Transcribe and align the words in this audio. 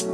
Ja, 0.00 0.08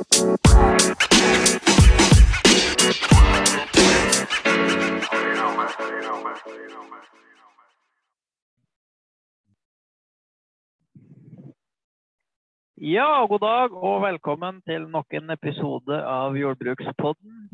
god 13.27 13.39
dag 13.39 13.71
og 13.71 14.03
velkommen 14.03 14.59
til 14.67 14.89
nok 14.91 15.07
en 15.15 15.31
episode 15.31 16.03
av 16.03 16.35
Jordbrukspodden. 16.35 17.47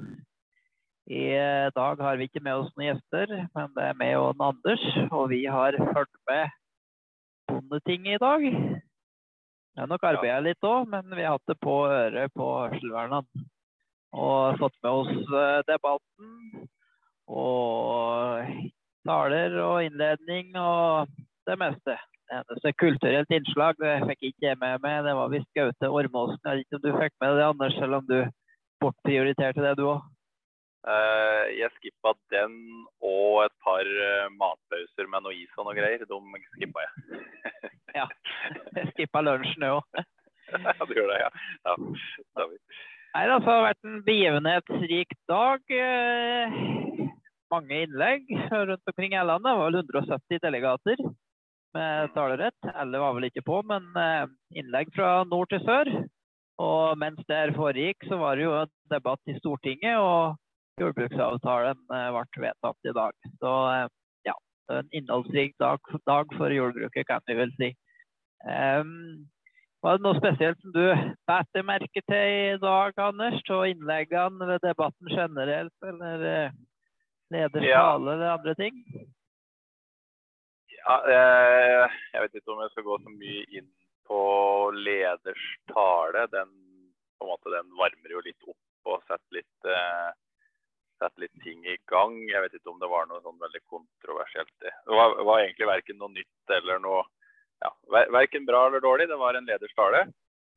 I 1.13 1.37
dag 1.77 2.01
har 2.01 2.17
vi 2.17 2.31
ikke 2.31 2.41
med 2.41 2.63
oss 2.63 2.73
noen 2.79 2.95
gjester, 2.95 3.27
men 3.53 3.77
det 3.77 3.85
er 3.91 4.01
meg 4.01 4.17
og 4.17 4.41
Anders. 4.41 4.87
Og 5.11 5.29
vi 5.35 5.45
har 5.45 5.77
fulgt 5.77 6.17
med 6.33 6.49
Bondetinget 7.53 8.17
i 8.17 8.25
dag. 8.25 8.49
Det 9.73 9.81
har 9.81 9.89
nok 9.89 10.03
arbeida 10.05 10.41
litt 10.45 10.67
òg, 10.69 10.85
men 10.93 11.07
vi 11.17 11.25
har 11.25 11.39
hatt 11.39 11.49
det 11.49 11.57
på 11.65 11.75
øret 11.89 12.33
på 12.37 12.49
hørselvernene. 12.59 13.45
Og 14.13 14.59
fått 14.61 14.75
med 14.85 14.93
oss 14.93 15.31
eh, 15.33 15.61
debatten 15.65 16.67
og 17.33 18.51
taler 19.09 19.57
og 19.65 19.87
innledning 19.87 20.53
og 20.61 21.09
det 21.49 21.57
meste 21.59 21.97
Det 22.29 22.37
eneste 22.39 22.73
kulturelt 22.81 23.33
innslag 23.33 23.81
det 23.81 23.95
fikk 24.11 24.29
ikke 24.29 24.47
jeg 24.51 24.59
med 24.61 24.85
meg. 24.85 25.03
Det 25.05 25.17
var 25.17 25.33
visst 25.33 25.49
Gaute 25.57 25.89
Ormåsen. 25.89 26.41
Jeg 26.45 26.61
vet 26.61 26.67
ikke 26.67 26.79
om 26.79 26.85
du 26.85 27.01
fikk 27.01 27.17
med 27.21 27.35
det, 27.37 27.49
Anders, 27.49 27.75
selv 27.81 27.99
om 27.99 28.07
du 28.09 28.19
bortprioriterte 28.81 29.65
det, 29.65 29.75
du 29.81 29.89
òg? 29.95 30.12
Eh, 30.83 31.45
jeg 31.61 31.71
skippa 31.77 32.15
den 32.35 32.55
og 33.07 33.45
et 33.45 33.55
par 33.63 33.87
uh, 33.87 34.33
matpauser 34.35 35.07
med 35.11 35.23
noe 35.23 35.37
is 35.37 35.53
og 35.59 35.69
noe 35.69 35.77
greier. 35.79 36.03
De 36.09 36.41
skippa 36.57 36.87
jeg. 36.87 37.21
ja. 38.01 38.09
Jeg 38.79 38.91
skippa 38.95 39.23
lunsjen, 39.23 39.69
òg. 39.69 40.03
ja, 40.67 40.89
du 40.89 40.95
gjør 40.97 41.13
det, 41.13 41.21
ja. 41.23 41.31
ja 41.69 41.77
det 41.79 42.49
Nei, 43.13 43.27
det 43.29 43.39
har 43.45 43.67
vært 43.67 43.87
en 43.87 43.99
begivenhetsrik 44.07 45.19
dag. 45.31 45.75
Uh, 45.77 47.09
mange 47.53 47.83
innlegg 47.85 48.31
rundt 48.51 48.89
omkring 48.89 49.15
i 49.15 49.23
landet. 49.23 49.51
Det 49.51 49.59
var 49.61 49.69
vel 49.69 49.83
170 49.85 50.43
delegater 50.43 51.05
med 51.77 52.15
talerett. 52.17 52.71
Alle 52.75 53.01
var 53.01 53.15
vel 53.17 53.29
ikke 53.29 53.45
på, 53.47 53.61
men 53.69 53.87
eh, 53.99 54.25
innlegg 54.61 54.93
fra 54.97 55.23
nord 55.29 55.51
til 55.53 55.63
sør. 55.67 55.91
Og 56.63 56.99
mens 57.01 57.21
det 57.29 57.55
foregikk, 57.57 58.05
så 58.09 58.19
var 58.21 58.37
det 58.37 58.47
jo 58.47 58.55
en 58.61 58.73
debatt 58.93 59.33
i 59.33 59.37
Stortinget, 59.39 59.99
og 59.99 60.37
jordbruksavtalen 60.81 61.79
eh, 61.93 62.09
ble 62.17 62.47
vedtatt 62.47 62.89
i 62.89 62.95
dag. 62.97 63.29
Så 63.43 63.53
eh, 63.73 63.87
ja, 64.29 64.37
en 64.79 64.89
innholdsrik 64.91 65.55
dag, 65.63 65.93
dag, 66.09 66.35
for 66.39 66.55
jordbruket, 66.55 67.07
kan 67.09 67.25
vi 67.29 67.39
vel 67.39 67.55
si. 67.59 67.73
Um, 68.43 69.29
var 69.83 69.99
det 69.99 70.05
noe 70.07 70.19
spesielt 70.19 70.59
som 70.63 70.75
du 70.75 70.85
bet 71.31 71.65
merke 71.67 72.03
til 72.07 72.37
i 72.55 72.59
dag, 72.63 72.99
Anders? 73.03 73.43
Og 73.51 73.69
innleggene 73.71 74.47
ved 74.49 74.63
debatten 74.63 75.11
generelt, 75.11 75.75
eller 75.87 76.53
leders 77.33 77.67
ja. 77.67 77.83
tale 77.83 78.15
eller 78.15 78.35
andre 78.37 78.55
ting? 78.59 78.83
Ja, 80.83 80.97
eh, 81.07 81.95
jeg 82.15 82.25
vet 82.25 82.41
ikke 82.41 82.55
om 82.55 82.63
jeg 82.65 82.73
skal 82.75 82.87
gå 82.89 82.99
så 83.05 83.15
mye 83.15 83.45
inn 83.59 83.69
på 84.09 84.21
leders 84.75 85.45
tale. 85.71 86.27
Den, 86.33 86.51
på 87.19 87.29
måte, 87.29 87.53
den 87.55 87.71
varmer 87.79 88.17
jo 88.17 88.23
litt 88.27 88.51
opp 88.51 88.91
og 88.91 89.05
setter 89.07 89.39
litt, 89.39 89.69
eh, 89.71 90.09
setter 91.03 91.25
litt 91.25 91.45
ting 91.45 91.67
i 91.69 91.77
gang. 91.91 92.17
Jeg 92.31 92.45
vet 92.45 92.57
ikke 92.59 92.73
om 92.73 92.81
det 92.83 92.91
var 92.93 93.09
noe 93.11 93.21
sånn 93.25 93.41
veldig 93.43 93.63
kontroversielt. 93.71 94.53
Det 94.63 94.73
var, 94.87 95.19
var 95.27 95.43
egentlig 95.43 95.69
verken 95.71 96.01
noe 96.01 96.15
nytt 96.15 96.57
eller 96.59 96.83
noe 96.83 97.05
ja, 97.63 97.71
Verken 98.11 98.47
bra 98.49 98.65
eller 98.67 98.83
dårlig. 98.83 99.07
Det 99.11 99.21
var 99.21 99.39
en 99.39 99.47
leders 99.47 99.75
tale. 99.79 100.07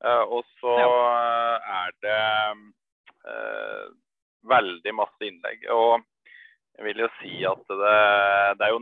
Uh, 0.01 0.23
og 0.23 0.47
så 0.59 0.73
ja. 0.81 0.87
er 1.85 1.91
det 2.01 2.23
uh, 3.29 3.83
veldig 4.49 4.93
masse 4.97 5.27
innlegg. 5.27 5.67
Og 5.73 5.99
jeg 6.75 6.87
vil 6.89 7.03
jo 7.05 7.09
si 7.19 7.35
at 7.47 7.61
det, 7.69 7.99
det 8.57 8.65
er 8.65 8.73
jo 8.73 8.81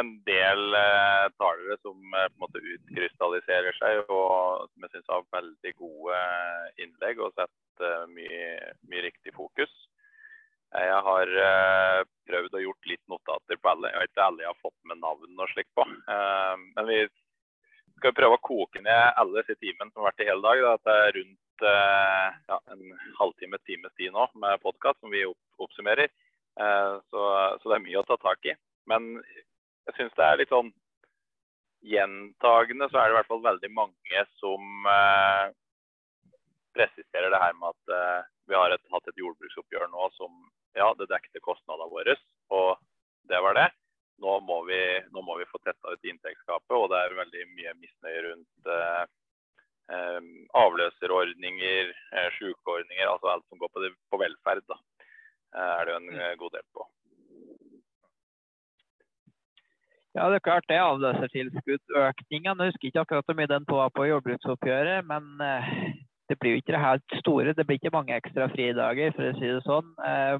en 0.00 0.10
del 0.26 0.74
uh, 0.74 1.28
talere 1.38 1.76
som 1.82 1.98
eh, 2.14 2.28
på 2.32 2.38
en 2.38 2.42
måte 2.42 2.62
utkrystalliserer 2.74 3.76
seg, 3.78 4.02
og 4.10 4.66
som 4.70 4.86
jeg 4.86 4.94
syns 4.94 5.12
har 5.12 5.28
veldig 5.36 5.72
gode 5.78 6.18
eh, 6.18 6.84
innlegg 6.84 7.22
og 7.22 7.34
setter 7.36 7.90
eh, 7.90 8.08
mye, 8.16 8.72
mye, 8.90 9.04
riktig 9.06 9.34
fokus. 9.36 9.70
Eh, 10.74 10.86
jeg 10.88 11.02
har 11.08 11.34
eh, 11.48 12.00
prøvd 12.28 12.56
å 12.56 12.64
gjort 12.64 12.90
litt 12.90 13.04
notater 13.12 13.60
på 13.60 13.70
alle. 13.72 13.92
Jeg 13.92 14.02
vet 14.02 14.12
ikke 14.14 14.26
alle 14.26 14.44
jeg 14.44 14.52
har 14.52 14.62
fått 14.62 14.90
med 14.90 15.00
navn 15.02 15.44
og 15.44 15.52
slikt 15.52 15.72
på. 15.76 15.86
men 15.86 16.86
vi 16.88 17.00
skal 17.98 18.14
prøve 18.16 18.36
å 18.36 18.44
koke 18.44 18.82
ned 18.82 19.18
alle 19.20 19.44
i 19.48 19.56
timen 19.60 19.90
som 19.90 20.02
har 20.02 20.10
vært 20.10 20.24
i 20.24 20.28
hele 20.28 20.44
dag. 20.44 20.62
Da, 20.64 20.76
det 20.84 20.94
er 21.00 21.18
rundt 21.18 21.66
ja, 22.50 22.58
en 22.74 22.86
halvtime, 23.20 23.60
times 23.68 23.94
tid 24.00 24.12
nå 24.12 24.26
med 24.42 24.62
podkast 24.64 24.98
som 25.00 25.12
vi 25.14 25.22
oppsummerer. 25.62 26.10
Så, 26.56 27.20
så 27.60 27.70
det 27.70 27.76
er 27.76 27.84
mye 27.84 28.00
å 28.00 28.06
ta 28.08 28.18
tak 28.20 28.50
i. 28.50 28.56
Men 28.90 29.12
jeg 29.86 29.96
syns 29.98 30.16
det 30.18 30.26
er 30.26 30.40
litt 30.40 30.52
sånn 30.52 30.72
gjentagende, 31.84 32.88
så 32.90 32.98
er 32.98 33.08
det 33.08 33.14
i 33.14 33.18
hvert 33.18 33.30
fall 33.30 33.44
veldig 33.44 33.70
mange 33.76 34.24
som 34.40 34.88
eh, 34.88 35.52
presiserer 36.76 37.30
det 37.32 37.40
her 37.42 37.54
med 37.58 37.72
at 37.72 37.94
eh, 37.96 38.28
vi 38.50 38.58
har 38.58 38.74
et, 38.74 38.84
hatt 38.92 39.10
et 39.10 39.20
jordbruksoppgjør 39.22 39.88
nå 39.92 40.10
som 40.18 40.32
ja, 40.74 40.90
det 40.98 41.08
dekte 41.10 41.42
kostnadene 41.44 41.90
våre, 41.90 42.16
og 42.54 42.78
det 43.30 43.40
var 43.46 43.56
det. 43.58 43.68
Nå 44.22 44.38
må 44.46 44.60
vi, 44.68 44.80
nå 45.14 45.22
må 45.26 45.38
vi 45.40 45.46
få 45.50 45.58
tetta 45.62 45.94
ut 45.94 46.08
inntektsgapet, 46.10 46.74
og 46.76 46.88
det 46.92 47.00
er 47.00 47.18
veldig 47.18 47.44
mye 47.54 47.76
misnøye 47.82 48.24
rundt 48.28 48.72
eh, 48.78 49.04
eh 49.94 50.20
avløserordninger, 50.64 51.94
eh, 52.14 52.28
sykeordninger, 52.38 53.06
altså 53.10 53.32
alt 53.32 53.46
som 53.48 53.62
går 53.62 53.72
på, 53.72 53.82
det, 53.84 53.94
på 54.10 54.20
velferd. 54.22 54.66
da, 54.70 54.78
eh, 55.54 55.72
er 55.78 55.84
det 55.84 55.94
jo 55.94 56.02
en 56.02 56.12
mm. 56.12 56.38
god 56.42 56.58
del 56.58 56.68
på. 56.78 56.88
Ja, 60.14 60.28
det 60.30 60.36
er 60.38 60.46
klart 60.46 60.68
det. 60.70 60.78
Avløsertilskuddøkningen. 60.78 62.60
Jeg 62.60 62.70
husker 62.70 62.86
ikke 62.86 63.02
akkurat 63.02 63.26
hvor 63.26 63.34
mye 63.34 63.50
den 63.50 63.64
var 63.66 63.88
på 63.90 64.04
jordbruksoppgjøret, 64.06 65.02
men 65.10 65.24
eh, 65.42 65.72
det 66.28 66.38
blir 66.40 66.54
jo 66.54 66.62
ikke 66.62 66.74
det 66.74 66.82
helt 66.82 67.16
store. 67.20 67.54
Det 67.56 67.66
blir 67.66 67.80
ikke 67.80 67.94
mange 67.94 68.16
ekstra 68.16 68.48
fridager, 68.52 69.12
for 69.16 69.28
å 69.28 69.38
si 69.38 69.48
det 69.50 69.62
sånn. 69.66 69.90
Eh, 70.08 70.36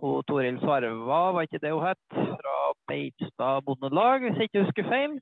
og 0.00 0.22
Toril 0.28 0.56
Svarva, 0.62 1.20
var 1.36 1.44
ikke 1.44 1.60
det 1.60 1.72
hun 1.74 1.84
het? 1.84 2.00
Fra 2.12 2.54
Beitstad 2.88 3.66
Bondelag, 3.66 4.24
hvis 4.24 4.40
jeg 4.40 4.50
ikke 4.50 4.64
husker 4.66 4.88
feil. 4.88 5.18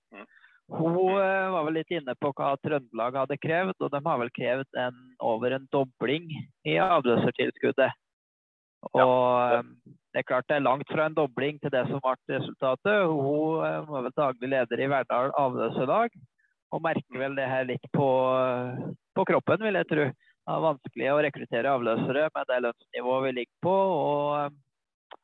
Hun 0.70 1.16
eh, 1.18 1.48
var 1.50 1.66
vel 1.66 1.80
litt 1.80 1.90
inne 1.90 2.14
på 2.22 2.30
hva 2.38 2.52
Trøndelag 2.62 3.18
hadde 3.18 3.40
krevd, 3.42 3.74
og 3.80 3.90
de 3.90 4.02
har 4.06 4.20
vel 4.22 4.30
krevd 4.36 4.78
en, 4.78 5.00
over 5.32 5.56
en 5.56 5.66
dobling 5.74 6.30
i 6.68 6.78
avløsertilskuddet. 6.78 7.98
Og 8.94 9.00
ja. 9.02 9.62
Det 10.10 10.24
er 10.24 10.26
klart 10.26 10.46
det 10.50 10.56
er 10.56 10.64
langt 10.64 10.88
fra 10.90 11.04
en 11.06 11.14
dobling 11.14 11.60
til 11.62 11.70
det 11.70 11.84
som 11.86 12.00
ble 12.02 12.16
resultatet. 12.34 13.04
Hun 13.06 13.60
eh, 13.62 13.76
var 13.86 14.06
vel 14.06 14.14
daglig 14.16 14.48
leder 14.50 14.82
i 14.82 14.88
Verdal 14.90 15.34
avløserlag 15.38 16.14
og 16.70 16.82
merker 16.84 17.18
vel 17.18 17.36
det 17.38 17.48
her 17.50 17.66
litt 17.68 17.86
på, 17.94 18.08
på, 19.16 19.26
kroppen, 19.32 19.62
vil 19.66 19.78
jeg 19.80 19.88
tro. 19.90 20.08
Det 20.14 20.56
er 20.56 20.64
vanskelig 20.64 21.10
å 21.12 21.20
rekruttere 21.26 21.74
avløsere 21.74 22.28
med 22.34 22.50
det 22.50 22.58
lønnsnivået 22.64 23.24
vi 23.26 23.32
ligger 23.38 23.56
på. 23.66 23.76
Og, 23.96 25.18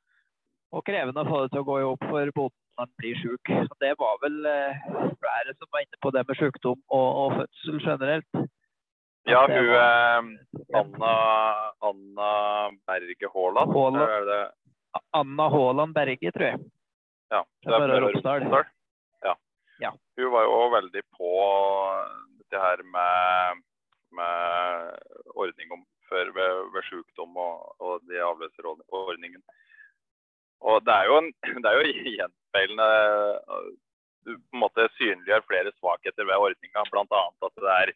og 0.76 0.84
krevende 0.86 1.22
å 1.22 1.30
få 1.30 1.42
det 1.44 1.54
til 1.54 1.62
å 1.62 1.68
gå 1.70 1.78
i 1.80 1.86
opp 1.86 2.06
for 2.10 2.34
bonden 2.36 2.62
når 2.76 2.84
han 2.84 2.92
blir 3.00 3.22
syk. 3.22 3.54
Så 3.70 3.78
det 3.82 3.94
var 4.02 4.20
vel 4.22 4.36
eh, 4.50 4.84
flere 5.22 5.56
som 5.56 5.70
var 5.72 5.86
inne 5.86 6.02
på 6.02 6.12
det 6.14 6.26
med 6.28 6.40
sykdom 6.42 6.78
og, 6.92 7.08
og 7.22 7.36
fødsel 7.40 7.80
generelt. 7.86 8.44
Ja, 9.26 9.42
hun 9.50 9.72
eh, 9.74 10.28
Anna, 10.78 11.14
Anna 11.88 12.30
Berge 12.86 13.32
Haaland. 13.32 13.74
Anna 15.16 15.48
Haaland 15.54 15.96
Berge, 15.96 16.32
tror 16.34 16.50
jeg. 16.52 16.64
Ja, 17.34 17.42
det 17.66 17.74
er 17.74 17.86
fra 17.88 18.02
Romsdal. 18.04 18.75
Ja. 19.82 19.92
Hun 20.16 20.32
var 20.32 20.46
jo 20.46 20.60
veldig 20.72 21.02
på 21.16 21.32
det 22.52 22.62
her 22.62 22.82
med, 22.94 23.62
med 24.16 25.34
ordning 25.34 25.72
om 25.76 25.84
før 26.08 26.30
ved, 26.36 26.62
ved 26.74 26.86
sykdom 26.88 27.36
og, 27.36 27.74
og 27.82 28.02
de 28.08 28.22
avløserordningen. 28.22 29.42
Og 30.64 30.80
det 30.86 30.94
er 30.94 31.10
jo, 31.10 31.18
en, 31.20 31.30
det 31.62 31.70
er 31.70 31.80
jo 31.80 31.92
gjenspeilende 32.16 32.90
Du 34.26 34.32
på 34.34 34.56
en 34.56 34.62
måte 34.64 34.88
synliggjør 34.96 35.44
flere 35.46 35.72
svakheter 35.76 36.26
ved 36.26 36.42
ordninga, 36.48 36.82
bl.a. 36.90 37.22
at 37.46 37.60
det 37.62 37.74
er 37.76 37.92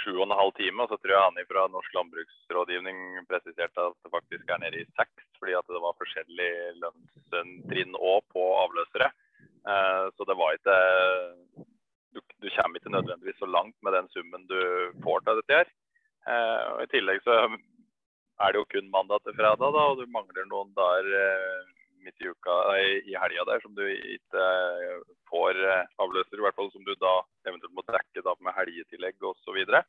sju 0.00 0.16
og 0.16 0.24
en 0.24 0.38
halv 0.40 0.54
time. 0.56 0.82
Og 0.82 0.90
så 0.90 0.98
tror 0.98 1.14
jeg 1.14 1.26
han 1.26 1.50
fra 1.50 1.66
Norsk 1.70 1.94
landbruksrådgivning 1.94 2.98
presiserte 3.30 3.84
at 3.84 3.96
det 4.02 4.14
faktisk 4.14 4.50
er 4.50 4.62
nede 4.64 4.82
i 4.82 4.88
seks, 4.98 5.28
fordi 5.38 5.54
at 5.58 5.70
det 5.70 5.82
var 5.84 5.98
forskjellig 6.00 6.50
lønnstrinn 6.82 7.94
òg 7.94 8.26
på 8.34 8.44
avløsere. 8.64 9.12
Eh, 9.66 10.04
så 10.16 10.26
det 10.28 10.36
var 10.38 10.56
ikke 10.56 10.76
du, 12.14 12.20
du, 12.20 12.48
kommer 12.54 12.78
ikke 12.78 12.94
nødvendigvis 12.94 13.40
så 13.40 13.48
langt 13.48 13.76
med 13.82 13.94
den 13.96 14.08
summen 14.14 14.46
du 14.50 14.60
får 15.04 15.24
til 15.24 15.40
dette 15.40 15.58
her. 15.60 15.72
Eh, 16.28 16.62
og 16.74 16.84
I 16.84 16.90
tillegg 16.92 17.24
så 17.24 17.40
er 17.48 18.54
det 18.54 18.60
jo 18.60 18.70
kun 18.72 18.90
mandag 18.94 19.24
til 19.24 19.36
fredag, 19.36 19.74
da, 19.74 19.84
og 19.90 19.98
du 19.98 20.06
mangler 20.14 20.48
noen 20.48 20.70
dager 20.78 21.10
eh, 21.20 21.70
midt 22.06 22.22
i 22.22 22.30
uka, 22.30 22.56
i 23.10 23.14
helga 23.18 23.44
der 23.48 23.62
som 23.64 23.74
du 23.74 23.82
ikke 23.84 24.44
får 25.28 25.58
avløser, 25.98 26.38
i 26.38 26.44
hvert 26.46 26.56
fall 26.56 26.70
som 26.72 26.84
du 26.86 26.94
da 27.02 27.16
eventuelt 27.50 27.74
må 27.74 27.82
dekke 27.88 28.22
da 28.24 28.36
med 28.38 28.54
helgetillegg 28.56 29.18
osv. 29.18 29.42
Så, 29.42 29.56
videre. 29.56 29.82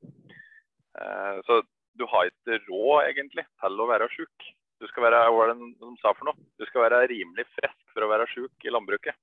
Så 1.45 1.59
du 1.99 2.07
har 2.09 2.31
ikke 2.31 2.57
råd 2.65 3.11
egentlig 3.11 3.45
til 3.61 3.83
å 3.83 3.87
være 3.87 4.09
sjuk. 4.15 4.49
Du 4.79 4.87
skal 4.87 5.09
være 5.09 5.19
hva 5.35 5.45
er 5.45 5.53
det 5.53 5.69
de 5.81 5.89
sa 5.99 6.13
for 6.15 6.29
noe? 6.29 6.39
Du 6.59 6.63
skal 6.69 6.85
være 6.85 7.07
rimelig 7.11 7.45
frisk 7.51 7.79
for 7.91 8.05
å 8.05 8.11
være 8.11 8.27
sjuk 8.31 8.67
i 8.67 8.71
landbruket. 8.71 9.15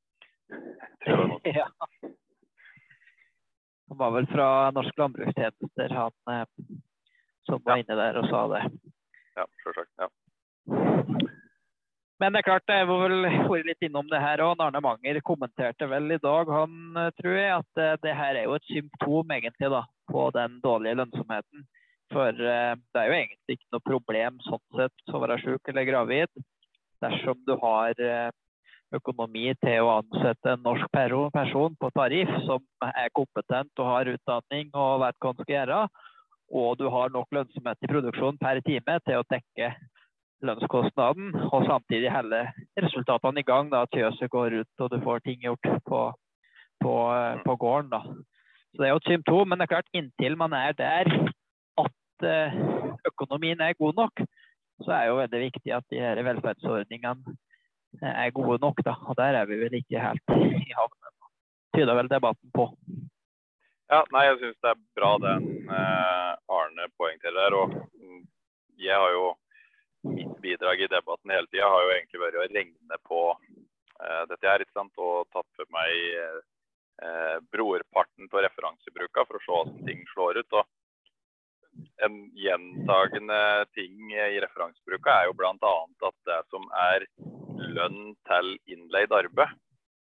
ja. 1.58 1.66
Han 3.86 3.98
var 4.00 4.12
vel 4.16 4.24
fra 4.36 4.70
Norsk 4.70 4.98
landbrukstjenester, 4.98 5.94
han 5.96 6.34
eh, 6.34 6.44
som 7.48 7.62
var 7.64 7.80
inne 7.80 7.96
der 7.96 8.18
og 8.20 8.28
sa 8.28 8.42
det. 8.52 8.62
Ja, 9.36 9.46
selvsagt. 9.64 9.92
Ja. 10.00 10.08
Men 12.20 12.32
det 12.32 12.40
er 12.40 12.46
klart, 12.46 12.72
jeg 12.72 12.88
var 12.88 13.02
vel 13.04 13.26
vært 13.28 13.68
litt 13.68 13.86
innom 13.88 14.08
det 14.08 14.20
her 14.22 14.40
òg. 14.44 14.60
Arne 14.64 14.80
Manger 14.84 15.20
kommenterte 15.24 15.88
vel 15.88 16.16
i 16.16 16.20
dag, 16.20 16.52
han 16.52 17.00
eh, 17.00 17.12
tror 17.20 17.38
jeg, 17.38 17.62
at 17.62 18.02
det, 18.04 18.14
her 18.20 18.36
er 18.36 18.48
jo 18.48 18.58
et 18.58 18.68
symptom 18.68 19.34
egentlig 19.36 19.72
da, 19.72 19.82
på 20.12 20.28
den 20.36 20.60
dårlige 20.64 21.00
lønnsomheten. 21.00 21.66
For 22.12 22.30
eh, 22.30 22.74
det 22.76 23.02
er 23.02 23.10
jo 23.10 23.18
egentlig 23.20 23.58
ikke 23.58 23.72
noe 23.74 23.88
problem 23.88 24.40
sånn 24.46 24.64
sett 24.80 25.14
å 25.16 25.22
være 25.24 25.40
syk 25.44 25.72
eller 25.72 25.88
gravid 25.88 26.44
dersom 27.04 27.40
du 27.48 27.56
har 27.60 27.98
eh, 28.00 28.28
økonomi 28.94 29.50
til 29.62 29.82
å 29.82 29.96
ansette 30.00 30.52
en 30.52 30.62
norsk 30.62 30.90
person 30.92 31.74
på 31.80 31.90
tariff 31.94 32.30
som 32.46 32.62
er 32.86 33.10
kompetent 33.14 33.82
og 33.82 33.90
har 33.90 34.12
utdanning 34.12 34.70
og 34.74 35.02
vet 35.02 35.18
hva 35.18 35.32
han 35.32 35.40
skal 35.40 35.54
gjøre, 35.56 35.80
og 36.54 36.78
du 36.78 36.86
har 36.92 37.10
nok 37.10 37.32
lønnsomhet 37.34 37.82
i 37.82 37.90
produksjonen 37.90 38.38
per 38.38 38.60
time 38.66 38.98
til 39.06 39.18
å 39.18 39.26
dekke 39.32 39.72
lønnskostnaden, 40.46 41.32
og 41.48 41.64
samtidig 41.66 42.12
holde 42.12 42.44
resultatene 42.78 43.40
i 43.40 43.46
gang. 43.46 43.70
da, 43.70 43.82
At 43.82 43.94
fjøset 43.94 44.30
går 44.30 44.60
ut 44.60 44.84
og 44.84 44.90
du 44.92 45.00
får 45.02 45.24
ting 45.24 45.40
gjort 45.42 45.66
på, 45.88 46.00
på, 46.84 46.94
eh, 47.16 47.42
på 47.42 47.56
gården. 47.56 47.90
da. 47.90 48.02
Så 48.74 48.82
Det 48.82 48.86
er 48.86 48.92
jo 48.92 49.02
et 49.02 49.10
symptom, 49.10 49.48
men 49.48 49.58
det 49.58 49.64
er 49.64 49.74
klart 49.74 49.94
inntil 49.94 50.36
man 50.36 50.52
er 50.52 50.72
der 50.72 51.08
at 51.78 52.26
økonomien 53.08 53.60
er 53.60 53.74
god 53.74 53.94
nok, 53.96 54.20
så 54.84 54.92
er 54.92 55.00
det 55.00 55.08
jo 55.08 55.20
veldig 55.22 55.40
viktig 55.40 55.72
at 55.72 55.84
de 55.90 56.00
her 56.00 56.22
velferdsordningene 56.22 57.24
eh, 57.32 57.45
er 58.02 58.34
gode 58.36 58.58
nok. 58.62 58.82
Da. 58.84 58.96
Og 59.06 59.16
der 59.18 59.40
er 59.40 59.48
vi 59.48 59.60
vel 59.60 59.78
ikke 59.78 60.02
helt 60.02 60.34
i 60.36 60.74
havn 60.76 60.96
ennå. 61.10 61.30
Tyder 61.76 61.98
vel 61.98 62.10
debatten 62.10 62.52
på. 62.54 62.70
Ja, 63.86 64.00
nei, 64.10 64.24
jeg 64.26 64.38
syns 64.40 64.62
det 64.64 64.72
er 64.72 64.84
bra 64.98 65.12
den 65.22 65.44
eh, 65.70 66.32
Arne 66.58 66.88
poengterer. 66.98 67.54
Og 67.54 67.76
jeg 68.82 68.96
har 68.98 69.12
jo 69.14 69.28
mitt 70.06 70.34
bidrag 70.42 70.82
i 70.82 70.90
debatten 70.90 71.32
hele 71.34 71.48
tida 71.50 71.70
har 71.70 71.84
jo 71.84 71.94
egentlig 71.94 72.22
vært 72.22 72.38
å 72.38 72.46
regne 72.46 72.98
på 73.06 73.22
eh, 73.34 74.22
dette 74.30 74.46
her, 74.46 74.62
ikke 74.62 74.76
sant? 74.76 74.92
og 74.98 75.26
tatt 75.34 75.48
for 75.58 75.70
meg 75.74 75.94
eh, 76.16 77.38
brorparten 77.52 78.30
på 78.30 78.42
referansebruka 78.42 79.26
for 79.26 79.38
å 79.38 79.42
se 79.44 79.54
hvordan 79.54 79.86
ting 79.88 80.04
slår 80.12 80.42
ut. 80.42 80.58
og 80.60 80.75
en 82.04 82.16
gjentagende 82.36 83.40
ting 83.74 84.12
i 84.12 84.40
referansebruka 84.42 85.12
er 85.12 85.30
jo 85.30 85.36
bl.a. 85.38 85.74
at 86.08 86.18
det 86.28 86.40
som 86.52 86.66
er 86.90 87.06
lønn 87.76 88.14
til 88.28 88.52
innleid 88.72 89.14
arbeid, 89.16 89.54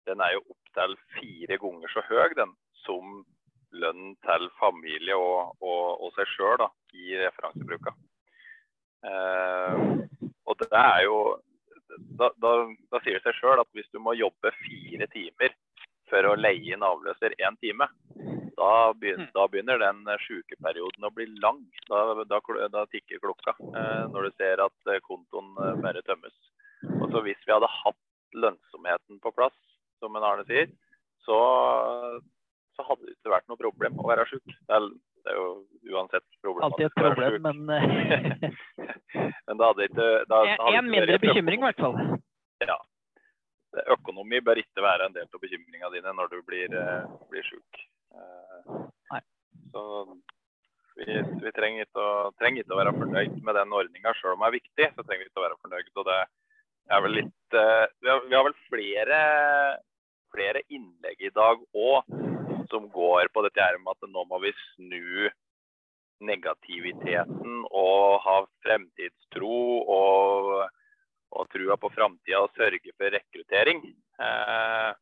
den 0.09 0.23
er 0.23 0.35
jo 0.35 0.45
opptil 0.55 0.97
fire 1.15 1.59
ganger 1.61 1.93
så 1.93 2.03
høy 2.09 2.33
den, 2.39 2.51
som 2.83 3.21
lønn 3.73 4.13
til 4.25 4.49
familie 4.59 5.15
og, 5.17 5.53
og, 5.61 5.85
og 6.05 6.13
seg 6.17 6.29
sjøl 6.35 6.65
i 6.93 7.15
referansebruka. 7.23 7.95
Eh, 9.03 9.81
og 10.47 10.59
det 10.61 10.69
er 10.79 11.01
jo 11.07 11.17
da, 12.17 12.29
da, 12.41 12.51
da 12.91 13.01
sier 13.03 13.19
det 13.19 13.25
seg 13.25 13.37
sjøl 13.37 13.61
at 13.61 13.69
hvis 13.77 13.89
du 13.93 13.99
må 14.01 14.15
jobbe 14.17 14.53
fire 14.61 15.07
timer 15.13 15.55
for 16.09 16.29
å 16.29 16.37
leie 16.37 16.75
inn 16.75 16.85
avløser 16.85 17.35
én 17.41 17.57
time, 17.61 17.87
da 18.57 18.93
begynner, 18.93 19.25
mm. 19.25 19.31
da 19.33 19.47
begynner 19.47 19.79
den 19.81 20.01
sykeperioden 20.25 21.07
å 21.07 21.11
bli 21.13 21.25
lang. 21.41 21.61
Da, 21.89 22.01
da, 22.29 22.39
da 22.73 22.83
tikker 22.91 23.21
klokka 23.23 23.55
eh, 23.59 24.03
når 24.13 24.27
du 24.27 24.35
ser 24.37 24.61
at 24.63 24.91
eh, 24.91 25.01
kontoen 25.05 25.53
eh, 25.57 25.77
bare 25.83 26.03
tømmes. 26.07 26.35
Og 26.99 27.07
så 27.11 27.23
Hvis 27.25 27.41
vi 27.47 27.53
hadde 27.53 27.69
hatt 27.71 28.01
lønnsomheten 28.37 29.21
på 29.23 29.31
plass, 29.33 29.55
som 30.01 30.15
en 30.17 30.25
Arne 30.27 30.45
sier, 30.49 30.69
så, 31.23 31.37
så 32.75 32.85
hadde 32.89 33.07
det 33.07 33.15
ikke 33.15 33.33
vært 33.33 33.49
noe 33.49 33.61
problem 33.61 34.01
å 34.01 34.07
være 34.09 34.27
syk. 34.29 34.43
Det 34.51 34.77
er, 34.77 34.89
det 35.23 35.33
er 35.33 35.39
jo 35.39 35.49
uansett 35.95 36.25
problem. 36.43 36.65
Alltid 36.67 36.89
et 36.89 36.99
problem, 36.99 37.39
men 37.47 37.77
eh, 37.77 38.49
Men 39.47 39.59
da 39.59 39.69
hadde 39.69 39.85
ikke 39.89 40.09
da, 40.29 40.41
En 40.73 40.89
mindre 40.89 41.19
bekymring, 41.21 41.61
i 41.61 41.67
hvert 41.67 41.81
fall. 41.81 41.97
Ja. 42.63 42.77
Økonomi 43.95 44.39
bør 44.45 44.61
ikke 44.61 44.83
være 44.85 45.09
en 45.09 45.15
del 45.15 45.25
av 45.25 45.41
bekymringa 45.41 45.89
dine 45.93 46.13
når 46.15 46.29
du 46.31 46.37
blir, 46.45 46.73
blir 47.31 47.45
sjuk. 47.47 47.83
Nei. 48.13 49.21
Så 49.73 49.83
vi, 50.97 51.05
vi 51.41 51.53
trenger, 51.55 51.87
ikke 51.87 52.03
å, 52.03 52.31
trenger, 52.39 52.63
ikke 52.63 52.75
å, 52.75 52.79
være 52.79 52.95
fornøyd 52.97 53.37
med 53.45 53.57
den 53.57 53.75
ordninga, 53.79 54.13
sjøl 54.19 54.35
om 54.35 54.43
det 54.45 54.49
er 54.49 54.57
viktig. 54.59 54.89
så 54.95 55.05
trenger 55.05 55.23
vi 55.23 55.31
ikke 55.31 55.41
å 55.41 55.47
være 55.47 55.61
fornøyd. 55.61 55.91
Og 55.95 56.09
det 56.09 56.19
er 56.93 57.05
vel 57.05 57.17
litt 57.19 57.57
uh, 57.57 57.85
vi, 58.01 58.11
har, 58.11 58.21
vi, 58.27 58.35
har, 58.35 58.45
vel 58.49 58.57
flere, 58.67 59.21
flere 60.33 60.65
innlegg 60.67 61.23
i 61.23 61.33
dag 61.33 61.63
òg 61.73 62.13
som 62.71 62.89
går 62.93 63.29
på 63.33 63.43
dette 63.45 63.61
her 63.61 63.79
med 63.81 63.95
at 63.95 64.09
nå 64.09 64.23
må 64.29 64.39
vi 64.41 64.53
snu 64.73 65.29
negativiteten 66.23 67.65
og 67.67 68.21
ha 68.23 68.37
fremtidstro 68.63 69.57
og, 69.91 70.53
og 71.35 71.49
trua 71.51 71.75
på 71.81 71.91
framtida 71.93 72.45
og 72.45 72.53
sørge 72.55 72.93
for 72.95 73.13
rekruttering. 73.13 73.83
Uh, 74.21 74.93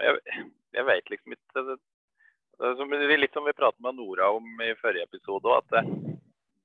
jeg, 0.00 0.46
jeg 0.78 0.86
vet 0.86 1.12
liksom 1.12 1.36
ikke 1.36 1.80
Litt 2.60 3.32
som 3.32 3.46
vi 3.46 3.56
pratet 3.56 3.80
med 3.80 3.96
Nora 3.96 4.30
om 4.36 4.44
i 4.60 4.74
forrige 4.80 5.06
episode, 5.08 5.54
at 5.56 5.70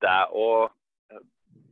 det 0.03 0.17
å 0.35 0.47
eh, 0.67 1.21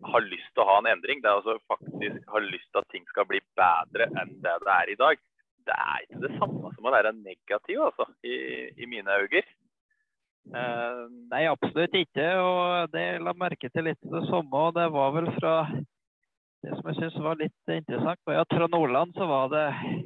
ha 0.08 0.22
lyst 0.24 0.54
til 0.54 0.64
å 0.64 0.68
ha 0.70 0.78
en 0.80 0.88
endring, 0.94 1.20
det 1.20 1.28
er 1.28 1.42
altså 1.42 1.58
faktisk 1.68 2.32
ha 2.32 2.40
lyst 2.46 2.70
til 2.72 2.80
at 2.80 2.88
ting 2.94 3.04
skal 3.10 3.28
bli 3.28 3.42
bedre 3.60 4.08
enn 4.22 4.32
det 4.46 4.56
det 4.64 4.78
er 4.78 4.94
i 4.94 5.00
dag, 5.02 5.20
det 5.68 5.76
er 5.76 6.06
ikke 6.06 6.22
det 6.24 6.32
samme 6.38 6.72
som 6.76 6.88
å 6.88 6.94
være 6.96 7.12
negativ, 7.18 7.84
altså, 7.90 8.08
i, 8.24 8.38
i 8.80 8.88
mine 8.90 9.20
øyne. 9.26 9.44
Uh, 10.52 11.08
nei, 11.32 11.46
absolutt 11.48 11.94
ikke. 11.96 12.26
Og 12.44 12.92
det 12.92 13.06
la 13.24 13.34
merke 13.38 13.70
til 13.72 13.88
litt 13.88 14.02
det 14.12 14.24
samme. 14.28 14.52
Og 14.60 14.74
det 14.76 14.90
var 14.92 15.14
vel 15.16 15.30
fra 15.38 15.54
Det 16.64 16.76
som 16.78 16.90
jeg 16.90 17.00
syns 17.00 17.16
var 17.24 17.40
litt 17.40 17.72
interessant, 17.72 18.20
var 18.28 18.44
at 18.44 18.54
fra 18.56 18.68
Nordland 18.72 19.16
så 19.18 19.26
var 19.28 19.50
det 19.52 19.66
i 19.84 20.04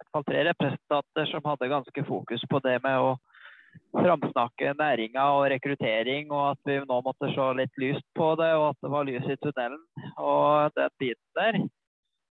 hvert 0.00 0.12
fall 0.16 0.24
tre 0.24 0.44
representanter 0.48 1.26
som 1.28 1.44
hadde 1.44 1.68
ganske 1.68 2.04
fokus 2.08 2.44
på 2.48 2.60
det 2.64 2.78
med 2.80 3.04
å 3.04 3.10
framsnakke 3.94 4.74
næringa 4.78 5.24
og 5.36 5.48
rekruttering, 5.52 6.30
og 6.30 6.52
at 6.52 6.60
vi 6.68 6.78
nå 6.86 7.00
måtte 7.06 7.30
se 7.34 7.46
litt 7.58 7.82
lyst 7.82 8.06
på 8.18 8.32
det, 8.40 8.50
og 8.58 8.70
at 8.70 8.80
det 8.84 8.92
var 8.94 9.08
lys 9.08 9.26
i 9.26 9.38
tunnelen. 9.42 9.82
Og 10.16 10.74
den 10.76 10.96
biten 11.02 11.38
der. 11.38 11.60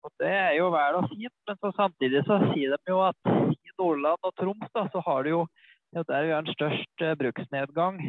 Og 0.02 0.12
Det 0.20 0.34
er 0.34 0.54
jo 0.58 0.72
vel 0.74 0.98
og 0.98 1.10
fint, 1.12 1.36
men 1.48 1.58
så 1.62 1.72
samtidig 1.78 2.24
så 2.26 2.40
sier 2.52 2.74
de 2.74 2.94
jo 2.94 3.02
at 3.06 3.34
i 3.54 3.76
Nordland 3.78 4.24
og 4.26 4.34
Troms 4.40 4.72
da, 4.74 4.88
så 4.90 5.04
har 5.06 5.24
det 5.24 5.36
jo 5.36 5.44
ja, 5.94 6.04
der 6.08 6.24
vi 6.26 6.32
har 6.32 6.42
en 6.42 6.56
størst 6.56 7.04
eh, 7.04 7.18
bruksnedgang. 7.20 8.00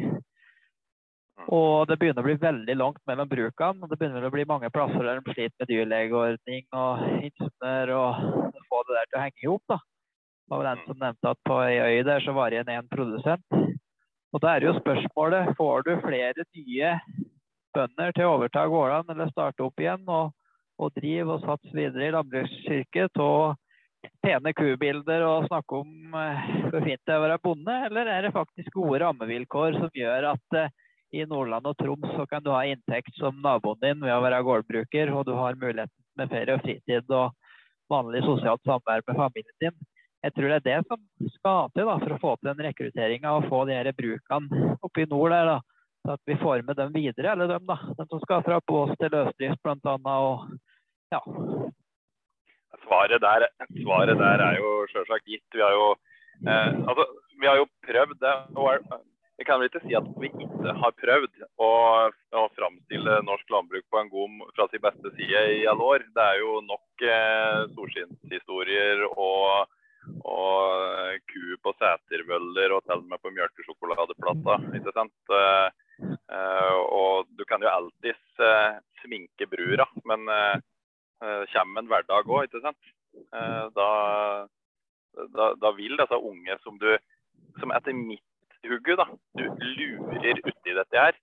Og 1.51 1.87
det 1.89 1.97
begynner 1.99 2.23
å 2.23 2.27
bli 2.27 2.37
veldig 2.39 2.75
langt 2.79 3.01
mellom 3.09 3.29
brukene. 3.29 3.83
og 3.83 3.89
Det 3.91 3.99
begynner 3.99 4.25
å 4.25 4.31
bli 4.33 4.45
mange 4.47 4.69
plasser 4.73 5.03
der 5.03 5.19
de 5.19 5.33
sliter 5.33 5.57
med 5.59 5.69
dyrlegeordning 5.71 6.67
og 6.71 7.03
ingeniør 7.27 7.93
og 7.97 8.61
få 8.69 8.83
det 8.87 8.97
der 8.97 9.09
til 9.09 9.19
å 9.19 9.23
henge 9.25 9.43
i 9.43 9.49
hop. 9.51 9.75
Det 10.43 10.57
var 10.59 10.67
den 10.67 10.83
som 10.85 10.99
nevnte 10.99 11.31
at 11.33 11.39
på 11.47 11.59
ei 11.63 11.77
øy 11.79 12.03
der 12.05 12.23
så 12.25 12.33
var 12.35 12.51
det 12.51 12.59
igjen 12.59 12.75
én 12.75 12.89
produsent. 12.91 13.59
Og 14.33 14.41
da 14.41 14.55
er 14.55 14.65
jo 14.65 14.77
spørsmålet 14.79 15.53
får 15.57 15.85
du 15.87 15.91
flere 16.03 16.45
nye 16.57 16.93
bønder 17.73 18.13
til 18.13 18.27
å 18.27 18.37
overta 18.37 18.65
gårdene 18.69 19.15
eller 19.15 19.31
starte 19.31 19.65
opp 19.65 19.81
igjen 19.81 20.03
og, 20.09 20.33
og 20.81 20.95
drive 20.97 21.35
og 21.37 21.45
satse 21.45 21.73
videre 21.73 22.09
i 22.09 22.15
landbruksyrket 22.15 23.21
og 23.23 23.55
pene 24.25 24.53
kubilder 24.57 25.23
og 25.25 25.47
snakke 25.47 25.79
om 25.79 26.15
uh, 26.17 26.47
hvor 26.67 26.83
fint 26.83 27.01
det 27.07 27.13
er 27.13 27.21
å 27.21 27.23
være 27.23 27.41
bonde, 27.43 27.75
eller 27.87 28.09
er 28.11 28.25
det 28.25 28.33
faktisk 28.35 28.75
gode 28.75 28.99
rammevilkår 29.03 29.77
som 29.79 29.93
gjør 29.95 30.33
at 30.33 30.57
uh, 30.59 30.73
i 31.13 31.23
Nordland 31.29 31.69
og 31.69 31.77
Troms 31.79 32.09
så 32.17 32.25
kan 32.27 32.43
du 32.43 32.51
ha 32.51 32.65
inntekt 32.67 33.15
som 33.19 33.37
naboen 33.45 33.79
din 33.83 34.01
ved 34.01 34.15
å 34.15 34.21
være 34.25 34.41
gårdbruker, 34.43 35.13
og 35.13 35.27
du 35.29 35.35
har 35.37 35.59
muligheten 35.61 35.93
med 36.19 36.31
ferie 36.33 36.57
og 36.57 36.65
fritid 36.65 37.13
og 37.13 37.31
vanlig 37.93 38.23
sosialt 38.25 38.63
samvær 38.67 39.05
med 39.07 39.19
familien 39.19 39.59
din 39.61 39.77
jeg 40.23 40.33
tror 40.35 40.49
det 40.49 40.57
er 40.61 40.65
det 40.69 40.79
som 40.87 41.29
skal 41.35 41.71
til 41.75 41.89
da, 41.89 41.99
for 41.99 42.15
å 42.15 42.21
få 42.21 42.33
til 42.39 42.49
den 42.53 42.65
rekrutteringa 42.67 43.35
og 43.35 43.47
få 43.51 43.63
de 43.67 43.75
her 43.75 43.89
brukene 43.97 44.73
oppe 44.79 45.03
i 45.03 45.07
nord 45.11 45.35
der. 45.35 45.51
da, 45.51 45.57
så 46.03 46.15
at 46.17 46.23
vi 46.27 46.35
får 46.39 46.63
med 46.67 46.79
dem 46.79 46.93
videre, 46.95 47.31
eller 47.31 47.51
dem 47.51 47.65
da, 47.67 47.77
dem 47.97 48.07
som 48.09 48.21
skal 48.23 48.43
fra 48.43 48.59
bås 48.67 48.91
til 48.99 49.11
løsdrift 49.11 49.63
bl.a. 49.63 50.15
Og, 50.15 50.47
ja. 51.11 51.21
Svaret 52.83 53.23
der, 53.23 53.47
svaret 53.81 54.19
der 54.19 54.43
er 54.47 54.59
jo 54.59 54.71
selvsagt 54.91 55.27
gitt. 55.27 55.45
Vi 55.55 55.63
har 55.63 55.75
jo, 55.75 55.93
eh, 56.47 56.71
altså, 56.87 57.07
vi 57.39 57.47
har 57.47 57.59
jo 57.59 57.69
prøvd 57.87 58.19
det. 58.23 58.33
Vi 59.39 59.47
kan 59.47 59.59
vel 59.59 59.67
ikke 59.67 59.83
si 59.83 59.95
at 59.97 60.09
vi 60.19 60.31
ikke 60.31 60.73
har 60.79 60.97
prøvd 61.03 61.45
å, 61.59 61.71
å 62.39 62.47
framstille 62.55 63.21
norsk 63.27 63.55
landbruk 63.55 63.87
på 63.91 63.99
en 63.99 64.11
god, 64.11 64.43
fra 64.55 64.67
sin 64.71 64.83
beste 64.83 65.13
side 65.15 65.45
i 65.59 65.63
alle 65.71 65.87
år. 65.95 66.03
Det 66.15 66.27
er 66.31 66.43
jo 66.43 66.59
nok 66.67 67.07
eh, 67.11 67.63
solskinnshistorier 67.77 69.07
og 69.11 69.71
og 70.23 71.13
eh, 71.13 71.19
ku 71.29 71.55
på 71.63 71.73
setervøller 71.79 72.75
og 72.75 72.83
til 72.87 72.99
og 72.99 73.09
med 73.11 73.21
på 73.23 73.31
melkesjokoladeplata. 73.35 74.57
ikke 74.79 74.93
sant? 74.95 75.15
Eh, 75.37 75.67
eh, 76.09 76.79
og 76.83 77.29
du 77.37 77.45
kan 77.47 77.63
jo 77.63 77.71
alltids 77.71 78.43
uh, 78.43 78.79
sminke 79.03 79.47
brura, 79.51 79.87
men 80.09 80.27
kommer 81.53 81.79
en 81.79 81.87
hverdag 81.87 82.27
òg, 82.27 82.49
ikke 82.49 82.59
sant. 82.63 82.89
Da, 83.31 83.87
da, 85.35 85.45
da, 85.55 85.69
vil 85.77 85.95
disse 85.95 86.17
unge 86.17 86.57
som 86.63 86.79
du 86.81 86.89
Som 87.61 87.71
etter 87.71 87.93
mitt 87.95 88.65
hugge, 88.65 88.95
da, 88.97 89.05
du 89.37 89.43
lurer 89.45 90.41
uti 90.41 90.73
dette 90.73 90.97
her. 90.99 91.15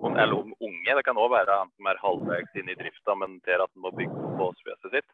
Eller 0.00 0.34
om 0.34 0.54
unge. 0.58 0.96
Det 0.96 1.04
kan 1.06 1.20
òg 1.20 1.30
være 1.30 1.58
han 1.60 1.70
som 1.76 1.90
er 1.90 2.00
halvveis 2.02 2.56
inne 2.58 2.72
i 2.72 2.78
drifta, 2.80 3.14
men 3.20 3.36
ser 3.44 3.62
at 3.62 3.70
han 3.70 3.84
må 3.84 3.92
bygge 3.94 4.16
på 4.16 4.32
båsfjøset 4.40 4.96
sitt. 4.96 5.12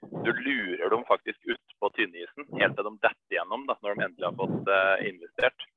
Du 0.00 0.30
lurer 0.32 0.90
dem 0.90 1.04
faktisk 1.08 1.44
ut 1.46 1.76
på 1.80 1.90
tynnisen 1.96 2.48
helt 2.60 2.76
til 2.76 2.86
de 2.86 2.94
detter 3.04 3.36
gjennom 3.36 3.66
da, 3.68 3.76
når 3.82 3.94
de 3.94 4.06
endelig 4.06 4.28
har 4.28 4.38
fått 4.40 4.72
investert. 5.06 5.68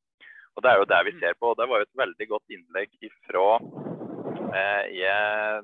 Og 0.56 0.63
Det 0.63 0.72
er 0.72 0.80
jo 0.80 0.89
det 0.89 1.01
vi 1.08 1.13
ser 1.20 1.38
på. 1.39 1.51
og 1.51 1.58
Det 1.58 1.70
var 1.70 1.82
jo 1.82 1.88
et 1.88 2.01
veldig 2.03 2.27
godt 2.30 2.56
innlegg 2.56 2.92
ifra 3.10 3.48
eh, 4.53 4.86
Jeg 5.00 5.63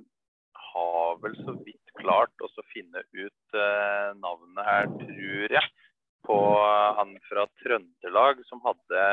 har 0.71 1.21
vel 1.23 1.37
så 1.45 1.55
vidt 1.59 1.93
klart 1.99 2.45
å 2.45 2.49
finne 2.73 3.03
ut 3.13 3.57
eh, 3.57 4.09
navnet 4.23 4.65
her, 4.65 4.89
tror 5.01 5.55
jeg, 5.57 5.71
på 6.25 6.37
han 6.99 7.15
fra 7.27 7.45
Trøndelag 7.61 8.43
som 8.49 8.61
hadde 8.65 9.05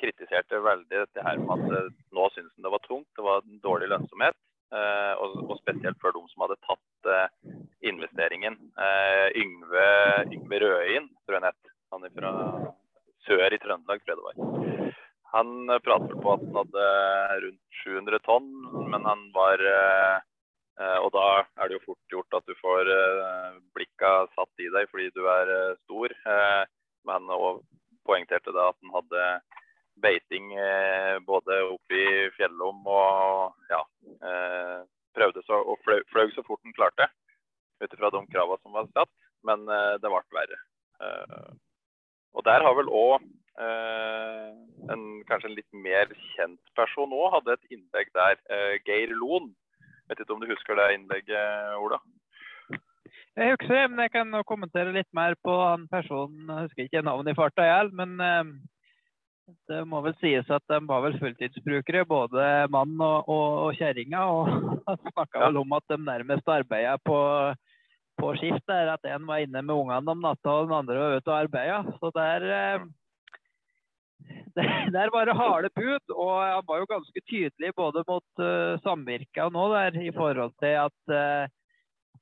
kritiserte 0.00 0.60
veldig 0.60 1.04
dette 1.04 1.24
her 1.24 1.40
med 1.40 1.54
at 1.56 1.78
eh, 1.78 1.94
nå 2.16 2.28
syns 2.34 2.52
han 2.54 2.66
det 2.66 2.74
var 2.74 2.84
tungt, 2.88 3.08
det 3.16 3.24
var 3.28 3.46
dårlig 3.64 3.92
lønnsomhet. 3.92 4.36
Eh, 4.74 5.14
og, 5.22 5.36
og, 5.46 5.58
spesielt 5.60 5.98
for 6.02 6.14
de 6.14 6.22
som 6.32 6.42
hadde 6.42 6.58
tatt 6.66 7.10
eh, 7.12 7.52
investeringen. 7.86 8.58
Eh, 8.82 9.28
Yngve, 9.38 9.86
Yngve 10.34 10.60
Røin, 10.62 11.06
tror 11.22 11.38
jeg 11.38 11.44
han. 11.46 11.72
Han 11.94 12.06
er 12.06 12.14
fra 12.16 12.32
sør 13.28 13.54
i 13.54 13.60
Trøndelag, 13.62 14.02
tror. 14.08 14.40
Han 15.36 15.70
pratet 15.84 16.16
på 16.22 16.32
at 16.32 16.42
han 16.42 16.58
hadde 16.58 16.88
rundt 17.44 17.78
700 17.84 18.22
tonn, 18.26 18.48
men 18.90 19.06
han 19.06 19.28
var 19.34 19.62
Og 20.76 21.08
da 21.14 21.22
er 21.56 21.68
det 21.68 21.78
jo 21.78 21.86
fort 21.86 22.12
gjort 22.12 22.36
at 22.36 22.48
du 22.48 22.52
får 22.60 22.88
blikka 23.74 24.10
satt 24.36 24.60
i 24.60 24.68
deg 24.74 24.90
fordi 24.90 25.06
du 25.16 25.22
er 25.32 25.50
stor. 25.86 26.12
Men 27.08 27.30
han 27.32 27.62
poengterte 28.04 28.52
da 28.52 28.68
at 28.70 28.78
han 28.82 28.92
hadde 28.98 29.22
beiting 30.02 30.50
både 31.26 31.58
oppe 31.70 31.96
i 31.98 32.08
fjellom 32.36 32.82
og 32.84 33.70
ja, 33.72 33.80
prøvde 35.16 35.42
så, 35.46 35.60
og 35.62 35.80
fløy, 35.84 36.28
så 36.34 36.44
fort 36.46 36.60
han 36.64 36.76
klarte 36.76 37.08
ut 37.80 37.92
ifra 37.92 38.10
de 38.12 38.22
kravene 38.32 38.60
som 38.62 38.76
var 38.76 38.90
satt. 38.92 39.12
Men 39.46 39.64
det 40.02 40.10
ble 40.10 40.22
verre. 40.36 40.60
Og 42.36 42.44
der 42.44 42.64
har 42.64 42.74
vel 42.76 42.90
òg 42.92 43.24
eh, 43.64 44.50
en 44.92 45.04
kanskje 45.28 45.50
en 45.50 45.56
litt 45.56 45.78
mer 45.86 46.10
kjent 46.34 46.74
person 46.78 47.14
òg 47.16 47.38
hadde 47.38 47.56
et 47.56 47.72
innlegg 47.76 48.12
der. 48.16 48.36
Eh, 48.52 48.76
Geir 48.84 49.14
Loen. 49.16 49.54
Vet 50.06 50.20
ikke 50.20 50.36
om 50.36 50.42
du 50.42 50.50
husker 50.50 50.78
det 50.78 50.92
innlegget, 50.98 51.80
Ola? 51.82 51.98
Jeg 53.36 53.52
husker 53.52 53.88
men 53.90 54.00
jeg 54.04 54.12
kan 54.14 54.36
kommentere 54.48 54.94
litt 54.94 55.08
mer 55.16 55.34
på 55.44 55.56
han 55.60 55.88
personen. 55.92 56.44
Jeg 56.48 56.68
husker 56.68 56.86
ikke 56.86 57.04
navnet 57.04 57.32
i 57.32 57.38
farta, 57.40 57.64
jeg. 57.66 57.92
Men 57.96 58.20
eh, 58.20 58.52
det 59.70 59.82
må 59.86 60.00
vel 60.02 60.14
sies 60.20 60.48
at 60.50 60.64
de 60.70 60.80
var 60.88 61.04
vel 61.04 61.16
fulltidsbrukere, 61.20 62.04
både 62.08 62.66
mann 62.72 62.94
og, 62.98 63.28
og, 63.30 63.48
og 63.66 63.78
kjerringa. 63.78 64.24
Og 64.26 65.00
snakka 65.12 65.46
vel 65.46 65.62
om 65.62 65.74
at 65.78 65.86
de 65.92 65.98
nærmest 66.02 66.54
arbeida 66.56 66.96
på 67.04 67.18
på 68.16 68.32
skift 68.40 68.64
der 68.70 68.92
at 68.94 69.08
en 69.12 69.26
var 69.28 69.42
inne 69.44 69.62
med 69.62 69.74
ungene 69.76 70.12
om 70.12 70.22
natta 70.24 70.52
og 70.52 70.70
den 70.70 70.78
andre 70.78 71.00
var 71.00 71.18
ute 71.18 71.32
og 71.32 71.38
arbeida. 71.38 71.82
Så 72.00 72.10
der, 72.16 72.46
eh, 72.58 72.86
der 74.96 75.12
var 75.12 75.28
det 75.28 75.36
harde 75.36 75.70
bud. 75.76 76.14
Og 76.14 76.32
han 76.40 76.64
var 76.68 76.80
jo 76.80 76.92
ganske 76.94 77.24
tydelig 77.28 77.74
både 77.76 78.04
mot 78.08 78.42
uh, 78.42 78.80
samvirket 78.84 79.44
og 79.44 79.52
nå 79.52 79.68
der 79.74 80.00
i 80.00 80.12
forhold 80.16 80.54
til 80.62 80.80
at 80.86 81.00
uh, 81.12 81.44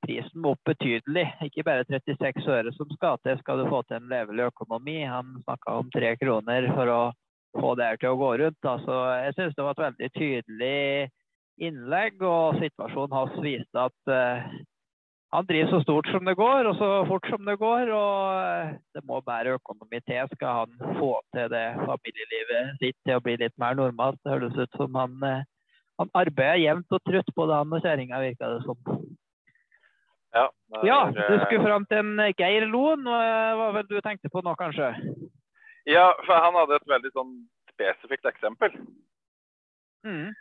prisen 0.04 0.46
opp 0.49 0.61
betydelig. 0.68 1.25
Ikke 1.49 1.64
bare 1.66 1.87
36 1.88 2.46
øre 2.52 2.73
som 2.76 2.90
skal 2.94 3.18
til 3.25 3.38
skal 3.40 3.61
du 3.61 3.70
få 3.73 3.82
til 3.88 3.99
en 3.99 4.12
levelig 4.12 4.49
økonomi. 4.52 5.00
Han 5.08 5.40
snakka 5.42 5.80
om 5.80 5.90
tre 5.94 6.14
kroner 6.20 6.68
for 6.76 6.92
å 6.92 7.02
få 7.58 7.75
det 7.78 7.88
her 7.90 8.00
til 8.02 8.14
å 8.14 8.20
gå 8.20 8.30
rundt. 8.44 8.70
Altså, 8.75 9.00
jeg 9.25 9.37
syns 9.38 9.56
det 9.56 9.66
var 9.66 9.76
et 9.76 9.84
veldig 9.88 10.12
tydelig 10.18 11.11
innlegg, 11.64 12.23
og 12.26 12.61
situasjonen 12.62 13.14
hans 13.14 13.37
viste 13.44 13.82
at 13.88 14.11
uh, 14.11 14.46
han 15.34 15.46
driver 15.49 15.70
så 15.70 15.80
stort 15.82 16.08
som 16.12 16.28
det 16.28 16.37
går, 16.38 16.68
og 16.70 16.76
så 16.78 16.88
fort 17.08 17.26
som 17.30 17.42
det 17.49 17.56
går. 17.58 17.90
Og 17.90 18.18
eh, 18.38 18.76
det 18.94 19.02
må 19.08 19.18
bedre 19.26 19.56
økonomi 19.58 19.99
til. 20.06 20.28
Skal 20.37 20.61
han 20.61 20.94
få 21.00 21.11
til 21.34 21.49
det 21.50 21.64
familielivet 21.80 22.76
sitt 22.78 22.99
til 23.02 23.18
å 23.18 23.25
bli 23.25 23.34
litt 23.40 23.56
mer 23.58 23.75
normalt? 23.80 24.20
Det 24.23 24.30
høres 24.30 24.54
ut 24.54 24.78
som 24.78 24.94
han, 25.00 25.16
eh, 25.26 25.42
han 25.99 26.12
arbeider 26.23 26.62
jevnt 26.62 26.94
og 26.94 27.02
trutt, 27.11 27.34
både 27.34 27.58
han 27.58 27.75
og 27.75 27.82
kjerringa, 27.82 28.23
virka 28.23 28.52
det 28.52 28.62
som. 28.62 28.78
Ja, 30.34 30.48
er, 30.74 30.86
ja, 30.88 31.00
du 31.14 31.36
skulle 31.44 31.62
fram 31.62 31.84
til 31.86 32.00
en 32.02 32.22
Geir 32.34 32.66
Loen. 32.66 33.06
Hva 33.06 33.68
vel 33.76 33.86
du 33.86 34.00
tenkte 34.02 34.30
på 34.32 34.42
nå, 34.42 34.54
kanskje? 34.58 34.90
Ja, 35.86 36.08
for 36.24 36.40
han 36.40 36.56
hadde 36.58 36.80
et 36.80 36.88
veldig 36.90 37.12
sånn 37.14 37.34
spesifikt 37.70 38.26
eksempel. 38.30 38.74
Mm. 40.06 40.32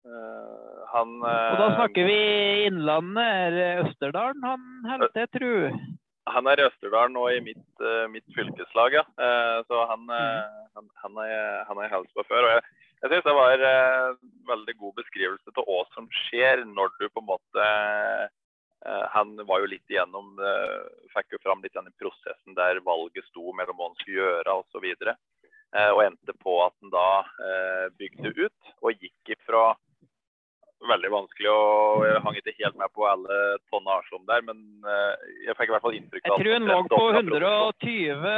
Uh, 0.00 0.80
han 0.94 1.16
Og 1.20 1.58
da 1.60 1.66
snakker 1.74 2.06
vi 2.08 2.20
Innlandet, 2.70 3.32
eller 3.50 3.82
Østerdalen 3.84 4.46
han 4.48 4.62
holder 4.88 5.12
til, 5.16 5.28
tru? 5.36 5.52
Han 6.28 6.48
er 6.50 6.60
i 6.60 6.66
Østerdalen 6.68 7.16
og 7.16 7.30
i 7.32 7.40
mitt, 7.44 7.68
uh, 7.80 8.04
mitt 8.12 8.26
fylkeslag, 8.36 8.98
ja. 8.98 9.04
Uh, 9.16 9.60
så 9.68 9.84
han, 9.88 10.04
uh, 10.12 10.66
han, 10.76 10.90
han, 11.04 11.16
er, 11.24 11.62
han 11.68 11.80
er 11.80 11.94
før. 12.28 12.44
og 12.44 12.50
jeg, 12.52 12.64
jeg 13.00 13.12
syns 13.12 13.24
det 13.24 13.36
var 13.38 13.54
en 13.54 14.18
veldig 14.50 14.74
god 14.82 14.98
beskrivelse 15.00 15.54
av 15.56 15.64
hva 15.64 15.80
som 15.94 16.10
skjer 16.26 16.66
når 16.68 16.92
du 16.98 17.06
på 17.08 17.22
en 17.22 17.30
måte 17.30 17.68
Han 19.14 19.32
var 19.48 19.62
jo 19.62 19.70
litt 19.72 19.92
igjennom 19.92 20.36
Fikk 21.14 21.32
jo 21.32 21.40
fram 21.40 21.64
litt 21.64 21.72
den 21.72 21.88
prosessen 22.00 22.56
der 22.56 22.82
valget 22.84 23.24
sto 23.30 23.54
mellom 23.56 23.78
hva 23.80 23.88
han 23.88 23.96
skulle 24.02 24.18
gjøre 24.20 24.56
osv. 24.60 24.84
Og, 24.84 25.00
så 25.00 25.86
og 25.96 26.02
endte 26.04 26.34
på 26.44 26.58
at 26.66 26.76
han 26.82 26.92
da 26.92 27.08
bygde 27.96 28.34
ut 28.36 28.72
og 28.82 29.00
gikk 29.00 29.32
ifra 29.32 29.64
veldig 30.88 31.10
vanskelig. 31.12 31.50
og 31.52 32.06
Jeg 32.08 32.22
hang 32.24 32.38
ikke 32.38 32.56
helt 32.60 32.78
med 32.80 32.94
på 32.96 33.06
alle 33.08 33.38
tonnasjene 33.72 34.26
der, 34.30 34.46
men 34.48 34.62
eh, 34.86 35.28
jeg 35.46 35.56
fikk 35.58 35.70
i 35.70 35.74
hvert 35.74 35.86
fall 35.86 35.98
inntrykk 35.98 36.26
av 36.26 36.32
Jeg 36.32 36.44
tror 36.44 36.56
hun 36.56 36.68
lå 36.70 36.80
på 36.88 37.02
120, 37.18 38.34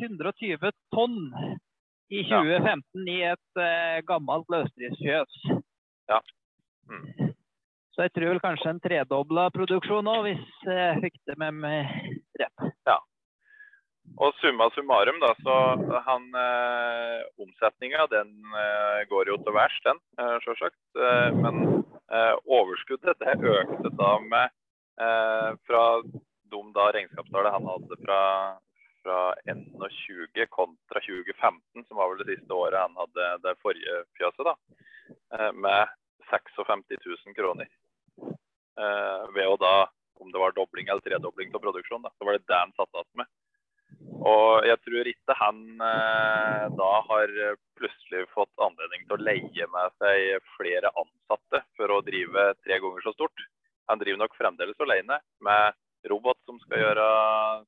120 0.00 0.72
tonn 0.94 1.18
i 2.10 2.24
2015 2.26 3.06
ja. 3.06 3.14
i 3.14 3.18
et 3.30 3.60
uh, 3.62 3.98
gammelt 4.08 4.48
løsdriftsfjøs. 4.50 5.36
Ja. 6.10 6.18
Mm. 6.90 7.30
Så 7.94 8.06
jeg 8.06 8.14
tror 8.16 8.32
vel 8.32 8.42
kanskje 8.42 8.72
en 8.72 8.82
tredobla 8.82 9.46
produksjon 9.54 10.06
nå, 10.06 10.16
hvis 10.26 10.44
jeg 10.66 11.00
fikk 11.04 11.20
det 11.30 11.38
med 11.38 11.58
meg 11.62 11.90
rett. 12.40 12.69
Og 14.18 14.34
summa 14.40 14.66
summarum, 14.74 15.20
da, 15.22 15.30
så 15.44 15.56
han 16.06 16.26
eh, 16.36 17.20
Omsetninga 17.40 18.06
den 18.10 18.32
eh, 18.58 19.02
går 19.10 19.30
jo 19.30 19.36
til 19.40 19.54
værs, 19.54 19.76
den, 19.86 20.00
eh, 20.18 20.36
sjølsagt. 20.44 20.80
Eh, 20.96 21.28
men 21.36 21.60
eh, 22.10 22.34
overskuddet 22.50 23.20
det 23.22 23.36
økte 23.38 23.92
da 24.00 24.10
med 24.24 24.50
eh, 25.00 25.52
fra 25.68 25.84
de 26.50 26.62
da 26.74 26.88
regnskapstallet 26.96 27.54
han 27.54 27.68
hadde 27.70 28.00
fra, 28.02 28.20
fra 29.04 29.20
21 29.46 30.50
kontra 30.50 31.02
2015, 31.06 31.86
som 31.86 32.00
var 32.00 32.10
vel 32.10 32.24
det 32.24 32.34
siste 32.34 32.56
året 32.56 32.82
han 32.82 32.98
hadde 32.98 33.30
det 33.46 33.56
forrige 33.62 34.02
fjøset, 34.18 34.50
da, 34.50 34.56
eh, 35.38 35.52
med 35.54 35.94
56 36.32 36.98
000 37.06 37.38
kroner. 37.38 37.70
ved 39.34 39.44
å 39.44 39.56
da, 39.60 39.90
om 40.22 40.30
det 40.32 40.40
var 40.40 40.54
dobling 40.56 40.88
eller 40.88 41.02
tredobling 41.04 41.50
av 41.52 41.60
produksjonen, 41.60 42.06
da, 42.06 42.12
så 42.16 42.24
var 42.24 42.36
det 42.36 42.46
det 42.48 42.56
han 42.56 42.72
satte 42.76 42.96
igjen 42.96 43.20
med. 43.20 43.28
Og 44.20 44.66
jeg 44.68 44.78
tror 44.84 45.08
ikke 45.10 45.36
han 45.38 45.60
eh, 45.84 46.64
da 46.76 46.90
har 47.08 47.32
plutselig 47.80 48.26
fått 48.34 48.62
anledning 48.62 49.06
til 49.06 49.16
å 49.16 49.24
leie 49.28 49.68
med 49.72 49.96
seg 50.02 50.44
flere 50.56 50.92
ansatte 51.00 51.62
for 51.78 51.92
å 51.94 52.02
drive 52.04 52.50
tre 52.64 52.80
ganger 52.82 53.04
så 53.04 53.14
stort. 53.16 53.46
Han 53.90 54.00
driver 54.00 54.22
nok 54.22 54.36
fremdeles 54.38 54.82
alene 54.84 55.18
med 55.44 55.78
robot 56.08 56.38
som 56.48 56.60
skal 56.64 56.84
gjøre 56.84 57.06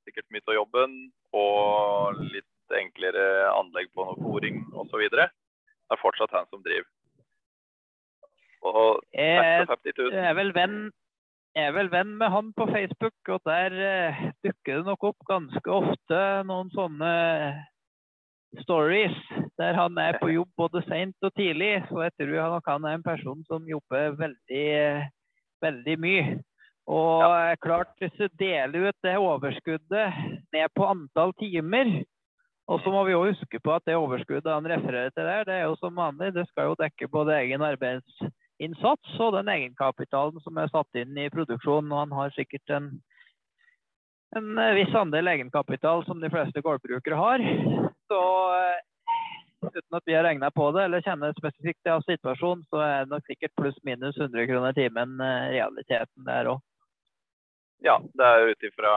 sikkert 0.06 0.28
mye 0.32 0.44
av 0.48 0.56
jobben, 0.56 0.96
og 1.36 2.20
litt 2.32 2.76
enklere 2.76 3.24
anlegg 3.52 3.90
på 3.92 4.06
noe 4.06 4.16
fòring 4.22 4.62
osv. 4.80 5.02
Det 5.12 5.26
er 5.26 6.00
fortsatt 6.00 6.32
han 6.36 6.48
som 6.48 6.62
driver. 6.64 6.88
Og 8.62 9.02
56 9.12 9.98
000 9.98 10.14
Jeg 10.14 10.28
er 10.30 10.36
vel 10.38 10.52
venn 10.56 10.76
er 11.58 11.74
vel 11.76 11.90
venn 11.92 12.14
med 12.18 12.32
han 12.32 12.52
på 12.56 12.66
Facebook, 12.70 13.18
og 13.28 13.42
der 13.48 13.74
uh, 13.76 14.22
dukker 14.44 14.80
det 14.80 14.86
nok 14.88 15.10
opp 15.12 15.28
ganske 15.28 15.74
ofte 15.74 16.22
noen 16.48 16.72
sånne 16.74 17.12
stories 18.60 19.16
der 19.60 19.76
han 19.76 19.96
er 20.00 20.18
på 20.20 20.28
jobb 20.32 20.50
både 20.58 20.82
seint 20.88 21.16
og 21.24 21.32
tidlig. 21.38 21.74
Så 21.88 22.02
jeg 22.04 22.14
tror 22.20 22.54
nok 22.56 22.68
han 22.68 22.86
er 22.88 22.98
en 22.98 23.04
person 23.04 23.44
som 23.48 23.68
jobber 23.68 24.16
veldig, 24.18 24.70
veldig 25.64 25.98
mye. 26.00 26.24
Og 26.90 27.22
ja. 27.22 27.54
klart, 27.62 27.92
hvis 28.00 28.14
du 28.18 28.26
deler 28.40 28.88
ut 28.90 29.04
det 29.06 29.14
overskuddet 29.20 30.16
ned 30.52 30.72
på 30.74 30.88
antall 30.88 31.36
timer, 31.40 32.02
Og 32.70 32.78
så 32.80 32.92
må 32.94 33.00
vi 33.04 33.10
jo 33.10 33.24
huske 33.26 33.58
på 33.58 33.72
at 33.74 33.82
det 33.84 33.96
overskuddet 33.98 34.46
han 34.46 34.66
refererer 34.70 35.10
til 35.10 35.26
der, 35.26 35.42
det 35.44 35.54
er 35.54 35.64
jo 35.66 35.74
som 35.80 35.96
vanlig. 35.98 36.30
Det 36.32 36.44
skal 36.46 36.70
jo 36.70 36.76
dekke 36.78 37.08
både 37.10 37.34
egen 37.42 37.60
arbeidsinnsats 38.62 39.20
og 39.20 39.34
den 39.34 39.48
egenkapitalen 39.48 40.40
som 40.42 40.56
er 40.58 40.70
satt 40.70 40.94
inn 40.94 41.16
i 41.18 41.30
produksjonen. 41.30 41.92
Og 41.92 41.98
han 41.98 42.12
har 42.12 42.30
sikkert 42.34 42.70
en, 42.70 43.00
en 44.36 44.76
viss 44.76 44.94
andel 44.94 45.28
egenkapital 45.28 46.04
som 46.06 46.20
de 46.20 46.30
fleste 46.30 46.60
gårdbrukere 46.62 47.14
har. 47.16 47.38
Så 48.08 48.20
uten 49.62 49.96
at 49.96 50.02
vi 50.06 50.14
har 50.14 50.24
regna 50.24 50.50
på 50.50 50.70
det 50.72 50.84
eller 50.84 51.02
kjenner 51.02 51.32
spesifikt 51.38 51.82
til 51.86 52.02
situasjonen, 52.06 52.64
så 52.70 52.82
er 52.82 53.04
det 53.04 53.12
nok 53.12 53.26
sikkert 53.26 53.54
pluss-minus 53.56 54.18
100 54.18 54.46
kroner 54.46 54.72
timen 54.72 55.18
realiteten 55.20 56.26
der 56.26 56.50
òg. 56.50 56.60
Ja, 57.82 57.98
det 57.98 58.26
er 58.26 58.50
ut 58.52 58.62
ifra 58.62 58.94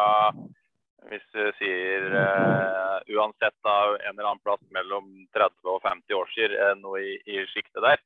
hvis 1.05 1.25
du 1.33 1.41
sier 1.59 2.05
uh, 2.17 2.97
uansett 3.13 3.53
da, 3.61 3.75
en 3.93 4.15
eller 4.15 4.31
annen 4.31 4.41
plass 4.41 4.61
mellom 4.73 5.05
30 5.37 5.69
og 5.69 5.83
50 5.85 6.17
årskyr, 6.17 6.55
uh, 6.57 6.71
noe 6.81 7.01
i, 7.03 7.11
i 7.29 7.43
sjiktet 7.51 7.83
der, 7.85 8.01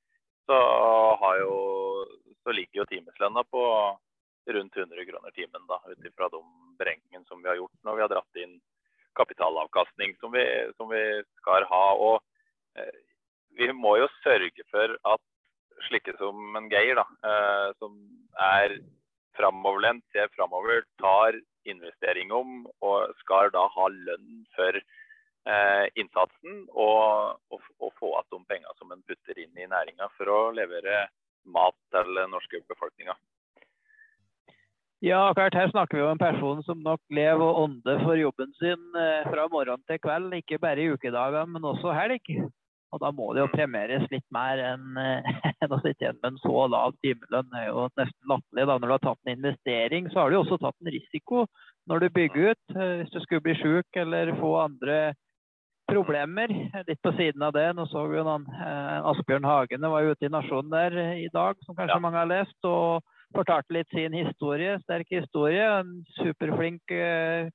så, 0.49 1.35
jo, 1.39 1.55
så, 2.43 2.53
ligger 2.55 2.81
jo 2.81 2.87
timeslønna 2.89 3.43
på 3.53 3.63
rundt 4.49 4.77
100 4.77 5.05
kroner 5.05 5.35
timen, 5.35 5.67
da, 5.69 5.77
ut 5.85 6.05
ifra 6.09 6.29
de 6.33 6.41
beregningene 6.79 7.27
som 7.29 7.43
vi 7.43 7.51
har 7.51 7.59
gjort 7.59 7.85
når 7.85 7.97
vi 7.97 8.03
har 8.05 8.11
dratt 8.13 8.41
inn 8.41 8.55
kapitalavkastning 9.19 10.15
som 10.19 10.33
vi, 10.33 10.45
som 10.77 10.89
vi 10.89 11.03
skal 11.41 11.67
ha. 11.69 11.83
Og 11.93 12.79
eh, 12.79 13.01
vi 13.59 13.69
må 13.75 13.97
jo 13.99 14.07
sørge 14.23 14.65
for 14.71 14.95
at 15.13 15.25
slike 15.87 16.15
som 16.17 16.57
en 16.57 16.69
Geir, 16.71 16.97
da, 16.97 17.05
som 17.79 17.93
er 18.41 18.79
framoverlent, 19.37 20.03
ser 20.11 20.31
framover, 20.35 20.83
tar 20.99 21.37
investering 21.69 22.33
om 22.35 22.65
og 22.85 23.13
skal 23.21 23.51
da 23.53 23.65
ha 23.75 23.87
lønn 23.93 24.43
for 24.55 24.79
eh, 24.79 24.87
innsatsen 25.99 26.65
og, 26.69 27.39
og, 27.49 27.63
og, 27.79 27.93
få 27.99 28.11
igjen 28.11 28.29
de 28.35 28.39
pengene 28.51 28.75
som 28.77 28.93
en 28.93 29.01
putter 29.07 29.41
inn 29.41 29.57
i 29.57 29.69
næringa 29.69 30.09
for 30.17 30.31
å 30.33 30.39
levere 30.55 31.07
mat 31.49 31.75
til 31.93 32.13
den 32.19 32.31
norske 32.35 32.61
befolkninga. 32.69 33.15
Ja, 34.99 35.31
klart 35.33 35.55
her 35.55 35.69
snakker 35.71 35.97
vi 35.97 36.03
om 36.03 36.11
en 36.11 36.19
person 36.19 36.63
som 36.67 36.81
nok 36.83 36.99
lever 37.15 37.45
og 37.45 37.61
ånder 37.63 38.01
for 38.03 38.19
jobben 38.19 38.51
sin 38.59 38.81
eh, 38.99 39.27
fra 39.31 39.45
morgen 39.51 39.79
til 39.87 40.01
kveld. 40.03 40.33
Ikke 40.35 40.59
bare 40.59 40.83
i 40.83 40.89
ukedager, 40.91 41.47
men 41.47 41.67
også 41.69 41.93
helg. 41.95 42.27
Og 42.89 42.99
da 42.99 43.11
må 43.13 43.29
det 43.31 43.45
jo 43.45 43.51
premieres 43.53 44.09
litt 44.11 44.25
mer 44.33 44.59
enn 44.73 44.99
enn 45.61 45.75
å 45.75 45.79
sitte 45.79 46.03
igjen 46.03 46.19
med 46.19 46.33
en 46.33 46.41
så 46.43 46.65
lav 46.73 46.97
timelønn. 47.05 47.47
Det 47.53 47.61
er 47.61 47.69
jo 47.69 47.87
nesten 48.01 48.31
latterlig. 48.33 48.65
da. 48.65 48.75
Når 48.75 48.85
du 48.85 48.95
har 48.95 49.05
tatt 49.05 49.23
en 49.23 49.33
investering, 49.37 50.11
så 50.11 50.19
har 50.19 50.29
du 50.29 50.37
jo 50.37 50.43
også 50.43 50.59
tatt 50.65 50.77
en 50.83 50.93
risiko 50.97 51.45
når 51.89 52.03
du 52.03 52.07
bygger 52.19 52.51
ut. 52.51 52.75
Eh, 52.75 52.93
hvis 52.99 53.15
du 53.15 53.19
skulle 53.23 53.45
bli 53.47 53.55
syk 53.61 54.03
eller 54.03 54.35
få 54.41 54.53
andre 54.65 54.99
problemer. 55.89 56.51
Litt 56.87 57.01
på 57.03 57.11
siden 57.17 57.43
av 57.45 57.53
det, 57.55 57.67
nå 57.75 57.85
så 57.89 58.05
vi 58.09 58.19
jo 58.19 58.25
noen 58.27 58.45
eh, 58.53 59.07
Asbjørn 59.11 59.47
Hagene 59.47 59.91
var 59.91 60.07
ute 60.07 60.27
i 60.27 60.33
Nasjonen 60.33 60.71
der 60.73 60.97
i 61.17 61.29
dag, 61.33 61.59
som 61.65 61.77
kanskje 61.77 61.97
ja. 61.97 62.03
mange 62.03 62.21
har 62.21 62.29
lest. 62.29 62.57
og 62.67 63.05
fortalte 63.35 63.75
litt 63.75 63.89
sin 63.93 64.15
historie. 64.17 64.77
Sterk 64.83 65.11
historie. 65.13 65.65
En 65.81 65.99
superflink 66.17 66.93
eh, 66.93 67.49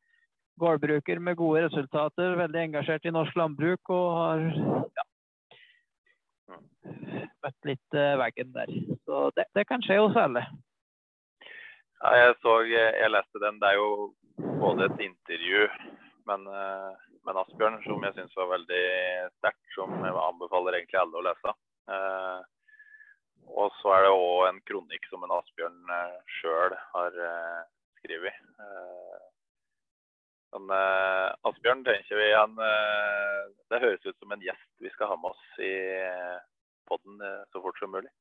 gårdbruker 0.61 1.19
med 1.19 1.39
gode 1.41 1.65
resultater. 1.67 2.37
Veldig 2.39 2.61
engasjert 2.69 3.07
i 3.07 3.15
norsk 3.15 3.35
landbruk 3.39 3.91
og 3.95 4.07
har 4.19 4.45
ja, 5.01 5.07
møtt 7.43 7.71
litt 7.71 7.99
eh, 7.99 8.15
veggen 8.23 8.55
der. 8.55 8.71
Så 9.07 9.27
det, 9.39 9.49
det, 9.59 9.67
kan 9.71 9.83
skje 9.83 9.99
hos 10.03 10.21
alle. 10.21 10.45
Ja, 12.05 12.15
jeg 12.21 12.39
så, 12.45 12.61
jeg 12.69 13.11
leste 13.11 13.43
den. 13.43 13.59
Det 13.63 13.73
er 13.73 13.81
jo 13.81 13.91
både 14.61 14.91
et 14.91 15.07
intervju 15.09 15.69
men, 16.25 16.47
uh, 16.49 16.97
men 17.25 17.39
Asbjørn 17.41 17.79
som 17.85 18.03
jeg 18.05 18.17
syns 18.17 18.35
var 18.37 18.51
veldig 18.53 18.83
sterkt, 19.39 19.65
som 19.75 19.93
jeg 19.97 20.17
anbefaler 20.25 20.79
egentlig 20.79 21.01
alle 21.01 21.21
å 21.21 21.25
lese. 21.25 21.55
Uh, 21.89 22.41
og 23.61 23.73
så 23.81 23.93
er 23.93 24.07
det 24.07 24.13
òg 24.17 24.43
en 24.49 24.61
kronikk 24.69 25.09
som 25.11 25.25
en 25.25 25.35
Asbjørn 25.39 25.81
uh, 25.91 26.19
sjøl 26.39 26.77
har 26.95 27.19
skrevet. 28.01 28.41
Men 30.55 30.71
Asbjørn 31.49 31.81
tenker 31.83 32.15
vi 32.15 32.29
han 32.31 32.53
Det 32.55 33.81
høres 33.83 34.05
ut 34.07 34.21
som 34.21 34.31
en 34.31 34.45
gjest 34.45 34.69
vi 34.85 34.93
skal 34.95 35.11
ha 35.11 35.17
med 35.19 35.33
oss 35.33 35.59
i 35.59 35.73
podden 36.87 37.19
uh, 37.25 37.43
så 37.51 37.63
fort 37.65 37.81
som 37.81 37.91
mulig. 37.97 38.13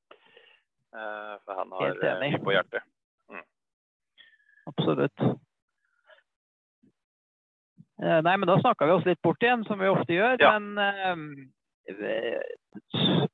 for 1.46 1.54
han 1.58 1.72
har 1.78 2.20
mye 2.24 2.40
på 2.42 2.56
hjertet. 2.56 2.86
Mm. 3.30 3.46
Absolutt. 4.72 5.28
Nei, 8.02 8.36
men 8.38 8.48
da 8.50 8.60
snakka 8.62 8.88
vi 8.90 8.96
oss 8.98 9.06
litt 9.06 9.22
bort 9.26 9.44
igjen, 9.44 9.64
som 9.68 9.80
vi 9.80 9.92
ofte 9.92 10.16
gjør. 10.16 10.38
Ja. 10.42 10.56
Men 10.58 10.80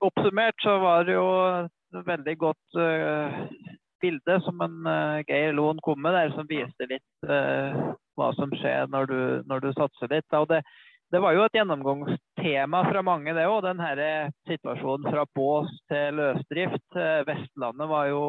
oppsummert 0.04 0.58
så 0.64 0.78
var 0.82 1.06
det 1.08 1.16
jo 1.16 1.30
et 1.94 2.08
veldig 2.08 2.36
godt 2.42 2.80
bilde 4.02 4.40
som 4.46 4.62
en 4.66 4.90
Geir 5.28 5.54
Loen 5.56 5.80
kom 5.86 6.02
med 6.02 6.16
der, 6.18 6.34
som 6.36 6.50
viste 6.50 6.88
litt 6.90 7.30
hva 8.20 8.30
som 8.38 8.54
skjer 8.60 8.92
når 8.92 9.10
du, 9.10 9.20
når 9.50 9.64
du 9.64 9.70
satser 9.78 10.12
litt. 10.12 10.28
Og 10.36 10.50
det, 10.52 10.62
det, 11.14 11.22
var 11.24 11.36
jo 11.36 11.46
et 11.46 11.56
gjennomgangstema 11.58 12.84
fra 12.90 13.04
mange, 13.06 13.34
det 13.38 13.48
òg. 13.48 13.62
Denne 13.66 14.10
situasjonen 14.50 15.10
fra 15.10 15.26
bås 15.38 15.72
til 15.92 16.20
løsdrift. 16.20 16.86
Eh, 17.00 17.24
Vestlandet 17.30 17.92
var 17.92 18.12
jo 18.12 18.24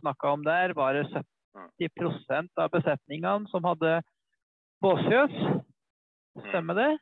snakka 0.00 0.34
om 0.38 0.46
der. 0.46 0.74
Var 0.76 1.00
det 1.00 1.06
70% 1.82 2.64
av 2.64 2.72
besetningene 2.74 3.52
som 3.52 3.68
hadde 3.68 4.00
båsfjøs? 4.84 5.38
Stemmer 6.48 6.78
det? 6.78 6.92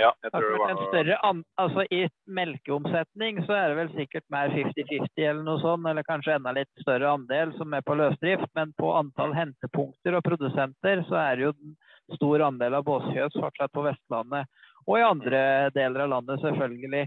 Ja, 0.00 0.08
jeg 0.24 0.32
tror 0.32 0.46
det 0.46 0.58
var. 0.60 0.78
Større, 0.88 1.16
altså 1.60 1.84
I 1.92 2.06
melkeomsetning 2.24 3.42
så 3.44 3.56
er 3.58 3.66
det 3.68 3.76
vel 3.76 3.90
sikkert 3.92 4.24
mer 4.32 4.52
50-50 4.54 5.24
eller 5.26 5.42
noe 5.44 5.60
sånt, 5.60 5.84
eller 5.88 6.06
kanskje 6.06 6.38
enda 6.38 6.54
litt 6.56 6.70
større 6.80 7.10
andel 7.12 7.52
som 7.58 7.74
er 7.76 7.84
på 7.84 7.96
løsdrift. 8.00 8.48
Men 8.56 8.72
på 8.80 8.94
antall 8.96 9.34
hentepunkter 9.36 10.16
og 10.16 10.24
produsenter 10.24 11.04
så 11.10 11.18
er 11.20 11.36
det 11.36 11.48
jo 11.48 11.52
en 11.52 11.74
stor 12.16 12.46
andel 12.48 12.78
av 12.78 12.86
båsfjøs 12.88 13.36
fortsatt 13.36 13.74
på 13.76 13.84
Vestlandet. 13.84 14.48
Og 14.86 14.96
i 14.98 15.04
andre 15.04 15.42
deler 15.76 16.06
av 16.06 16.14
landet, 16.16 16.40
selvfølgelig. 16.40 17.04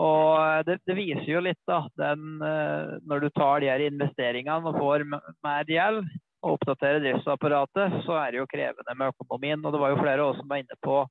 Og 0.00 0.64
det, 0.66 0.80
det 0.88 0.96
viser 0.98 1.28
jo 1.28 1.44
litt, 1.44 1.60
da, 1.70 1.84
den, 2.00 2.40
eh, 2.42 2.96
når 3.06 3.26
du 3.26 3.28
tar 3.36 3.60
de 3.62 3.68
her 3.70 3.84
investeringene 3.84 4.72
og 4.72 4.80
får 4.80 5.04
mer 5.12 5.68
gjeld 5.70 6.08
og 6.44 6.58
oppdatere 6.58 7.00
driftsapparatet, 7.00 8.00
så 8.04 8.18
er 8.20 8.32
det 8.32 8.42
jo 8.42 8.48
krevende 8.50 8.96
med 8.98 9.12
økonomien. 9.14 9.62
Og 9.64 9.72
det 9.72 9.80
var 9.80 9.94
jo 9.94 10.00
flere 10.02 10.24
også 10.24 10.42
som 10.42 10.50
var 10.50 10.60
inne 10.62 10.80
på 10.84 11.04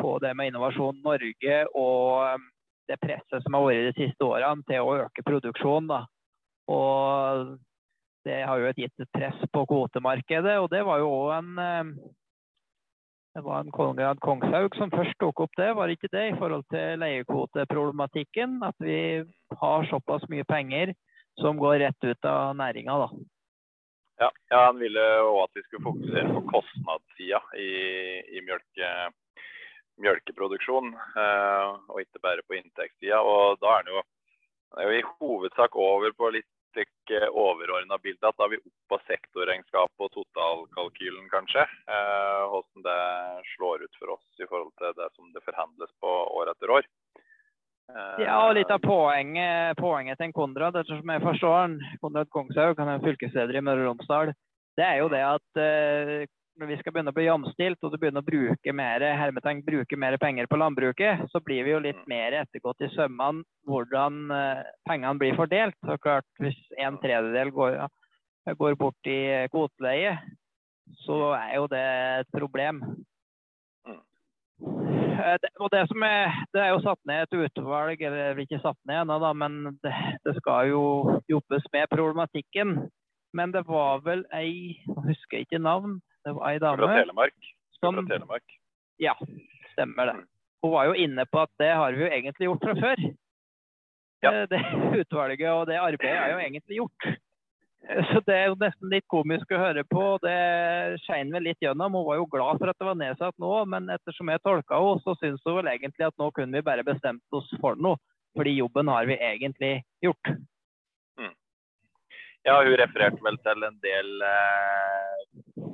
på 0.00 0.18
det 0.22 0.30
med 0.36 0.48
Innovasjon 0.48 1.02
Norge 1.04 1.56
og 1.76 2.34
um, 2.34 2.44
det 2.88 2.96
presset 3.02 3.44
som 3.44 3.56
har 3.56 3.66
vært 3.66 3.90
de 3.90 4.06
siste 4.06 4.24
årene 4.24 4.64
til 4.68 4.80
å 4.80 4.94
øke 5.04 5.24
produksjonen. 5.26 5.90
Da. 5.90 5.98
Og 6.72 7.50
det 8.24 8.38
har 8.48 8.62
jo 8.62 8.72
gitt 8.78 9.04
et 9.04 9.12
press 9.12 9.44
på 9.52 9.66
kvotemarkedet, 9.68 10.56
og 10.62 10.70
det 10.72 10.80
var 10.88 11.02
jo 11.02 11.12
òg 11.18 11.34
en 11.36 11.52
um, 11.60 11.92
det 13.30 13.44
var 13.46 13.60
en 13.62 13.70
Konrad 13.70 14.18
Kongshaug 14.24 14.74
som 14.74 14.90
først 14.90 15.14
tok 15.22 15.44
opp 15.44 15.52
det, 15.58 15.68
var 15.78 15.86
det 15.86 16.00
ikke 16.00 16.10
det, 16.10 16.24
i 16.32 16.38
forhold 16.38 16.64
til 16.72 16.98
leiekvoteproblematikken? 16.98 18.56
At 18.66 18.74
vi 18.82 19.22
har 19.60 19.86
såpass 19.86 20.24
mye 20.32 20.46
penger 20.48 20.96
som 21.38 21.60
går 21.60 21.78
rett 21.84 22.08
ut 22.08 22.26
av 22.26 22.56
næringa, 22.58 22.96
da. 23.04 23.08
Ja, 24.20 24.30
ja, 24.52 24.58
han 24.66 24.76
ville 24.76 25.02
òg 25.24 25.38
at 25.46 25.54
vi 25.56 25.62
skulle 25.64 25.86
fokusere 25.86 26.32
på 26.34 26.40
kostnadssida 26.50 27.38
i, 27.56 27.70
i 28.36 28.42
mjølke, 28.44 28.90
mjølkeproduksjon, 30.04 30.90
eh, 30.92 31.70
og 31.88 32.02
ikke 32.02 32.20
bare 32.26 32.44
på 32.44 32.58
inntektssida. 32.58 33.22
Og 33.24 33.56
da 33.62 33.78
er 33.78 33.86
det 33.86 33.94
jo, 33.94 34.02
jo 34.84 34.98
i 34.98 35.06
hovedsak 35.14 35.78
over 35.80 36.12
på 36.18 36.34
litt 36.36 36.48
overordna 37.32 37.96
bilde. 37.98 38.28
At 38.28 38.36
da 38.36 38.44
er 38.44 38.52
vi 38.52 38.60
oppe 38.60 38.92
på 38.92 38.98
sektorregnskapet 39.08 40.04
og 40.04 40.12
totalkalkylen, 40.18 41.24
kanskje. 41.32 41.64
Eh, 41.64 42.44
hvordan 42.52 42.84
det 42.84 43.00
slår 43.54 43.88
ut 43.88 43.98
for 44.02 44.18
oss 44.18 44.28
i 44.36 44.46
forhold 44.52 44.74
til 44.76 44.92
det 45.00 45.08
som 45.16 45.32
det 45.32 45.46
forhandles 45.48 45.96
på 46.04 46.12
år 46.36 46.52
etter 46.52 46.76
år. 46.76 46.92
Eh, 47.90 48.24
ja, 48.24 48.36
og 48.46 48.54
litt 48.58 48.70
av 48.70 48.82
poenget, 48.84 49.78
poenget 49.80 50.20
til 50.20 50.34
Konrad, 50.36 50.78
ettersom 50.78 51.14
jeg 51.14 51.24
forstår 51.24 51.56
han, 51.56 51.78
Konrad 52.02 52.30
Kongshaug, 52.34 52.78
han 52.78 52.94
er 52.94 53.04
fylkesleder 53.04 53.58
i 53.58 53.64
Møre 53.64 53.84
og 53.84 53.90
Romsdal, 53.92 54.34
det 54.78 54.86
er 54.86 55.00
jo 55.02 55.08
det 55.12 55.24
at 55.26 56.28
når 56.60 56.68
vi 56.68 56.76
skal 56.80 56.92
begynne 56.92 57.12
å 57.12 57.16
bli 57.16 57.24
jamstilt 57.24 57.84
og 57.86 57.92
du 57.92 57.96
begynner 58.00 58.20
å 58.24 58.26
bruke 58.26 58.74
mer, 58.76 59.04
hermetegn, 59.16 59.62
bruke 59.64 59.96
mer 60.00 60.16
penger 60.20 60.48
på 60.50 60.58
landbruket, 60.60 61.24
så 61.32 61.40
blir 61.44 61.64
vi 61.64 61.72
jo 61.72 61.80
litt 61.82 62.00
mer 62.10 62.36
ettergått 62.42 62.84
i 62.84 62.90
sømmene 62.92 63.44
hvordan 63.68 64.20
uh, 64.28 64.60
pengene 64.88 65.20
blir 65.20 65.38
fordelt. 65.38 65.78
Så 65.86 65.96
klart, 66.02 66.28
Hvis 66.42 66.58
en 66.76 66.98
tredjedel 67.00 67.52
går, 67.56 67.78
går 68.60 68.76
bort 68.80 69.08
i 69.08 69.20
kvoteleie, 69.52 70.18
så 71.06 71.32
er 71.38 71.56
jo 71.56 71.70
det 71.72 71.86
et 72.20 72.30
problem. 72.34 72.82
Uh, 74.60 75.36
det, 75.42 75.50
og 75.60 75.70
det, 75.72 75.84
som 75.90 76.02
er, 76.06 76.32
det 76.54 76.62
er 76.62 76.72
jo 76.74 76.80
satt 76.84 77.00
ned 77.08 77.26
et 77.26 77.36
utvalg, 77.44 78.02
eller 78.08 78.40
ikke 78.42 78.60
satt 78.62 78.78
ned 78.88 79.02
ennå, 79.04 79.32
men 79.40 79.60
det, 79.84 79.92
det 80.26 80.34
skal 80.40 80.70
jo 80.72 80.82
jobbes 81.30 81.66
med 81.72 81.90
problematikken. 81.92 82.76
Men 83.36 83.52
det 83.54 83.62
var 83.68 84.02
vel 84.02 84.24
ei, 84.34 84.80
jeg 84.82 85.06
husker 85.06 85.44
ikke 85.44 85.62
navn, 85.62 86.00
det 86.26 86.34
var 86.34 86.50
ei 86.50 86.58
dame 86.62 86.82
Fra 86.82 86.98
Telemark. 86.98 87.50
Som, 87.78 88.00
fra 88.00 88.06
Telemark. 88.10 88.56
Ja, 89.00 89.14
stemmer 89.72 90.10
det. 90.10 90.16
hun 90.64 90.72
var 90.74 90.90
jo 90.90 90.96
inne 90.98 91.24
på 91.30 91.40
at 91.40 91.52
det 91.62 91.70
har 91.72 91.94
vi 91.96 92.04
jo 92.04 92.10
egentlig 92.10 92.48
gjort 92.50 92.64
fra 92.66 92.74
før. 92.80 93.04
Ja. 94.20 94.32
Eh, 94.32 94.46
Det 94.50 94.60
utvalget 95.00 95.50
og 95.50 95.66
det 95.70 95.78
arbeidet 95.80 96.18
er 96.18 96.32
jo 96.34 96.42
egentlig 96.42 96.80
gjort. 96.82 97.06
Så 98.10 98.20
det 98.26 98.36
er 98.36 98.50
jo 98.50 98.58
nesten 98.60 98.92
litt 98.92 99.06
komisk 99.10 99.52
å 99.54 99.62
høre 99.62 99.84
på. 99.88 100.04
Det 100.22 100.36
skein 101.06 101.32
vel 101.32 101.48
litt 101.48 101.64
gjennom. 101.64 101.96
Hun 101.96 102.06
var 102.06 102.20
jo 102.20 102.28
glad 102.32 102.60
for 102.60 102.72
at 102.72 102.78
det 102.78 102.88
var 102.90 103.00
nedsatt 103.00 103.36
nå, 103.40 103.54
men 103.72 103.88
ettersom 103.94 104.30
jeg 104.32 104.44
tolka 104.44 104.78
henne, 104.78 105.02
så 105.06 105.16
syns 105.20 105.42
hun 105.48 105.60
vel 105.62 105.72
egentlig 105.72 106.10
at 106.10 106.20
nå 106.20 106.30
kunne 106.36 106.60
vi 106.60 106.68
bare 106.68 106.86
bestemt 106.86 107.36
oss 107.36 107.48
for 107.62 107.80
noe. 107.80 108.00
Fordi 108.38 108.52
jobben 108.60 108.90
har 108.92 109.08
vi 109.10 109.16
egentlig 109.18 109.72
gjort. 110.04 110.34
Ja, 112.42 112.62
hun 112.64 112.76
refererte 112.80 113.20
vel 113.20 113.36
til 113.44 113.64
en 113.66 113.76
del 113.84 114.22
eh, 114.24 115.64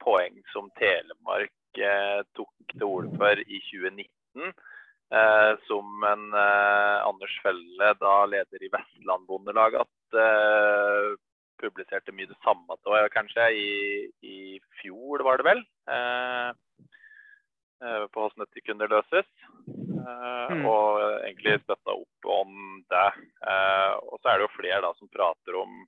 poeng 0.00 0.38
som 0.54 0.70
Telemark 0.78 1.80
eh, 1.80 2.22
tok 2.38 2.72
til 2.72 2.86
orde 2.88 3.12
for 3.20 3.42
i 3.44 3.60
2019. 3.66 4.54
Eh, 5.14 5.50
som 5.68 6.06
en 6.08 6.24
eh, 6.32 6.96
Anders 7.04 7.34
Felle, 7.44 7.90
da 8.00 8.14
leder 8.30 8.64
i 8.64 8.72
Vestland 8.72 9.28
Bondelag, 9.28 9.76
at 9.84 10.18
eh, 10.24 11.12
publiserte 11.64 12.12
mye 12.14 12.28
det 12.30 12.36
samme 12.44 12.76
det 12.78 12.92
var 12.92 13.08
kanskje 13.14 13.48
i, 13.56 13.70
i 14.22 14.38
fjor, 14.82 15.24
var 15.26 15.40
det 15.40 15.48
vel. 15.48 15.64
Eh, 15.88 16.50
eh, 17.84 18.04
på 18.12 18.20
hvordan 18.22 18.44
dette 18.44 18.64
kunne 18.68 18.90
løses. 18.92 19.28
Eh, 19.68 20.32
Mm. 20.52 20.66
Og 20.68 20.98
egentlig 21.24 21.54
støtta 21.62 21.94
opp 21.96 22.26
om 22.28 22.82
det. 22.92 23.06
Eh, 23.48 23.92
og 24.04 24.18
så 24.20 24.28
er 24.28 24.36
det 24.38 24.44
jo 24.44 24.56
flere 24.58 24.82
da 24.84 24.90
som 24.98 25.08
prater 25.08 25.56
om 25.56 25.78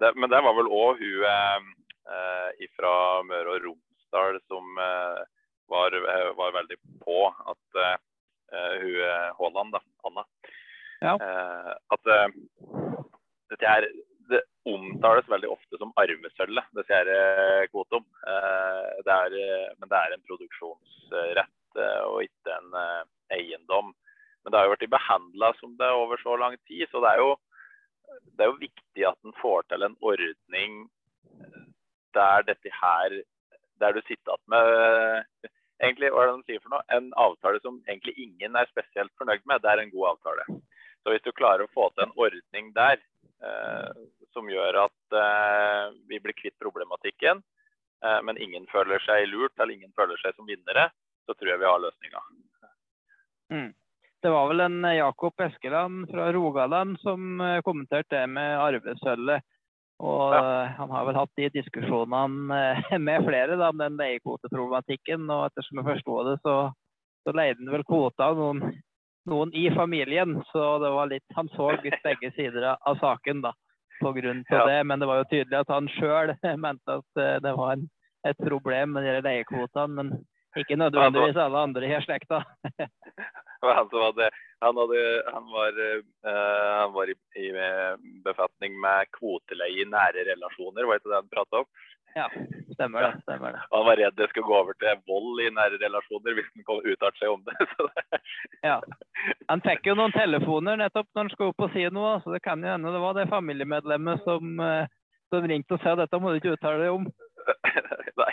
det, 0.00 0.14
Men 0.16 0.30
det 0.32 0.40
var 0.46 0.54
vel 0.56 0.70
òg 0.72 1.02
hun 1.02 1.26
eh, 1.28 2.68
fra 2.78 2.92
Møre 3.28 3.58
og 3.58 3.66
Romsdal 3.66 4.38
som 4.48 4.78
eh, 4.80 5.20
var, 5.68 5.92
eh, 5.92 6.30
var 6.38 6.54
veldig 6.56 6.78
på 7.04 7.18
at 7.28 7.80
eh, 7.84 7.98
hun 8.80 8.96
eh, 9.04 9.28
Haaland, 9.38 9.76
da, 9.76 9.82
Anna 10.08 10.24
Ja. 11.04 11.14
eh, 11.20 11.74
At 11.92 12.06
eh, 12.16 12.28
dette 13.52 13.68
her 13.68 13.86
det 14.28 14.42
omtales 14.68 15.28
veldig 15.28 15.48
ofte 15.50 15.78
som 15.80 15.92
arvesølvet, 16.00 16.68
det 16.76 16.84
her 16.90 17.10
eh, 17.12 17.64
kvotum. 17.72 18.04
Eh, 18.28 18.88
det 19.06 19.14
er, 19.14 19.36
eh, 19.40 19.70
men 19.80 19.90
det 19.90 19.98
er 19.98 20.14
en 20.14 20.24
produksjonsrett 20.28 21.80
og 22.08 22.24
ikke 22.24 22.54
en 22.56 22.76
eiendom. 23.34 23.92
Men 24.42 24.52
det 24.52 24.58
har 24.58 24.66
jo 24.66 24.72
vært 24.74 24.90
behandla 24.92 25.52
som 25.58 25.76
det 25.78 25.90
over 25.94 26.20
så 26.22 26.34
lang 26.40 26.56
tid, 26.66 26.86
så 26.90 27.02
det 27.04 27.12
er 27.12 27.22
jo, 27.22 27.28
det 28.34 28.44
er 28.44 28.50
jo 28.50 28.62
viktig 28.62 29.04
at 29.06 29.18
en 29.28 29.36
får 29.38 29.68
til 29.68 29.84
en 29.86 29.96
ordning 30.00 30.80
der 32.16 32.46
dette 32.48 32.72
her 32.72 33.12
Der 33.78 33.92
du 33.94 34.00
sitter 34.00 34.32
igjen 34.32 34.50
med 34.50 35.50
egentlig, 35.78 36.08
hva 36.10 36.24
er 36.24 36.30
det 36.32 36.38
de 36.40 36.48
sier 36.48 36.62
for 36.64 36.72
noe? 36.72 36.82
En 36.90 37.12
avtale 37.14 37.60
som 37.62 37.76
egentlig 37.86 38.16
ingen 38.18 38.56
er 38.58 38.66
spesielt 38.72 39.12
fornøyd 39.20 39.44
med. 39.46 39.62
Det 39.62 39.70
er 39.70 39.82
en 39.84 39.92
god 39.92 40.08
avtale. 40.16 40.46
Så 41.02 41.12
hvis 41.12 41.22
du 41.22 41.30
klarer 41.36 41.62
å 41.62 41.70
få 41.70 41.86
til 41.94 42.08
en 42.08 42.16
ordning 42.18 42.72
der 42.74 42.98
som 44.34 44.48
gjør 44.50 44.80
at 44.84 45.16
eh, 45.18 45.94
vi 46.10 46.18
blir 46.22 46.36
kvitt 46.38 46.56
problematikken, 46.62 47.42
eh, 48.04 48.20
men 48.26 48.38
ingen 48.42 48.66
føler 48.72 49.02
seg 49.06 49.28
lurt 49.30 49.54
eller 49.58 49.74
ingen 49.76 49.92
føler 49.98 50.18
seg 50.22 50.34
som 50.36 50.48
vinnere, 50.48 50.88
så 51.26 51.34
tror 51.36 51.52
jeg 51.52 51.62
vi 51.62 51.68
har 51.70 51.82
løsninga. 51.82 52.24
Mm. 53.54 53.70
Det 54.22 54.30
var 54.34 54.48
vel 54.50 54.64
en 54.64 54.80
eh, 54.84 54.98
Jakob 54.98 55.40
Eskeland 55.40 56.08
fra 56.10 56.32
Rogaland 56.34 56.98
som 57.04 57.40
eh, 57.40 57.60
kommenterte 57.66 58.16
det 58.16 58.26
med 58.34 58.58
arvesølvet. 58.58 59.46
Og 59.98 60.34
Ja. 60.34 60.40
eh, 60.64 60.74
han 60.78 60.90
har 60.94 61.06
vel 61.06 61.18
hatt 61.18 61.30
de 61.38 61.48
diskusjonene 61.54 62.58
eh, 62.58 62.98
med 63.06 63.24
flere 63.26 63.56
da, 63.56 63.70
om 63.70 63.78
den 63.78 63.98
leiekvoteproblematikken. 63.98 65.26
Og 65.30 65.46
ettersom 65.48 65.80
jeg 65.80 65.88
forsto 65.92 66.18
det, 66.30 66.36
så, 66.42 66.56
så 67.26 67.34
leide 67.34 67.62
han 67.62 67.72
vel 67.76 67.86
kvota 67.86 68.30
av 68.32 68.38
noen, 68.38 68.78
noen 69.28 69.52
i 69.54 69.68
familien. 69.74 70.36
Så 70.52 70.64
det 70.82 70.90
var 70.94 71.10
litt 71.10 71.36
Han 71.36 71.48
så 71.54 71.70
begge 72.04 72.32
sider 72.36 72.72
av- 72.74 72.98
saken 73.00 73.42
da, 73.44 73.52
på 74.00 74.12
grunn 74.16 74.44
av 74.50 74.58
Ja. 74.58 74.66
det. 74.66 74.80
Men 74.86 74.98
det 75.00 75.06
var 75.06 75.22
jo 75.22 75.28
tydelig 75.30 75.60
at 75.60 75.68
han 75.74 75.88
sjøl 75.88 76.34
mente 76.64 76.98
at 77.00 77.22
eh, 77.22 77.38
det 77.44 77.54
var 77.56 77.72
en, 77.76 77.88
et 78.26 78.38
problem 78.38 78.92
med 78.96 79.04
de 79.04 79.20
leiekvotene. 79.22 79.94
Men 79.94 80.12
ikke 80.56 80.76
nødvendigvis 80.80 81.36
alle 81.36 81.58
andre 81.58 81.86
i 81.86 82.00
slekta. 82.04 82.42
Han, 83.58 83.88
hadde, 83.90 84.28
han, 84.62 84.76
hadde, 84.78 84.98
han 85.34 85.46
var, 85.50 85.78
uh, 85.82 86.74
han 86.78 86.92
var 86.94 87.10
i, 87.10 87.14
i 87.42 87.48
befatning 88.22 88.76
med 88.78 89.08
kvoteleie 89.16 89.82
i 89.82 89.88
nære 89.90 90.22
relasjoner, 90.28 90.86
var 90.86 91.00
ikke 91.00 91.10
det 91.10 91.18
han 91.18 91.32
prata 91.32 91.62
om? 91.64 91.66
Ja, 92.14 92.26
stemmer 92.74 93.02
det. 93.02 93.20
stemmer 93.22 93.52
det. 93.52 93.62
Han 93.70 93.86
var 93.86 93.96
redd 93.96 94.16
det 94.16 94.28
skulle 94.30 94.46
gå 94.46 94.56
over 94.58 94.76
til 94.80 95.02
vold 95.06 95.40
i 95.44 95.48
nære 95.54 95.78
relasjoner 95.82 96.36
hvis 96.36 96.48
han 96.54 96.66
kom 96.66 96.80
uttalte 96.82 97.20
seg 97.20 97.32
om 97.32 97.42
det. 97.46 97.56
Så 97.76 97.88
det 97.88 98.20
Ja. 98.66 98.78
Han 99.48 99.62
fikk 99.64 99.86
jo 99.90 99.96
noen 99.98 100.14
telefoner 100.14 100.78
nettopp 100.80 101.08
når 101.12 101.24
han 101.24 101.32
skulle 101.34 101.54
opp 101.54 101.66
og 101.66 101.74
si 101.74 101.84
noe, 101.94 102.18
så 102.22 102.34
det 102.34 102.42
kan 102.44 102.62
jo 102.62 102.70
hende 102.70 102.92
det 102.94 103.02
var 103.02 103.16
det 103.16 103.28
familiemedlemmet 103.32 104.22
som, 104.26 104.60
eh, 104.62 104.86
som 105.32 105.48
ringte 105.50 105.74
og 105.76 105.82
sa 105.82 105.96
dette 105.98 106.20
må 106.22 106.32
du 106.32 106.40
ikke 106.40 106.54
uttale 106.56 106.84
deg 106.84 106.94
om. 106.94 107.08
Nei. 108.22 108.32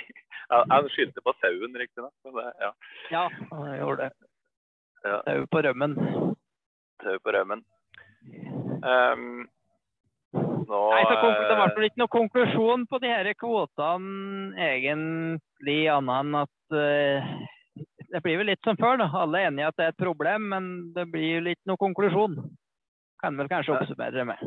Han, 0.51 0.89
skyldte 0.93 1.23
på 1.25 1.33
sauen, 1.41 1.77
riktignok. 1.79 2.13
Ja. 2.61 2.71
Ja, 3.11 3.23
han 3.51 3.77
gjorde 3.79 4.05
det. 4.05 4.29
Ja. 5.05 5.19
Er 5.29 5.45
på 5.49 5.61
rømmen. 5.65 5.97
Sau 7.03 7.17
på 7.21 7.33
rømmen. 7.33 7.65
Um, 8.85 9.45
nå 10.35 10.81
Nei, 10.91 11.01
så 11.07 11.15
Det 11.15 11.57
ble 11.57 11.65
eh, 11.65 11.89
ikke 11.89 12.01
noe 12.01 12.13
konklusjon 12.13 12.85
på 12.89 12.99
de 13.03 13.11
her 13.11 13.31
kvotene 13.39 14.55
egentlig, 14.69 15.81
annet 15.91 16.21
enn 16.21 16.39
at 16.41 16.75
uh, 16.75 17.33
det 18.11 18.21
blir 18.23 18.39
vel 18.39 18.49
litt 18.51 18.63
som 18.67 18.77
før. 18.79 18.99
da. 19.01 19.09
Alle 19.21 19.41
er 19.41 19.49
enige 19.49 19.71
at 19.71 19.79
det 19.79 19.87
er 19.87 19.93
et 19.93 20.03
problem, 20.03 20.49
men 20.53 20.69
det 20.95 21.07
blir 21.11 21.39
jo 21.39 21.55
ikke 21.55 21.71
noe 21.71 21.81
konklusjon. 21.81 22.37
Kan 23.23 23.39
vel 23.39 23.51
kanskje 23.51 23.75
oppsummere 23.75 24.27
med. 24.29 24.41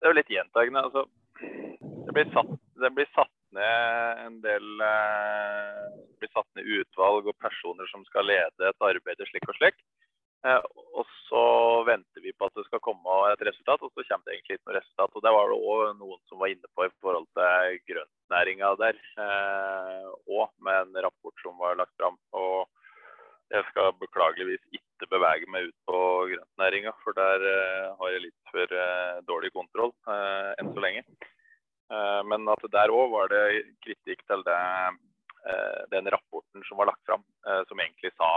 Det 0.00 0.08
er 0.08 0.12
jo 0.12 0.18
litt 0.18 0.32
gjentagende. 0.32 0.82
Altså, 0.88 1.06
det, 1.40 2.14
blir 2.16 2.32
satt, 2.34 2.52
det 2.82 2.92
blir 2.96 3.08
satt 3.16 3.32
ned 3.56 4.20
en 4.26 4.36
del 4.44 4.84
eh, 4.86 5.80
blir 6.20 6.30
satt 6.34 6.46
ned 6.56 6.68
utvalg 6.80 7.28
og 7.30 7.38
personer 7.42 7.88
som 7.90 8.04
skal 8.08 8.28
lede 8.30 8.68
et 8.68 8.86
arbeid 8.86 9.24
slik 9.30 9.48
og 9.48 9.58
slik. 9.58 9.80
Eh, 10.46 10.62
og 10.96 11.06
så 11.28 11.44
venter 11.84 12.24
vi 12.24 12.32
på 12.32 12.48
at 12.48 12.56
det 12.56 12.64
skal 12.66 12.82
komme 12.84 13.16
et 13.30 13.44
resultat, 13.50 13.82
og 13.84 13.92
så 13.92 14.04
kommer 14.08 14.26
det 14.26 14.38
egentlig 14.38 14.58
ikke 14.58 14.70
noe 14.70 14.78
resultat. 14.78 15.14
Og 15.14 15.24
Det 15.24 15.34
var 15.36 15.52
det 15.52 15.60
òg 15.60 15.84
noen 16.00 16.20
som 16.28 16.42
var 16.42 16.52
inne 16.54 16.74
på 16.74 16.86
i 16.86 16.92
forhold 17.04 17.28
til 17.36 17.80
grøntnæringa 17.90 18.74
der 18.80 19.00
òg, 19.20 20.48
med 20.64 20.76
en 20.80 21.02
rapport 21.06 21.44
som 21.44 21.58
var 21.60 21.76
lagt 21.80 21.94
fram. 22.00 22.16
Og 22.32 22.68
jeg 23.50 23.66
skal 23.70 23.96
beklageligvis 23.98 24.62
ikke 24.78 25.08
bevege 25.10 25.48
meg 25.50 25.70
ut 25.70 25.78
på 25.90 25.98
grøntnæringa, 26.30 26.92
for 27.02 27.16
der 27.18 27.46
eh, 27.50 27.88
har 27.98 28.12
jeg 28.14 28.24
litt 28.28 28.52
for 28.52 28.74
eh, 28.84 29.20
dårlig 29.26 29.50
kontroll 29.56 29.92
eh, 30.06 30.50
enn 30.60 30.70
så 30.70 30.84
lenge. 30.84 31.02
Eh, 31.90 32.20
men 32.30 32.46
at 32.52 32.66
der 32.76 32.94
òg 32.94 33.10
var 33.16 33.32
det 33.32 33.42
kritikk 33.82 34.22
til 34.30 34.44
det, 34.46 34.60
eh, 35.50 35.82
den 35.96 36.10
rapporten 36.14 36.62
som 36.68 36.78
var 36.78 36.92
lagt 36.92 37.02
fram, 37.08 37.26
eh, 37.46 37.62
som 37.66 37.82
egentlig 37.82 38.14
sa 38.14 38.30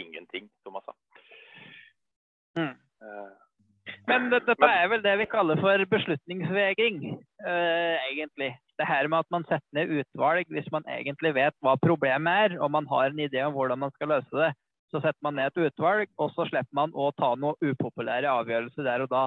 ingenting, 0.00 0.48
som 0.64 0.78
han 0.78 0.88
sa. 0.88 0.96
Mm. 2.58 2.74
Eh, 3.02 3.28
Men 4.08 4.30
det, 4.30 4.42
dette 4.46 4.68
er 4.68 4.88
vel 4.90 5.02
det 5.04 5.12
vi 5.20 5.28
kaller 5.30 5.60
for 5.60 5.84
beslutningsvegring, 5.92 6.98
eh, 7.46 8.08
egentlig. 8.10 8.50
Det 8.78 8.88
her 8.88 9.08
med 9.12 9.24
at 9.24 9.30
man 9.34 9.44
setter 9.48 9.76
ned 9.76 9.92
utvalg 10.00 10.50
hvis 10.50 10.70
man 10.72 10.86
egentlig 10.88 11.34
vet 11.36 11.56
hva 11.64 11.76
problemet 11.80 12.44
er, 12.46 12.58
og 12.60 12.70
man 12.72 12.88
har 12.90 13.10
en 13.10 13.22
idé 13.26 13.42
om 13.44 13.54
hvordan 13.56 13.82
man 13.82 13.94
skal 13.96 14.14
løse 14.16 14.42
det. 14.44 14.52
Så 14.90 15.02
setter 15.02 15.22
man 15.22 15.36
ned 15.38 15.52
et 15.52 15.70
utvalg, 15.70 16.10
og 16.18 16.32
så 16.34 16.48
slipper 16.48 16.74
man 16.74 16.94
å 16.98 17.12
ta 17.14 17.34
noen 17.38 17.58
upopulære 17.62 18.30
avgjørelser 18.30 18.88
der 18.88 19.04
og 19.04 19.12
da. 19.12 19.24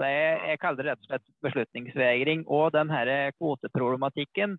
Så 0.00 0.08
jeg, 0.08 0.38
jeg 0.48 0.60
kaller 0.62 0.80
det 0.80 0.88
rett 0.88 1.02
og 1.02 1.10
slett 1.10 1.26
beslutningsvegring. 1.44 2.46
Og 2.48 2.70
den 2.72 2.88
her 2.90 3.10
kvoteproblematikken, 3.36 4.56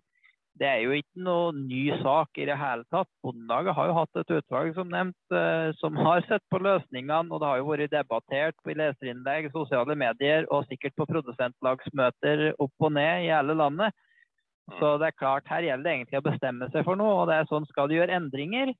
det 0.60 0.66
er 0.68 0.80
jo 0.84 0.94
ikke 0.94 1.22
noe 1.26 1.50
ny 1.56 1.82
sak 1.98 2.38
i 2.38 2.46
det 2.46 2.54
hele 2.58 2.84
tatt. 2.94 3.08
Bondelaget 3.24 3.74
har 3.74 3.88
jo 3.90 3.96
hatt 3.96 4.20
et 4.20 4.32
utvalg 4.36 4.76
som 4.76 4.90
nevnt, 4.92 5.34
eh, 5.34 5.72
som 5.80 5.98
har 5.98 6.22
sett 6.28 6.44
på 6.52 6.60
løsningene, 6.62 7.26
og 7.34 7.42
det 7.42 7.48
har 7.50 7.58
jo 7.58 7.68
vært 7.72 7.90
debattert 7.90 8.70
i 8.70 8.76
leserinnlegg, 8.78 9.50
sosiale 9.54 9.96
medier 9.98 10.46
og 10.54 10.68
sikkert 10.70 10.94
på 11.00 11.08
produsentlagsmøter 11.10 12.52
opp 12.62 12.86
og 12.86 12.94
ned 12.94 13.26
i 13.26 13.32
hele 13.32 13.58
landet. 13.58 13.96
Så 14.78 14.94
det 15.02 15.10
er 15.10 15.18
klart, 15.18 15.50
her 15.50 15.66
gjelder 15.66 15.84
det 15.84 15.96
egentlig 15.98 16.20
å 16.22 16.28
bestemme 16.30 16.70
seg 16.72 16.86
for 16.86 16.96
noe, 16.96 17.18
og 17.20 17.28
det 17.28 17.40
er 17.40 17.50
sånn 17.50 17.66
skal 17.68 17.90
du 17.90 17.98
gjøre 17.98 18.16
endringer, 18.16 18.72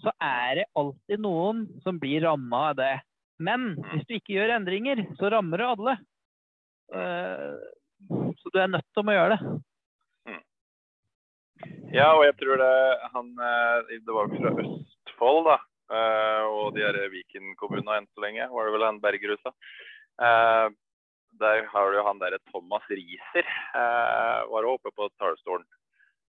så 0.00 0.12
er 0.22 0.62
det 0.62 0.70
alltid 0.78 1.20
noen 1.24 1.66
som 1.82 1.98
blir 2.00 2.22
ramma 2.24 2.70
av 2.70 2.78
det. 2.78 2.94
Men 3.42 3.74
hvis 3.90 4.06
du 4.08 4.14
ikke 4.16 4.36
gjør 4.38 4.54
endringer, 4.60 5.02
så 5.18 5.32
rammer 5.32 5.60
det 5.60 5.72
alle. 5.74 5.96
Eh, 6.94 7.72
Så 8.36 8.50
du 8.52 8.58
er 8.60 8.68
nødt 8.68 8.84
til 8.92 9.02
å 9.08 9.14
gjøre 9.14 9.36
det. 9.40 9.54
Ja, 11.94 12.10
og 12.16 12.24
jeg 12.26 12.34
tror 12.40 12.58
det 12.60 12.72
han 13.14 13.28
eh, 13.40 13.92
Det 14.04 14.14
var 14.14 14.28
fra 14.32 14.50
Østfold, 14.62 15.44
da. 15.46 15.56
eh, 15.96 16.42
Og 16.50 16.74
de 16.76 16.82
her 16.84 16.98
Viken-kommunene 17.12 18.00
enn 18.00 18.08
så 18.12 18.24
lenge, 18.24 18.48
var 18.52 18.66
det 18.68 18.74
vel 18.74 18.84
han 18.88 19.00
Bergerud 19.04 19.40
sa. 19.44 19.52
Eh, 20.20 20.68
Der 21.40 21.64
har 21.72 21.92
du 21.92 22.02
han 22.02 22.18
derre 22.18 22.38
Thomas 22.50 22.84
Riiser. 22.88 23.46
Var 24.48 24.64
oppe 24.68 24.90
på 24.96 25.08
talerstolen. 25.20 25.66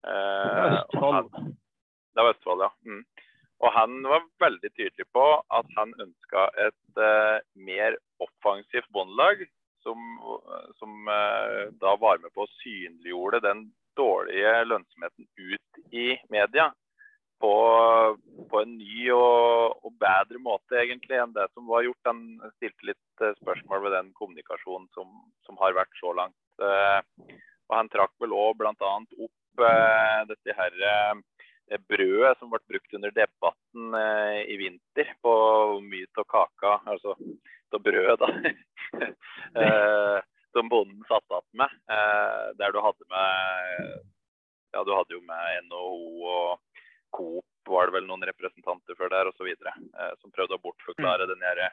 Østfold. 0.06 1.14
han- 1.14 1.56
Det 2.16 2.24
var 2.24 2.34
Østfold, 2.34 2.62
ja. 2.66 2.70
Mm. 2.86 3.04
Og 3.62 3.72
han 3.74 4.02
var 4.04 4.22
veldig 4.40 4.70
tydelig 4.74 5.06
på 5.14 5.26
at 5.54 5.66
han 5.78 5.94
ønska 6.02 6.48
et 6.66 7.00
mer 7.56 7.96
offensivt 8.20 8.90
bondelag, 8.94 9.46
som, 9.84 9.98
som 10.80 11.06
da 11.82 11.96
var 11.96 12.18
med 12.22 12.32
på 12.34 12.46
å 12.46 12.52
synliggjorde 12.62 13.42
den 13.42 13.72
dårlige 13.98 14.54
lønnsomheten 14.70 15.28
ut 15.38 15.94
i 15.94 16.12
media. 16.34 16.72
På, 17.38 17.54
på 18.50 18.62
en 18.64 18.72
ny 18.80 19.12
og, 19.14 19.76
og, 19.86 19.92
bedre 20.02 20.40
måte 20.42 20.80
egentlig 20.82 21.20
enn 21.22 21.36
det 21.36 21.46
som 21.52 21.68
var 21.70 21.84
gjort. 21.86 22.10
Han 22.10 22.24
stilte 22.56 22.90
litt 22.90 23.22
uh, 23.22 23.36
spørsmål 23.44 23.84
ved 23.84 23.94
den 23.94 24.10
kommunikasjonen 24.18 24.88
som, 24.98 25.12
som, 25.46 25.60
har 25.62 25.78
vært 25.78 25.94
så 26.02 26.16
langt. 26.18 26.40
og 26.58 27.76
Han 27.76 27.92
trakk 27.94 28.16
vel 28.24 28.34
òg 28.34 28.58
bl.a. 28.58 28.74
opp 29.28 29.34
dette 30.30 30.54
her 30.54 30.74
brødet 31.90 32.38
som 32.40 32.52
ble 32.52 32.62
brukt 32.70 32.96
under 32.96 33.14
debatten 33.16 33.98
eh, 34.00 34.40
i 34.48 34.58
vinter 34.60 35.12
på 35.24 35.34
mye 35.84 36.08
av 36.16 36.28
kaka, 36.32 36.74
altså 36.88 37.16
av 37.76 37.84
brødet, 37.84 38.18
da, 38.22 38.30
eh, 39.62 40.20
som 40.58 40.70
bonden 40.72 41.04
satt 41.10 41.26
igjen 41.30 41.62
med. 41.62 41.76
Eh, 41.94 42.46
der 42.60 42.74
du 42.74 42.82
hadde 42.84 43.12
med 43.14 44.06
Ja, 44.76 44.84
du 44.84 44.92
hadde 44.94 45.16
jo 45.16 45.22
med 45.26 45.70
NHO 45.70 46.26
og 46.28 46.82
Coop 47.16 47.46
var 47.72 47.88
det 47.88 47.98
vel 47.98 48.08
noen 48.08 48.26
representanter 48.28 48.98
for 49.00 49.12
der 49.12 49.30
osv. 49.30 49.48
Eh, 49.48 50.14
som 50.22 50.34
prøvde 50.34 50.58
å 50.58 50.64
bortforklare 50.64 51.28
mm. 51.28 51.32
den 51.34 51.44
derre 51.46 51.72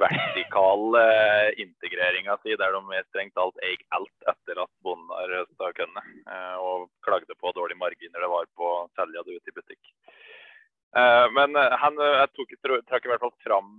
vertikale 0.00 1.02
eh, 1.12 1.48
integreringa 1.62 2.36
si, 2.42 2.54
der 2.58 2.74
de 2.74 3.02
strengt 3.08 3.34
talt 3.36 3.58
eier 3.62 3.82
alt 3.96 4.30
etter 4.32 4.62
at 4.64 4.72
bonden 4.86 5.12
har 5.12 5.34
høsta 5.40 5.72
kønnet. 5.78 6.14
Eh, 6.30 6.56
og 6.62 6.88
klagde 7.06 7.36
på 7.38 7.52
dårlige 7.56 7.80
marginer 7.82 8.24
det 8.24 8.32
var 8.32 8.48
på 8.58 8.70
å 8.70 8.86
selge 8.96 9.26
det 9.26 9.38
ut 9.38 9.52
i 9.52 9.56
butikk. 9.58 9.94
Eh, 10.96 11.26
men 11.36 11.56
eh, 11.58 11.76
han 11.82 11.98
eh, 12.00 12.16
jeg 12.22 12.32
tok, 12.38 12.56
trakk 12.88 13.06
i 13.06 13.12
hvert 13.12 13.24
fall 13.24 13.36
fram 13.44 13.70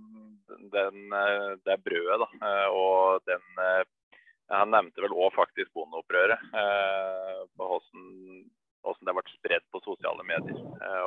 den, 0.72 1.06
eh, 1.16 1.52
det 1.66 1.78
brødet, 1.84 2.18
da. 2.22 2.50
og 2.70 3.24
den 3.26 3.42
Han 4.52 4.70
nevnte 4.70 5.02
vel 5.02 5.14
òg 5.14 5.32
faktisk 5.34 5.72
bondeopprøret. 5.74 6.42
på 7.56 7.70
hvordan, 7.70 8.04
hvordan 8.82 9.08
det 9.08 9.16
ble 9.18 9.32
spredd 9.32 9.64
på 9.72 9.82
sosiale 9.84 10.26
medier. 10.28 10.60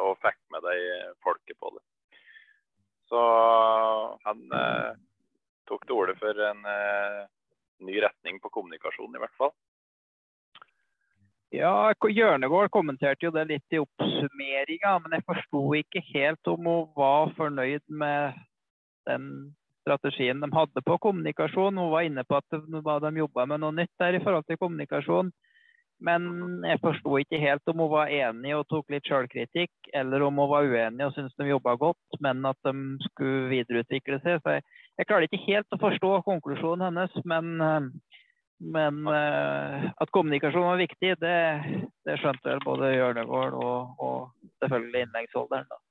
og 0.04 0.17
fikk 0.23 0.39
med 0.52 0.65
de 0.67 0.75
folket 1.23 1.60
på 1.60 1.71
det. 1.75 1.84
Så 3.10 3.21
han 4.23 4.41
eh, 4.54 4.91
tok 5.69 5.86
til 5.86 5.97
orde 5.97 6.15
for 6.19 6.43
en 6.45 6.62
eh, 6.69 7.23
ny 7.86 7.97
retning 8.04 8.38
på 8.43 8.52
kommunikasjonen, 8.54 9.17
i 9.17 9.23
hvert 9.23 9.38
fall. 9.39 9.54
Ja, 11.49 11.89
Hjørnegård 11.97 12.69
kommenterte 12.69 13.25
jo 13.25 13.34
det 13.34 13.47
litt 13.49 13.73
i 13.73 13.82
oppsummeringa, 13.82 14.91
men 15.02 15.15
jeg 15.17 15.25
forsto 15.25 15.63
ikke 15.80 16.04
helt 16.12 16.52
om 16.52 16.67
hun 16.69 16.91
var 16.97 17.34
fornøyd 17.39 17.82
med 17.89 18.38
den 19.10 19.25
strategien 19.89 20.41
de 20.41 20.49
hadde 20.54 20.86
på 20.86 20.97
kommunikasjon. 21.02 21.78
Hun 21.78 21.93
var 21.93 22.06
inne 22.06 22.25
på 22.28 22.38
at 22.38 22.45
de 22.54 23.13
jobba 23.17 23.45
med 23.49 23.63
noe 23.63 23.73
nytt 23.82 23.95
der 24.02 24.17
i 24.17 24.23
forhold 24.23 24.45
til 24.45 24.60
kommunikasjon. 24.62 25.32
Men 25.99 26.62
jeg 26.63 26.80
forsto 26.80 27.17
ikke 27.19 27.41
helt 27.41 27.67
om 27.67 27.82
hun 27.84 27.91
var 27.91 28.12
enig 28.13 28.54
og 28.56 28.67
tok 28.71 28.93
litt 28.93 29.08
sjølkritikk, 29.10 29.73
eller 29.91 30.23
om 30.23 30.38
hun 30.39 30.47
var 30.52 30.69
uenig 30.69 31.04
og 31.04 31.12
syntes 31.15 31.36
de 31.36 31.49
jobba 31.49 31.75
godt, 31.82 32.19
men 32.23 32.45
at 32.47 32.60
de 32.63 32.73
skulle 33.10 33.49
videreutvikle 33.52 34.21
seg. 34.23 34.39
Så 34.39 34.56
jeg, 34.56 34.65
jeg 35.02 35.10
klarer 35.10 35.28
ikke 35.28 35.43
helt 35.49 35.75
å 35.75 35.82
forstå 35.82 36.13
konklusjonen 36.30 36.86
hennes, 36.88 37.19
men, 37.28 37.91
men 38.78 39.02
uh, 39.12 39.89
at 39.91 40.15
kommunikasjon 40.15 40.69
var 40.69 40.80
viktig, 40.80 41.17
det, 41.19 41.36
det 42.08 42.17
skjønte 42.23 42.47
vel 42.47 42.63
både 42.63 42.95
Hjørnegård 42.95 43.60
og, 43.60 43.99
og 43.99 44.63
selvfølgelig 44.63 45.04
innleggsholderen. 45.10 45.67
Da. 45.67 45.84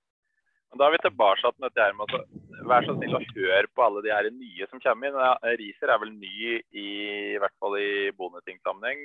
Da 0.76 0.86
er 0.86 0.92
vi 0.92 1.00
tilbake 1.00 1.40
til 1.40 1.64
dette 1.64 1.80
her 1.80 1.94
med 1.96 2.12
å 2.12 2.66
være 2.68 2.88
så 2.88 2.96
snill 2.98 3.16
å 3.16 3.22
høre 3.24 3.70
på 3.72 3.84
alle 3.86 4.02
de 4.04 4.12
her 4.12 4.28
nye 4.34 4.66
som 4.68 4.82
kommer 4.82 5.08
inn. 5.08 5.22
Riser 5.60 5.92
er 5.94 6.02
vel 6.02 6.12
ny 6.12 6.34
i, 6.58 6.88
i 7.34 7.38
hvert 7.40 7.56
fall 7.62 7.78
i 7.80 8.10
Bondeting-sammenheng 8.18 9.00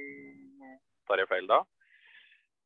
Tar 1.08 1.19
jeg 1.19 1.30
feil 1.32 1.47
da? 1.49 1.63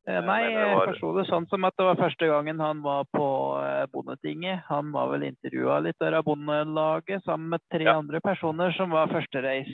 Eh, 0.07 0.21
nei, 0.23 0.39
jeg 0.53 0.71
var... 0.71 0.91
forsto 0.93 1.09
det 1.17 1.25
sånn 1.27 1.45
som 1.51 1.65
at 1.67 1.75
det 1.75 1.83
var 1.83 1.97
første 1.99 2.29
gangen 2.29 2.61
han 2.63 2.79
var 2.85 3.07
på 3.11 3.25
eh, 3.59 3.83
Bondetinget. 3.91 4.63
Han 4.69 4.93
var 4.95 5.09
vel 5.11 5.25
intervjua 5.27 5.81
litt 5.83 5.97
der 5.99 6.15
av 6.19 6.23
Bondelaget 6.29 7.25
sammen 7.25 7.51
med 7.55 7.63
tre 7.73 7.89
ja. 7.89 7.97
andre 7.99 8.21
personer 8.23 8.71
som 8.77 8.93
var 8.95 9.11
førstereis. 9.11 9.73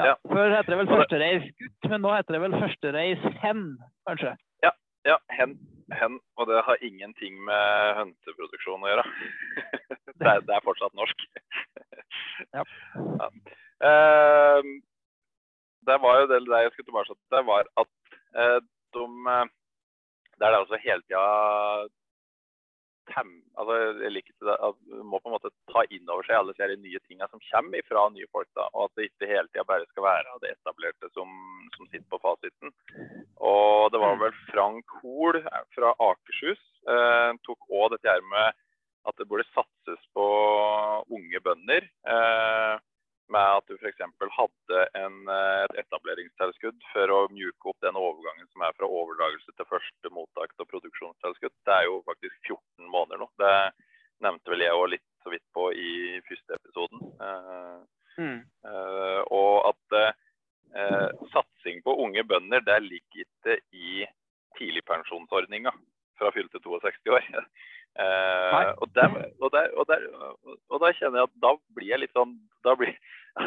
Ja, 0.00 0.08
ja. 0.10 0.14
Før 0.26 0.48
heter 0.56 0.72
det 0.72 0.78
vel 0.80 0.90
førstereisgutt, 0.90 1.90
men 1.92 2.02
nå 2.02 2.14
heter 2.16 2.38
det 2.38 2.42
vel 2.46 2.56
førstereis 2.56 3.28
hen, 3.44 3.66
kanskje? 4.08 4.32
Ja, 4.64 4.72
ja 5.06 5.18
hen, 5.36 5.58
hen. 5.92 6.18
Og 6.38 6.48
det 6.48 6.62
har 6.66 6.84
ingenting 6.84 7.36
med 7.44 7.98
hønseproduksjon 8.00 8.84
å 8.84 8.90
gjøre. 8.92 9.04
det, 10.18 10.26
er, 10.30 10.40
det 10.46 10.56
er 10.56 10.64
fortsatt 10.64 10.96
norsk. 10.98 11.26
ja. 12.56 12.64
ja. 12.64 13.30
Eh, 13.84 14.72
det 15.84 15.96
var 16.00 16.20
jo 16.20 16.28
det, 16.30 16.40
det 16.48 16.62
jeg 16.62 16.72
skulle 16.72 16.88
tilbake 16.88 17.10
til, 17.10 17.20
det 17.34 17.42
var 17.44 17.68
at 17.82 18.16
eh, 18.40 18.60
de 18.94 19.04
Det 20.34 20.46
er 20.46 20.50
det 20.54 20.60
altså 20.62 20.78
hele 20.82 21.02
tida 21.04 21.24
altså, 23.12 23.76
jeg 24.02 24.12
liker 24.12 24.34
det, 24.48 24.56
at 24.68 24.78
Du 24.88 25.02
må 25.02 25.20
på 25.20 25.30
en 25.30 25.36
måte 25.36 25.52
ta 25.72 25.84
inn 25.90 26.08
over 26.08 26.26
seg 26.26 26.38
alle 26.38 26.54
de 26.56 26.76
nye 26.80 27.00
tingene 27.06 27.28
som 27.30 27.42
kommer 27.50 27.84
fra 27.88 28.08
nye 28.14 28.28
folk. 28.32 28.48
da, 28.56 28.68
Og 28.72 28.86
at 28.86 28.96
det 28.96 29.08
ikke 29.10 29.30
hele 29.30 29.48
tida 29.48 29.64
bare 29.68 29.86
skal 29.90 30.06
være 30.06 30.38
det 30.42 30.54
etablerte 30.54 31.10
som, 31.12 31.30
som, 31.76 31.88
sitter 31.90 32.08
på 32.10 32.22
fasiten. 32.22 32.74
Og 33.40 33.92
det 33.92 34.00
var 34.00 34.16
mm. 34.16 34.22
vel 34.24 34.34
Frank 34.50 34.96
Hoel 35.02 35.42
fra 35.76 35.94
Akershus 35.98 36.62
eh, 36.88 37.30
tok 37.44 37.70
òg 37.70 37.92
dette 37.94 38.10
her 38.10 38.24
med 38.30 38.56
at 39.04 39.20
det 39.20 39.28
burde 39.28 39.44
satses 39.52 40.00
på 40.16 40.26
unge 41.12 41.40
bønder. 41.44 41.84
Eh, 41.84 42.74
med 43.32 43.58
at 43.58 43.70
du 43.70 43.76
f.eks. 43.78 44.02
hadde 44.36 44.80
en, 45.00 45.16
eh, 45.32 45.62
et 45.64 45.78
etableringstilskudd 45.84 46.84
for 46.92 47.12
å 47.14 47.20
mjuke 47.32 47.70
opp 47.70 47.80
den 47.84 47.96
overgangen 47.96 48.48
som 48.50 48.64
er 48.66 48.76
fra 48.76 48.88
overdragelse 48.88 49.54
til 49.54 49.70
første 49.70 50.12
mottak 50.12 50.52
og 50.58 50.68
produksjonstilskudd. 50.72 51.54
Det 51.64 51.74
er 51.78 51.88
jo 51.88 52.02
faktisk 52.08 52.36
14 52.52 52.90
måneder 52.92 53.22
nå. 53.22 53.30
Det 53.40 53.56
nevnte 54.24 54.52
vel 54.52 54.64
jeg 54.66 54.76
òg 54.76 54.90
litt 54.94 55.08
så 55.24 55.32
vidt 55.32 55.46
på 55.56 55.70
i 55.72 56.20
første 56.28 56.58
episoden. 56.60 57.00
Mm. 58.14 58.44
uh, 58.62 59.22
og 59.34 59.72
at 59.72 59.94
uh, 59.98 61.24
satsing 61.32 61.80
på 61.82 61.96
unge 62.04 62.22
bønder, 62.30 62.62
det 62.62 62.76
ligger 62.84 63.24
ikke 63.24 63.56
i 63.74 64.04
tidligpensjonsordninga 64.58 65.72
fra 66.20 66.30
fylte 66.36 66.60
62 66.62 67.10
år. 67.10 67.26
Uh, 67.94 68.72
og, 68.82 68.88
der, 68.96 69.12
og, 69.38 69.52
der, 69.54 69.68
og, 69.78 69.84
der, 69.86 70.06
og, 70.66 70.80
da 70.82 70.88
kjenner 70.98 71.20
jeg 71.20 71.28
at 71.28 71.34
da 71.44 71.52
blir 71.76 71.92
jeg 71.92 72.00
litt 72.02 72.16
sånn 72.16 72.32
Da 72.66 72.72
blir, 72.74 72.90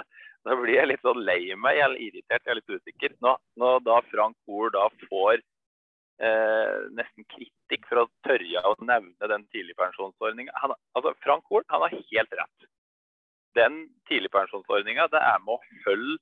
da 0.47 0.55
blir 0.55 0.71
jeg 0.77 0.87
litt 0.87 1.03
sånn 1.03 1.19
lei 1.27 1.41
meg, 1.59 1.75
jeg 1.75 1.83
er 1.83 1.95
irritert, 2.05 2.45
jeg 2.45 2.53
er 2.53 2.59
litt 2.61 2.75
usikker. 2.77 3.17
Nå, 3.25 3.33
når 3.59 3.83
da 3.83 3.97
Frank 4.07 4.37
Hoel 4.47 4.71
da 4.71 4.85
får 5.09 5.43
uh, 6.23 6.87
nesten 6.95 7.27
kritikk 7.33 7.89
for 7.89 8.05
å 8.05 8.07
tørre 8.23 8.63
å 8.69 8.73
nevne 8.87 9.31
den 9.33 9.43
tidligpensjonsordninga 9.51 10.55
altså, 10.63 11.13
Frank 11.25 11.43
Hoel 11.51 11.67
han 11.73 11.83
har 11.83 11.99
helt 11.99 12.39
rett. 12.39 12.71
Den 13.57 13.83
tidligpensjonsordninga 14.07 15.09
er 15.11 15.43
med 15.43 15.57
å 15.57 15.83
følge 15.83 16.21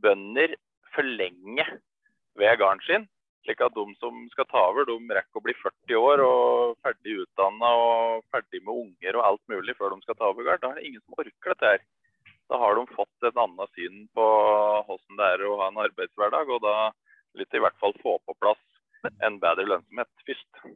bønder 0.00 0.56
for 0.94 1.04
lenge 1.04 1.66
ved 2.40 2.56
gården 2.62 2.86
sin 2.88 3.10
slik 3.42 3.62
at 3.64 3.74
de 3.74 3.84
som 4.00 4.20
skal 4.32 4.46
ta 4.50 4.62
over, 4.70 4.86
de 4.88 5.16
rekker 5.16 5.40
å 5.40 5.44
bli 5.44 5.54
40 5.58 5.98
år 5.98 6.22
og 6.24 6.76
ferdig 6.84 7.18
utdanna 7.24 7.72
og 7.78 8.22
ferdig 8.34 8.62
med 8.62 8.84
unger 8.84 9.18
og 9.18 9.26
alt 9.28 9.42
mulig 9.52 9.74
før 9.78 9.94
de 9.94 10.06
skal 10.06 10.18
ta 10.18 10.30
over. 10.30 10.50
Da 10.52 10.70
er 10.70 10.80
det 10.80 10.86
ingen 10.88 11.02
som 11.02 11.18
orker 11.18 11.54
dette 11.54 11.72
her. 11.74 11.84
Da 12.50 12.58
har 12.60 12.76
de 12.76 12.86
fått 12.94 13.28
et 13.28 13.38
annet 13.44 13.78
syn 13.78 14.06
på 14.16 14.28
hvordan 14.86 15.20
det 15.20 15.28
er 15.34 15.46
å 15.48 15.58
ha 15.60 15.70
en 15.70 15.82
arbeidshverdag, 15.86 16.50
og 16.52 16.64
da 16.66 16.76
vil 17.32 17.48
de 17.48 17.60
i 17.60 17.64
hvert 17.64 17.78
fall 17.80 17.94
få 18.02 18.18
på 18.26 18.36
plass 18.42 18.60
en 19.24 19.38
bedre 19.42 19.66
lønnsomhet 19.66 20.26
først. 20.26 20.66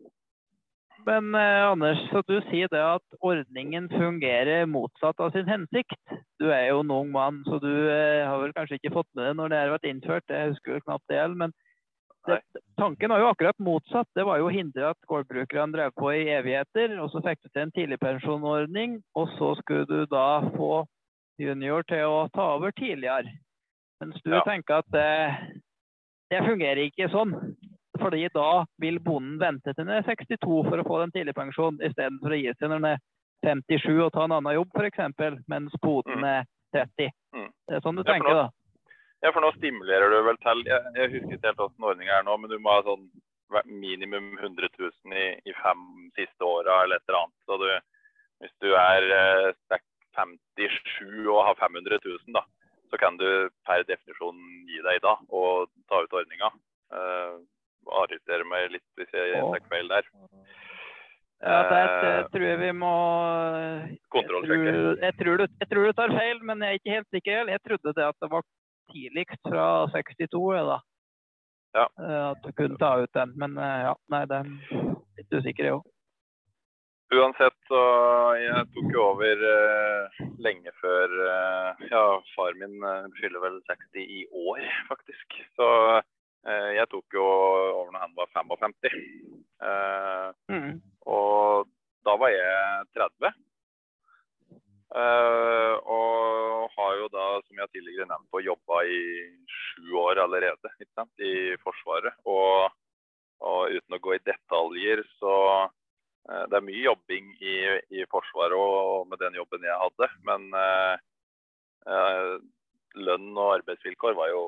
Men 1.06 1.34
eh, 1.38 1.64
Anders, 1.68 2.00
så 2.10 2.22
du 2.26 2.38
sier 2.48 2.70
det 2.72 2.80
at 2.82 3.18
ordningen 3.20 3.86
fungerer 3.92 4.66
motsatt 4.66 5.20
av 5.22 5.34
sin 5.34 5.46
hensikt. 5.46 6.00
Du 6.40 6.48
er 6.50 6.70
jo 6.70 6.80
en 6.82 6.90
ung 6.90 7.12
mann, 7.14 7.42
så 7.46 7.60
du 7.62 7.70
eh, 7.70 8.24
har 8.26 8.40
vel 8.42 8.54
kanskje 8.56 8.80
ikke 8.80 8.94
fått 8.96 9.10
med 9.14 9.28
det 9.28 9.36
når 9.38 9.52
det 9.52 9.60
har 9.60 9.74
vært 9.76 9.90
innført. 9.90 10.32
Jeg 10.32 10.54
husker 10.54 10.82
knapt 10.82 11.06
det. 11.12 11.20
Men 11.38 11.54
det, 12.26 12.40
tanken 12.80 13.10
var 13.10 13.22
jo 13.22 13.30
akkurat 13.30 13.58
motsatt. 13.58 14.08
Det 14.14 14.24
var 14.26 14.40
jo 14.40 14.48
å 14.48 14.54
hindre 14.54 14.90
at 14.92 15.08
gårdbrukerne 15.10 15.74
drev 15.74 15.94
på 15.98 16.12
i 16.14 16.26
evigheter. 16.34 16.96
Og 17.02 17.10
så 17.12 17.22
fikk 17.24 17.42
du 17.42 17.48
til 17.50 17.64
en 17.64 17.74
tidligpensjonordning, 17.76 19.00
og 19.18 19.30
så 19.38 19.54
skulle 19.60 19.86
du 19.90 20.06
da 20.10 20.42
få 20.56 20.84
junior 21.40 21.84
til 21.88 22.04
å 22.08 22.26
ta 22.34 22.52
over 22.56 22.74
tidligere. 22.76 23.32
Mens 24.00 24.18
du 24.24 24.32
ja. 24.34 24.42
tenker 24.44 24.82
at 24.82 24.88
det, 24.92 25.62
det 26.32 26.44
fungerer 26.44 26.84
ikke 26.86 27.10
sånn. 27.12 27.34
Fordi 27.96 28.26
da 28.34 28.66
vil 28.82 28.98
bonden 29.00 29.38
vente 29.40 29.72
til 29.72 29.86
han 29.86 29.94
er 29.96 30.04
62 30.04 30.36
for 30.68 30.80
å 30.80 30.84
få 30.84 30.98
den 31.00 31.14
tidligpensjonen, 31.14 31.80
istedenfor 31.86 32.34
å 32.34 32.40
gi 32.40 32.52
seg 32.52 32.68
når 32.68 32.80
han 32.82 32.90
er 32.90 33.04
57 33.46 33.88
og 34.04 34.12
ta 34.12 34.26
en 34.26 34.34
annen 34.36 34.56
jobb 34.58 34.76
f.eks., 34.76 35.00
mens 35.48 35.76
boden 35.82 36.20
mm. 36.20 36.28
er 36.28 36.46
30. 36.76 37.12
Mm. 37.36 37.50
Det 37.68 37.78
er 37.78 37.84
sånn 37.84 38.00
du 38.00 38.04
tenker, 38.04 38.42
da? 38.42 38.46
Ja, 39.24 39.32
for 39.32 39.42
nå 39.42 39.50
stimulerer 39.56 40.12
du 40.12 40.18
vel 40.26 40.38
til 40.44 40.62
Jeg, 40.68 40.92
jeg 40.98 41.12
husker 41.14 41.36
ikke 41.36 41.48
helt 41.48 41.62
hvordan 41.62 41.88
ordninga 41.90 42.18
er 42.18 42.26
nå, 42.26 42.36
men 42.40 42.52
du 42.52 42.58
må 42.60 42.74
ha 42.76 42.84
sånn 42.86 43.06
minimum 43.70 44.34
100 44.40 44.68
000 44.78 45.16
i, 45.16 45.26
i 45.46 45.54
fem 45.62 45.82
siste 46.18 46.44
åra 46.44 46.82
eller 46.84 46.98
et 46.98 47.08
eller 47.08 47.22
annet. 47.22 47.36
Så 47.46 47.58
du, 47.62 47.68
hvis 48.42 48.54
du 48.64 48.68
er 48.74 49.06
57 50.18 51.30
og 51.30 51.44
har 51.46 51.58
500 51.60 52.00
000, 52.04 52.18
da, 52.36 52.42
så 52.90 53.00
kan 53.00 53.18
du 53.20 53.26
per 53.68 53.84
definisjon 53.88 54.40
gi 54.68 54.82
deg 54.88 55.02
da 55.04 55.16
og 55.28 55.70
ta 55.90 56.02
ut 56.04 56.18
ordninga. 56.22 56.52
Eh, 56.92 57.36
Arrestere 57.86 58.42
meg 58.42 58.72
litt 58.72 58.86
hvis 58.98 59.12
jeg 59.14 59.38
tar 59.38 59.66
feil 59.70 59.90
der. 59.92 60.06
Ja, 61.44 61.58
der 61.70 62.24
tror 62.32 62.44
jeg 62.48 62.58
vi 62.58 62.70
må 62.74 62.92
Kontrollsjekke. 64.10 64.72
Jeg, 64.72 64.96
jeg, 65.04 65.14
tror 65.20 65.38
du, 65.38 65.44
jeg 65.60 65.68
tror 65.70 65.86
du 65.86 65.92
tar 65.94 66.14
feil, 66.16 66.40
men 66.48 66.64
jeg 66.64 66.72
er 66.72 66.80
ikke 66.80 66.96
helt 66.96 67.10
sikker. 67.14 67.52
Jeg 67.52 67.62
trodde 67.68 67.92
det 67.94 68.06
at 68.08 68.18
det 68.24 68.30
var 68.32 68.42
tidligst 68.92 69.42
fra 69.48 69.66
62. 69.94 70.28
da. 70.70 70.78
Ja. 71.76 71.84
At 72.32 72.40
du 72.44 72.52
kunne 72.56 72.78
ta 72.80 72.94
ut 73.02 73.12
den. 73.12 73.34
Men 73.36 73.58
ja, 73.58 73.92
nei, 74.12 74.22
det 74.30 74.38
er 74.40 74.48
litt 75.18 75.36
usikker, 75.36 75.68
jeg 75.68 75.76
òg. 75.76 75.84
Uansett, 77.14 77.54
så 77.70 77.80
jeg 78.34 78.64
tok 78.74 78.88
jo 78.90 79.02
over 79.12 79.42
uh, 79.46 80.22
lenge 80.42 80.72
før 80.80 81.12
uh, 81.14 81.84
Ja, 81.86 82.02
far 82.32 82.56
min 82.58 82.80
uh, 82.82 83.06
fyller 83.20 83.44
vel 83.44 83.60
60 83.70 84.02
i 84.02 84.24
år, 84.34 84.64
faktisk. 84.90 85.40
Så 85.58 85.68
jeg 86.46 86.86
tok 86.92 87.14
jo 87.16 87.24
over 87.26 87.88
når 87.90 88.02
han 88.04 88.12
var 88.14 88.28
55. 88.30 88.92
Mm. 90.46 90.76
Og 91.10 91.66
da 92.06 92.12
var 92.22 92.30
jeg 92.30 92.84
30. 92.94 93.32
og 94.96 96.70
har 96.72 96.92
jo 97.00 97.08
da, 97.12 97.26
som 97.44 97.60
jeg 97.60 97.72
tidligere 97.74 98.08
nevnte, 98.08 98.42
jobba 98.46 98.82
i 98.88 99.00
sju 99.52 99.96
år 100.00 100.22
allerede 100.24 100.72
i 101.20 101.34
Forsvaret. 101.60 102.16
Og, 102.24 102.70
og 103.44 103.76
uten 103.76 103.96
å 103.96 104.02
gå 104.02 104.16
i 104.16 104.22
detaljer, 104.24 105.04
så 105.20 105.34
Eh, 106.26 106.44
det 106.50 106.58
er 106.58 106.66
mye 106.66 106.82
jobbing 106.82 107.30
i, 107.38 107.56
i, 107.94 108.04
Forsvaret 108.10 108.58
og 108.58 109.06
med 109.10 109.20
den 109.22 109.38
jobben 109.38 109.66
jeg 109.66 109.82
hadde. 109.82 110.08
Men 110.26 110.48
eh, 110.58 111.04
eh, 111.92 112.32
lønn 113.06 113.30
og 113.36 113.52
arbeidsvilkår 113.60 114.16
var 114.18 114.32
jo 114.32 114.44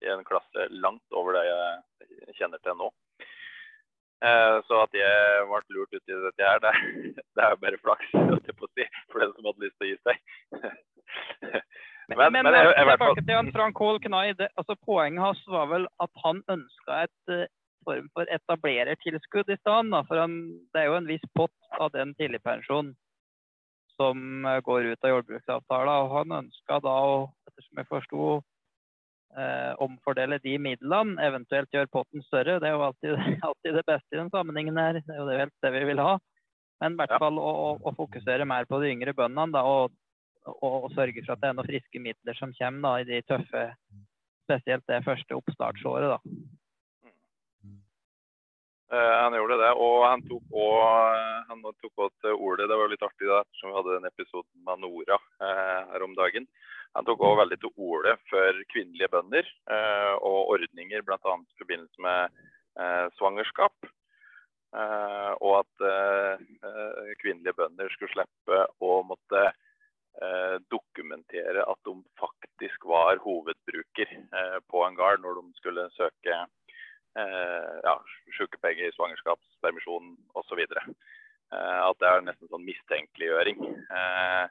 i 0.00 0.08
en 0.08 0.24
klasse 0.24 0.68
langt 0.72 1.16
over 1.16 1.36
det 1.36 1.44
jeg 1.44 2.38
kjenner 2.38 2.62
til 2.64 2.78
nå. 2.80 2.88
Eh, 4.20 4.56
så 4.68 4.82
at 4.84 4.96
jeg 4.96 5.44
ble 5.48 5.60
lurt 5.72 5.94
ut 5.96 6.10
i 6.12 6.16
dette 6.26 6.44
her, 6.44 6.58
det, 6.60 6.72
det 7.36 7.44
er 7.44 7.60
bare 7.62 7.80
flaks 7.80 8.10
si, 8.76 8.88
for 9.12 9.22
den 9.22 9.32
som 9.36 9.48
hadde 9.48 9.64
lyst 9.64 9.78
til 9.80 9.86
å 9.86 9.90
gi 9.90 10.00
seg. 10.04 10.18
men, 12.10 12.18
men, 12.18 12.42
men 12.44 12.58
jeg, 12.58 12.66
jeg, 12.68 12.90
tilbake 12.90 13.24
til 13.30 13.52
Frank 13.54 13.80
Hall 13.80 14.02
Knai. 14.04 14.26
Altså, 14.50 14.76
poenget 14.84 15.24
hans 15.24 15.40
var 15.48 15.70
vel 15.72 15.88
at 16.04 16.24
han 16.26 16.42
ønska 16.52 17.04
et 17.06 17.32
eh, 17.32 17.48
form 17.88 18.10
for 18.12 18.28
etablerertilskudd 18.36 19.48
i 19.48 19.60
stedet. 19.62 20.02
For 20.10 20.20
han, 20.20 20.36
det 20.74 20.82
er 20.82 20.90
jo 20.90 20.98
en 21.00 21.08
viss 21.08 21.24
pott 21.38 21.80
av 21.80 21.94
den 21.96 22.12
tidligpensjonen 22.20 22.92
som 23.96 24.44
eh, 24.44 24.60
går 24.68 24.92
ut 24.92 25.08
av 25.08 25.14
jordbruksavtalen. 25.14 25.96
Og 26.04 26.16
han 26.18 26.38
ønska 26.42 26.82
da 26.84 26.96
og 27.14 27.30
ettersom 27.48 27.80
jeg 27.80 27.88
forsto, 27.88 28.28
eh, 29.38 29.72
omfordele 29.82 30.40
de 30.42 30.56
midlene, 30.62 31.16
eventuelt 31.24 31.72
gjøre 31.74 31.90
potten 31.92 32.24
større. 32.26 32.58
Det 32.62 32.68
er 32.68 32.76
jo 32.76 32.84
alltid, 32.88 33.16
alltid, 33.48 33.78
det 33.78 33.86
beste 33.86 34.16
i 34.16 34.20
den 34.20 34.30
sammenhengen 34.34 34.80
her. 34.80 35.00
Det 35.00 35.14
er 35.14 35.22
jo 35.22 35.28
det, 35.30 35.48
det 35.64 35.72
vi 35.76 35.86
vil 35.92 36.02
ha. 36.02 36.14
Men 36.80 36.96
i 36.96 37.00
hvert 37.02 37.18
fall 37.20 37.40
å, 37.40 37.50
å, 37.76 37.92
fokusere 37.96 38.46
mer 38.48 38.68
på 38.68 38.80
de 38.80 38.94
yngre 38.94 39.12
bøndene 39.16 39.52
da, 39.52 39.64
og, 39.68 39.92
og, 40.48 40.70
og, 40.70 40.86
sørge 40.96 41.24
for 41.26 41.34
at 41.34 41.42
det 41.42 41.50
er 41.50 41.58
noen 41.58 41.68
friske 41.68 42.00
midler 42.00 42.38
som 42.38 42.54
kommer 42.56 42.86
da, 42.86 42.92
i 43.02 43.08
de 43.10 43.20
tøffe, 43.28 43.66
spesielt 44.48 44.86
det 44.88 45.02
første 45.04 45.36
oppstartsåret. 45.36 46.16
da. 46.16 46.18
Eh, 48.92 49.16
han 49.22 49.34
gjorde 49.38 49.56
det, 49.60 49.70
og 49.78 50.00
han 50.08 50.22
tok 50.26 50.56
også 50.58 52.08
til 52.24 52.34
orde 52.34 52.66
Det 52.66 52.78
var 52.80 52.90
litt 52.90 53.04
artig 53.06 53.28
da, 53.28 53.44
ettersom 53.44 53.70
vi 53.70 53.76
hadde 53.76 53.94
den 53.96 54.08
episoden 54.08 54.64
med 54.66 54.82
Nora 54.82 55.18
eh, 55.46 55.92
her 55.92 56.06
om 56.06 56.16
dagen. 56.18 56.48
Han 56.98 57.06
tok 57.06 57.22
også 57.22 57.38
veldig 57.44 57.60
til 57.62 57.70
orde 57.86 58.16
for 58.26 58.60
kvinnelige 58.74 59.12
bønder 59.14 59.46
eh, 59.46 60.12
og 60.18 60.50
ordninger 60.56 61.06
bl.a. 61.06 61.36
i 61.38 61.62
forbindelse 61.62 62.02
med 62.02 62.42
eh, 62.82 63.06
svangerskap. 63.20 63.90
Eh, 64.74 65.32
og 65.38 65.60
at 65.62 65.86
eh, 65.86 67.14
kvinnelige 67.22 67.54
bønder 67.62 67.94
skulle 67.94 68.14
slippe 68.16 68.64
å 68.82 69.00
måtte 69.06 69.50
dokumentere 70.68 71.62
at 71.62 71.78
de 71.86 71.92
faktisk 72.18 72.82
var 72.90 73.20
hovedbruker 73.22 74.10
på 74.68 74.82
en 74.84 74.96
gard 74.98 75.22
når 75.22 75.38
de 75.38 75.60
skulle 75.62 75.84
søke 75.94 76.34
Eh, 76.34 76.59
ja, 77.16 77.94
sykepenger, 78.36 78.92
svangerskapspermisjon 78.94 80.12
osv. 80.38 80.60
Eh, 81.50 81.80
at 81.82 81.98
det 81.98 82.08
er 82.08 82.26
nesten 82.26 82.50
sånn 82.50 82.66
mistenkeliggjøring. 82.66 83.62
Eh, 83.90 84.44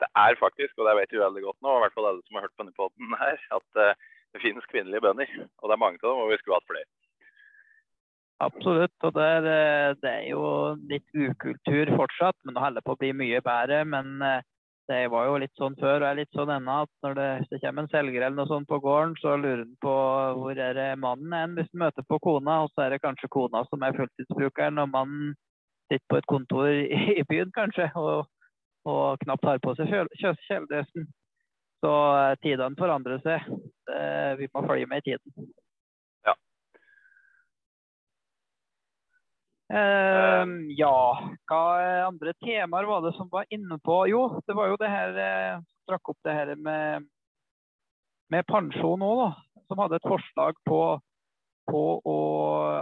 det 0.00 0.08
er 0.16 0.38
faktisk, 0.40 0.76
og 0.78 0.88
det 0.88 0.94
vet 1.00 1.12
vi 1.12 1.20
veldig 1.20 1.42
godt 1.44 1.58
nå, 1.64 1.74
i 1.74 1.82
hvert 1.82 1.96
fall 1.96 2.08
alle 2.08 2.22
som 2.24 2.38
har 2.38 2.46
hørt 2.46 2.54
på 2.56 2.64
denne 2.64 2.78
poden 2.78 3.16
her, 3.20 3.42
at 3.56 3.80
det 3.80 4.42
finnes 4.44 4.70
kvinnelige 4.70 5.02
bønder. 5.04 5.34
Og 5.58 5.66
det 5.66 5.74
er 5.74 5.82
mange 5.82 6.00
av 6.00 6.06
dem, 6.06 6.22
og 6.22 6.30
vi 6.30 6.38
skulle 6.40 6.60
hatt 6.60 6.70
flere. 6.70 6.88
Absolutt, 8.46 8.94
og 9.02 9.16
det 9.16 9.24
er, 9.26 9.46
det 9.98 10.12
er, 10.12 10.26
jo 10.30 10.42
litt 10.86 11.08
ukultur 11.10 11.90
fortsatt, 11.98 12.38
men 12.46 12.54
det 12.54 12.62
holder 12.62 12.86
på 12.86 12.94
å 12.94 13.00
bli 13.00 13.10
mye 13.18 13.40
bedre. 13.42 13.80
Men 13.90 14.22
det 14.88 15.08
var 15.12 15.26
jo 15.28 15.36
litt 15.42 15.60
sånn 15.60 15.76
før 15.76 16.00
og 16.00 16.06
er 16.08 16.16
litt 16.22 16.36
sånn 16.36 16.50
ennå 16.52 16.78
at 16.84 16.90
når 17.04 17.16
det, 17.18 17.28
det, 17.50 17.60
kommer 17.60 17.84
en 17.84 17.90
selger 17.92 18.22
eller 18.22 18.38
noe 18.38 18.48
sånt 18.48 18.68
på 18.70 18.78
gården, 18.80 19.14
så 19.20 19.34
lurer 19.36 19.62
han 19.66 19.74
på 19.84 19.94
hvor 20.40 20.62
er 20.64 20.78
det 20.78 20.88
mannen 21.02 21.34
er 21.36 21.52
hvis 21.58 21.68
han 21.74 21.82
møter 21.84 22.06
på 22.08 22.18
kona, 22.24 22.62
og 22.64 22.72
så 22.72 22.86
er 22.86 22.94
det 22.94 23.02
kanskje 23.04 23.30
kona 23.36 23.62
som 23.68 23.84
er 23.84 23.96
fulltidsbrukeren, 23.98 24.80
og 24.80 24.90
mannen 24.94 25.36
sitter 25.92 26.06
på 26.08 26.20
et 26.20 26.30
kontor 26.32 26.72
i, 26.72 27.24
byen 27.28 27.52
kanskje 27.56 27.90
og, 28.00 28.26
og, 28.88 29.20
knapt 29.24 29.48
har 29.50 29.62
på 29.64 29.76
seg 29.76 29.92
kjeledressen. 29.92 31.08
Så 31.84 31.94
eh, 32.18 32.34
tidene 32.42 32.80
forandrer 32.80 33.20
seg. 33.22 33.44
vi 34.40 34.48
må 34.52 34.64
følge 34.66 34.88
med 34.90 35.04
i 35.04 35.12
tiden. 35.12 35.52
Uh, 39.68 40.48
ja, 40.72 40.94
hva 41.50 41.64
andre 42.06 42.32
temaer 42.40 42.86
var 42.88 43.02
det 43.04 43.12
som 43.18 43.28
var 43.32 43.44
inne 43.52 43.76
på? 43.84 44.00
Jo, 44.08 44.40
det 44.48 44.56
var 44.56 44.70
jo 44.70 44.78
det 44.80 44.88
her 44.88 45.18
eh, 45.20 45.58
Trakk 45.88 46.08
opp 46.12 46.24
det 46.24 46.36
her 46.36 46.54
med, 46.56 47.04
med 48.32 48.46
pensjon 48.48 49.04
òg, 49.04 49.20
da. 49.22 49.60
Som 49.68 49.80
hadde 49.80 49.96
et 49.96 50.08
forslag 50.08 50.56
på, 50.68 50.80
på 51.68 51.82
å, 52.00 52.16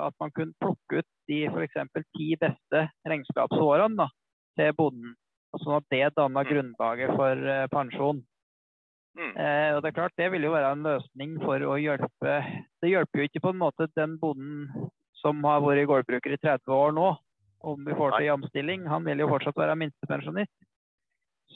at 0.07 0.15
man 0.23 0.33
kunne 0.35 0.55
plukke 0.63 1.03
ut 1.03 1.09
de 1.31 1.45
f.eks. 1.51 1.79
ti 2.15 2.33
beste 2.39 2.83
regnskapsårene 3.07 3.99
da, 3.99 4.09
til 4.59 4.75
bonden. 4.79 5.15
Sånn 5.63 5.79
at 5.79 5.87
det 5.95 6.03
danna 6.19 6.43
mm. 6.43 6.51
grunnlaget 6.51 7.15
for 7.15 7.47
uh, 7.47 7.69
pensjon. 7.73 8.23
Mm. 9.17 9.33
Eh, 9.33 9.71
og 9.75 9.83
Det 9.83 9.89
er 9.89 9.97
klart, 9.97 10.19
det 10.19 10.29
vil 10.35 10.45
jo 10.45 10.53
være 10.53 10.75
en 10.75 10.83
løsning 10.85 11.39
for 11.41 11.63
å 11.65 11.79
hjelpe 11.81 12.35
Det 12.83 12.91
hjelper 12.91 13.23
jo 13.23 13.29
ikke 13.31 13.41
på 13.47 13.53
en 13.55 13.63
måte 13.63 13.87
den 13.97 14.19
bonden 14.21 14.91
som 15.27 15.43
har 15.43 15.65
vært 15.65 15.89
gårdbruker 15.91 16.37
i 16.37 16.39
30 16.39 16.71
år 16.77 16.95
nå, 16.95 17.11
om 17.67 17.83
vi 17.83 17.95
får 17.99 18.15
til 18.15 18.29
jamstilling, 18.29 18.87
han 18.87 19.03
vil 19.07 19.25
jo 19.25 19.31
fortsatt 19.33 19.59
være 19.59 19.75
minstepensjonist. 19.81 20.55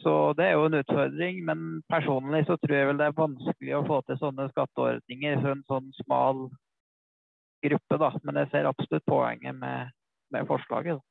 Så 0.03 0.33
det 0.39 0.47
er 0.47 0.57
jo 0.57 0.65
en 0.67 0.79
utfordring. 0.81 1.45
Men 1.45 1.61
personlig 1.91 2.47
så 2.49 2.57
tror 2.57 2.77
jeg 2.77 2.89
vel 2.89 3.01
det 3.01 3.11
er 3.11 3.19
vanskelig 3.19 3.77
å 3.77 3.85
få 3.87 4.01
til 4.07 4.19
sånne 4.21 4.49
skatteordninger 4.53 5.41
for 5.43 5.53
en 5.55 5.65
sånn 5.71 5.89
smal 6.01 6.43
gruppe, 7.67 8.01
da. 8.01 8.11
Men 8.25 8.41
jeg 8.43 8.53
ser 8.55 8.71
absolutt 8.71 9.07
poenget 9.11 9.57
med, 9.61 9.95
med 10.35 10.49
forslaget. 10.49 11.01
Da. 11.01 11.07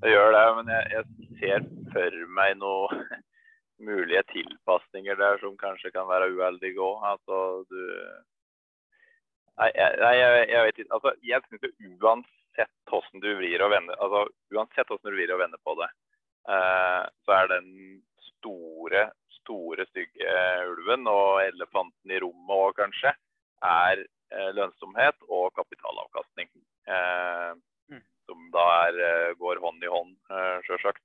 Det 0.00 0.14
gjør 0.14 0.32
det, 0.32 0.44
men 0.56 0.72
jeg, 0.74 0.84
jeg 0.96 1.42
ser 1.42 1.68
for 1.92 2.18
meg 2.40 2.56
noen 2.58 3.04
mulige 3.90 4.24
tilpasninger 4.32 5.16
der 5.20 5.40
som 5.44 5.56
kanskje 5.60 5.92
kan 5.94 6.08
være 6.10 6.32
uheldige 6.34 6.82
òg. 6.82 7.04
Altså, 7.14 7.40
du 7.70 7.80
Nei, 9.60 9.70
jeg, 9.76 9.96
jeg, 10.00 10.44
jeg 10.48 10.66
vet 10.66 10.78
ikke. 10.78 10.94
Altså, 10.96 11.10
jeg 11.28 11.42
syns 11.44 11.96
uansett 12.00 12.76
hvordan 12.88 13.24
du 13.24 13.30
vrir 13.36 13.64
og 13.64 13.72
vender 13.74 13.98
altså, 14.00 14.22
uansett 14.56 14.88
hvordan 14.88 15.10
du 15.10 15.18
vrir 15.18 15.32
og 15.34 15.42
vender 15.42 15.60
på 15.66 15.74
det, 15.80 15.88
uh, 16.48 17.02
så 17.26 17.36
er 17.36 17.50
den 17.52 17.68
store, 18.30 19.04
store, 19.40 19.84
stygge 19.90 20.38
ulven 20.70 21.04
og 21.12 21.42
elefanten 21.44 22.14
i 22.14 22.22
rommet 22.24 22.56
òg, 22.56 22.72
kanskje, 22.80 23.12
er 23.68 24.00
uh, 24.06 24.50
lønnsomhet 24.56 25.28
og 25.28 25.50
kapitalavkastning. 25.60 26.48
Uh, 26.88 27.52
mm. 27.92 28.04
Som 28.30 28.48
da 28.56 28.66
er, 28.88 29.36
går 29.36 29.60
hånd 29.60 29.84
i 29.84 29.92
hånd, 29.92 30.16
sjølsagt. 30.64 31.04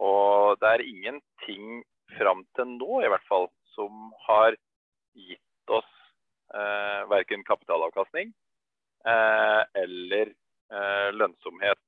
Og 0.00 0.60
det 0.60 0.74
er 0.74 0.84
ingenting 0.84 1.80
fram 2.18 2.44
til 2.56 2.76
nå, 2.76 3.00
i 3.00 3.08
hvert 3.08 3.24
fall, 3.30 3.48
som 3.72 4.10
har 4.26 4.56
eh, 6.60 7.02
verken 7.10 7.44
kapitalavkastning 7.48 8.32
eh, 9.08 9.62
eller 9.82 10.32
eh, 10.32 11.08
lønnsomhet. 11.16 11.80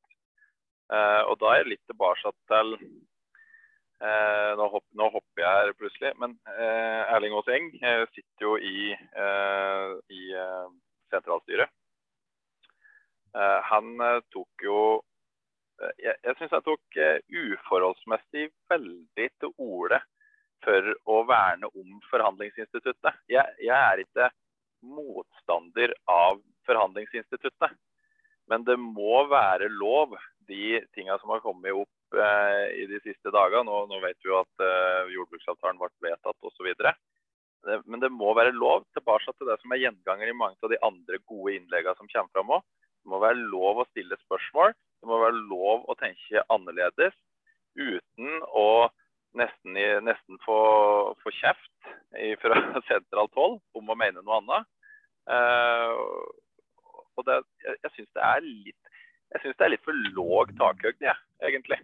Eh, 0.92 1.22
og 1.30 1.38
da 1.40 1.52
er 1.52 1.62
jeg 1.62 1.70
litt 1.72 1.84
tilbake 1.88 2.32
til 2.50 2.74
eh, 2.76 4.50
nå, 4.58 4.66
hopp, 4.74 4.84
nå, 4.98 5.08
hopper 5.14 5.44
jeg 5.44 5.60
her 5.60 5.76
plutselig, 5.78 6.10
men 6.20 6.34
eh, 6.52 7.14
Erling 7.14 7.36
Aas 7.38 7.48
Eng 7.54 7.70
sitter 8.12 8.44
jo 8.44 8.56
i, 8.58 8.92
i 10.12 10.22
sentralstyret. 11.12 11.72
Han 13.32 13.94
tok 14.28 14.60
jo 14.66 14.80
Jeg, 15.96 16.12
jeg 16.20 16.34
syns 16.36 16.52
han 16.52 16.64
tok 16.66 16.98
uforholdsmessig 17.32 18.50
veldig 18.70 19.28
til 19.40 19.54
orde 19.56 20.02
for 20.62 20.90
å 21.10 21.22
verne 21.26 21.70
om 21.72 21.96
forhandlingsinstituttet. 22.10 23.16
Jeg, 23.32 23.56
jeg 23.64 23.78
er 23.78 24.02
ikke 24.04 24.28
motstander 24.82 25.94
av 26.10 26.42
forhandlingsinstituttet. 26.66 27.74
Men 28.50 28.66
det 28.66 28.76
må 28.80 29.22
være 29.30 29.70
lov, 29.70 30.16
de 30.50 30.80
tinga 30.96 31.16
som 31.22 31.30
har 31.32 31.42
kommet 31.44 31.74
opp 31.76 32.18
eh, 32.18 32.66
i 32.82 32.86
de 32.90 32.98
siste 33.04 33.30
dagene. 33.32 33.64
Nå, 33.68 33.84
nå 33.88 34.00
vet 34.02 34.18
vi 34.22 34.32
jo 34.32 34.40
at 34.40 34.64
eh, 34.66 35.12
jordbruksavtalen 35.14 35.78
ble 35.80 35.90
vedtatt 36.10 36.48
osv. 36.50 36.72
Men 37.86 38.02
det 38.02 38.10
må 38.10 38.32
være 38.34 38.54
lov, 38.56 38.82
tilbake 38.96 39.34
til 39.36 39.48
det 39.48 39.58
som 39.62 39.74
er 39.74 39.84
gjenganger 39.84 40.32
i 40.32 40.36
mange 40.36 40.58
av 40.66 40.72
de 40.72 40.80
andre 40.82 41.20
gode 41.30 41.54
innleggene 41.56 41.94
som 41.98 42.10
kommer 42.10 42.34
fram 42.34 42.56
òg. 42.58 42.64
Det 43.02 43.10
må 43.10 43.22
være 43.22 43.46
lov 43.50 43.82
å 43.82 43.88
stille 43.90 44.18
spørsmål. 44.26 44.74
Det 44.74 45.10
må 45.10 45.18
være 45.22 45.44
lov 45.50 45.86
å 45.90 45.98
tenke 45.98 46.42
annerledes 46.54 47.14
uten 47.78 48.42
å 48.50 48.90
nesten, 49.38 49.78
nesten 50.06 50.38
få, 50.44 50.58
få 51.22 51.32
kjeft 51.38 51.90
fra 52.42 52.60
sentralt 52.88 53.34
hold 53.38 53.58
om 53.78 53.92
å 53.92 53.98
mene 53.98 54.22
noe 54.22 54.40
annet. 54.40 54.70
Uh, 55.22 55.92
og 57.16 57.26
det, 57.28 57.38
jeg, 57.62 57.76
jeg 57.84 57.94
syns 57.96 58.14
det 58.16 58.24
er 58.26 58.46
litt 58.46 58.92
jeg 59.32 59.40
synes 59.42 59.56
det 59.56 59.64
er 59.64 59.72
litt 59.72 59.86
for 59.86 60.00
låg 60.16 60.50
takhøyde, 60.58 61.06
jeg, 61.06 61.20
egentlig. 61.48 61.78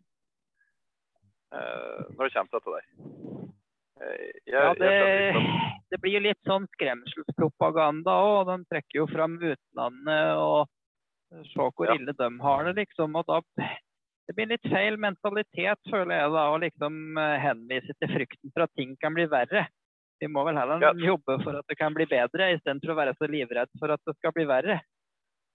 Uh, 1.48 2.04
når 2.12 2.28
det 2.28 2.32
kommer 2.34 2.50
til 2.50 2.58
dette 2.58 2.74
der. 2.74 2.88
Uh, 3.98 4.24
jeg, 4.44 4.52
ja, 4.52 4.64
det, 4.76 4.90
det, 5.88 6.00
blir 6.02 6.18
jo 6.18 6.24
litt 6.26 6.50
sånn 6.50 6.66
skremselspropaganda 6.76 8.16
òg. 8.26 8.50
De 8.50 8.58
trekker 8.68 9.00
jo 9.00 9.06
fram 9.08 9.38
utlandet 9.40 10.42
og 10.42 10.68
se 11.54 11.70
hvor 11.72 11.88
ja. 11.88 11.96
ille 11.96 12.12
de 12.20 12.28
har 12.44 12.68
det, 12.68 12.76
liksom. 12.82 13.16
Og 13.16 13.32
da 13.32 13.40
det 14.28 14.36
blir 14.36 14.50
litt 14.50 14.66
feil 14.68 14.98
mentalitet, 15.00 15.80
føler 15.88 16.12
jeg, 16.18 16.32
da, 16.34 16.44
å 16.52 16.60
liksom 16.60 17.18
henvise 17.40 17.94
til 17.96 18.10
frykten 18.12 18.52
for 18.52 18.66
at 18.66 18.74
ting 18.76 18.92
kan 19.00 19.16
bli 19.16 19.24
verre. 19.30 19.64
Vi 20.20 20.28
må 20.28 20.42
vel 20.44 20.58
heller 20.58 20.82
ja. 20.82 20.92
jobbe 21.00 21.38
for 21.44 21.56
at 21.60 21.66
det 21.70 21.78
kan 21.78 21.94
bli 21.96 22.04
bedre, 22.10 22.50
istedenfor 22.56 22.92
å 22.92 22.98
være 22.98 23.14
så 23.16 23.28
livredd 23.30 23.70
for 23.80 23.94
at 23.94 24.02
det 24.04 24.16
skal 24.18 24.34
bli 24.36 24.44
verre. 24.50 24.80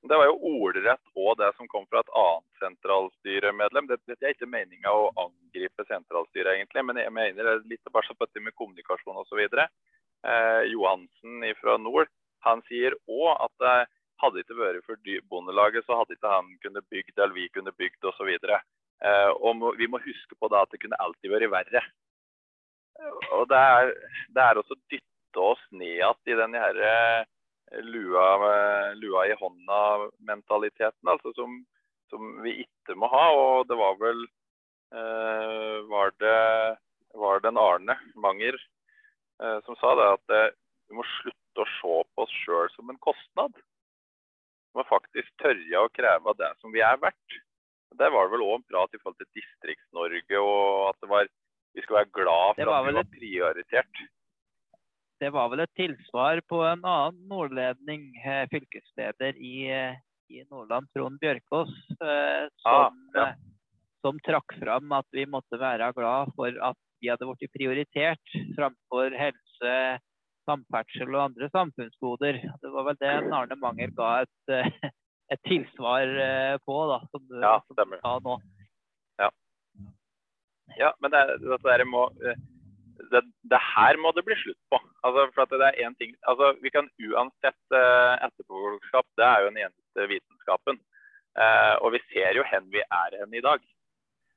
Det 0.04 0.18
var 0.20 0.28
jo 0.28 0.56
ordrett 0.60 1.14
òg 1.16 1.38
det 1.40 1.50
som 1.56 1.68
kom 1.72 1.86
fra 1.88 2.02
et 2.04 2.12
annet 2.20 2.64
sentralstyremedlem. 2.64 3.88
Det, 3.88 4.00
det 4.10 4.18
er 4.20 4.36
ikke 4.36 4.50
meninga 4.52 4.92
å 4.92 5.12
angripe 5.22 5.86
sentralstyret, 5.88 6.58
egentlig, 6.58 6.84
men 6.90 7.00
jeg 7.00 7.14
mener 7.16 7.40
det 7.40 7.54
er 7.54 7.70
litt 7.72 7.84
tilbake 7.88 8.16
på 8.18 8.28
dette 8.28 8.44
med 8.44 8.56
kommunikasjon 8.60 9.22
osv. 9.22 9.46
Eh, 9.48 10.62
Johansen 10.74 11.48
fra 11.62 11.78
Nord 11.80 12.12
han 12.44 12.64
sier 12.68 12.98
òg 13.08 13.30
at 13.46 13.68
det 14.24 14.30
hadde 14.30 14.44
ikke 14.46 14.56
vært 14.56 14.86
for 14.88 15.10
Bondelaget, 15.28 15.84
så 15.84 15.98
hadde 16.00 16.16
ikke 16.16 16.30
han 16.32 16.54
kunne 16.64 16.82
bygd 16.88 17.18
eller 17.18 17.36
vi 17.36 17.50
kunne 17.52 17.74
bygd 17.76 18.06
osv. 18.08 18.30
Eh, 19.04 19.32
og 19.36 19.66
vi 19.76 19.88
må 19.92 20.00
huske 20.00 20.38
på 20.40 20.48
da 20.48 20.62
at 20.64 20.72
det 20.72 20.80
kunne 20.80 21.00
alltid 21.04 21.34
vært 21.34 21.52
verre. 21.52 21.82
Og 23.36 23.50
det 23.52 23.60
er, 23.60 23.92
det 24.32 24.44
er 24.44 24.60
også 24.62 24.78
dytte 24.88 25.44
oss 25.44 25.60
ned 25.76 25.98
igjen 25.98 26.32
i 26.32 26.38
den 26.40 26.56
her 26.56 26.80
eh, 26.88 27.26
lua, 27.84 28.30
lua 28.96 29.26
i 29.28 29.36
hånda-mentaliteten, 29.42 31.12
altså 31.12 31.34
som, 31.36 31.60
som, 32.14 32.38
vi 32.46 32.62
ikke 32.64 32.96
må 32.96 33.12
ha. 33.12 33.26
Og 33.36 33.68
det 33.68 33.76
var 33.82 34.00
vel 34.00 34.24
eh, 34.24 35.84
var, 35.92 36.16
det, 36.24 36.40
var 37.20 37.44
det 37.44 37.52
en 37.52 37.60
Arne 37.60 38.00
Manger 38.16 38.56
eh, 38.56 39.60
som 39.68 39.76
sa 39.84 39.98
det 40.00 40.10
at 40.16 40.38
eh, 40.38 40.50
vi 40.88 41.02
må 41.02 41.08
slutte 41.20 41.68
å 41.68 41.72
se 41.76 42.02
på 42.16 42.24
oss 42.24 42.42
sjøl 42.46 42.72
som 42.78 42.88
en 42.88 43.04
kostnad. 43.04 43.60
Må 44.74 44.86
faktisk 44.90 45.30
tørre 45.42 45.84
å 45.84 45.92
kreve 45.94 46.34
det 46.40 46.52
som 46.62 46.74
vi 46.74 46.82
er 46.82 46.98
verdt. 47.02 47.40
Det 47.94 48.10
var 48.10 48.32
vel 48.32 48.42
òg 48.42 48.56
en 48.58 48.66
prat 48.66 48.96
i 48.96 49.00
forhold 49.02 49.20
til 49.22 49.30
Distrikts-Norge, 49.38 50.40
og 50.42 50.90
at 50.90 51.10
var, 51.12 51.28
vi 51.78 51.84
skal 51.86 52.00
være 52.00 52.14
glad 52.18 52.58
for 52.58 52.74
at 52.74 52.88
vi 52.88 52.96
var 52.98 53.10
prioritert 53.12 54.06
det 55.24 55.32
var 55.32 55.52
vel 55.52 55.64
et 55.64 55.76
tilsvar 55.80 56.42
på 56.52 56.60
en 56.68 56.82
annen 56.84 57.20
nordledning, 57.32 58.10
eh, 58.26 58.44
fylkesleder 58.52 59.38
i, 59.40 59.56
eh, 59.72 60.00
i 60.34 60.44
Nordland, 60.52 60.90
Trond 60.96 61.20
Bjørkås, 61.22 61.74
eh, 62.02 62.48
som, 62.64 62.74
ah, 62.74 62.92
ja. 63.16 63.28
som, 64.04 64.20
trakk 64.26 64.58
fram 64.60 64.92
at 65.00 65.08
vi 65.16 65.26
måtte 65.26 65.60
være 65.60 65.94
glad 65.96 66.34
for 66.36 66.52
at 66.72 66.80
vi 67.00 67.12
hadde 67.12 67.28
blitt 67.30 67.56
prioritert 67.56 68.36
framfor 68.58 69.16
helse, 69.20 69.76
samferdsel 70.50 71.14
og 71.16 71.26
andre 71.30 71.50
samfunnsgoder. 71.54 72.40
Det 72.62 72.74
var 72.74 72.90
vel 72.90 73.00
det 73.02 73.14
Arne 73.36 73.58
Manger 73.62 73.94
ga 73.98 74.10
et, 74.26 74.90
et 75.34 75.44
tilsvar 75.48 76.10
på, 76.66 76.80
da, 76.92 77.00
som 77.12 77.24
du, 77.30 77.38
ja, 77.44 77.56
sa 78.04 78.18
nå. 78.26 78.40
Ja. 79.22 79.30
ja 80.80 80.92
men 81.04 81.16
det, 81.16 81.24
dette 81.46 81.88
må 81.90 82.10
det, 83.12 83.22
det, 83.52 83.60
her 83.76 83.98
må 84.02 84.12
det 84.16 84.24
bli 84.28 84.38
slutt 84.40 84.60
på. 84.72 84.80
Altså, 85.06 85.28
for 85.36 85.52
det 85.52 85.70
er 85.70 85.80
en 85.86 85.96
ting, 86.00 86.16
altså, 86.30 86.54
vi 86.64 86.72
kan 86.74 86.90
Uansett 87.08 87.76
uh, 87.76 88.16
etterpåklokskap, 88.26 89.08
det 89.20 89.28
er 89.28 89.44
jo 89.44 89.52
den 89.52 89.62
eneste 89.66 90.10
vitenskapen. 90.12 90.82
Uh, 91.34 91.76
og 91.82 91.96
vi 91.96 92.02
ser 92.12 92.38
jo 92.38 92.46
hen 92.46 92.70
vi 92.74 92.84
er 92.84 93.20
hen 93.20 93.34
i 93.34 93.44
dag. 93.44 93.62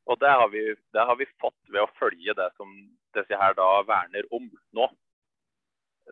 Og 0.06 0.20
det 0.22 0.30
har, 0.30 0.48
vi, 0.52 0.62
det 0.94 1.06
har, 1.08 1.18
vi, 1.18 1.26
fått 1.42 1.58
ved 1.72 1.82
å 1.82 1.92
følge 1.98 2.36
det 2.38 2.48
som 2.56 2.70
disse 3.16 3.40
her 3.40 3.56
da 3.58 3.68
verner 3.88 4.28
om 4.36 4.46
nå. 4.76 4.86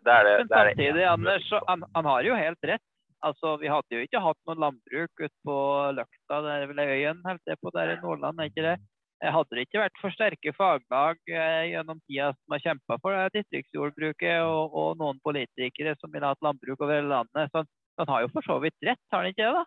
Det 0.03 0.11
er 0.11 0.27
det, 0.27 0.33
Men 0.37 0.51
samtidig, 0.51 0.93
det 0.97 1.05
Anders, 1.09 1.47
han, 1.67 1.85
han, 1.95 2.09
har 2.11 2.27
jo 2.27 2.35
helt 2.35 2.67
rett. 2.67 2.83
Altså, 3.25 3.55
Vi 3.61 3.71
hadde 3.71 3.95
jo 3.95 4.03
ikke 4.05 4.21
hatt 4.21 4.41
noe 4.45 4.59
landbruk 4.59 5.23
ute 5.23 5.33
på 5.47 5.55
Løkta, 5.97 6.41
der 6.43 6.51
er 6.51 6.67
vel 6.69 6.81
øyen 6.83 7.23
helt 7.25 7.41
det 7.47 7.57
på 7.61 7.71
der 7.73 7.95
i 7.95 8.01
Nordland, 8.03 8.39
er 8.39 8.51
ikke 8.51 8.65
det? 8.65 8.75
Hadde 9.23 9.55
det 9.55 9.63
ikke 9.65 9.79
vært 9.79 10.01
for 10.01 10.13
sterke 10.13 10.51
faglag 10.53 11.31
eh, 11.31 11.71
gjennom 11.71 12.01
tida 12.03 12.33
som 12.35 12.53
har 12.53 12.61
kjempa 12.61 12.97
for 13.01 13.15
det 13.15 13.39
distriktsjordbruket, 13.39 14.43
og, 14.43 14.75
og, 14.75 14.89
noen 14.99 15.21
politikere 15.23 15.95
som 16.01 16.11
ville 16.13 16.29
hatt 16.29 16.43
landbruk 16.45 16.83
over 16.83 16.99
hele 16.99 17.13
landet, 17.13 17.49
så 17.53 17.63
han 18.01 18.11
har 18.11 18.25
jo 18.25 18.33
for 18.35 18.45
så 18.45 18.59
vidt 18.61 18.75
rett, 18.85 19.01
har 19.13 19.23
han 19.23 19.31
ikke 19.31 19.47
det? 19.47 19.61
da? 19.61 19.65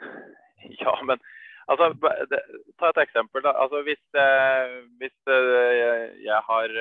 Ja, 0.80 0.92
men 1.04 1.20
altså, 1.72 1.92
det, 2.32 2.40
ta 2.80 2.90
et 2.90 3.02
eksempel. 3.04 3.44
da. 3.44 3.54
Altså, 3.62 3.84
Hvis, 3.86 4.02
eh, 4.24 4.74
hvis 5.00 5.16
eh, 5.36 6.08
jeg 6.24 6.40
har 6.48 6.74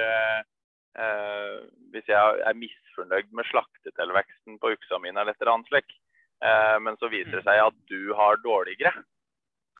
eh, 0.98 1.56
Hvis 1.94 2.10
jeg 2.10 2.44
er 2.46 2.58
misfornøyd 2.58 3.32
med 3.36 3.48
slaktetilveksten 3.52 4.60
på 4.62 4.74
uksa 4.76 5.00
mine 5.02 5.20
eller 5.20 5.36
et 5.36 5.42
eller 5.42 5.58
annet 5.58 5.72
slik, 5.72 5.96
eh, 6.44 6.78
men 6.84 6.98
så 7.00 7.12
viser 7.12 7.40
det 7.40 7.46
seg 7.48 7.64
at 7.64 7.80
du 7.92 8.14
har 8.18 8.42
dårligere, 8.44 9.04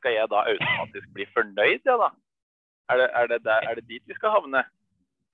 skal 0.00 0.16
jeg 0.16 0.32
da 0.32 0.44
automatisk 0.48 1.08
bli 1.16 1.26
fornøyd, 1.34 1.82
ja 1.84 1.96
da? 2.00 2.10
Er 2.90 2.98
det, 2.98 3.08
er, 3.14 3.26
det 3.30 3.42
der, 3.46 3.66
er 3.70 3.78
det, 3.78 3.86
dit 3.86 4.02
vi 4.08 4.16
skal 4.16 4.34
havne? 4.34 4.64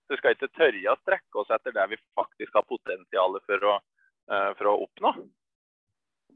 Så 0.04 0.14
vi 0.14 0.18
skal 0.20 0.34
ikke 0.34 0.52
tørre 0.58 0.92
å 0.92 0.98
strekke 1.00 1.40
oss 1.40 1.52
etter 1.54 1.72
det 1.74 1.86
vi 1.94 1.98
faktisk 2.18 2.58
har 2.58 2.66
potensial 2.68 3.38
for 3.46 3.64
uh, 3.70 4.50
for 4.58 4.68
å 4.68 4.74
oppnå. 4.84 5.12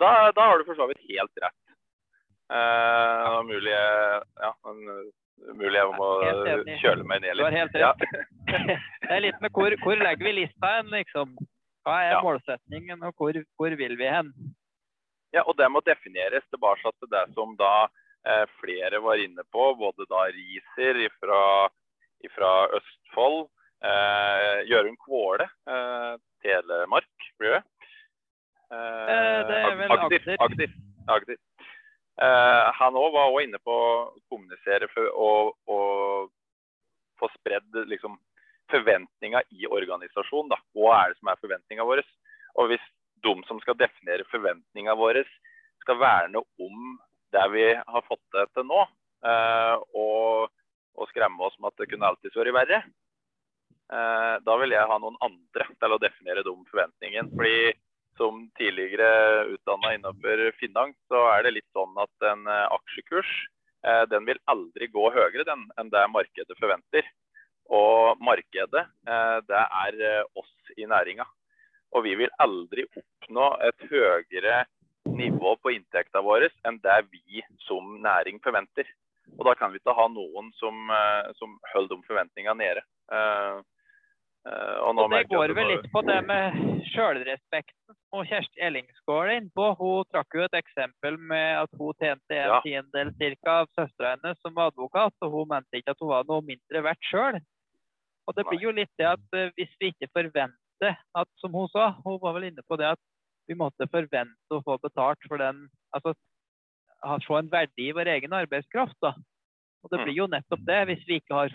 Da, 0.01 0.31
da, 0.33 0.47
har 0.49 0.59
du 0.59 0.65
for 0.65 0.79
så 0.79 0.87
vidt 0.89 1.03
helt 1.11 1.43
rett. 1.45 1.59
Uh, 2.51 3.43
mulig, 3.47 3.75
ja, 3.75 4.55
mulig 5.57 5.79
jeg 5.79 5.95
må 5.97 6.11
kjøle 6.83 7.07
meg 7.07 7.25
ned 7.25 7.35
litt. 7.35 7.41
Du 7.41 7.47
har 7.47 7.59
helt 7.59 7.79
rett. 7.81 8.05
Ja. 8.05 8.59
det 9.07 9.15
er 9.17 9.25
litt 9.25 9.41
med 9.41 9.55
hvor, 9.57 9.77
hvor 9.85 10.03
legger 10.03 10.29
vi 10.29 10.37
lista 10.43 10.75
hen, 10.77 10.93
liksom. 10.95 11.37
Hva 11.87 11.97
er 12.05 12.15
ja. 12.17 12.21
målsetningen, 12.25 13.03
og 13.09 13.17
hvor, 13.17 13.39
hvor, 13.57 13.77
vil 13.81 13.97
vi 13.97 14.09
hen? 14.11 14.35
Ja, 15.33 15.47
og 15.47 15.57
Det 15.57 15.69
må 15.71 15.81
defineres 15.87 16.45
tilbake 16.51 16.93
til 16.99 17.11
det 17.13 17.25
som 17.37 17.55
da 17.59 17.89
Eh, 18.27 18.47
flere 18.61 18.99
var 19.01 19.17
inne 19.17 19.43
på, 19.53 19.75
både 19.75 20.05
da 20.09 20.27
Riser 20.29 21.09
fra 21.19 22.51
Østfold, 22.77 23.49
eh, 23.81 24.59
Jørund 24.69 24.99
Kvåle, 25.07 25.47
eh, 25.73 26.17
Telemark, 26.45 27.31
blir 27.39 27.57
det? 27.57 27.63
det 28.71 29.57
er 29.57 29.77
vel 29.77 29.93
Agder. 29.93 30.37
Agder. 30.39 30.75
Agder. 31.09 31.37
Han 32.19 32.97
òg 33.01 33.15
var 33.15 33.31
også 33.31 33.43
inne 33.47 33.59
på 33.65 33.73
å 33.73 33.93
kommunisere 34.29 34.89
og 35.15 35.55
å 35.71 35.79
få 37.21 37.29
spredd 37.37 37.79
liksom, 37.89 38.19
forventninga 38.71 39.43
i 39.51 39.69
organisasjonen. 39.69 40.51
Da. 40.53 40.59
Hva 40.77 40.97
er 40.99 41.13
det 41.13 41.21
som 41.21 41.31
er 41.33 41.41
forventninga 41.43 41.87
vår? 41.87 42.03
Og 42.61 42.71
hvis 42.73 42.87
de 43.25 43.35
som 43.49 43.61
skal 43.63 43.79
definere 43.79 44.29
forventninga 44.31 44.97
vår, 44.99 45.23
skal 45.85 46.01
verne 46.01 46.43
om 46.61 46.97
det 47.35 47.45
vi 47.55 47.67
har 47.75 48.09
fått 48.09 48.25
det 48.35 48.47
til 48.55 48.67
nå, 48.69 48.81
eh, 49.27 49.77
og, 49.97 50.51
og, 50.97 51.07
skremme 51.13 51.47
oss 51.47 51.57
med 51.61 51.71
at 51.71 51.83
det 51.83 51.91
kunne 51.93 52.11
alltids 52.11 52.37
vært 52.37 52.57
verre, 52.57 52.81
eh, 53.93 54.35
da 54.47 54.57
vil 54.63 54.75
jeg 54.75 54.91
ha 54.91 54.99
noen 55.03 55.19
andre 55.25 55.69
til 55.77 55.95
å 55.95 56.01
definere 56.03 56.45
de 56.47 56.57
forventningene. 56.73 57.33
Som 58.21 58.45
tidligere 58.61 59.47
utdanna 59.55 59.95
innenfor 59.97 60.45
finans, 60.61 60.97
så 61.09 61.25
er 61.33 61.47
det 61.47 61.55
litt 61.57 61.71
sånn 61.77 61.97
at 62.05 62.29
en 62.33 62.45
eh, 62.47 62.69
aksjekurs 62.77 63.33
den 64.13 64.27
vil 64.29 64.37
aldri 64.53 64.91
gå 64.93 65.07
høyere 65.09 65.41
den, 65.49 65.63
enn 65.81 65.89
det 65.89 66.03
markedet 66.13 66.53
forventer. 66.61 67.07
Og 67.73 68.21
markedet, 68.21 68.83
det 69.49 69.63
er 69.63 70.27
oss 70.37 70.75
i 70.77 70.85
næringa. 70.85 71.25
Og 71.97 72.05
vi 72.05 72.13
vil 72.21 72.35
aldri 72.45 72.85
oppnå 72.91 73.47
et 73.65 73.87
høyere 73.89 74.67
nivå 75.09 75.55
på 75.63 75.73
inntekta 75.75 76.21
vår 76.25 76.51
enn 76.69 76.79
det 76.85 76.99
vi 77.09 77.43
som 77.65 77.97
næring 78.05 78.41
forventer. 78.45 78.85
Og 79.39 79.47
da 79.47 79.55
kan 79.59 79.73
vi 79.73 79.81
ikke 79.81 79.97
ha 79.97 80.07
noen 80.11 80.51
som, 80.59 80.91
eh, 80.91 81.31
som 81.39 81.59
holder 81.73 81.97
de 81.97 82.09
forventningene 82.09 82.59
nede. 82.59 82.83
Uh, 84.49 84.77
og, 84.89 84.99
og 85.03 85.13
Det 85.13 85.27
går 85.29 85.53
vel 85.53 85.69
litt 85.75 85.89
på 85.93 86.01
det 86.09 86.17
med 86.25 86.55
sjølrespekten. 86.95 87.97
Og 88.17 88.25
Kjersti 88.31 88.63
Ellingsgård 88.65 89.29
er 89.29 89.37
innpå. 89.37 89.67
Hun 89.79 90.09
trakk 90.09 90.39
jo 90.39 90.47
et 90.47 90.57
eksempel 90.63 91.19
med 91.33 91.61
at 91.61 91.77
hun 91.79 91.93
tjente 92.01 92.37
en 92.39 92.55
ja. 92.55 92.61
tiendedel 92.65 93.13
cirka 93.21 93.59
av 93.63 93.71
søstera 93.77 94.15
hennes 94.17 94.41
som 94.41 94.57
var 94.57 94.73
advokat, 94.73 95.15
og 95.21 95.37
hun 95.37 95.51
mente 95.53 95.83
ikke 95.83 95.95
at 95.95 96.03
hun 96.03 96.13
var 96.15 96.27
noe 96.31 96.47
mindre 96.47 96.85
verdt 96.89 97.11
sjøl. 97.11 97.39
Og 98.29 98.37
det 98.37 98.47
blir 98.49 98.65
jo 98.65 98.73
litt 98.75 98.93
det 99.01 99.09
at 99.11 99.39
hvis 99.59 99.71
vi 99.81 99.93
ikke 99.93 100.11
forventer 100.15 100.97
at, 101.19 101.31
som 101.43 101.55
hun 101.55 101.69
sa, 101.73 101.91
hun 102.05 102.19
var 102.23 102.37
vel 102.37 102.49
inne 102.51 102.65
på 102.69 102.79
det 102.81 102.93
at 102.95 103.01
vi 103.51 103.57
måtte 103.59 103.89
forvente 103.91 104.55
å 104.55 104.63
få 104.65 104.79
betalt 104.83 105.29
for 105.29 105.43
den 105.43 105.67
Altså 105.91 106.15
få 107.27 107.41
en 107.41 107.49
verdi 107.51 107.89
i 107.89 107.95
vår 107.97 108.07
egen 108.15 108.35
arbeidskraft. 108.37 108.95
da. 109.03 109.15
Og 109.83 109.91
Det 109.91 109.99
mm. 109.99 110.05
blir 110.05 110.15
jo 110.15 110.27
nettopp 110.31 110.61
det. 110.69 110.81
Hvis 110.91 111.07
vi 111.09 111.19
ikke 111.19 111.35
har 111.35 111.53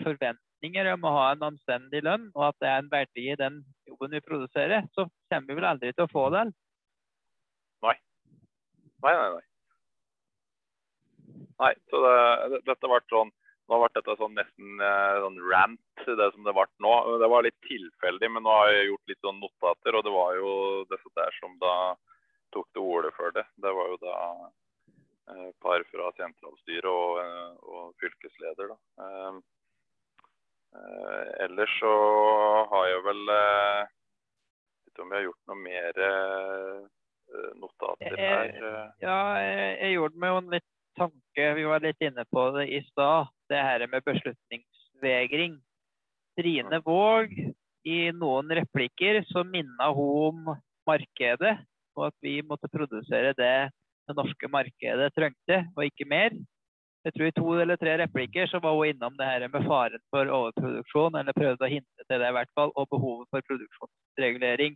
forventninger 0.56 0.92
om 0.94 1.04
å 1.04 1.14
ha 1.16 1.32
en 1.32 1.42
anstendig 1.52 2.02
lønn, 2.02 2.30
og 2.34 2.48
at 2.48 2.56
det 2.60 2.68
er 2.68 2.78
en 2.78 2.90
verdi 2.90 3.30
i 3.32 3.36
den 3.36 3.64
jobben 3.86 4.10
vi 4.10 4.20
produserer, 4.20 4.86
så 4.94 5.08
kommer 5.30 5.48
vi 5.48 5.54
vel 5.54 5.64
aldri 5.64 5.92
til 5.92 6.04
å 6.04 6.12
få 6.12 6.30
det. 6.30 6.52
Nei. 7.82 7.96
Nei, 9.02 9.14
nei, 9.14 9.30
nei. 9.36 9.44
Nei, 11.58 11.74
så 11.90 12.00
det, 12.00 12.62
dette 12.66 12.88
ble 12.88 13.00
sånn 13.10 13.32
nå 13.66 13.80
ble 13.80 13.88
dette 13.96 14.14
sånn 14.14 14.36
nesten 14.38 14.78
eh, 14.78 15.16
sånn 15.24 15.40
rant, 15.42 15.80
det 16.06 16.28
som 16.30 16.44
det 16.46 16.52
ble 16.54 16.66
nå. 16.78 17.18
Det 17.18 17.28
var 17.32 17.42
litt 17.42 17.56
tilfeldig, 17.66 18.28
men 18.30 18.44
nå 18.46 18.52
har 18.52 18.70
jeg 18.70 18.92
gjort 18.92 19.10
litt 19.10 19.24
sånn 19.26 19.40
notater. 19.42 19.96
Og 19.98 20.04
det 20.06 20.12
var 20.14 20.36
jo 20.38 20.52
disse 20.86 21.10
der 21.18 21.34
som 21.40 21.56
da 21.58 21.72
tok 22.54 22.68
til 22.70 22.86
orde 22.86 23.10
for 23.16 23.34
det. 23.34 23.42
Det 23.58 23.72
var 23.74 23.90
jo 23.90 23.98
da 24.04 24.14
et 25.34 25.58
par 25.58 25.82
fra 25.90 26.12
sentralstyret 26.14 26.86
og, 26.86 27.18
eh, 27.24 27.58
og, 27.66 27.90
fylkesleder, 27.98 28.70
da. 28.70 28.78
Eh, 30.76 31.12
eh, 31.12 31.44
ellers 31.44 31.72
så 31.80 31.92
har 32.70 32.88
jeg 32.90 33.02
vel 33.06 33.34
eh, 33.34 33.92
Vet 34.86 35.02
om 35.02 35.12
jeg 35.12 35.18
har 35.18 35.26
gjort 35.26 35.50
noe 35.50 35.60
mer 35.60 36.00
notater 37.58 38.14
her. 38.20 38.52
Ja, 39.02 39.18
jeg, 39.42 39.70
jeg 39.80 39.94
gjorde 39.96 40.20
meg 40.22 40.30
jo 40.30 40.40
en 40.40 40.52
litt 40.54 40.66
tanke, 40.96 41.46
vi 41.58 41.64
var 41.66 41.82
litt 41.84 42.04
inne 42.06 42.24
på 42.32 42.44
det 42.54 42.68
i 42.70 42.78
stad, 42.86 43.32
det 43.50 43.60
her 43.66 43.82
med 43.90 44.04
beslutningsvegring. 44.06 45.58
Trine 46.38 46.80
Våg, 46.86 47.34
i 47.88 47.98
noen 48.14 48.54
replikker 48.60 49.18
så 49.32 49.42
minna 49.44 49.90
hun 49.96 50.30
om 50.30 50.54
markedet, 50.88 51.56
og 51.98 52.06
at 52.08 52.16
vi 52.24 52.38
måtte 52.46 52.70
produsere 52.72 53.34
det 53.36 53.56
det 54.06 54.14
norske 54.14 54.48
markedet 54.50 55.10
trengte, 55.16 55.62
og 55.74 55.86
ikke 55.88 56.06
mer. 56.08 56.34
Jeg 57.06 57.14
tror 57.14 57.28
I 57.28 57.34
to 57.36 57.50
eller 57.62 57.78
tre 57.78 57.92
replikker 58.00 58.48
så 58.50 58.58
var 58.62 58.74
hun 58.74 58.90
innom 58.90 59.14
det 59.18 59.28
her 59.28 59.44
med 59.46 59.66
faren 59.68 60.02
for 60.10 60.26
overproduksjon, 60.38 61.18
eller 61.20 61.36
prøvde 61.36 61.62
å 61.62 61.70
hinte 61.70 62.06
til 62.08 62.22
det 62.22 62.30
i 62.32 62.34
hvert 62.34 62.50
fall, 62.58 62.72
og 62.74 62.88
behovet 62.90 63.28
for 63.30 63.46
produksjonsregulering. 63.46 64.74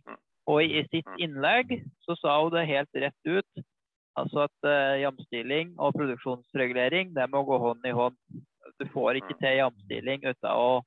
Og 0.51 0.63
i 0.63 0.85
sitt 0.93 1.09
innlegg 1.19 1.75
så 2.05 2.15
sa 2.21 2.37
hun 2.39 2.55
det 2.55 2.69
helt 2.71 3.03
rett 3.03 3.27
ut 3.27 3.67
Altså 4.19 4.43
at 4.43 4.67
uh, 4.67 4.99
jamstilling 4.99 5.75
og 5.79 5.93
produksjonsregulering 5.95 7.13
det 7.15 7.27
må 7.31 7.45
gå 7.47 7.59
hånd 7.63 7.85
i 7.87 7.93
hånd. 7.95 8.17
Du 8.79 8.87
får 8.91 9.21
ikke 9.21 9.37
til 9.39 9.59
jamstilling 9.61 10.25
uten 10.25 10.49
å, 10.51 10.81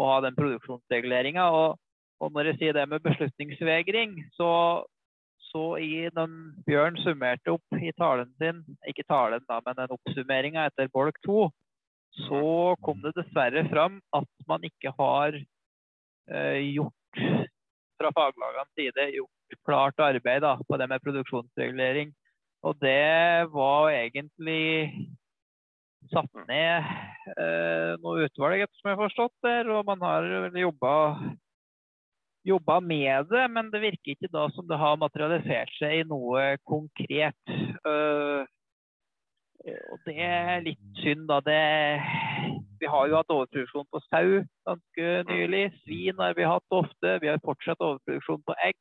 å 0.00 0.08
ha 0.08 0.20
den 0.24 0.36
produksjonsreguleringa. 0.38 1.50
Og, 1.52 1.76
og, 2.22 2.30
når 2.32 2.52
jeg 2.52 2.60
sier 2.62 2.78
det 2.78 2.86
med 2.88 3.04
beslutningsvegring, 3.04 4.16
så, 4.38 4.48
så 5.56 5.78
i 5.80 6.08
den 6.12 6.32
Bjørn 6.68 6.98
summerte 7.00 7.54
opp 7.54 7.78
i 7.80 7.92
talen 7.96 8.28
sin, 8.40 8.60
ikke 8.90 9.06
talen 9.08 9.44
da, 9.48 9.62
men 9.64 9.78
den 9.78 9.94
oppsummeringa 9.94 10.66
etter 10.68 10.90
bolk 10.92 11.16
to, 11.24 11.46
så 12.26 12.74
kom 12.84 13.00
det 13.04 13.14
dessverre 13.16 13.64
fram 13.70 14.00
at 14.16 14.28
man 14.50 14.64
ikke 14.68 14.92
har 14.98 15.36
eh, 15.36 16.60
gjort 16.74 17.22
fra 17.96 18.12
faglagenes 18.12 18.72
side 18.76 19.08
gjort 19.14 19.60
klart 19.64 20.04
arbeid 20.04 20.44
da, 20.44 20.56
på 20.68 20.76
det 20.76 20.88
med 20.92 21.04
produksjonsregulering. 21.04 22.12
Og 22.66 22.76
det 22.82 23.48
var 23.54 23.92
egentlig 23.94 25.06
satt 26.12 26.44
ned 26.50 26.84
eh, 27.32 27.96
noe 28.02 28.28
utvalg, 28.28 28.66
ettersom 28.66 28.90
jeg 28.90 28.98
har 28.98 29.04
forstått 29.06 29.36
der, 29.46 29.72
og 29.72 29.88
man 29.88 30.04
har 30.04 30.28
jobba, 30.52 30.92
jobba 32.46 32.80
med 32.80 33.30
det, 33.30 33.44
men 33.50 33.70
det 33.72 33.82
virker 33.82 34.14
ikke 34.14 34.32
da 34.32 34.46
som 34.54 34.66
det 34.68 34.78
har 34.78 35.00
materialisert 35.00 35.72
seg 35.80 36.00
i 36.00 36.06
noe 36.08 36.52
konkret. 36.68 37.56
Uh, 37.82 38.46
og 39.66 40.02
det 40.06 40.16
er 40.22 40.62
litt 40.62 40.82
synd, 41.02 41.26
da. 41.30 41.40
Det, 41.42 41.58
vi 42.80 42.90
har 42.90 43.08
jo 43.08 43.18
hatt 43.18 43.32
overproduksjon 43.34 43.88
på 43.90 44.02
sau 44.06 44.42
ganske 44.68 45.08
nylig. 45.30 45.64
Svin 45.82 46.22
har 46.22 46.36
vi 46.38 46.46
hatt 46.46 46.76
ofte. 46.76 47.16
Vi 47.22 47.30
har 47.32 47.42
fortsatt 47.42 47.82
overproduksjon 47.82 48.44
på 48.46 48.56
egg. 48.68 48.78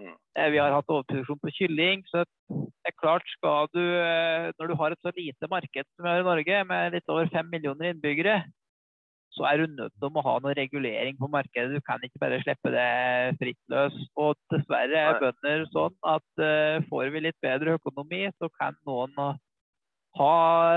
Mm. 0.00 0.16
Eh, 0.38 0.50
vi 0.52 0.60
har 0.60 0.74
hatt 0.74 0.90
overproduksjon 0.90 1.40
på 1.42 1.54
kylling. 1.58 2.02
så 2.10 2.24
det 2.26 2.92
er 2.92 3.00
klart 3.00 3.26
skal 3.30 3.68
du, 3.74 3.82
eh, 3.82 4.52
Når 4.58 4.66
du 4.66 4.74
har 4.74 4.90
et 4.90 5.02
så 5.02 5.12
lite 5.14 5.48
marked 5.50 5.86
som 5.94 6.04
vi 6.04 6.10
har 6.10 6.20
i 6.20 6.30
Norge, 6.30 6.64
med 6.64 6.92
litt 6.92 7.08
over 7.08 7.28
fem 7.32 7.48
millioner 7.50 7.90
innbyggere, 7.90 8.44
så 9.36 9.44
er 9.48 9.60
du 9.60 9.74
nødt 9.76 9.92
til 10.00 10.08
å 10.08 10.24
ha 10.24 10.34
noe 10.40 10.54
regulering 10.56 11.18
på 11.20 11.28
markedet. 11.32 11.76
Du 11.76 11.84
kan 11.84 12.02
ikke 12.04 12.22
bare 12.22 12.40
slippe 12.40 12.72
det 12.72 13.36
fritt 13.40 13.60
løs. 13.72 13.96
Og 14.16 14.34
dessverre 14.52 15.02
er 15.02 15.20
bønder 15.20 15.66
sånn 15.74 15.96
at 16.08 16.42
uh, 16.42 16.80
får 16.88 17.12
vi 17.12 17.26
litt 17.26 17.38
bedre 17.44 17.76
økonomi, 17.76 18.24
så 18.40 18.48
kan 18.56 18.78
noen 18.88 19.12
ha 20.16 20.36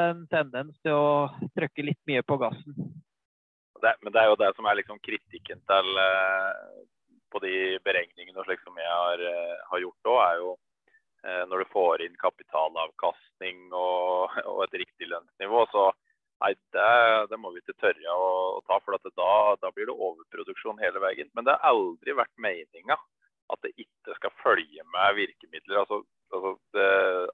en 0.10 0.26
tendens 0.32 0.76
til 0.84 0.98
å 1.00 1.50
trykke 1.56 1.88
litt 1.88 2.02
mye 2.10 2.24
på 2.28 2.40
gassen. 2.42 2.76
Det, 3.80 3.94
men 4.04 4.12
det 4.12 4.20
er 4.20 4.28
jo 4.28 4.40
det 4.42 4.52
som 4.58 4.68
er 4.68 4.76
liksom 4.82 5.00
kritikken 5.00 5.62
til, 5.72 6.02
på 7.32 7.40
de 7.46 7.54
beregningene 7.86 8.44
slik 8.44 8.60
som 8.66 8.76
jeg 8.76 8.92
har, 8.92 9.24
uh, 9.24 9.56
har 9.72 9.86
gjort 9.86 10.12
òg, 10.12 10.20
er 10.26 10.42
jo 10.42 10.52
eh, 11.24 11.44
når 11.48 11.64
du 11.64 11.72
får 11.72 12.04
inn 12.06 12.20
kapitalavkastning 12.20 13.70
og, 13.72 14.36
og 14.44 14.64
et 14.68 14.80
riktig 14.84 15.10
lønnsnivå, 15.12 15.66
så 15.72 15.90
nei, 16.44 16.54
det, 16.76 16.90
det 17.32 17.40
må 17.42 17.52
vi 17.54 17.62
ikke 17.64 17.78
tørre 17.82 18.16
å, 18.16 18.32
å 18.58 18.64
ta. 18.68 18.80
For 18.84 18.98
da, 18.98 19.30
da, 19.62 19.72
blir 19.76 19.90
det 19.90 19.96
overproduksjon 19.96 20.82
hele 20.84 21.04
veien. 21.04 21.30
Men 21.36 21.48
det 21.48 21.56
har 21.56 21.74
aldri 21.74 22.16
vært 22.18 22.36
meninga 22.42 22.98
at 23.50 23.64
det 23.66 23.74
ikke 23.82 24.18
skal 24.18 24.36
følge 24.44 24.86
med 24.94 25.16
virkemidler. 25.18 25.82
altså, 25.84 26.04
altså 26.34 26.56
det, 26.76 26.90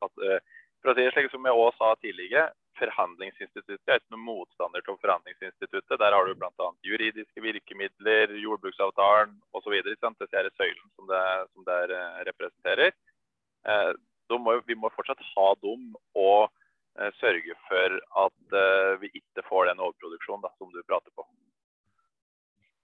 at, 0.08 0.24
eh, 0.24 0.62
for 0.82 0.92
å 0.92 0.96
si 0.96 1.04
det 1.04 1.16
slik 1.16 1.34
som 1.34 1.48
jeg 1.48 1.60
også 1.66 1.82
sa 1.82 1.96
tidligere, 2.02 2.52
Forhandlingsinstituttet 2.76 3.88
er 3.88 4.02
ikke 4.02 4.12
noen 4.12 4.26
motstander 4.28 4.84
til 4.84 4.98
forhandlingsinstituttet. 5.00 5.96
Der 6.02 6.12
har 6.12 6.28
du 6.28 6.34
bl.a. 6.36 6.66
juridiske 6.84 7.44
virkemidler, 7.44 8.34
jordbruksavtalen 8.42 9.38
osv. 9.56 9.78
Disse 9.86 10.12
er 10.36 10.50
søylen 10.58 10.90
som 10.98 11.08
det, 11.08 11.22
som 11.54 11.68
det 11.70 11.78
eh, 11.96 12.18
representerer. 12.28 12.92
Eh, 13.72 13.94
må, 14.42 14.58
vi 14.68 14.76
må 14.76 14.92
fortsatt 14.92 15.24
ha 15.32 15.48
dem 15.64 15.94
og 16.20 16.52
sørge 17.20 17.56
for 17.68 17.98
at 18.26 18.56
eh, 18.62 18.92
vi 19.02 19.10
ikke 19.20 19.44
får 19.50 19.72
den 19.72 19.82
overproduksjonen 19.84 20.46
da, 20.46 20.52
som 20.58 20.72
du 20.72 20.80
prater 20.88 21.12
på. 21.16 21.26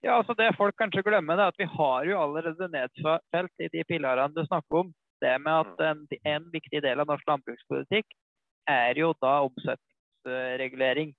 Ja, 0.02 0.18
altså 0.18 0.34
Det 0.34 0.50
folk 0.58 0.76
kanskje 0.82 1.04
glemmer, 1.06 1.38
er 1.38 1.52
at 1.54 1.62
vi 1.62 1.68
har 1.70 2.08
jo 2.10 2.18
allerede 2.18 2.68
nedfelt 2.74 3.62
i 3.62 3.70
de 3.70 3.84
pilarene 3.86 4.34
du 4.34 4.42
snakker 4.48 4.82
om, 4.82 4.94
det 5.22 5.36
med 5.46 5.54
at 5.54 5.74
mm. 5.78 5.88
en, 5.88 6.20
en 6.34 6.52
viktig 6.54 6.82
del 6.82 7.00
av 7.04 7.10
norsk 7.10 7.28
landbrukspolitikk 7.30 8.08
er 8.70 8.98
jo 8.98 9.12
da 9.22 9.36
omsetningsregulering, 9.46 11.14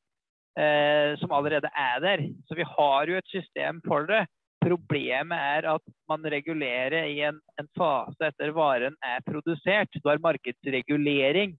eh, 0.59 1.14
som 1.22 1.34
allerede 1.34 1.70
er 1.70 2.03
der. 2.03 2.24
Så 2.49 2.59
vi 2.59 2.66
har 2.66 3.07
jo 3.07 3.18
et 3.20 3.30
system 3.30 3.78
for 3.86 4.11
det. 4.11 4.24
Problemet 4.62 5.38
er 5.38 5.68
at 5.72 5.95
man 6.11 6.26
regulerer 6.34 7.09
i 7.11 7.20
en, 7.26 7.38
en 7.59 7.70
fase 7.78 8.30
etter 8.30 8.51
varen 8.55 8.99
er 9.07 9.22
produsert. 9.26 9.90
Du 9.95 10.11
har 10.11 10.22
markedsregulering. 10.22 11.57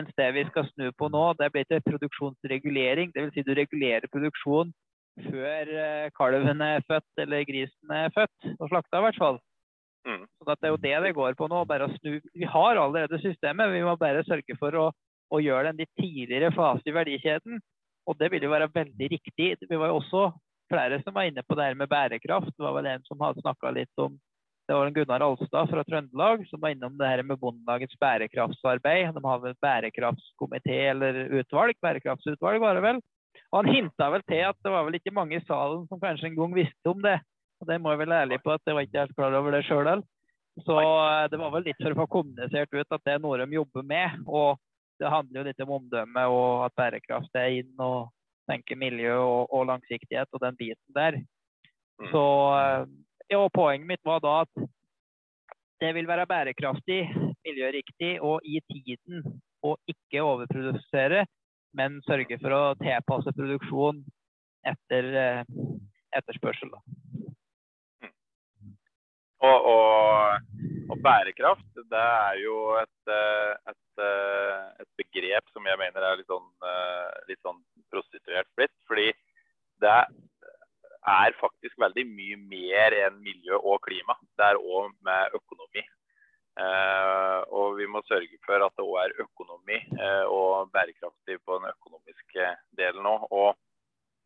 Mens 0.00 0.16
det 0.16 0.30
vi 0.32 0.46
skal 0.48 0.64
snu 0.70 0.88
på 0.96 1.10
nå, 1.12 1.24
det 1.36 1.50
blir 1.52 1.66
til 1.68 1.82
produksjonsregulering. 1.84 3.12
Dvs. 3.12 3.34
Si 3.36 3.44
du 3.44 3.52
regulerer 3.58 4.08
produksjon 4.12 4.72
før 5.20 5.70
eh, 5.76 6.08
kalven 6.16 6.62
er 6.64 6.84
født 6.88 7.20
eller 7.20 7.44
grisen 7.44 7.92
er 7.92 8.12
født 8.14 8.54
og 8.56 8.70
slakta, 8.70 9.02
i 9.02 9.04
hvert 9.04 9.20
fall. 9.20 9.38
Mm. 10.08 10.24
Så 10.24 10.48
det 10.48 10.64
er 10.64 10.72
jo 10.72 10.80
det 10.80 10.96
det 11.04 11.14
går 11.18 11.36
på 11.36 11.50
nå. 11.52 11.60
bare 11.68 11.90
å 11.90 11.94
snu. 11.98 12.14
Vi 12.32 12.48
har 12.48 12.80
allerede 12.80 13.20
systemet, 13.20 13.74
vi 13.74 13.84
må 13.84 13.98
bare 14.00 14.24
sørge 14.24 14.56
for 14.56 14.78
å 14.80 14.86
å 15.30 15.40
gjøre 15.42 15.70
det 15.70 15.72
den 15.72 15.82
litt 15.84 16.00
tidligere 16.00 16.54
fase 16.54 16.90
i 16.90 16.94
verdikjeden. 16.94 17.60
Og 18.08 18.18
det 18.18 18.30
vil 18.32 18.46
jo 18.46 18.52
være 18.52 18.70
veldig 18.74 19.10
riktig. 19.12 19.52
Vi 19.68 19.78
var 19.78 19.92
jo 19.92 20.00
også 20.00 20.30
flere 20.70 21.00
som 21.04 21.14
var 21.14 21.28
inne 21.28 21.44
på 21.46 21.56
det 21.58 21.68
her 21.68 21.78
med 21.78 21.90
bærekraft. 21.90 22.50
Det 22.56 22.64
var 22.64 22.74
vel 22.78 22.88
en 22.90 23.06
som 23.06 23.22
hadde 23.22 23.42
snakka 23.44 23.72
litt 23.76 24.02
om 24.02 24.16
det 24.70 24.76
var 24.78 24.90
Gunnar 24.94 25.20
Alstad 25.26 25.66
fra 25.66 25.82
Trøndelag 25.84 26.44
som 26.46 26.60
var 26.62 26.70
innom 26.70 26.98
det 26.98 27.08
her 27.10 27.24
med 27.26 27.40
Bondelagets 27.42 27.96
bærekraftsarbeid. 27.98 29.08
De 29.16 29.22
har 29.24 29.40
vel 29.42 29.56
bærekraftskomité 29.66 30.76
eller 30.92 31.18
utvalg. 31.40 31.74
Bærekraftsutvalg 31.82 32.62
var 32.62 32.78
det 32.78 32.84
vel. 32.84 33.00
Og 33.50 33.56
han 33.58 33.72
hinta 33.74 34.10
vel 34.14 34.22
til 34.30 34.44
at 34.46 34.60
det 34.62 34.70
var 34.70 34.86
vel 34.86 35.00
ikke 35.00 35.14
mange 35.16 35.40
i 35.40 35.42
salen 35.48 35.88
som 35.90 35.98
kanskje 35.98 36.30
en 36.30 36.38
gang 36.38 36.54
visste 36.54 36.92
om 36.92 37.02
det. 37.02 37.16
Og 37.58 37.66
det 37.66 37.80
må 37.82 37.90
jeg 37.90 38.02
vel 38.04 38.14
ærlig 38.20 38.38
på 38.44 38.54
at 38.54 38.62
jeg 38.62 38.78
var 38.78 38.86
ikke 38.86 39.02
helt 39.02 39.18
klar 39.18 39.38
over 39.40 39.58
det 39.58 39.64
sjøl 39.66 39.82
heller. 39.82 40.06
Så 40.62 40.78
eh, 40.78 41.26
det 41.34 41.42
var 41.42 41.52
vel 41.56 41.66
litt 41.66 41.82
for 41.82 41.90
å 41.90 42.00
få 42.04 42.08
kommunisert 42.14 42.78
ut 42.78 42.94
at 42.94 43.04
det 43.10 43.16
er 43.16 43.26
noe 43.26 43.42
de 43.42 43.58
jobber 43.58 43.90
med. 43.90 44.22
Og 44.30 44.54
det 45.02 45.10
handler 45.10 45.40
jo 45.40 45.46
litt 45.50 45.66
om 45.66 45.76
omdømme 45.80 46.28
og 46.30 46.66
at 46.68 46.78
bærekraft 46.78 47.42
er 47.42 47.58
inn 47.58 47.74
og 47.82 48.14
tenke 48.46 48.78
miljø 48.78 49.18
og, 49.18 49.50
og 49.50 49.66
langsiktighet 49.74 50.30
og 50.30 50.46
den 50.46 50.62
biten 50.62 50.94
der. 50.94 51.18
Mm. 51.98 52.10
Så 52.14 52.24
ja, 53.30 53.48
poenget 53.54 53.86
mitt 53.86 54.04
var 54.04 54.20
da 54.24 54.40
at 54.44 54.68
det 55.80 55.94
vil 55.96 56.08
være 56.08 56.26
bærekraftig, 56.28 57.00
miljøriktig 57.46 58.18
og 58.20 58.40
i 58.44 58.60
tiden. 58.68 59.40
Og 59.62 59.76
ikke 59.88 60.22
overprodusere, 60.24 61.26
men 61.76 62.00
sørge 62.06 62.38
for 62.40 62.54
å 62.56 62.62
tilpasse 62.80 63.32
produksjon 63.36 64.00
etter 64.66 65.08
eh, 65.20 65.42
etterspørsel. 66.16 66.72
Da. 66.72 66.80
Og, 69.40 69.68
og, 69.72 70.48
og, 70.88 70.96
bærekraft, 71.04 71.68
det 71.92 72.00
er 72.00 72.40
jo 72.40 72.56
et, 72.80 73.12
eh, 73.12 73.52
et, 73.72 74.02
eh, 74.06 74.56
et, 74.80 74.90
begrep 75.00 75.52
som 75.52 75.68
jeg 75.68 75.80
mener 75.80 76.08
er 76.08 76.18
litt 76.20 76.32
sånn, 76.32 76.48
litt 77.28 77.40
sånn 77.44 77.60
prostituert 77.92 78.48
blitt. 78.56 78.74
Fordi 78.88 79.10
det 79.84 79.92
er 79.92 80.10
faktisk 81.40 81.78
veldig 81.80 82.04
mye 82.06 82.36
mer 82.36 82.96
enn 83.06 83.22
miljø 83.24 83.56
og 83.56 83.80
klima. 83.86 84.16
Det 84.36 84.44
er 84.44 84.60
òg 84.60 84.92
med 85.06 85.36
økonomi. 85.38 85.84
Eh, 86.60 87.40
og 87.56 87.76
vi 87.78 87.86
må 87.86 88.02
sørge 88.08 88.36
for 88.44 88.60
at 88.60 88.74
det 88.76 88.84
òg 88.84 88.96
er 89.04 89.14
økonomi 89.22 89.78
eh, 89.78 90.24
og 90.26 90.68
bærekraftig 90.74 91.38
på 91.46 91.58
den 91.58 91.70
økonomiske 91.70 92.48
delen 92.76 93.06
òg. 93.06 93.26
Og 93.30 93.54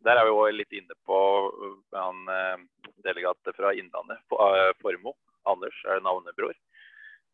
der 0.05 0.18
er 0.18 0.27
vi 0.27 0.35
òg 0.35 0.57
litt 0.57 0.72
inne 0.75 0.97
på 1.07 1.18
han 1.95 2.27
delegatet 3.05 3.57
fra 3.57 3.72
Innlandet, 3.72 4.20
Formo. 4.83 5.14
Anders 5.49 5.77
er 5.89 6.01
navnebror, 6.01 6.55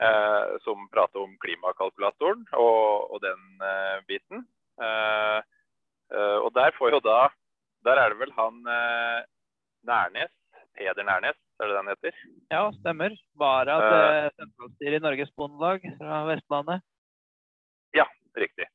eh, 0.03 0.59
som 0.67 0.89
prater 0.91 1.23
om 1.23 1.37
klimakalkulatoren 1.43 2.45
og, 2.59 3.15
og 3.15 3.23
den 3.23 3.63
eh, 3.63 3.99
biten. 4.11 4.47
og 6.41 6.51
der 6.57 6.73
får 6.79 6.95
jo 6.95 7.01
da 7.05 7.29
Der 7.87 8.01
er 8.01 8.13
det 8.13 8.21
vel 8.21 8.33
han 8.37 8.61
Nærnes, 9.89 10.33
Peder 10.77 11.07
Nærnes, 11.07 11.39
er 11.61 11.71
det 11.71 11.77
den 11.79 11.91
heter? 11.93 12.19
Ja, 12.53 12.63
stemmer. 12.81 13.15
Vara 13.41 13.77
til 13.81 14.35
sentralstyret 14.37 14.99
i 14.99 15.05
Norges 15.05 15.33
Bondelag 15.37 15.85
fra 15.99 16.25
Vestlandet. 16.29 16.85
Ja, 17.97 18.05
riktig. 18.37 18.69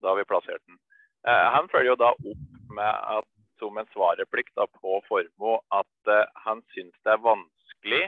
Da 0.00 0.12
har 0.12 0.16
vi 0.16 0.28
plassert 0.28 0.64
den. 0.64 0.80
Han 1.28 1.68
følger 1.72 1.92
jo 1.92 2.00
da 2.00 2.14
opp 2.16 2.72
med 2.72 2.94
at 3.18 3.28
som 3.58 3.78
en 3.78 3.90
svareplikt 3.92 4.54
da, 4.56 4.66
på 4.80 5.00
Formoe 5.08 5.58
at 5.74 6.12
eh, 6.12 6.26
han 6.44 6.62
syns 6.74 6.94
det 7.04 7.14
er 7.14 7.24
vanskelig 7.24 8.04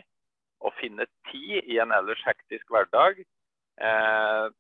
å 0.61 0.73
finne 0.79 1.07
tid 1.31 1.67
i 1.67 1.81
en 1.83 1.93
ellers 1.97 2.21
hektisk 2.27 2.69
hverdag 2.69 3.23
uh, 3.81 4.53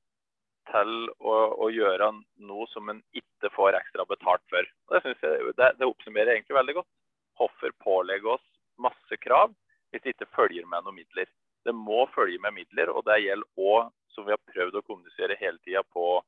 til 0.70 0.94
å, 1.18 1.34
å, 1.54 1.68
gjøre 1.72 2.10
noe 2.46 2.66
som 2.72 2.88
en 2.92 3.02
ikke 3.16 3.50
får 3.54 3.78
ekstra 3.78 4.06
betalt 4.08 4.42
for. 4.52 4.66
Det, 4.92 5.02
synes 5.04 5.24
jeg, 5.26 5.52
det, 5.58 5.70
det 5.78 5.88
oppsummerer 5.88 6.34
egentlig 6.34 6.58
veldig 6.58 6.76
godt. 6.80 6.90
Hvorfor 7.40 7.76
pålegge 7.84 8.34
oss 8.36 8.46
masse 8.80 9.20
krav 9.24 9.54
hvis 9.90 10.04
det 10.04 10.14
ikke 10.14 10.30
følger 10.36 10.68
med 10.70 10.86
noen 10.86 11.00
midler? 11.00 11.30
Det 11.66 11.74
må 11.76 12.04
følge 12.14 12.40
med 12.42 12.56
midler, 12.56 12.92
og 12.92 13.04
det 13.08 13.20
gjelder 13.24 13.70
òg, 13.70 13.90
som 14.14 14.26
vi 14.26 14.34
har 14.34 14.42
prøvd 14.50 14.78
å 14.80 14.84
kommunisere 14.86 15.38
hele 15.40 15.60
tida, 15.66 15.82
på, 15.94 16.20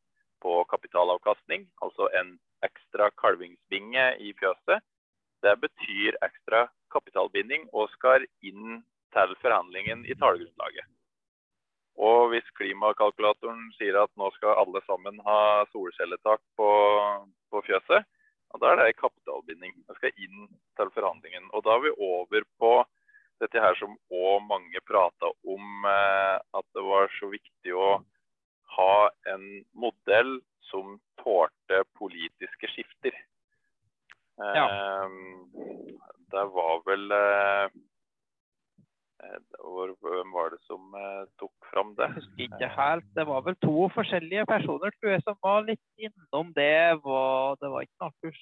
på 0.44 0.56
kapitalavkastning. 0.70 1.66
Altså 1.84 2.08
en 2.18 2.36
ekstra 2.66 3.10
kalvingsbinge 3.20 4.06
i 4.22 4.32
fjøset. 4.38 4.84
Det 5.42 5.54
betyr 5.62 6.18
ekstra 6.22 6.66
kapitalbinding 6.94 7.66
og 7.72 7.90
skal 7.96 8.26
inn 8.46 8.82
til 9.12 9.38
forhandlingen 9.42 10.04
i 10.06 10.16
tallgrunnlaget. 10.18 10.86
Og 12.00 12.32
hvis 12.32 12.48
klimakalkulatoren 12.56 13.68
sier 13.76 13.98
at 14.00 14.10
nå 14.16 14.30
skal 14.36 14.56
alle 14.62 14.80
sammen 14.86 15.20
ha 15.26 15.64
solcelletak 15.72 16.40
på, 16.56 16.70
på 17.52 17.62
fjøset, 17.68 18.08
da 18.60 18.72
er 18.72 18.80
det 18.80 19.00
kapitalbinding. 19.00 19.74
Det 19.88 19.96
skal 19.96 20.16
inn 20.20 20.48
til 20.76 20.90
forhandlingen. 20.94 21.48
Og 21.52 21.64
da 21.64 21.76
er 21.76 21.84
vi 21.86 21.92
over 22.04 22.44
på 22.60 22.72
dette 23.42 23.60
her 23.60 23.76
som 23.80 23.94
òg 24.12 24.44
mange 24.46 24.82
prata 24.86 25.32
om, 25.48 25.86
eh, 25.88 26.36
at 26.38 26.66
det 26.76 26.84
var 26.86 27.08
så 27.18 27.30
viktig 27.32 27.74
å 27.74 27.90
ha 28.76 28.96
en 29.32 29.46
modell 29.72 30.38
som 30.70 30.98
tålte 31.20 31.82
politiske 31.98 32.70
skifter. 32.72 33.16
Ja. 34.38 34.66
Ehm, 34.68 35.48
det 36.32 36.44
var 36.54 36.80
vel 36.86 37.12
eh, 39.26 39.36
eh, 39.36 39.92
Hvem 40.04 40.32
var 40.36 40.50
det 40.54 40.60
som 40.68 40.96
eh, 40.98 41.22
tok 41.40 41.70
fram 41.72 41.94
det? 41.98 42.08
Jeg 42.08 42.18
husker 42.20 42.44
ikke 42.46 42.70
helt. 42.76 43.08
Det 43.18 43.26
var 43.28 43.44
vel 43.46 43.58
to 43.64 43.88
forskjellige 43.96 44.46
personer 44.50 44.94
tror 44.98 45.14
jeg, 45.14 45.22
som 45.26 45.38
var 45.42 45.64
litt 45.68 46.08
innom 46.08 46.52
det. 46.56 46.98
Var, 47.06 47.56
det 47.62 47.72
var 47.74 47.86
ikke 47.86 48.08
noe 48.08 48.34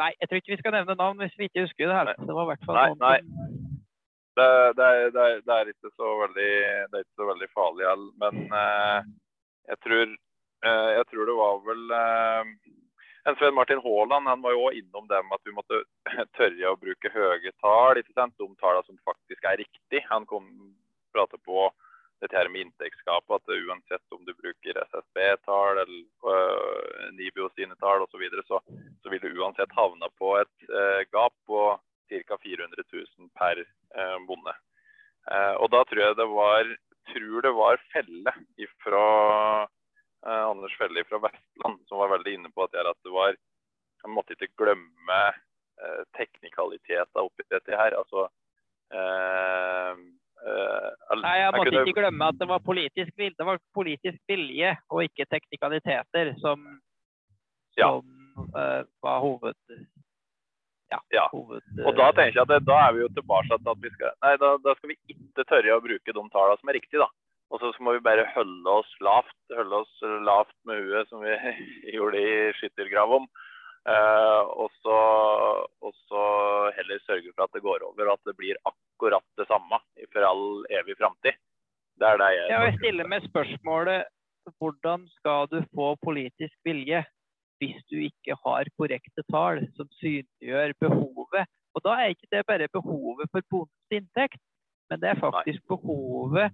Nei, 0.00 0.14
jeg 0.16 0.28
tror 0.28 0.40
ikke 0.40 0.54
vi 0.54 0.60
skal 0.62 0.72
nevne 0.72 0.96
navn 0.96 1.18
hvis 1.20 1.34
vi 1.36 1.50
ikke 1.50 1.66
husker 1.66 1.90
det. 1.90 1.96
her. 1.96 2.14
Det 2.16 2.32
var 2.36 2.46
i 2.46 2.50
hvert 2.54 2.62
fall 2.64 2.78
nei, 2.78 2.92
nei. 3.02 3.16
Det, 4.38 4.46
det, 4.78 4.86
er, 4.86 5.10
det, 5.12 5.24
det, 5.44 5.56
er, 5.56 5.68
ikke 5.74 5.90
så 5.92 6.14
veldig, 6.22 6.52
det 6.88 6.96
er 6.96 7.02
ikke 7.04 7.20
så 7.20 7.26
veldig 7.28 7.48
farlig, 7.52 7.88
men 8.22 8.38
uh, 8.48 9.02
jeg 9.68 9.76
tror 9.84 10.14
Eh, 10.66 10.90
jeg 10.98 11.04
tror 11.08 11.24
det 11.28 11.36
var 11.40 11.54
vel 11.68 11.84
eh, 11.96 12.48
en 13.28 13.36
Sven 13.36 13.54
Martin 13.54 13.82
Haaland 13.84 14.28
han 14.28 14.42
var 14.42 14.54
jo 14.56 14.64
også 14.68 14.78
innom 14.80 15.08
det 15.10 15.20
med 15.26 15.36
at 15.36 15.46
du 15.46 15.52
måtte 15.56 15.82
tørre 16.38 16.72
å 16.72 16.80
bruke 16.80 17.12
høye 17.14 17.52
tall. 17.60 18.00
ikke 18.00 18.16
sant? 18.16 18.36
De 18.40 18.48
tallene 18.62 18.86
som 18.86 18.98
faktisk 19.08 19.44
er 19.44 19.60
riktig. 19.60 20.02
Han 20.08 20.26
kom 20.30 20.48
prate 21.12 21.40
på 21.44 21.68
dette 22.20 22.36
her 22.36 22.50
med 22.52 22.66
inntektsgapet, 22.66 23.32
at 23.40 23.52
uansett 23.64 24.14
om 24.14 24.24
du 24.26 24.34
bruker 24.36 24.76
SSB-tall 24.82 25.80
eller 25.80 26.02
uh, 26.28 27.06
Nibio 27.16 27.48
sine 27.56 27.76
tall 27.80 28.04
osv., 28.04 28.12
så, 28.12 28.20
videre, 28.20 28.44
så 28.48 28.60
så 29.00 29.12
vil 29.12 29.22
du 29.24 29.40
uansett 29.40 29.72
havne 29.72 30.10
på 30.20 30.34
et 30.40 30.68
uh, 30.68 31.00
gap 31.14 31.32
på 31.48 31.62
ca. 32.10 32.36
400 32.44 32.84
000 32.92 33.30
per 33.38 33.62
uh, 33.64 34.18
bonde. 34.28 34.54
Uh, 35.30 35.54
og 35.62 35.70
da 35.72 35.80
tror 35.88 36.02
jeg 36.04 36.18
det 36.20 36.28
var 36.28 36.74
tror 37.10 37.44
det 37.46 37.52
var 37.56 37.80
felle 37.92 38.34
ifra 38.60 39.04
eh, 40.26 40.44
Anders 40.50 40.76
Felli 40.78 41.04
fra 41.08 41.18
Vestland, 41.18 41.80
som 41.88 41.98
var 41.98 42.12
veldig 42.16 42.34
inne 42.34 42.50
på 42.54 42.66
at, 42.66 42.74
at 42.74 42.98
det 43.04 43.14
var 43.14 43.36
Man 44.00 44.14
måtte 44.16 44.32
ikke 44.32 44.48
glemme 44.56 45.18
eh, 45.28 46.02
teknikaliteter 46.16 47.20
oppi 47.20 47.44
dette 47.52 47.76
her. 47.76 47.92
Altså 47.98 48.28
eh, 48.96 49.92
eh 49.92 51.18
Nei, 51.20 51.34
jeg 51.36 51.52
måtte 51.52 51.66
jeg 51.66 51.74
kunne... 51.74 51.82
ikke 51.84 52.00
glemme 52.00 52.28
at 52.32 52.38
det 52.40 52.48
var 52.48 52.62
politisk, 52.64 53.10
vilje, 53.20 53.36
det 53.36 53.46
var 53.46 53.60
politisk 53.76 54.20
vilje 54.28 54.70
og 54.88 55.04
ikke 55.04 55.28
teknikaliteter 55.28 56.32
som, 56.40 56.64
som 57.76 57.76
ja. 57.76 57.90
uh, 58.56 58.82
var 59.04 59.20
hoved... 59.20 59.58
Ja, 60.90 60.98
ja. 61.14 61.26
Hoved, 61.30 61.62
og 61.84 61.92
da 61.94 62.08
tenker 62.16 62.40
jeg 62.40 62.46
at 62.46 62.50
det, 62.50 62.62
da 62.66 62.78
er 62.86 62.96
vi 62.96 63.04
jo 63.04 63.10
tilbake 63.14 63.52
til 63.52 63.68
at 63.70 63.82
vi 63.84 63.90
skal 63.94 64.16
Nei, 64.24 64.32
da, 64.42 64.54
da 64.64 64.72
skal 64.78 64.90
vi 64.90 64.96
ikke 65.12 65.44
tørre 65.44 65.76
å 65.76 65.84
bruke 65.84 66.14
de 66.16 66.24
tallene 66.32 66.62
som 66.62 66.72
er 66.72 66.78
riktige, 66.80 67.04
da. 67.04 67.10
Og 67.50 67.58
så 67.62 67.70
må 67.82 67.96
vi 67.96 68.04
bare 68.06 68.28
holde 68.34 68.74
oss 68.80 68.90
lavt, 69.02 69.38
holde 69.56 69.80
oss 69.82 69.94
lavt 70.26 70.54
med 70.68 70.84
huet, 70.84 71.08
som 71.10 71.24
vi 71.24 71.34
gjorde 71.96 72.22
i 72.22 72.34
skyttergrav 72.60 73.16
om. 73.20 73.26
Uh, 73.80 74.44
og, 74.60 74.68
så, 74.84 74.96
og, 75.80 75.92
så, 76.04 76.22
heller 76.76 77.00
sørge 77.06 77.32
for 77.32 77.46
at 77.46 77.54
det 77.56 77.62
går 77.64 77.86
over, 77.86 78.10
og 78.10 78.18
at 78.18 78.28
det 78.28 78.36
blir 78.36 78.58
akkurat 78.68 79.24
det 79.40 79.46
samme 79.48 79.78
for 80.12 80.26
all 80.28 80.66
evig 80.78 80.98
framtid. 81.00 81.38
Det 82.00 82.08
er 82.08 82.20
det 82.20 82.28
jeg 82.34 82.50
Ja, 82.52 82.60
Jeg 82.68 82.76
stiller 82.78 83.08
med 83.08 83.24
spørsmålet 83.28 84.04
hvordan 84.60 85.08
skal 85.16 85.48
du 85.52 85.58
få 85.74 85.94
politisk 86.04 86.54
vilje 86.64 87.02
hvis 87.60 87.80
du 87.92 87.96
ikke 88.00 88.36
har 88.44 88.68
korrekte 88.78 89.24
tall 89.32 89.64
som 89.76 89.88
synliggjør 90.00 90.76
behovet? 90.80 91.48
Og 91.74 91.84
da 91.84 91.96
er 91.96 92.12
ikke 92.12 92.30
det 92.32 92.46
bare 92.48 92.68
behovet 92.72 93.28
for 93.32 93.44
bondens 93.52 93.96
inntekt, 93.98 94.40
men 94.90 95.00
det 95.00 95.12
er 95.12 95.20
faktisk 95.20 95.60
behovet 95.68 96.52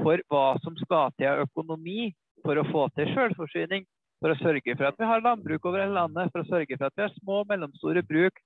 for 0.00 0.22
hva 0.32 0.44
som 0.64 0.76
skal 0.80 1.14
til 1.16 1.30
av 1.30 1.42
økonomi 1.46 2.12
for 2.44 2.60
å 2.60 2.66
få 2.70 2.86
til 2.96 3.10
selvforsyning. 3.14 3.86
For 4.20 4.34
å 4.34 4.40
sørge 4.42 4.74
for 4.76 4.84
at 4.84 4.98
vi 5.00 5.08
har 5.08 5.22
landbruk 5.24 5.64
over 5.64 5.80
hele 5.80 5.96
landet, 5.96 6.28
for 6.32 6.42
å 6.42 6.48
sørge 6.50 6.76
for 6.76 6.90
at 6.90 6.96
vi 6.98 7.06
har 7.06 7.12
små 7.14 7.40
og 7.40 7.48
mellomstore 7.48 8.02
bruk 8.04 8.36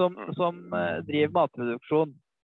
som, 0.00 0.16
som 0.38 0.62
uh, 0.72 1.02
driver 1.04 1.34
matproduksjon. 1.36 2.14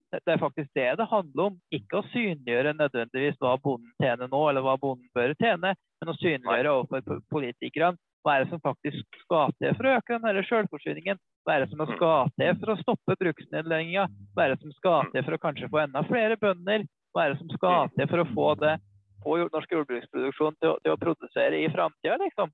Det, 0.09 0.23
det 0.25 0.33
er 0.33 0.41
faktisk 0.41 0.71
det 0.73 0.87
det 0.97 1.09
handler 1.11 1.51
om. 1.51 1.59
Ikke 1.77 1.99
å 1.99 2.07
synliggjøre 2.15 2.73
nødvendigvis 2.79 3.37
hva 3.43 3.53
bonden 3.61 3.93
tjener 4.01 4.31
nå, 4.31 4.41
eller 4.49 4.65
hva 4.65 4.73
bonden 4.81 5.05
bør 5.13 5.35
tjene, 5.37 5.75
men 6.01 6.13
å 6.13 6.17
synliggjøre 6.17 6.73
overfor 6.79 7.21
politikerne 7.29 8.01
hva 8.27 8.33
er 8.35 8.43
det 8.43 8.51
som 8.51 8.59
faktisk 8.59 9.19
skal 9.23 9.53
til 9.55 9.71
for 9.77 9.87
å 9.87 9.91
øke 9.95 10.17
denne 10.19 10.41
selvforsyningen? 10.49 11.19
Hva 11.47 11.53
er 11.53 11.63
det 11.63 11.71
som 11.71 11.83
skal 11.93 12.31
til 12.35 12.57
for 12.59 12.73
å 12.73 12.81
stoppe 12.81 13.15
bruksnedlegginga? 13.21 14.03
Hva 14.35 14.43
er 14.43 14.51
det 14.51 14.57
som 14.59 14.73
skal 14.75 15.07
til 15.13 15.23
for 15.23 15.37
å 15.37 15.39
kanskje 15.45 15.69
få 15.71 15.79
enda 15.85 16.03
flere 16.09 16.35
bønder? 16.41 16.83
Hva 17.13 17.25
er 17.25 17.33
det 17.33 17.41
som 17.41 17.51
skal 17.55 17.91
til 17.95 18.09
for 18.11 18.23
å 18.23 18.29
få 18.33 18.47
det 18.61 18.77
få 19.23 19.37
norsk 19.51 19.71
jordbruksproduksjon 19.73 20.57
til, 20.61 20.75
til, 20.83 20.93
å 20.93 21.01
produsere 21.01 21.61
i 21.61 21.69
framtida, 21.73 22.17
liksom? 22.21 22.51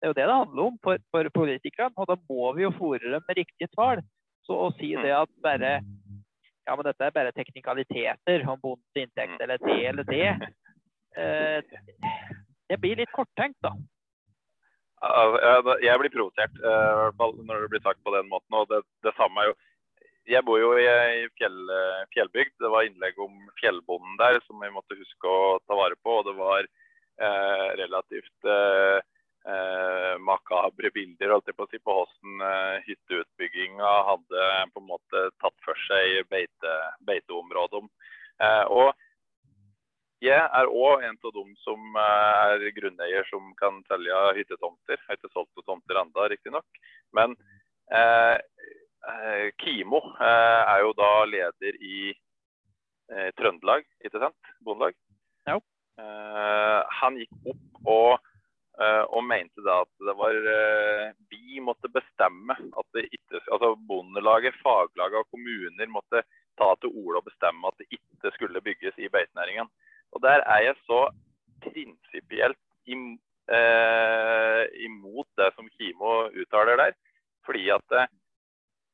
Det 0.00 0.08
er 0.08 0.12
jo 0.12 0.16
det 0.16 0.26
det 0.26 0.38
handler 0.38 0.70
om 0.70 0.78
for, 0.84 1.02
for 1.12 1.28
politikerne. 1.36 1.92
Og 2.00 2.08
da 2.08 2.16
må 2.30 2.52
vi 2.56 2.64
jo 2.64 2.72
fòre 2.78 3.12
dem 3.14 3.24
med 3.28 3.38
riktige 3.42 3.68
tall. 3.76 4.00
Så 4.48 4.56
å 4.56 4.70
si 4.78 4.94
det 4.96 5.12
at 5.12 5.30
bare 5.44 5.80
ja, 5.80 6.76
men 6.76 6.86
dette 6.86 7.04
er 7.04 7.14
bare 7.14 7.34
teknikaliteter 7.36 8.44
om 8.48 8.60
bondens 8.62 9.02
inntekt 9.02 9.42
eller 9.44 9.60
det 9.64 9.78
eller 9.90 10.06
det. 10.08 10.28
Eh, 11.18 11.58
det 12.70 12.78
blir 12.80 13.00
litt 13.00 13.12
korttenkt, 13.12 13.58
da. 13.64 13.74
Jeg 15.80 15.98
blir 16.00 16.12
provosert, 16.12 16.56
eh, 16.60 17.06
når 17.18 17.64
det 17.64 17.70
blir 17.72 17.84
sagt 17.84 18.00
på 18.04 18.14
den 18.14 18.28
måten. 18.30 18.56
Og 18.56 18.68
det, 18.70 18.82
det 19.04 19.16
samme 19.18 19.42
er 19.42 19.50
jo 19.50 19.58
Jeg 20.30 20.46
bor 20.46 20.60
jo 20.60 20.74
i, 20.78 20.86
i 20.86 21.22
fjell, 21.38 21.58
eh, 21.74 22.02
fjellbygd. 22.14 22.54
Det 22.62 22.70
var 22.70 22.86
innlegg 22.86 23.18
om 23.18 23.48
fjellbonden 23.58 24.18
der 24.20 24.38
som 24.46 24.60
vi 24.62 24.70
måtte 24.70 24.98
huske 24.98 25.26
å 25.26 25.58
ta 25.66 25.78
vare 25.78 25.98
på. 25.98 26.20
Og 26.20 26.28
det 26.28 26.36
var 26.38 26.62
eh, 26.62 27.66
relativt 27.80 28.46
eh, 28.46 29.00
eh, 29.50 30.14
makabre 30.22 30.92
bilder 30.94 31.34
holdt 31.34 31.50
jeg 31.50 31.58
på 31.58 31.66
å 31.66 31.70
si, 31.72 31.82
på 31.82 31.96
hvordan 31.96 32.46
eh, 32.46 32.76
hytteutbygginga 32.86 33.92
hadde 34.10 34.48
på 34.74 34.82
en 34.84 34.90
måte 34.92 35.26
tatt 35.42 35.56
for 35.66 35.86
seg 35.88 36.22
beite, 36.30 36.76
beiteområdet. 37.10 37.84
Eh, 38.40 38.64
og 38.70 38.92
jeg 40.20 40.36
er 40.36 40.68
òg 40.68 41.06
en 41.08 41.16
av 41.16 41.32
dem 41.32 41.52
som 41.64 41.96
eh, 41.96 42.54
er 42.54 42.74
grunneier 42.76 43.26
som 43.32 43.50
kan 43.58 43.82
selge 43.90 44.22
hyttetomter. 44.38 44.98
Jeg 45.00 45.08
har 45.08 45.18
ikke 45.18 45.32
solgt 45.34 45.50
noen 45.56 45.72
tomter 45.72 46.04
ennå, 46.04 46.30
riktignok. 46.30 46.82
Men 47.16 47.34
eh, 47.90 48.36
Kimo 49.60 50.00
eh, 50.20 50.62
er 50.74 50.82
jo 50.84 50.92
da 50.96 51.10
leder 51.28 51.76
i 51.80 52.10
eh, 52.10 53.30
Trøndelag, 53.38 53.86
ikke 54.04 54.20
sant? 54.22 54.50
Bondelag. 54.64 54.96
Ja. 55.48 55.56
Eh, 56.00 56.80
han 57.00 57.16
gikk 57.20 57.52
opp 57.52 57.88
og, 57.88 58.28
eh, 58.80 59.04
og 59.08 59.24
mente 59.26 59.64
da 59.64 59.80
at 59.84 60.04
det 60.06 60.16
var 60.18 60.36
eh, 60.54 61.08
Vi 61.32 61.60
måtte 61.64 61.90
bestemme 61.92 62.54
at 62.54 62.86
det 62.96 63.08
ikke 63.10 63.40
Altså 63.50 63.72
Bondelaget, 63.88 64.56
faglaget 64.64 65.24
og 65.24 65.32
kommuner 65.34 65.92
måtte 65.92 66.22
ta 66.60 66.74
til 66.80 66.92
orde 66.92 67.22
og 67.22 67.28
bestemme 67.28 67.68
at 67.68 67.80
det 67.80 67.88
ikke 67.96 68.32
skulle 68.36 68.60
bygges 68.60 68.96
i 68.98 69.08
beitenæringen. 69.08 69.68
Og 70.12 70.22
der 70.22 70.44
er 70.44 70.64
jeg 70.68 70.76
så 70.84 71.06
prinsipielt 71.64 72.60
im, 72.86 73.18
eh, 73.48 74.64
imot 74.84 75.28
det 75.40 75.52
som 75.54 75.68
Kimo 75.76 76.28
uttaler 76.28 76.76
der. 76.76 76.92
Fordi 77.46 77.68
at 77.72 77.96
eh, 77.96 78.10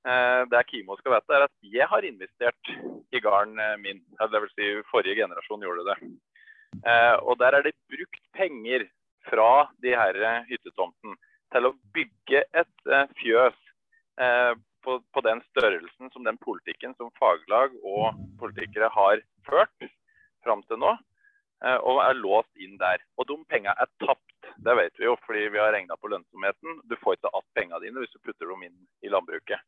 det 0.06 0.60
Kimo 0.68 0.94
skal 1.00 1.16
vite, 1.16 1.34
er 1.34 1.44
at 1.48 1.54
jeg 1.66 1.86
har 1.90 2.04
investert 2.06 2.70
i 3.10 3.20
gården 3.20 3.58
eh, 3.58 3.76
min. 3.82 4.02
Dvs. 4.20 4.52
si 4.54 4.68
forrige 4.90 5.18
generasjon 5.18 5.64
gjorde 5.66 5.86
det. 5.88 5.96
Eh, 6.82 7.16
og 7.22 7.38
der 7.40 7.58
er 7.58 7.66
det 7.66 7.74
brukt 7.90 8.22
penger 8.36 8.86
fra 9.26 9.66
de 9.82 9.94
her 9.98 10.44
hyttetomten 10.50 11.16
til 11.54 11.68
å 11.68 11.74
bygge 11.94 12.42
et 12.56 12.90
eh, 12.90 13.12
fjøs 13.20 13.58
eh, 14.20 14.52
på, 14.86 15.20
den 15.26 15.42
størrelsen 15.50 16.12
som 16.12 16.26
den 16.26 16.38
politikken 16.42 16.94
som 16.98 17.10
faglag 17.18 17.74
og 17.82 18.18
politikere 18.40 18.90
har 18.94 19.22
ført 19.48 19.88
fram 20.46 20.62
til 20.68 20.78
nå, 20.82 20.92
eh, 21.64 21.78
og 21.78 22.02
er 22.04 22.20
låst 22.20 22.62
inn 22.62 22.76
der. 22.82 23.02
Og 23.18 23.28
de 23.30 23.38
pengene 23.50 23.74
er 23.74 23.90
tapt. 24.04 24.22
Det 24.62 24.76
vet 24.78 24.94
vi 24.98 25.08
jo, 25.08 25.16
fordi 25.26 25.48
vi 25.50 25.58
har 25.58 25.74
regna 25.74 25.98
på 25.98 26.10
lønnsomheten. 26.12 26.80
Du 26.86 26.94
får 27.02 27.18
ikke 27.18 27.32
igjen 27.32 27.50
pengene 27.58 27.82
dine 27.82 28.02
hvis 28.02 28.14
du 28.14 28.22
putter 28.22 28.52
dem 28.52 28.62
inn 28.68 28.78
i 29.02 29.10
landbruket. 29.10 29.58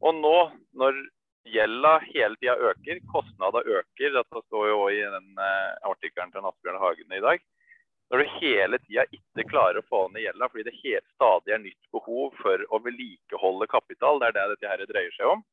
Og 0.00 0.16
nå, 0.16 0.36
når 0.80 0.98
gjelda 1.50 1.94
hele 2.06 2.36
tida 2.40 2.56
øker, 2.70 3.00
kostnadene 3.12 3.78
øker, 3.78 4.12
dette 4.16 4.42
står 4.46 4.68
jo 4.68 4.82
også 4.84 4.96
i 4.96 5.00
den 5.14 5.40
eh, 5.44 5.88
artikkelen 5.88 6.32
til 6.32 6.46
Asbjørn 6.50 6.80
Hagen 6.80 7.16
i 7.16 7.22
dag, 7.24 7.42
når 8.10 8.22
du 8.22 8.32
hele 8.40 8.78
tida 8.82 9.04
ikke 9.14 9.46
klarer 9.52 9.80
å 9.80 9.86
få 9.86 10.02
ned 10.10 10.24
gjelda 10.24 10.48
fordi 10.50 10.66
det 10.66 10.80
helt 10.82 11.06
stadig 11.14 11.54
er 11.54 11.62
nytt 11.62 11.90
behov 11.94 12.34
for 12.42 12.64
å 12.74 12.80
vedlikeholde 12.82 13.68
kapital, 13.70 14.18
det 14.18 14.30
er 14.30 14.36
det 14.36 14.46
dette 14.54 14.72
her 14.72 14.84
dreier 14.90 15.14
seg 15.16 15.30
om, 15.30 15.44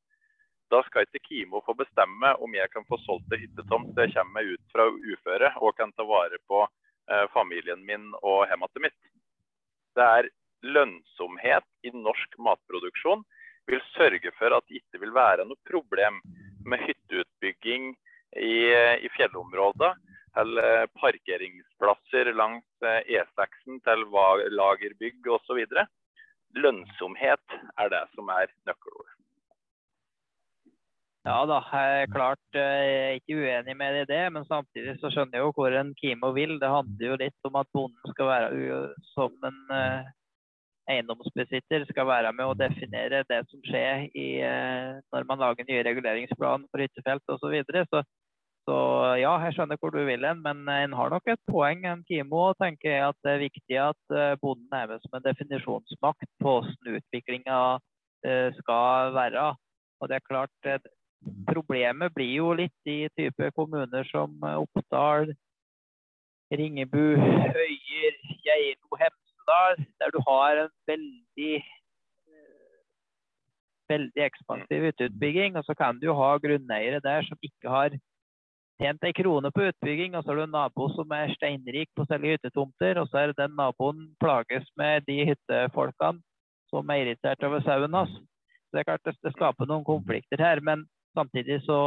da 0.71 0.81
skal 0.87 1.05
ikke 1.05 1.23
Kimo 1.27 1.61
få 1.63 1.77
bestemme 1.79 2.33
om 2.43 2.55
jeg 2.55 2.71
kan 2.73 2.83
få 2.89 2.97
solgt 3.05 3.31
en 3.31 3.39
hyttetomt 3.43 3.99
jeg 4.01 4.15
kommer 4.15 4.39
meg 4.39 4.55
ut 4.55 4.73
fra 4.73 4.87
uføre 4.89 5.53
og 5.61 5.77
kan 5.77 5.93
ta 5.95 6.03
vare 6.07 6.41
på 6.49 6.65
eh, 6.65 7.27
familien 7.35 7.85
min 7.87 8.09
og 8.19 8.47
hjemmet 8.49 8.83
mitt. 8.83 8.97
Det 9.95 10.07
er 10.19 10.29
lønnsomhet 10.67 11.67
i 11.87 11.93
norsk 11.93 12.35
matproduksjon 12.41 13.23
vil 13.68 13.84
sørge 13.93 14.32
for 14.38 14.55
at 14.55 14.68
det 14.68 14.82
ikke 14.82 15.01
vil 15.03 15.15
være 15.15 15.45
noe 15.47 15.59
problem 15.70 16.22
med 16.68 16.84
hytteutbygging 16.84 17.91
i, 18.38 18.53
i 19.03 19.09
fjellområder 19.15 19.95
eller 20.38 20.88
parkeringsplasser 21.01 22.34
langs 22.38 22.86
eh, 22.86 23.01
E6-en 23.18 23.80
til 23.86 24.03
lagerbygg 24.53 25.30
osv. 25.34 25.63
Lønnsomhet 26.57 27.55
er 27.82 27.93
det 27.93 28.03
som 28.13 28.30
er 28.34 28.51
nøkkelord. 28.70 29.13
Ja 31.28 31.41
da, 31.43 31.57
jeg 31.74 32.03
er 32.03 32.11
klart 32.13 32.59
eh, 32.59 32.84
jeg 32.88 32.99
er 33.07 33.18
ikke 33.20 33.39
uenig 33.41 33.76
med 33.80 33.97
deg 33.97 34.05
i 34.05 34.11
det, 34.13 34.22
men 34.36 34.45
samtidig 34.47 34.95
så 35.01 35.11
skjønner 35.11 35.39
jeg 35.39 35.47
jo 35.47 35.55
hvor 35.57 35.74
en 35.76 35.91
Kimo 35.97 36.32
vil. 36.38 36.55
Det 36.61 36.70
handler 36.72 37.11
jo 37.11 37.20
litt 37.24 37.49
om 37.49 37.57
at 37.59 37.74
bonden 37.76 38.13
skal 38.13 38.32
være 38.32 38.80
som 39.15 39.49
en 39.49 39.59
eh, 39.76 40.13
eiendomsbesitter 40.91 41.85
skal 41.89 42.07
være 42.09 42.31
med 42.35 42.47
å 42.47 42.55
definere 42.57 43.23
det 43.29 43.41
som 43.49 43.63
skjer 43.65 44.07
i, 44.11 44.27
eh, 44.45 44.99
når 45.13 45.27
man 45.29 45.43
lager 45.43 45.67
nye 45.67 45.83
reguleringsplan 45.88 46.65
for 46.71 46.83
hyttefelt 46.83 47.23
osv. 47.27 47.43
Så, 47.43 47.51
videre. 47.53 47.85
så 47.91 48.03
så 48.67 48.77
ja, 49.15 49.29
jeg 49.45 49.55
skjønner 49.55 49.79
hvor 49.79 49.93
du 49.95 50.01
vil 50.03 50.25
hen, 50.27 50.41
men 50.43 50.65
en 50.67 50.95
har 50.99 51.13
nok 51.13 51.29
et 51.31 51.39
poeng. 51.47 51.85
En 51.88 52.01
Kimo 52.03 52.49
tenker 52.59 52.91
jeg 52.91 53.05
at 53.05 53.17
det 53.23 53.31
er 53.31 53.45
viktig 53.45 53.77
at 53.79 54.11
eh, 54.11 54.35
bonden 54.41 54.75
er 54.75 54.89
med 54.91 55.05
som 55.05 55.15
en 55.15 55.23
definisjonsmakt 55.23 56.27
på 56.43 56.57
hvordan 56.57 56.97
utviklinga 56.99 57.59
eh, 58.27 58.49
skal 58.59 59.15
være. 59.15 59.45
Og 60.01 60.11
det 60.11 60.19
er 60.19 60.27
klart, 60.27 60.91
Problemet 61.47 62.13
blir 62.13 62.29
jo 62.29 62.51
litt 62.55 62.89
i 62.89 63.07
type 63.17 63.49
kommuner 63.55 64.05
som 64.11 64.35
Oppdal, 64.45 65.31
Ringebu, 66.53 67.17
Øyer, 67.17 68.19
Geilo, 68.45 68.99
Hemsedal, 69.01 69.26
der 69.47 70.13
du 70.13 70.19
har 70.27 70.63
en 70.65 70.73
veldig 70.89 71.53
eh, 71.57 72.77
veldig 73.91 74.23
ekspansiv 74.27 74.91
utbygging. 74.91 75.57
Og 75.57 75.65
så 75.67 75.75
kan 75.77 75.99
du 76.01 76.11
ha 76.13 76.35
grunneiere 76.43 77.01
der 77.03 77.27
som 77.27 77.39
ikke 77.41 77.71
har 77.71 77.97
tjent 78.77 79.05
ei 79.07 79.13
krone 79.17 79.49
på 79.53 79.69
utbygging, 79.71 80.15
og 80.15 80.23
så 80.23 80.31
har 80.31 80.37
du 80.37 80.43
en 80.45 80.53
nabo 80.53 80.87
som 80.93 81.13
er 81.15 81.33
steinrik 81.33 81.89
på 81.95 82.05
å 82.05 82.09
selge 82.09 82.35
hyttetomter, 82.35 82.99
og 83.01 83.09
så 83.09 83.23
er 83.23 83.33
den 83.37 83.55
naboen 83.57 84.11
plages 84.21 84.67
med 84.77 85.07
de 85.09 85.23
hyttefolkene 85.31 86.21
som 86.69 86.91
er 86.93 87.05
irritert 87.05 87.43
over 87.47 87.63
sauen 87.65 87.95
hans. 87.95 88.13
Det 88.73 88.81
er 88.81 88.89
klart 88.89 89.07
det 89.23 89.33
skaper 89.33 89.69
noen 89.69 89.85
konflikter 89.87 90.41
her, 90.43 90.61
men 90.61 90.85
samtidig 91.17 91.61
så, 91.65 91.79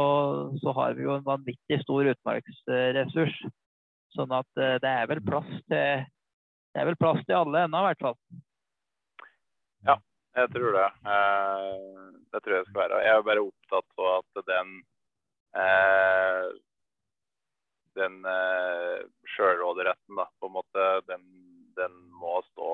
så 0.59 0.73
har 0.75 0.97
vi 0.97 1.05
jo 1.05 1.15
en 1.15 1.27
vanvittig 1.27 1.79
stor 1.85 2.09
utmarksressurs. 2.11 3.37
Sånn 4.11 4.33
at 4.35 4.59
eh, 4.59 4.79
det 4.83 4.91
er 4.91 5.07
vel 5.07 5.21
plass 5.23 5.47
til 5.71 6.01
det 6.71 6.81
er 6.81 6.87
vel 6.87 6.99
plass 6.99 7.21
til 7.25 7.37
alle 7.37 7.65
ennå, 7.65 7.81
i 7.81 7.89
hvert 7.89 8.05
fall. 8.05 8.17
Ja, 9.87 9.97
Jeg 10.37 10.51
tror 10.53 10.77
det. 10.77 10.87
Eh, 11.13 12.11
det 12.31 12.41
tror 12.43 12.55
jeg 12.55 12.67
skal 12.69 12.81
være. 12.81 12.99
Jeg 13.03 13.15
er 13.17 13.25
bare 13.27 13.43
opptatt 13.43 14.03
av 14.05 14.11
at 14.21 14.45
den 14.47 14.75
eh, 15.59 16.51
den 17.99 18.23
eh, 18.23 19.01
sjølråderetten, 19.35 20.15
da, 20.15 20.29
på 20.39 20.47
en 20.47 20.55
måte, 20.55 20.85
den, 21.11 21.25
den 21.75 21.97
må 22.15 22.37
stå, 22.53 22.71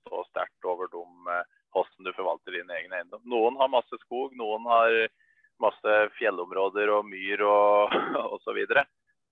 stå 0.00 0.22
sterkt 0.30 0.68
over 0.70 0.90
dem 0.92 1.30
hvordan 1.76 2.06
du 2.06 2.12
forvalter 2.16 2.54
din 2.54 2.70
egen 2.72 2.94
eiendom. 2.94 3.24
Noen 3.28 3.58
har 3.60 3.72
masse 3.72 3.98
skog, 4.06 4.30
noen 4.38 4.64
har 4.70 4.94
masse 5.62 5.96
fjellområder 6.16 6.92
og 6.94 7.08
myr 7.08 7.42
og 7.46 7.96
osv. 8.36 8.62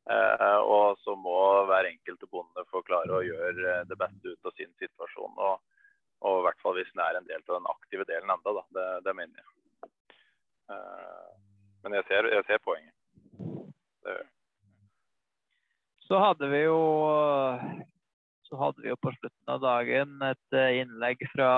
Eh, 0.05 0.59
og 0.61 0.99
så 1.01 1.14
må 1.16 1.36
hver 1.68 1.88
enkelt 1.88 2.26
bonde 2.32 2.66
få 2.68 2.82
klare 2.84 3.16
å 3.16 3.24
gjøre 3.24 3.78
det 3.88 3.97
beste 4.01 4.34
ut 4.34 4.51
av 4.51 4.57
sin 4.59 4.72
situasjon. 4.82 5.38
Og, 5.49 5.62
og 6.24 6.40
i 6.40 6.45
hvert 6.49 6.61
fall 6.64 6.76
hvis 6.78 6.92
den 6.92 7.04
er 7.15 7.23
en 7.23 7.31
del 7.31 7.43
av 7.47 7.57
den 7.57 7.73
aktive 7.73 8.07
delen 8.09 8.33
da. 8.45 8.55
Det, 8.77 8.87
det 9.07 9.17
mener 9.17 9.41
jeg. 9.41 9.91
Eh, 10.75 11.33
men 11.85 11.99
jeg 11.99 12.09
ser, 12.11 12.31
jeg 12.33 12.47
ser 12.49 12.62
poenget. 12.65 12.95
Det. 14.05 14.21
Så 16.05 16.21
hadde 16.21 16.49
vi 16.53 16.65
jo 16.67 16.79
så 18.45 18.59
hadde 18.61 18.85
vi 18.85 18.91
jo 18.93 18.97
på 19.01 19.12
slutten 19.17 19.53
av 19.55 19.62
dagen 19.65 20.25
et 20.29 20.57
eh, 20.57 20.81
innlegg 20.83 21.23
fra 21.33 21.51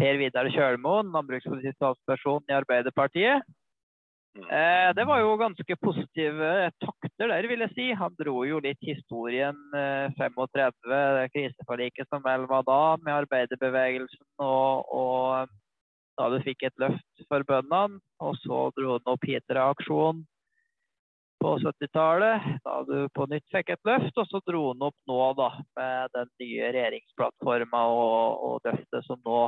Per 0.00 0.20
Vidar 0.20 0.48
Kjølmoen, 0.54 1.10
landbrukspolitisk 1.12 1.76
talsperson 1.82 2.46
i 2.48 2.56
Arbeiderpartiet. 2.56 3.44
Mm. 4.38 4.46
Eh, 4.46 4.88
det 4.96 5.04
var 5.08 5.20
jo 5.20 5.34
ganske 5.40 5.76
positive 5.82 6.70
takter 7.20 7.28
der, 7.28 7.48
vil 7.48 7.60
jeg 7.60 7.74
si. 7.74 7.86
Han 7.92 8.14
dro 8.16 8.44
jo 8.44 8.60
litt 8.60 8.80
historien 8.80 9.56
eh, 9.76 10.08
35, 10.16 10.72
det 10.88 11.30
kriseforliket 11.34 12.08
som 12.08 12.22
vel 12.24 12.46
var 12.48 12.64
da, 12.64 12.96
med 13.04 13.26
arbeiderbevegelsen 13.26 14.24
og, 14.40 14.88
og 14.88 15.48
da 16.16 16.28
du 16.30 16.40
fikk 16.44 16.64
et 16.64 16.76
løft 16.80 17.24
for 17.28 17.44
bøndene. 17.44 18.00
Og 18.20 18.36
så 18.40 18.70
dro 18.76 18.96
han 18.96 19.12
opp 19.12 19.24
Hitra-aksjonen 19.24 20.24
på 21.40 21.54
70-tallet, 21.56 22.60
da 22.64 22.82
du 22.84 23.08
på 23.16 23.26
nytt 23.28 23.46
fikk 23.52 23.70
et 23.72 23.84
løft. 23.88 24.16
Og 24.16 24.26
så 24.28 24.40
dro 24.46 24.70
han 24.72 24.88
opp 24.88 24.96
nå 25.08 25.20
da, 25.36 25.50
med 25.76 26.16
den 26.16 26.32
nye 26.40 26.72
regjeringsplattforma 26.72 27.84
og, 27.96 28.48
og 28.48 28.68
løftet 28.68 29.04
som 29.08 29.20
nå 29.24 29.42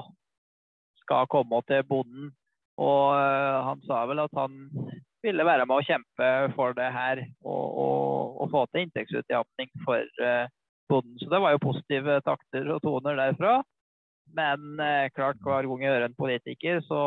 skal 1.03 1.27
komme 1.27 1.59
til 1.67 1.83
bonden 1.83 2.29
Og 2.79 3.09
han 3.67 3.81
sa 3.89 4.05
vel 4.07 4.23
at 4.23 4.37
han 4.39 4.55
ville 5.23 5.47
være 5.47 5.67
med 5.69 5.79
å 5.79 5.87
kjempe 5.87 6.31
for 6.57 6.75
det 6.79 6.89
her 6.95 7.23
og, 7.45 7.67
og, 7.85 8.41
og 8.43 8.51
få 8.53 8.65
til 8.71 8.87
inntektsutjevning 8.87 9.71
for 9.85 10.03
bonden. 10.91 11.17
Så 11.21 11.31
det 11.33 11.41
var 11.45 11.55
jo 11.55 11.63
positive 11.63 12.19
takter 12.27 12.69
og 12.75 12.83
toner 12.85 13.19
derfra. 13.21 13.61
Men 14.37 14.83
klart 15.17 15.41
hver 15.45 15.67
gang 15.69 15.83
jeg 15.85 15.93
hører 15.93 16.07
en 16.09 16.19
politiker, 16.19 16.81
så 16.87 17.03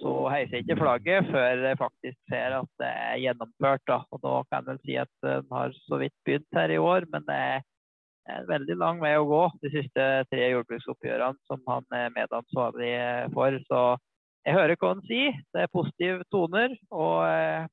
så 0.00 0.12
heiser 0.32 0.58
jeg 0.58 0.66
ikke 0.66 0.80
flagget 0.80 1.28
før 1.32 1.64
jeg 1.64 1.78
faktisk 1.80 2.18
ser 2.30 2.56
at 2.60 2.70
det 2.80 2.90
er 2.90 3.18
gjennomført. 3.24 3.82
Da. 3.88 3.98
Og 4.12 4.22
da 4.24 4.36
kan 4.48 4.62
jeg 4.62 4.68
vel 4.68 4.80
si 4.84 4.96
at 5.00 5.12
den 5.24 5.48
har 5.52 5.74
så 5.86 6.00
vidt 6.00 6.16
begynt 6.26 6.56
her 6.56 6.74
i 6.74 6.80
år, 6.80 7.06
men 7.12 7.26
det 7.28 7.36
er 7.36 7.66
en 8.30 8.46
veldig 8.48 8.76
lang 8.78 9.00
vei 9.02 9.14
å 9.18 9.26
gå 9.28 9.42
de 9.64 9.72
siste 9.72 10.06
tre 10.30 10.50
jordbruksoppgjørene 10.52 11.50
som 11.50 11.62
han 11.68 11.96
er 11.96 12.14
medansvarlig 12.14 12.92
for. 13.34 13.58
Så 13.68 13.82
jeg 14.46 14.56
hører 14.56 14.78
hva 14.80 14.94
han 14.94 15.04
sier. 15.08 15.36
Det 15.54 15.64
er 15.64 15.74
positive 15.74 16.24
toner, 16.32 16.74
og 16.90 17.16
jeg 17.28 17.68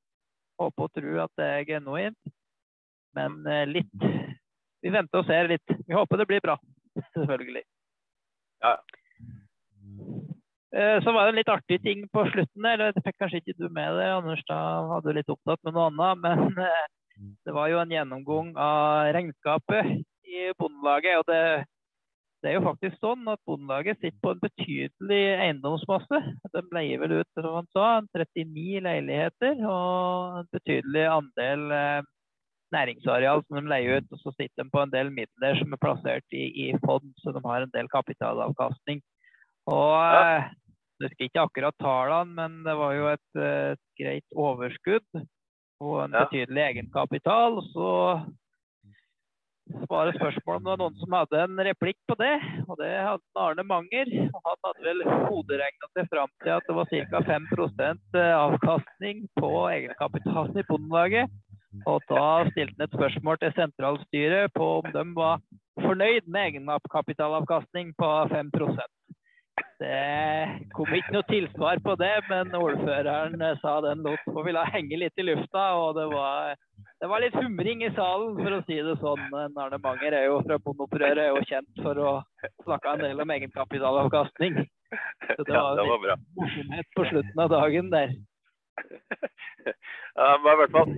håper 0.62 0.88
og 0.88 0.94
tror 0.98 1.24
at 1.26 1.40
det 1.40 1.48
er 1.54 1.68
genuint. 1.72 2.34
Men 3.18 3.40
eh, 3.50 3.66
litt 3.70 4.08
Vi 4.84 4.94
venter 4.94 5.24
og 5.24 5.28
ser 5.30 5.50
litt. 5.50 5.78
Vi 5.88 5.96
håper 5.96 6.22
det 6.22 6.28
blir 6.30 6.44
bra, 6.44 6.58
selvfølgelig. 7.16 7.64
Ja. 8.64 8.76
Eh, 10.76 10.98
så 11.04 11.14
var 11.16 11.26
det 11.26 11.32
en 11.32 11.40
litt 11.40 11.50
artig 11.50 11.80
ting 11.82 12.04
på 12.14 12.26
slutten 12.34 12.68
der. 12.68 12.92
Det 12.94 13.04
fikk 13.06 13.18
kanskje 13.22 13.42
ikke 13.42 13.58
du 13.58 13.68
med 13.70 13.98
deg, 13.98 14.12
Anders. 14.20 14.44
Da 14.50 14.60
hadde 14.92 15.10
du 15.10 15.18
litt 15.18 15.34
opptatt 15.34 15.64
med 15.66 15.78
noe 15.78 15.90
annet. 15.90 16.22
Men 16.26 16.62
eh, 16.68 17.34
det 17.48 17.56
var 17.56 17.72
jo 17.72 17.82
en 17.82 17.96
gjennomgang 17.96 18.54
av 18.62 19.14
regnskapet 19.16 19.96
i 20.28 20.52
Bondelaget. 20.60 21.24
Og 21.24 21.32
det, 21.32 21.42
det, 22.44 22.50
er 22.50 22.58
jo 22.58 22.66
faktisk 22.68 23.00
sånn 23.02 23.26
at 23.32 23.42
Bondelaget 23.48 24.00
sitter 24.02 24.20
på 24.24 24.34
en 24.34 24.44
betydelig 24.44 25.22
eiendomsmasse. 25.46 26.20
De 26.54 26.64
leier 26.76 27.02
vel 27.02 27.18
ut 27.22 27.40
som 27.40 27.50
han 27.56 27.72
sa, 27.76 27.88
39 28.14 28.84
leiligheter 28.86 29.64
og 29.66 30.38
en 30.42 30.52
betydelig 30.54 31.08
andel 31.12 31.66
eh, 31.74 32.10
næringsareal 32.76 33.44
som 33.46 33.60
de 33.60 33.72
leier 33.72 34.02
ut. 34.02 34.14
Og 34.14 34.22
så 34.22 34.36
sitter 34.36 34.64
de 34.64 34.74
på 34.74 34.84
en 34.84 34.94
del 34.94 35.12
midler 35.14 35.60
som 35.60 35.74
er 35.74 35.82
plassert 35.82 36.38
i, 36.38 36.46
i 36.68 36.70
fond, 36.86 37.10
så 37.24 37.34
de 37.36 37.44
har 37.46 37.66
en 37.66 37.74
del 37.74 37.90
kapitalavkastning. 37.94 39.04
Og 39.74 39.94
ja. 39.98 40.22
Eh, 40.22 40.50
jeg 40.98 41.12
husker 41.12 41.28
ikke 41.28 41.44
akkurat 41.46 41.76
tallene, 41.78 42.34
men 42.34 42.62
det 42.66 42.74
var 42.74 42.94
jo 42.98 43.10
et, 43.12 43.28
et 43.38 43.82
greit 44.00 44.34
overskudd 44.34 45.06
og 45.84 45.98
en 46.02 46.16
ja. 46.16 46.24
betydelig 46.26 46.64
egenkapital. 46.64 47.60
Så 47.70 47.90
var 49.90 50.08
det 50.08 50.18
spørsmål 50.18 50.56
om 50.58 50.64
det 50.64 50.72
var 50.72 50.80
noen 50.82 50.98
som 51.02 51.16
hadde 51.18 51.42
en 51.44 51.62
replikk 51.68 51.98
på 52.10 52.18
det. 52.20 52.34
Og 52.68 52.80
det 52.82 52.92
hadde 52.94 53.44
Arne 53.44 53.66
Manger. 53.68 54.12
Han 54.34 54.46
hadde 54.66 54.86
vel 54.88 55.04
hoderegna 55.28 55.92
seg 55.98 56.10
fram 56.14 56.34
til 56.44 56.54
at 56.56 56.70
det 56.70 56.78
var 56.78 56.92
ca. 56.92 57.24
5 57.30 57.48
eh, 58.22 58.34
avkastning 58.36 59.26
på 59.40 59.52
egenkapitalen 59.72 60.62
i 60.62 60.68
Bondelaget. 60.70 61.38
Og 61.86 62.02
da 62.10 62.28
stilte 62.52 62.78
han 62.80 62.88
et 62.88 62.96
spørsmål 62.96 63.40
til 63.42 63.56
sentralstyret 63.58 64.54
på 64.56 64.70
om 64.80 64.92
de 64.94 65.06
var 65.18 65.44
fornøyd 65.84 66.26
med 66.26 66.54
egenkapitalavkastning 66.54 67.94
på 68.00 68.14
5% 68.34 68.98
det 69.78 70.68
kom 70.74 70.90
ikke 70.94 71.14
noe 71.14 71.26
tilsvar 71.30 71.82
på 71.86 71.94
det, 72.02 72.14
men 72.32 72.54
ordføreren 72.58 73.42
eh, 73.42 73.58
sa 73.62 73.78
den 73.86 74.04
lot 74.06 74.24
vi 74.26 74.46
ville 74.48 74.64
henge 74.74 75.00
litt 75.04 75.22
i 75.22 75.26
lufta. 75.28 75.68
Og 75.78 75.98
det 75.98 76.08
var, 76.14 76.56
det 77.02 77.08
var, 77.08 77.22
litt 77.22 77.36
humring 77.38 77.84
i 77.86 77.92
salen, 77.94 78.38
for 78.40 78.56
å 78.58 78.64
si 78.66 78.78
det 78.86 78.96
sånn. 79.02 79.28
Arne 79.38 79.80
Manger 79.84 80.16
er 80.18 80.26
jo 80.30 80.40
fra 80.48 80.58
Bondeopprøret 80.64 81.22
er 81.22 81.30
jo 81.36 81.44
kjent 81.50 81.84
for 81.86 82.00
å 82.02 82.14
snakke 82.64 82.96
en 82.96 83.04
del 83.06 83.22
om 83.22 83.34
egenkapitalavkastning. 83.36 84.58
Så 85.36 85.44
det 85.44 85.54
var, 85.54 85.78
ja, 85.78 85.86
var 85.92 86.18
morsomhet 86.40 86.90
på 86.96 87.06
slutten 87.12 87.44
av 87.44 87.54
dagen 87.54 87.94
der. 87.94 88.16
Ja, 90.18 90.30
men 90.42 90.54
i 90.54 90.58
hvert 90.62 90.74
fall, 90.74 90.94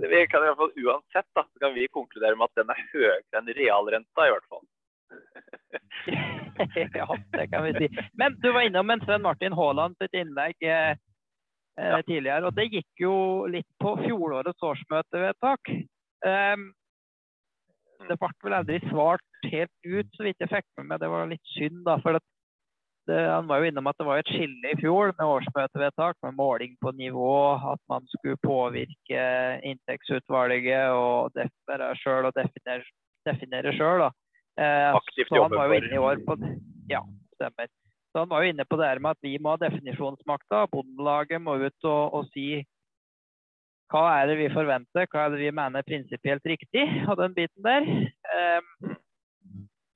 vi 0.00 0.20
kan 0.30 0.44
i 0.44 0.48
hvert 0.48 0.60
fall 0.60 0.70
Uansett 0.80 1.26
da, 1.36 1.42
så 1.44 1.60
kan 1.60 1.74
vi 1.74 1.88
konkludere 1.92 2.38
med 2.38 2.48
at 2.48 2.60
den 2.62 2.72
er 2.72 2.84
høyere 2.92 3.40
enn 3.40 3.50
realrenta. 3.58 4.26
i 4.26 4.32
hvert 4.32 4.48
fall. 4.48 4.64
ja, 7.00 7.08
det 7.36 7.46
kan 7.52 7.66
vi 7.66 7.72
si. 7.76 7.88
Men 8.16 8.38
du 8.40 8.48
var 8.52 8.64
innom 8.64 8.90
en 8.90 9.04
Sven 9.04 9.24
Martin 9.26 9.56
Haaland 9.58 9.98
sitt 10.00 10.16
innlegg 10.16 10.56
eh, 10.64 10.94
eh, 11.80 11.98
tidligere. 12.06 12.48
Og 12.48 12.56
det 12.56 12.68
gikk 12.72 13.04
jo 13.04 13.16
litt 13.50 13.68
på 13.82 13.96
fjorårets 14.02 14.68
årsmøtevedtak. 14.72 15.72
Eh, 16.26 16.68
det 18.08 18.18
ble 18.18 18.30
vel 18.44 18.58
aldri 18.58 18.80
svart 18.88 19.50
helt 19.52 19.74
ut, 19.86 20.08
så 20.16 20.26
vidt 20.26 20.42
jeg 20.42 20.50
fikk 20.50 20.68
med 20.78 20.90
meg. 20.90 21.02
Det 21.02 21.10
var 21.12 21.30
litt 21.30 21.52
synd, 21.54 21.82
da. 21.86 21.98
for 22.02 22.18
det, 22.18 23.18
Han 23.18 23.48
var 23.50 23.62
jo 23.62 23.70
innom 23.70 23.90
at 23.90 23.98
det 23.98 24.06
var 24.06 24.22
et 24.22 24.30
skille 24.30 24.72
i 24.72 24.78
fjor 24.80 25.12
med 25.18 25.26
årsmøtevedtak, 25.26 26.18
med 26.26 26.38
måling 26.38 26.76
på 26.82 26.92
nivå, 26.98 27.34
at 27.72 27.82
man 27.90 28.06
skulle 28.14 28.40
påvirke 28.42 29.22
inntektsutvalget 29.66 30.94
og 30.94 31.38
være 31.70 31.92
sjøl 32.02 32.30
og 32.30 32.36
definere, 32.38 32.86
definere 33.28 33.74
sjøl. 33.78 34.08
Eh, 34.60 34.90
Aktivt 34.92 35.30
så 35.32 35.46
han 35.46 35.54
var 35.56 35.70
jo 35.70 35.80
inne 35.80 35.96
i 35.96 36.02
år 36.02 36.22
på 36.26 36.36
Ja, 36.90 37.00
stemmer. 37.38 37.70
Så 38.12 38.22
han 38.22 38.28
var 38.28 38.44
jo 38.44 38.52
inne 38.52 38.64
på 38.68 38.76
det 38.76 38.88
her 38.90 39.00
med 39.00 39.16
at 39.16 39.24
vi 39.24 39.38
må 39.40 39.54
ha 39.54 39.60
definisjonsmakta. 39.60 40.66
Bondelaget 40.72 41.40
må 41.40 41.56
ut 41.62 41.88
og, 41.88 42.18
og, 42.18 42.26
si 42.34 42.62
hva 43.92 44.02
er 44.18 44.30
det 44.30 44.38
vi 44.38 44.48
forventer, 44.52 45.08
hva 45.12 45.26
er 45.26 45.34
det 45.34 45.40
vi 45.42 45.52
mener 45.52 45.80
er 45.80 45.88
prinsipielt 45.88 46.46
riktig 46.48 46.84
og 47.06 47.18
den 47.20 47.34
biten 47.36 47.64
der. 47.64 47.88
Um, 48.32 48.94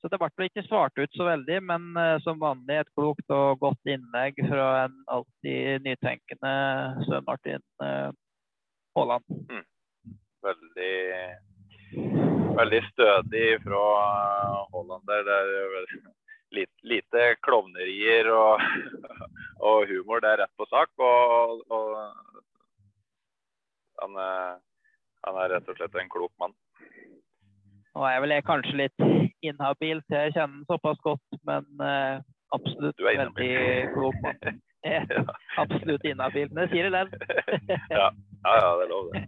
så 0.00 0.10
det 0.12 0.20
ble 0.20 0.48
ikke 0.48 0.64
svart 0.66 1.00
ut 1.00 1.16
så 1.16 1.28
veldig, 1.28 1.62
men 1.64 1.86
uh, 1.96 2.16
som 2.24 2.40
vanlig 2.40 2.82
et 2.82 2.92
klokt 2.96 3.32
og 3.32 3.60
godt 3.64 3.92
innlegg 3.92 4.36
fra 4.50 4.68
en 4.84 4.98
alltid 5.16 5.84
nytenkende 5.88 6.52
Søren 7.08 7.28
Martin 7.28 7.64
uh, 7.84 8.12
Haaland. 8.96 9.24
Mm. 9.48 9.64
Veldig 10.44 10.92
veldig 12.60 12.82
stødig 12.92 13.48
fra 13.64 13.82
Haaland 14.72 15.08
der. 15.08 15.24
Det 15.28 15.40
er 15.40 16.04
lite, 16.55 16.72
lite 16.82 17.24
klovnerier 17.47 18.30
og, 18.32 18.62
og, 19.66 19.86
humor. 19.90 20.22
Det 20.22 20.32
er 20.32 20.42
rett 20.44 20.55
på 20.59 20.68
sak. 20.70 20.92
Og, 20.99 21.64
og 21.70 21.88
han, 24.03 24.20
han, 25.26 25.42
er 25.42 25.57
rett 25.57 25.72
og 25.72 25.80
slett 25.80 25.99
en 26.01 26.12
klok 26.12 26.32
mann. 26.42 26.55
Nå 27.97 28.05
er 28.05 28.20
vel 28.20 28.34
jeg 28.36 28.44
kanskje 28.44 28.78
litt 28.82 29.05
inhabil 29.47 30.03
til 30.05 30.18
jeg 30.18 30.34
kjenner 30.36 30.59
den 30.59 30.66
såpass 30.68 30.99
godt, 31.05 31.38
men 31.49 31.64
uh, 31.80 32.20
absolutt 32.57 33.01
veldig 33.09 33.53
klok 33.97 34.24
mann. 34.24 34.62
Ja, 34.86 35.01
absolutt 35.59 36.05
inhabil. 36.07 36.47
Men 36.53 36.62
jeg 36.62 36.70
sier 36.70 36.86
det 36.86 36.92
likevel. 36.94 37.49
ja, 37.99 38.05
ja, 38.47 38.68
det 38.78 38.84
er 38.84 38.90
lov, 38.92 39.09
det. 39.11 39.22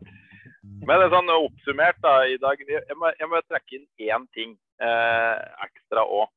Men 0.87 1.01
det 1.01 1.07
er 1.09 1.15
sånn 1.17 1.33
oppsummert 1.35 1.99
da, 2.05 2.13
i 2.31 2.37
dag, 2.39 2.61
jeg 2.63 2.99
må, 3.01 3.11
jeg 3.19 3.31
må 3.31 3.41
trekke 3.49 3.79
inn 3.79 3.87
én 4.07 4.27
ting 4.37 4.53
eh, 4.85 5.37
ekstra 5.67 6.05
òg. 6.05 6.29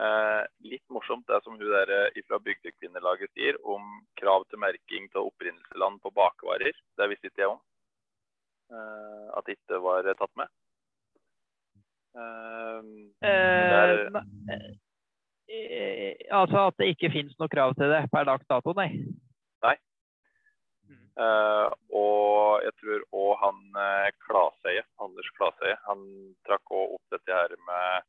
Eh, 0.00 0.44
litt 0.64 0.86
morsomt 0.88 1.26
det 1.28 1.42
som 1.44 1.58
hun 1.58 1.66
der 1.68 1.90
eh, 1.92 2.22
fra 2.24 2.38
Bygdekvinnelaget 2.40 3.32
sier 3.34 3.58
om 3.68 3.98
krav 4.16 4.46
til 4.48 4.62
merking 4.62 5.10
av 5.12 5.26
opprinnelsesland 5.26 6.00
på 6.00 6.12
bakvarer. 6.16 6.78
Det 6.96 7.08
visste 7.10 7.28
ikke 7.28 7.44
jeg 7.44 7.52
om. 7.52 7.60
Eh, 8.72 9.26
at 9.36 9.46
det 9.46 9.58
ikke 9.58 9.80
var 9.84 10.08
tatt 10.14 10.32
med. 10.40 10.48
Eh, 12.16 12.80
der, 13.20 13.92
eh, 15.50 16.14
altså 16.30 16.66
at 16.70 16.78
det 16.78 16.92
ikke 16.94 17.12
finnes 17.12 17.36
noe 17.42 17.52
krav 17.52 17.74
til 17.78 17.90
det 17.92 18.04
per 18.14 18.28
dags 18.28 18.46
dato, 18.48 18.72
nei? 18.78 18.90
Nei. 19.66 19.76
Og 21.20 22.62
jeg 22.64 22.72
tror 22.80 23.02
òg 23.20 23.32
han 23.42 23.58
Klaseie, 24.24 24.86
Anders 25.02 25.28
Klaseie, 25.36 25.76
han 25.84 26.06
trakk 26.46 26.72
òg 26.72 26.94
opp 26.96 27.04
dette 27.12 27.34
her 27.34 27.52
med 27.66 28.08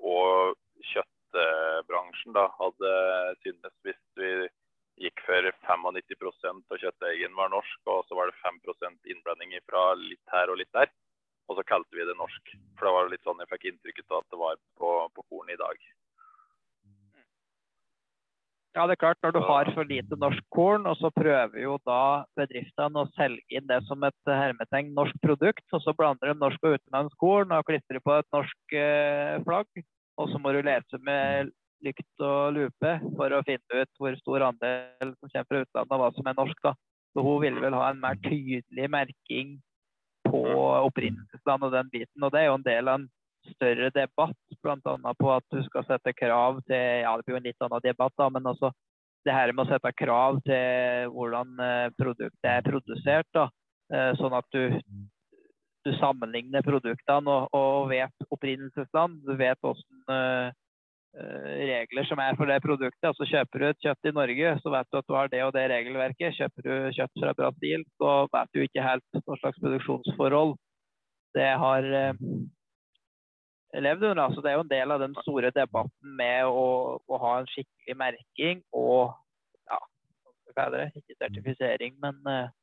Og 0.00 0.54
kjøttbransjen 0.92 2.36
da 2.36 2.46
hadde 2.58 2.92
syntes 3.42 3.74
hvis 3.86 4.00
vi 4.20 4.30
gikk 5.06 5.20
for 5.26 5.50
95% 5.68 6.72
av 6.72 6.80
kjøtteigen 6.80 7.34
var 7.36 7.52
norsk, 7.52 7.80
og 7.92 8.06
så 8.08 8.16
var 8.16 8.30
det 8.30 8.40
5% 8.40 9.12
innblanding 9.12 9.52
fra 9.68 9.90
litt 10.00 10.32
her 10.32 10.52
og 10.52 10.60
litt 10.62 10.72
der. 10.76 10.88
Og 11.46 11.58
så 11.58 11.66
kalte 11.68 11.94
vi 11.94 12.06
det 12.06 12.16
norsk. 12.18 12.56
For 12.78 12.88
det 12.88 12.94
var 12.96 13.12
litt 13.12 13.26
sånn 13.26 13.42
jeg 13.44 13.52
fikk 13.52 13.68
inntrykk 13.70 14.02
av 14.08 14.18
at 14.22 14.32
det 14.32 14.40
var 14.40 14.58
på, 14.80 14.90
på 15.14 15.26
korn 15.30 15.52
i 15.52 15.60
dag. 15.60 15.84
Ja, 18.76 18.84
det 18.84 18.98
er 18.98 19.00
klart 19.00 19.22
Når 19.24 19.32
du 19.32 19.38
har 19.40 19.68
for 19.72 19.88
lite 19.88 20.18
norsk 20.20 20.42
korn, 20.52 20.84
og 20.84 20.98
så 21.00 21.08
prøver 21.14 21.60
jo 21.62 21.78
da 21.88 22.26
bedriftene 22.36 23.04
å 23.04 23.08
selge 23.16 23.40
inn 23.48 23.68
det 23.70 23.78
som 23.88 24.02
et 24.04 24.28
hermetegn 24.28 24.90
norsk 24.96 25.16
produkt, 25.22 25.64
og 25.72 25.80
så 25.84 25.94
blander 25.96 26.32
de 26.32 26.42
norsk 26.42 26.66
og 26.66 26.76
utenlandsk 26.76 27.16
korn 27.22 27.54
og 27.56 27.64
klistrer 27.70 28.02
på 28.04 28.18
et 28.18 28.28
norsk 28.36 28.76
eh, 28.76 29.38
flagg, 29.46 29.86
og 30.16 30.30
så 30.32 30.40
må 30.40 30.52
du 30.52 30.62
lese 30.64 31.00
med 31.04 31.52
lykt 31.84 32.24
og 32.24 32.56
lupe 32.56 32.92
for 33.18 33.34
å 33.36 33.42
finne 33.46 33.82
ut 33.82 34.00
hvor 34.00 34.16
stor 34.20 34.46
andel 34.48 35.12
som 35.18 35.28
kommer 35.28 35.48
fra 35.50 35.62
utlandet, 35.64 35.92
og 35.92 36.02
hva 36.02 36.10
som 36.16 36.30
er 36.30 36.38
norsk. 36.38 36.62
da. 36.64 36.72
Så 37.12 37.24
hun 37.24 37.42
ville 37.44 37.62
vel 37.62 37.76
ha 37.76 37.90
en 37.90 38.00
mer 38.00 38.18
tydelig 38.24 38.88
merking 38.92 39.56
på 40.26 40.42
opprinnelsesland 40.88 41.68
og 41.68 41.76
den 41.76 41.92
biten. 41.92 42.24
Og 42.24 42.32
det 42.32 42.42
er 42.42 42.48
jo 42.50 42.56
en 42.58 42.66
del 42.66 42.90
av 42.90 43.00
en 43.00 43.06
større 43.54 43.92
debatt, 43.94 44.38
bl.a. 44.64 45.14
på 45.20 45.30
at 45.32 45.46
du 45.54 45.60
skal 45.68 45.86
sette 45.86 46.16
krav 46.18 46.58
til 46.66 47.04
ja 47.04 47.12
det 47.14 47.26
blir 47.26 47.36
jo 47.36 47.40
en 47.40 47.46
litt 47.46 47.62
annen 47.62 47.84
debatt 47.84 48.16
da, 48.18 48.26
men 48.32 48.48
også 48.50 48.72
det 49.26 49.34
her 49.34 49.52
med 49.52 49.66
å 49.66 49.70
sette 49.70 49.92
krav 49.98 50.40
til 50.46 51.12
hvordan 51.14 51.62
eh, 51.62 51.88
produktet 51.98 52.50
er 52.50 52.66
produsert. 52.66 53.28
Da. 53.34 53.48
Eh, 53.92 54.12
sånn 54.18 54.34
at 54.38 54.46
du, 54.54 54.76
du 55.86 55.92
sammenligner 56.00 56.64
produktene 56.66 57.32
og, 57.32 57.56
og 57.56 57.90
vet 57.92 58.28
opprinnelsesland. 58.34 59.20
Du 59.26 59.34
vet 59.38 59.60
hvordan 59.62 60.52
regler 61.16 62.04
som 62.04 62.20
er 62.20 62.36
for 62.36 62.50
det 62.50 62.58
produktet. 62.60 63.06
Altså 63.08 63.24
Kjøper 63.30 63.62
du 63.62 63.66
et 63.70 63.84
kjøtt 63.86 64.08
i 64.10 64.12
Norge, 64.12 64.50
så 64.60 64.72
vet 64.74 64.90
du 64.92 64.98
at 64.98 65.06
du 65.08 65.14
har 65.16 65.30
det 65.32 65.40
og 65.46 65.54
det 65.56 65.64
regelverket. 65.72 66.36
Kjøper 66.36 66.66
du 66.66 66.74
kjøtt 66.98 67.22
fra 67.22 67.32
Brasil, 67.38 67.86
så 67.96 68.12
vet 68.34 68.52
du 68.52 68.60
ikke 68.66 68.84
helt 68.84 69.22
hva 69.22 69.38
slags 69.40 69.62
produksjonsforhold 69.62 70.56
det 71.36 71.48
har 71.60 71.88
levd 73.80 74.04
under. 74.10 74.22
Altså, 74.22 74.40
det 74.40 74.50
er 74.50 74.58
jo 74.58 74.66
en 74.66 74.74
del 74.74 74.94
av 74.94 75.02
den 75.02 75.16
store 75.22 75.52
debatten 75.54 76.14
med 76.20 76.48
å, 76.48 76.66
å 77.00 77.20
ha 77.24 77.32
en 77.40 77.50
skikkelig 77.52 77.98
merking 78.00 78.62
og 78.76 79.16
ja, 79.68 79.80
hva 80.52 80.68
er 80.68 80.76
det, 80.76 80.86
ikke 81.00 81.18
sertifisering, 81.20 81.96
men 82.02 82.20
uh, 82.28 82.54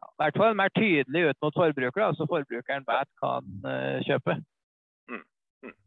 i 0.00 0.22
hvert 0.22 0.40
fall 0.40 0.56
mer 0.56 0.72
tydelig 0.76 1.30
ut 1.30 1.38
mot 1.44 1.56
forbruker, 1.62 2.02
da, 2.02 2.10
så 2.16 2.26
forbrukeren 2.28 2.86
vet 2.88 3.10
hva 3.20 3.32
han 3.38 3.48
uh, 3.64 3.96
kjøper. 4.06 4.42
Mm. 5.12 5.24
Mm. 5.66 5.78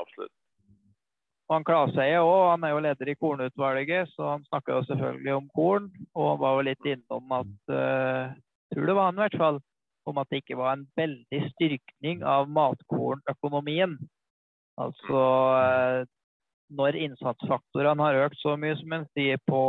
Absolutt. 0.00 0.34
Og 1.44 1.58
han 1.58 1.66
Klaseie 1.68 2.22
òg, 2.24 2.42
han 2.54 2.64
er 2.64 2.72
jo 2.72 2.82
leder 2.86 3.10
i 3.12 3.16
kornutvalget, 3.20 4.12
så 4.16 4.30
han 4.34 4.46
snakker 4.48 4.78
jo 4.78 4.86
selvfølgelig 4.88 5.34
om 5.36 5.50
korn. 5.56 5.90
Og 6.16 6.30
han 6.30 6.40
var 6.40 6.56
jo 6.56 6.66
litt 6.70 6.88
innom 6.88 7.36
at 7.36 7.74
uh, 7.74 8.32
tror 8.74 8.86
det 8.86 8.96
var 8.96 9.10
han 9.10 9.18
i 9.18 9.24
hvert 9.24 9.38
fall, 9.38 9.60
om 10.04 10.20
at 10.20 10.30
det 10.30 10.42
ikke 10.42 10.58
var 10.58 10.74
en 10.74 10.86
veldig 10.98 11.40
styrkning 11.54 12.24
av 12.28 12.50
matkornøkonomien. 12.52 13.96
Altså 14.80 15.20
eh, 15.60 16.00
når 16.74 16.98
innsatsfaktorene 17.06 18.08
har 18.08 18.24
økt 18.26 18.40
så 18.42 18.56
mye 18.60 18.76
som 18.80 18.96
en 18.96 19.06
sier 19.14 19.40
på, 19.48 19.60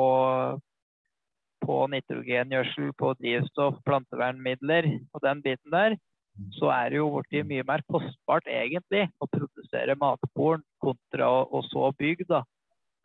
på 1.66 1.78
nitrogengjødsel, 1.94 2.92
på 3.00 3.14
drivstoff, 3.20 3.80
plantevernmidler 3.88 4.90
og 5.14 5.24
den 5.26 5.42
biten 5.46 5.74
der, 5.74 5.98
så 6.58 6.70
er 6.76 6.92
det 6.92 7.00
jo 7.00 7.08
blitt 7.16 7.48
mye 7.48 7.64
mer 7.68 7.84
kostbart 7.92 8.48
egentlig 8.52 9.06
å 9.24 9.30
produsere 9.32 9.96
matkorn 10.00 10.66
kontra 10.84 11.30
å, 11.32 11.62
så 11.72 11.92
bygg. 12.00 12.26
da, 12.30 12.44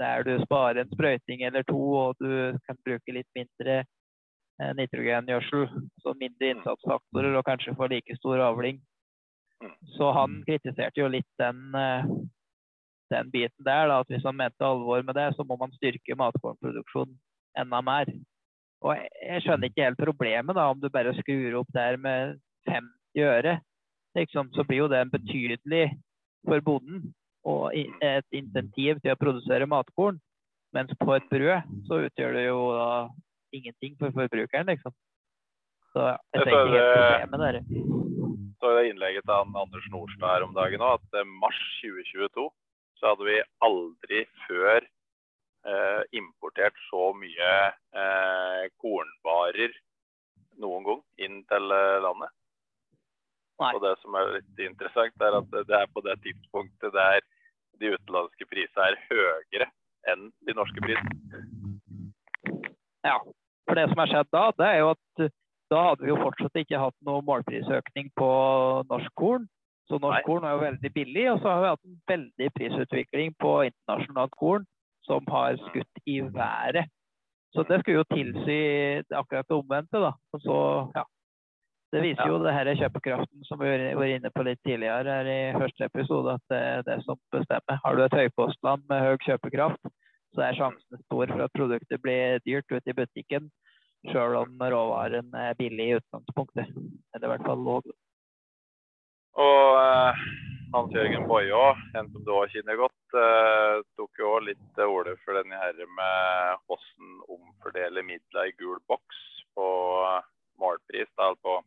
Der 0.03 0.27
du 0.27 0.35
sparer 0.43 0.83
en 0.83 0.91
sprøyting 0.91 1.45
eller 1.47 1.63
to 1.69 1.79
og 1.79 2.21
du 2.21 2.59
kan 2.67 2.79
bruke 2.85 3.15
litt 3.15 3.29
mindre 3.39 3.85
Eh, 4.61 4.73
nitrogengjødsel. 4.77 5.69
Så 6.03 6.13
mindre 6.21 6.53
innsatsfaktorer 6.53 7.37
og 7.39 7.47
kanskje 7.49 7.77
få 7.79 7.89
like 7.89 8.17
stor 8.19 8.43
avling. 8.45 8.81
Mm. 9.63 9.77
Så 9.97 10.11
han 10.13 10.41
kritiserte 10.49 11.01
jo 11.01 11.09
litt 11.09 11.29
den, 11.41 11.63
eh, 11.75 12.05
den 13.11 13.31
biten 13.31 13.65
der. 13.65 13.89
Da, 13.89 14.01
at 14.01 14.09
hvis 14.09 14.25
han 14.25 14.37
mente 14.37 14.65
alvor 14.65 15.03
med 15.03 15.15
det, 15.15 15.33
så 15.37 15.45
må 15.45 15.57
man 15.57 15.73
styrke 15.73 16.17
matkornproduksjonen 16.17 17.17
enda 17.57 17.81
mer. 17.81 18.13
Og 18.81 18.97
jeg 18.97 19.43
skjønner 19.45 19.69
ikke 19.69 19.85
helt 19.85 20.01
problemet 20.01 20.57
da, 20.57 20.69
om 20.73 20.81
du 20.81 20.89
bare 20.93 21.13
skrur 21.19 21.59
opp 21.61 21.73
der 21.77 21.99
med 22.01 22.39
50 22.69 23.27
øre. 23.27 23.59
Liksom, 24.17 24.51
så 24.57 24.65
blir 24.67 24.85
jo 24.85 24.91
det 24.91 25.03
en 25.05 25.13
betydelig 25.13 25.85
for 26.49 26.65
bonden 26.65 27.11
og 27.47 27.71
et 27.75 28.37
insentiv 28.37 28.99
til 29.01 29.13
å 29.13 29.21
produsere 29.21 29.69
matkorn. 29.71 30.19
Mens 30.75 30.93
på 31.01 31.15
et 31.17 31.27
brød 31.31 31.71
så 31.89 31.99
utgjør 32.07 32.37
det 32.37 32.47
jo 32.47 32.59
da 32.77 32.91
ingenting 33.57 33.97
for 33.99 34.15
forbrukeren, 34.15 34.71
liksom. 34.71 34.95
Så 35.91 36.07
jeg 36.07 36.45
ser 36.45 36.53
ikke 36.53 36.77
helt 36.77 36.93
problemet 36.95 37.43
der. 37.45 37.61
Så 38.61 38.73
det 38.77 38.91
innlegget 38.91 39.27
til 39.27 39.57
Anders 39.59 39.89
Nordstad 39.91 40.35
her 40.37 40.47
om 40.47 40.55
dagen 40.55 40.85
òg, 40.85 41.01
at 41.01 41.27
mars 41.43 41.59
2022 41.83 42.47
så 43.01 43.13
hadde 43.13 43.27
vi 43.27 43.39
aldri 43.67 44.25
før 44.47 44.87
eh, 45.67 46.03
importert 46.17 46.77
så 46.89 47.11
mye 47.17 47.53
eh, 47.71 48.67
kornvarer 48.81 49.75
noen 50.61 50.87
gang 50.87 51.03
inn 51.27 51.41
til 51.51 51.75
eh, 51.75 51.99
landet. 52.05 52.33
Nei. 53.61 53.75
Og 53.77 53.83
det 53.85 53.97
som 54.01 54.17
er 54.17 54.37
litt 54.39 54.63
interessant, 54.65 55.21
er 55.21 55.37
at 55.37 55.51
det 55.69 55.77
er 55.77 55.91
på 55.93 56.03
det 56.07 56.17
tidspunktet 56.25 56.95
der 56.97 57.21
de 57.81 57.93
utenlandske 57.95 58.47
prisene 58.49 58.89
er 58.89 59.03
høyere 59.11 59.69
enn 60.09 60.31
de 60.49 60.57
norske 60.57 60.81
prisene. 60.85 61.45
Ja. 63.05 63.19
For 63.69 63.79
det 63.79 63.87
som 63.91 64.01
har 64.03 64.11
skjedd 64.11 64.33
da, 64.35 64.45
det 64.57 64.67
er 64.67 64.81
jo 64.83 64.93
at 64.95 65.25
eh, 65.25 65.35
da 65.71 65.85
hadde 65.87 66.03
vi 66.03 66.11
jo 66.11 66.19
fortsatt 66.19 66.57
ikke 66.59 66.81
hatt 66.83 66.97
noe 67.07 67.23
målprisøkning 67.23 68.11
på 68.19 68.31
norsk 68.91 69.13
korn. 69.15 69.45
Så 69.87 70.01
norsk 70.03 70.19
Nei. 70.19 70.27
korn 70.27 70.47
er 70.47 70.57
jo 70.57 70.65
veldig 70.65 70.91
billig. 70.97 71.27
Og 71.31 71.39
så 71.43 71.53
har 71.53 71.61
vi 71.63 71.71
hatt 71.71 71.87
en 71.87 72.01
veldig 72.11 72.49
prisutvikling 72.57 73.37
på 73.39 73.53
internasjonalt 73.69 74.35
korn 74.41 74.67
som 75.11 75.27
har 75.35 75.59
skutt 75.69 76.03
i 76.07 76.21
været. 76.23 76.89
Så 77.55 77.65
det 77.67 77.81
skulle 77.81 78.03
jo 78.03 78.11
tilsi 78.15 78.59
akkurat 79.11 79.49
det 79.49 79.57
omvendte, 79.57 79.99
da. 79.99 80.13
Og 80.33 80.45
så, 80.45 80.59
ja. 80.95 81.05
Det 81.91 82.03
viser 82.05 82.29
jo 82.31 82.37
det 82.39 82.53
her 82.55 82.69
kjøpekraften 82.79 83.47
som 83.49 83.59
vi 83.59 83.71
var 83.99 84.13
inne 84.15 84.31
på 84.31 84.45
litt 84.47 84.61
tidligere 84.63 85.17
her 85.17 85.27
i 85.27 85.41
første 85.59 85.89
episode, 85.91 86.37
at 86.39 86.53
det 86.53 86.61
er 86.67 86.85
det 86.87 86.99
som 87.03 87.19
bestemmer. 87.35 87.81
Har 87.83 87.97
du 87.99 88.05
et 88.05 88.15
høykostland 88.15 88.85
med 88.93 89.03
høy 89.03 89.17
kjøpekraft, 89.25 89.91
så 90.37 90.45
er 90.47 90.59
sjansen 90.59 91.03
stor 91.03 91.33
for 91.33 91.43
at 91.43 91.57
produktet 91.59 92.03
blir 92.05 92.39
dyrt 92.47 92.71
ute 92.71 92.93
i 92.93 92.95
butikken, 92.95 93.51
sjøl 94.07 94.39
om 94.39 94.63
råvaren 94.63 95.35
er 95.35 95.59
billig 95.59 95.89
i 95.89 95.97
utgangspunktet. 95.99 96.71
Eller 97.15 97.27
i 97.27 97.33
hvert 97.33 97.49
fall 97.49 97.67
låg. 97.67 97.91
Og 99.43 99.67
eh, 99.81 100.23
Hans 100.71 100.93
Jørgen 100.95 101.25
Boie 101.27 101.51
òg, 101.51 101.75
en 101.99 102.07
som 102.13 102.23
du 102.23 102.29
òg 102.31 102.53
kjenner 102.53 102.77
godt, 102.79 103.15
eh, 103.19 103.83
tok 103.99 104.15
jo 104.23 104.29
òg 104.37 104.47
litt 104.47 104.65
til 104.77 104.87
orde 104.87 105.19
for 105.25 105.33
denne 105.35 105.57
her 105.59 105.75
med 105.99 106.63
hvordan 106.71 107.07
omfordele 107.35 108.07
midler 108.07 108.47
i 108.47 108.55
gul 108.61 108.79
boks 108.87 109.19
på 109.59 109.67
målpris. 110.63 111.11
Da, 111.19 111.35
på, 111.43 111.59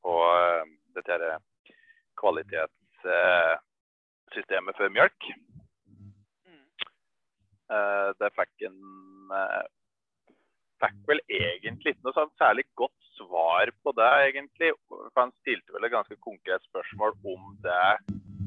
på 0.00 0.12
eh, 0.32 0.64
dette 0.96 1.12
her 1.12 1.36
kvalitetssystemet 2.22 4.72
for 4.80 4.88
mjølk. 4.96 5.20
Eh, 7.66 8.08
det 8.20 8.28
fikk 8.38 8.54
en 8.68 8.80
eh, 9.34 9.64
Fikk 10.76 10.98
vel 11.08 11.20
egentlig 11.32 11.94
ikke 11.94 12.04
noe 12.04 12.14
sånn 12.14 12.36
særlig 12.36 12.66
godt 12.76 13.05
svar 13.16 13.72
på 13.82 13.92
det, 13.98 14.12
egentlig. 14.28 14.72
For 14.88 15.10
han 15.18 15.34
stilte 15.40 15.74
vel 15.74 15.88
et 15.88 15.94
ganske 15.94 16.16
konkret 16.24 16.64
spørsmål 16.70 17.16
om 17.34 17.52
det 17.64 17.90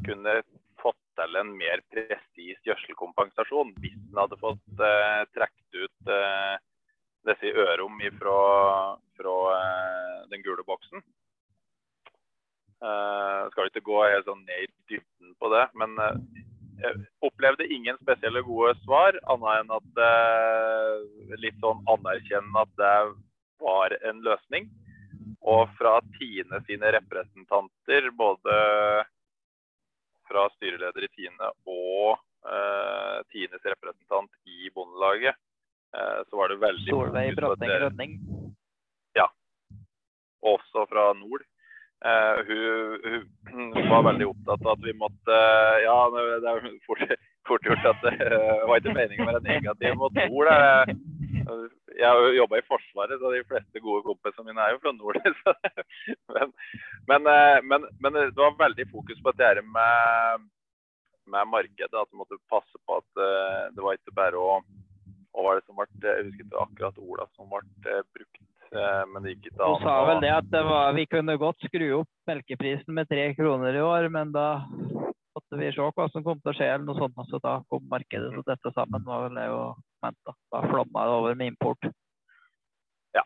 kunne 0.08 0.40
fått 0.80 1.00
til 1.20 1.40
en 1.42 1.52
mer 1.60 1.84
presis 1.92 2.60
gjødselkompensasjon 2.68 3.74
hvis 3.84 3.98
han 4.00 4.22
hadde 4.24 4.40
fått 4.42 4.84
eh, 4.86 5.24
trukket 5.36 5.80
ut 5.84 6.12
eh, 6.16 6.56
disse 7.28 7.52
ørom 7.66 8.00
fra, 8.20 8.38
fra 9.20 9.36
eh, 9.56 10.20
den 10.32 10.46
gule 10.46 10.64
boksen. 10.68 11.04
Eh, 12.80 13.42
skal 13.52 13.68
ikke 13.68 13.84
gå 13.90 14.04
helt 14.08 14.30
sånn 14.30 14.46
ned 14.48 14.64
i 14.64 14.70
dybden 14.94 15.34
på 15.42 15.52
det, 15.52 15.66
men 15.82 15.98
eh, 16.00 16.22
jeg 16.80 17.02
opplevde 17.28 17.68
ingen 17.68 17.98
spesielle 18.00 18.40
gode 18.48 18.72
svar, 18.86 19.18
annet 19.34 19.66
enn 19.66 19.74
at 19.76 20.00
eh, 20.06 21.34
litt 21.44 21.58
sånn 21.60 21.82
anerkjenne 21.92 22.64
at 22.64 22.72
det 22.80 22.94
var 23.60 23.96
en 24.10 24.22
løsning. 24.26 24.70
Og 25.50 25.70
fra 25.78 26.00
Tine 26.18 26.60
sine 26.68 26.92
representanter, 26.96 28.10
både 28.18 28.56
fra 30.30 30.46
styreleder 30.58 31.06
i 31.08 31.12
Tine 31.16 31.52
og 31.66 32.20
eh, 32.46 33.20
Tines 33.34 33.64
representant 33.66 34.30
i 34.46 34.70
Bondelaget, 34.76 35.38
eh, 35.96 36.20
så 36.30 36.42
var 36.42 36.52
det 36.52 36.60
veldig 36.62 36.92
Solveig 36.92 37.38
Bråteng 37.40 37.72
på 38.28 38.52
Ja. 39.18 39.26
Også 40.46 40.86
fra 40.92 41.14
nord. 41.18 41.48
Eh, 42.06 42.44
hun, 42.48 43.26
hun 43.52 43.90
var 43.90 44.06
veldig 44.12 44.28
opptatt 44.30 44.62
av 44.64 44.76
at 44.78 44.86
vi 44.86 44.94
måtte 44.96 45.40
Ja, 45.84 45.98
det 46.14 46.52
er 46.52 46.70
fort, 46.86 47.02
fort 47.48 47.66
gjort 47.68 47.90
at 47.90 48.06
det 48.06 48.30
var 48.70 48.78
ikke 48.80 48.94
meningen 48.96 49.26
å 49.26 49.32
være 49.34 49.44
negativ 49.48 49.98
mot 50.00 50.16
nord. 50.16 50.54
eh. 50.54 50.94
Jeg 51.30 52.06
har 52.06 52.20
jo 52.24 52.36
jobba 52.38 52.60
i 52.60 52.66
Forsvaret, 52.68 53.20
så 53.20 53.32
de 53.34 53.46
fleste 53.48 53.82
gode 53.84 54.04
kompisene 54.06 54.48
mine 54.48 54.64
er 54.64 54.76
jo 54.76 54.82
fra 54.84 54.94
nord. 54.96 55.20
Men, 56.36 56.54
men, 57.10 57.26
eh, 57.28 57.60
men, 57.66 57.86
men 58.00 58.14
det 58.16 58.38
var 58.38 58.54
veldig 58.60 58.86
fokus 58.92 59.18
på 59.24 59.34
dette 59.38 59.64
med, 59.66 60.46
med 61.34 61.50
markedet. 61.50 61.90
At 61.90 62.12
du 62.12 62.20
måtte 62.20 62.38
passe 62.52 62.82
på 62.86 63.00
at 63.00 63.24
eh, 63.26 63.66
det 63.74 63.84
var 63.84 63.98
ikke 63.98 64.16
bare 64.16 64.38
å 64.40 64.60
hva 65.30 65.46
var 65.46 65.60
det 65.60 65.66
som 65.66 65.78
ble, 65.78 65.88
Jeg 66.04 66.28
husker 66.28 66.46
ikke 66.46 66.64
akkurat 66.64 67.02
orda 67.02 67.26
som 67.38 67.50
ble 67.52 67.62
eh, 67.90 68.06
brukt. 68.14 68.46
Men 68.70 69.24
det 69.26 69.32
gikk 69.34 69.48
ikke 69.50 69.66
Hun 69.66 69.80
Du 69.82 69.86
sa 69.88 69.94
vel 70.06 70.20
det 70.22 70.30
at 70.30 70.50
det 70.54 70.60
var, 70.68 70.92
vi 70.94 71.08
kunne 71.10 71.40
godt 71.42 71.64
skru 71.66 71.88
opp 72.04 72.30
melkeprisen 72.30 72.94
med 72.94 73.10
tre 73.10 73.24
kroner 73.34 73.74
i 73.74 73.82
år, 73.82 74.06
men 74.14 74.30
da 74.36 74.50
måtte 75.50 75.66
vi 75.66 75.72
så 75.74 75.90
hva 75.90 76.06
som 76.12 76.24
kom 76.24 76.40
til 76.40 76.52
å 76.52 76.56
skje, 76.58 76.68
eller 76.70 76.86
noe 76.86 76.98
sånt. 76.98 77.30
Så 77.30 77.40
da 77.42 77.60
kom 77.70 77.86
markedet 77.90 78.32
til 78.34 78.46
dette 78.46 78.72
sammen, 78.76 79.04
var 79.06 79.28
vel 79.28 79.36
det 79.38 79.48
jo 79.50 79.62
ment. 80.04 80.18
Da, 80.26 80.34
da 80.54 80.62
flomma 80.70 81.06
det 81.06 81.16
over 81.18 81.36
med 81.36 81.48
import. 81.54 81.90
Ja. 83.18 83.24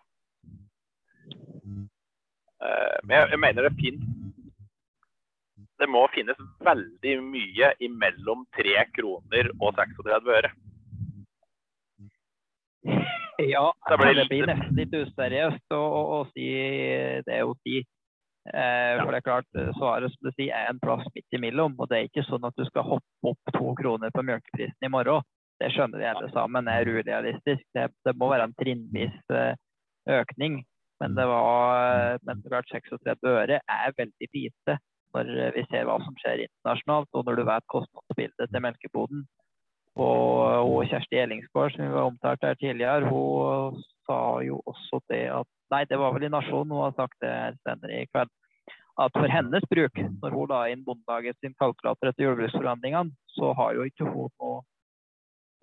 Men 3.03 3.15
jeg, 3.17 3.29
jeg 3.33 3.39
mener 3.39 3.67
det 3.67 3.75
finnes 3.75 4.11
Det 5.81 5.89
må 5.89 6.05
finnes 6.13 6.37
veldig 6.63 7.15
mye 7.25 7.73
imellom 7.83 8.45
3 8.55 8.85
kroner 8.95 9.49
og 9.59 9.73
36 9.75 10.29
øre. 10.31 10.51
Ja, 13.43 13.65
Det 13.89 13.97
blir 13.99 14.15
det 14.15 14.27
blir 14.29 14.47
nesten 14.47 14.77
litt 14.77 14.93
useriøst 14.93 15.73
å, 15.75 15.81
å, 15.81 16.01
å 16.21 16.25
si 16.31 16.47
det 17.27 17.41
å 17.43 17.55
si. 17.65 17.81
Eh, 18.49 18.97
for 18.99 19.13
det 19.13 19.21
er 19.21 19.25
klart, 19.27 19.47
svaret 19.77 20.11
som 20.11 20.27
du 20.27 20.31
sier, 20.33 20.51
er 20.51 20.71
en 20.71 20.81
plass 20.83 21.05
midt 21.15 21.37
imellom. 21.37 21.77
Og 21.79 21.89
det 21.89 21.99
er 21.99 22.09
ikke 22.09 22.25
sånn 22.27 22.47
at 22.47 22.57
du 22.59 22.65
skal 22.67 22.87
hoppe 22.95 23.31
opp 23.33 23.55
to 23.55 23.73
kroner 23.79 24.13
på 24.13 24.25
melkeprisen 24.25 24.87
i 24.87 24.91
morgen. 24.91 25.25
Det 25.61 25.69
skjønner 25.71 26.01
vi 26.01 26.09
alle 26.09 26.29
sammen 26.33 26.67
er 26.67 26.89
urealistisk. 26.89 27.63
Det, 27.77 27.87
det 28.03 28.15
må 28.19 28.31
være 28.33 28.49
en 28.49 28.57
trinnvis 28.59 29.15
eh, 29.31 29.53
økning. 30.19 30.63
Men 31.01 31.15
det 31.17 31.25
var 31.27 32.19
men 32.23 32.41
det 32.41 32.51
klart 32.51 32.69
36 32.71 33.27
øre 33.27 33.57
er 33.59 33.95
veldig 33.97 34.27
lite 34.31 34.77
når 35.13 35.29
vi 35.53 35.63
ser 35.69 35.85
hva 35.85 35.97
som 36.01 36.15
skjer 36.17 36.45
internasjonalt, 36.47 37.09
og 37.13 37.25
når 37.27 37.37
du 37.37 37.43
vet 37.45 37.65
kostnadsbildet 37.69 38.49
til 38.49 38.63
melkeboden. 38.65 39.25
Og, 39.93 40.29
og 40.65 40.87
Kjersti 40.89 41.19
Ellingsgård, 41.21 41.75
som 41.75 41.85
vi 41.85 41.93
var 41.93 42.07
omtalt 42.09 42.45
her 42.47 42.57
tidligere, 42.57 43.11
hun 43.11 43.83
sa 44.07 44.19
jo 44.45 44.61
også 44.69 45.01
det 45.11 45.25
at 45.33 45.49
Nei, 45.73 45.85
det 45.89 45.97
var 45.97 46.13
vel 46.13 46.27
i 46.27 46.29
Nasjonen 46.29 46.69
hun 46.69 46.83
har 46.83 46.91
sagt 46.93 47.15
det 47.23 47.33
senere 47.65 48.03
i 48.03 48.09
kveld. 48.11 48.29
At 49.01 49.15
for 49.15 49.25
hennes 49.31 49.63
bruk, 49.71 49.95
når 50.21 50.35
hun 50.35 50.51
la 50.51 50.59
inn 50.69 50.83
Bondelaget 50.85 51.39
sin 51.41 51.55
kalkulator 51.57 52.11
etter 52.11 52.27
jordbruksforhandlingene, 52.27 53.09
så 53.33 53.49
har 53.57 53.73
jo 53.73 53.87
ikke 53.89 54.05
hun 54.05 54.29
noe 54.37 54.61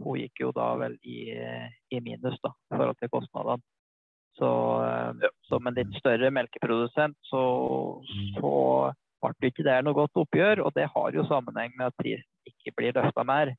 Hun 0.01 0.17
gikk 0.17 0.41
jo 0.41 0.49
da 0.57 0.67
vel 0.81 0.95
i, 1.05 1.29
i 1.93 1.99
minus 2.01 2.39
da, 2.41 2.55
i 2.73 2.73
forhold 2.73 2.97
til 2.99 3.11
kostnadene. 3.13 3.61
Så 4.41 4.51
eh, 4.81 5.27
som 5.45 5.67
en 5.69 5.77
litt 5.77 5.93
større 6.01 6.31
melkeprodusent, 6.33 7.19
så, 7.29 7.43
så 8.39 8.53
ble 9.21 9.33
det 9.37 9.51
ikke 9.53 9.67
det 9.67 9.75
noe 9.85 9.99
godt 9.99 10.23
oppgjør. 10.23 10.63
Og 10.65 10.73
det 10.79 10.89
har 10.95 11.19
jo 11.19 11.27
sammenheng 11.29 11.77
med 11.77 11.91
at 11.91 11.99
prisen 12.01 12.25
ikke 12.49 12.73
blir 12.79 12.97
løfta 12.97 13.27
mer. 13.29 13.53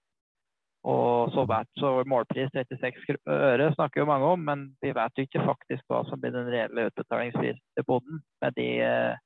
Og 0.82 1.30
så 1.36 1.44
vet 1.46 1.70
så 1.78 1.92
målpris 2.10 2.50
36 2.56 3.20
øre 3.30 3.68
snakker 3.76 4.02
jo 4.02 4.08
mange 4.10 4.30
om, 4.34 4.46
men 4.48 4.64
vi 4.82 4.94
vet 4.98 5.18
jo 5.18 5.26
ikke 5.28 5.44
faktisk 5.46 5.86
hva 5.92 6.02
som 6.08 6.22
blir 6.22 6.34
den 6.34 6.50
reelle 6.50 6.88
utbetalingsprisen 6.90 7.62
til 7.78 7.86
bonden. 7.86 8.24
Med 8.42 8.58
de, 8.58 8.68
eh, 8.82 9.20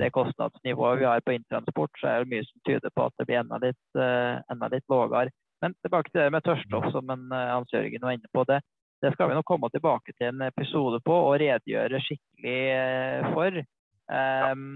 det 0.00 0.10
kostnadsnivået 0.16 0.98
vi 0.98 1.06
har 1.06 1.22
på 1.22 1.36
inntransport, 1.36 1.94
så 2.00 2.08
er 2.08 2.24
det 2.24 2.32
mye 2.34 2.48
som 2.48 2.66
tyder 2.66 2.90
på 2.90 3.06
at 3.06 3.14
det 3.18 3.28
blir 3.28 3.42
enda 3.44 3.62
litt, 3.62 3.84
eh, 3.94 4.42
enda 4.50 4.72
litt 4.74 4.88
lavere. 4.90 5.30
Men 5.62 5.74
tilbake 5.86 6.10
til 6.10 6.24
det 6.24 6.32
med 6.34 6.42
tørststoff, 6.42 6.90
som 6.90 7.10
en, 7.10 7.28
Hans 7.30 7.70
Jørgen 7.70 8.02
var 8.02 8.18
inne 8.18 8.32
på. 8.34 8.44
det 8.44 8.62
det 9.02 9.10
skal 9.12 9.28
vi 9.28 9.34
nok 9.34 9.46
komme 9.50 9.68
tilbake 9.70 10.12
til 10.14 10.28
en 10.30 10.44
episode 10.46 11.00
på 11.02 11.14
og 11.14 11.40
redegjøre 11.42 11.98
skikkelig 12.04 12.60
for. 13.34 13.58
Um, 14.14 14.66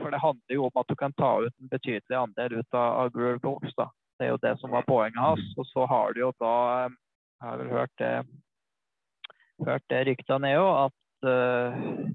for 0.00 0.12
det 0.12 0.20
handler 0.22 0.56
jo 0.56 0.64
om 0.64 0.80
at 0.80 0.88
du 0.88 0.94
kan 0.96 1.12
ta 1.12 1.30
ut 1.44 1.52
en 1.60 1.68
betydelig 1.68 2.16
andel 2.16 2.60
ut 2.60 2.72
av, 2.72 2.88
av 3.02 3.10
Groove 3.12 3.40
Box. 3.44 3.74
Det 4.16 4.26
er 4.26 4.32
jo 4.32 4.42
det 4.42 4.54
som 4.60 4.72
var 4.72 4.86
poenget 4.88 5.20
hans. 5.20 5.46
Og 5.60 5.66
så 5.68 5.86
har 5.86 6.12
du 6.12 6.20
jo 6.24 6.32
da 6.40 6.54
Jeg 7.36 7.48
har 7.50 7.58
vel 7.60 7.68
hørt 7.68 7.92
det, 8.00 8.14
hørt 9.66 9.84
det 9.92 10.06
ryktene 10.08 10.46
ned 10.46 10.54
jo 10.56 10.68
at 10.86 11.28
uh, 11.28 12.14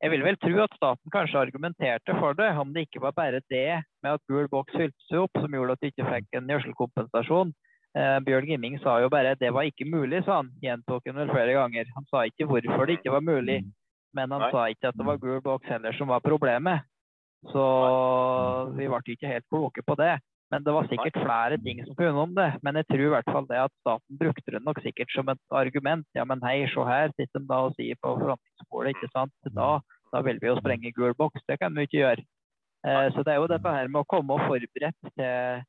jeg 0.00 0.12
vil 0.14 0.22
vel 0.24 0.36
tro 0.40 0.52
at 0.64 0.76
staten 0.76 1.12
kanskje 1.12 1.40
argumenterte 1.40 2.14
for 2.16 2.36
det, 2.36 2.48
om 2.56 2.70
det 2.72 2.86
ikke 2.86 3.02
var 3.04 3.12
bare 3.16 3.40
det 3.52 3.82
med 4.02 4.14
at 4.14 4.22
gul 4.28 4.48
boks 4.48 4.72
fylte 4.72 5.08
seg 5.08 5.26
opp 5.26 5.40
som 5.40 5.52
gjorde 5.56 5.76
at 5.76 5.82
du 5.82 5.88
ikke 5.90 6.06
fikk 6.08 6.38
en 6.38 6.48
gjødselkompensasjon. 6.48 7.52
Eh, 7.98 8.16
Bjørn 8.24 8.48
Gimming 8.48 8.78
sa 8.80 8.96
jo 9.02 9.10
bare 9.12 9.34
at 9.34 9.42
det 9.42 9.50
var 9.52 9.68
ikke 9.68 9.84
mulig, 9.84 10.22
sa 10.24 10.38
han. 10.40 10.48
Gjentok 10.64 11.04
han 11.10 11.20
vel 11.20 11.32
flere 11.34 11.56
ganger. 11.58 11.92
Han 11.98 12.08
sa 12.08 12.24
ikke 12.24 12.48
hvorfor 12.48 12.88
det 12.88 12.96
ikke 12.96 13.12
var 13.12 13.26
mulig, 13.26 13.58
men 14.16 14.32
han 14.32 14.46
Nei. 14.46 14.50
sa 14.54 14.64
ikke 14.72 14.88
at 14.88 14.96
det 14.96 15.08
var 15.10 15.20
gul 15.20 15.42
boks 15.44 15.68
heller 15.68 15.96
som 15.98 16.08
var 16.08 16.24
problemet. 16.24 16.86
Så 17.52 17.64
vi 18.76 18.88
ble 18.88 19.16
ikke 19.16 19.34
helt 19.34 19.48
kloke 19.52 19.84
på 19.84 19.96
det. 20.00 20.14
Men 20.50 20.64
det 20.66 20.74
var 20.74 20.88
sikkert 20.90 21.18
flere 21.22 21.58
ting 21.62 21.82
som 21.86 21.96
kunne 21.98 22.24
om 22.24 22.34
det. 22.34 22.48
Men 22.66 22.78
jeg 22.80 22.88
tror 22.90 23.04
i 23.04 23.12
hvert 23.14 23.30
fall 23.30 23.46
det 23.50 23.60
at 23.62 23.74
staten 23.84 24.18
brukte 24.18 24.54
det 24.54 24.62
nok 24.66 24.80
sikkert 24.82 25.12
som 25.14 25.30
et 25.30 25.42
argument. 25.54 26.06
Ja, 26.18 26.26
men 26.26 26.42
hei, 26.42 26.64
se 26.72 26.86
her, 26.88 27.14
sitter 27.14 27.38
de 27.38 27.46
da 27.50 27.60
og 27.68 27.76
sier 27.78 27.98
på 28.02 28.16
forhandlingsbordet, 28.18 28.96
ikke 28.96 29.12
sant. 29.14 29.34
Da, 29.54 29.70
da 30.10 30.22
vil 30.26 30.42
vi 30.42 30.50
jo 30.50 30.58
sprenge 30.58 30.94
gul 30.96 31.14
boks. 31.18 31.46
Det 31.46 31.60
kan 31.62 31.76
vi 31.76 31.86
ikke 31.86 32.00
gjøre. 32.02 32.26
Eh, 32.86 33.06
så 33.14 33.22
det 33.22 33.34
er 33.34 33.38
jo 33.42 33.50
dette 33.52 33.76
her 33.76 33.92
med 33.92 34.02
å 34.02 34.10
komme 34.10 34.34
og 34.34 34.48
forberedt 34.50 35.14
til, 35.14 35.62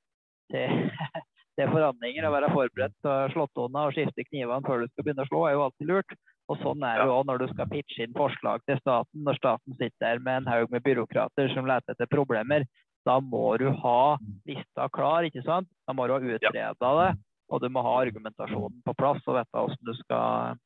til 0.55 0.89
til 1.59 1.71
forhandlinger 1.71 2.27
og 2.27 2.35
være 2.35 2.51
forberedt 2.53 2.93
til 3.03 3.11
å 3.11 3.31
slå 3.33 3.47
tona 3.55 3.87
og 3.87 3.95
skifte 3.95 4.25
knivene 4.29 4.65
før 4.67 4.83
du 4.83 4.91
skal 4.91 5.05
begynne 5.05 5.25
å 5.25 5.29
slå, 5.29 5.41
er 5.47 5.57
jo 5.57 5.65
alltid 5.67 5.89
lurt. 5.89 6.15
Og 6.51 6.59
sånn 6.59 6.83
er 6.83 6.99
det 6.99 7.11
òg 7.11 7.27
når 7.27 7.43
du 7.43 7.47
skal 7.51 7.69
pitche 7.71 8.05
inn 8.05 8.15
forslag 8.17 8.63
til 8.67 8.79
staten. 8.81 9.23
Når 9.27 9.37
staten 9.39 9.77
sitter 9.77 10.03
der 10.03 10.23
med 10.23 10.41
en 10.41 10.49
haug 10.51 10.73
med 10.73 10.83
byråkrater 10.83 11.51
som 11.53 11.69
leter 11.69 11.95
etter 11.95 12.09
problemer, 12.11 12.65
da 13.07 13.17
må 13.23 13.57
du 13.61 13.67
ha 13.83 14.17
lista 14.47 14.87
klar, 14.93 15.25
ikke 15.27 15.43
sant? 15.45 15.69
Da 15.87 15.95
må 15.97 16.07
du 16.07 16.15
ha 16.15 16.21
utreda 16.21 16.93
det, 17.01 17.11
og 17.51 17.61
du 17.63 17.69
må 17.73 17.83
ha 17.85 17.97
argumentasjonen 18.05 18.81
på 18.85 18.95
plass 18.97 19.21
og 19.27 19.39
vite 19.39 19.57
hvordan 19.57 19.87
du 19.89 19.93
skal 20.03 20.59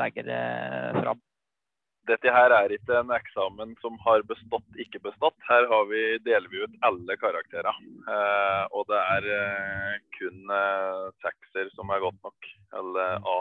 legge 0.00 0.24
det 0.24 0.42
fram 1.00 1.20
dette 2.10 2.32
her 2.34 2.50
er 2.54 2.72
ikke 2.74 2.96
en 2.98 3.12
eksamen 3.14 3.76
som 3.82 3.94
har 4.02 4.24
bestått, 4.26 4.66
ikke 4.84 5.00
bestått. 5.04 5.36
Her 5.46 5.68
vi, 5.90 6.02
deler 6.26 6.48
vi 6.50 6.64
ut 6.64 6.74
alle 6.86 7.16
karakterer. 7.20 7.78
Eh, 8.10 8.64
og 8.74 8.88
det 8.90 8.98
er 8.98 9.28
eh, 9.36 10.00
kun 10.18 10.50
eh, 10.56 11.04
sekser 11.22 11.70
som 11.76 11.92
er 11.94 12.02
godt 12.02 12.18
nok, 12.26 12.50
eller 12.80 13.22
A. 13.22 13.38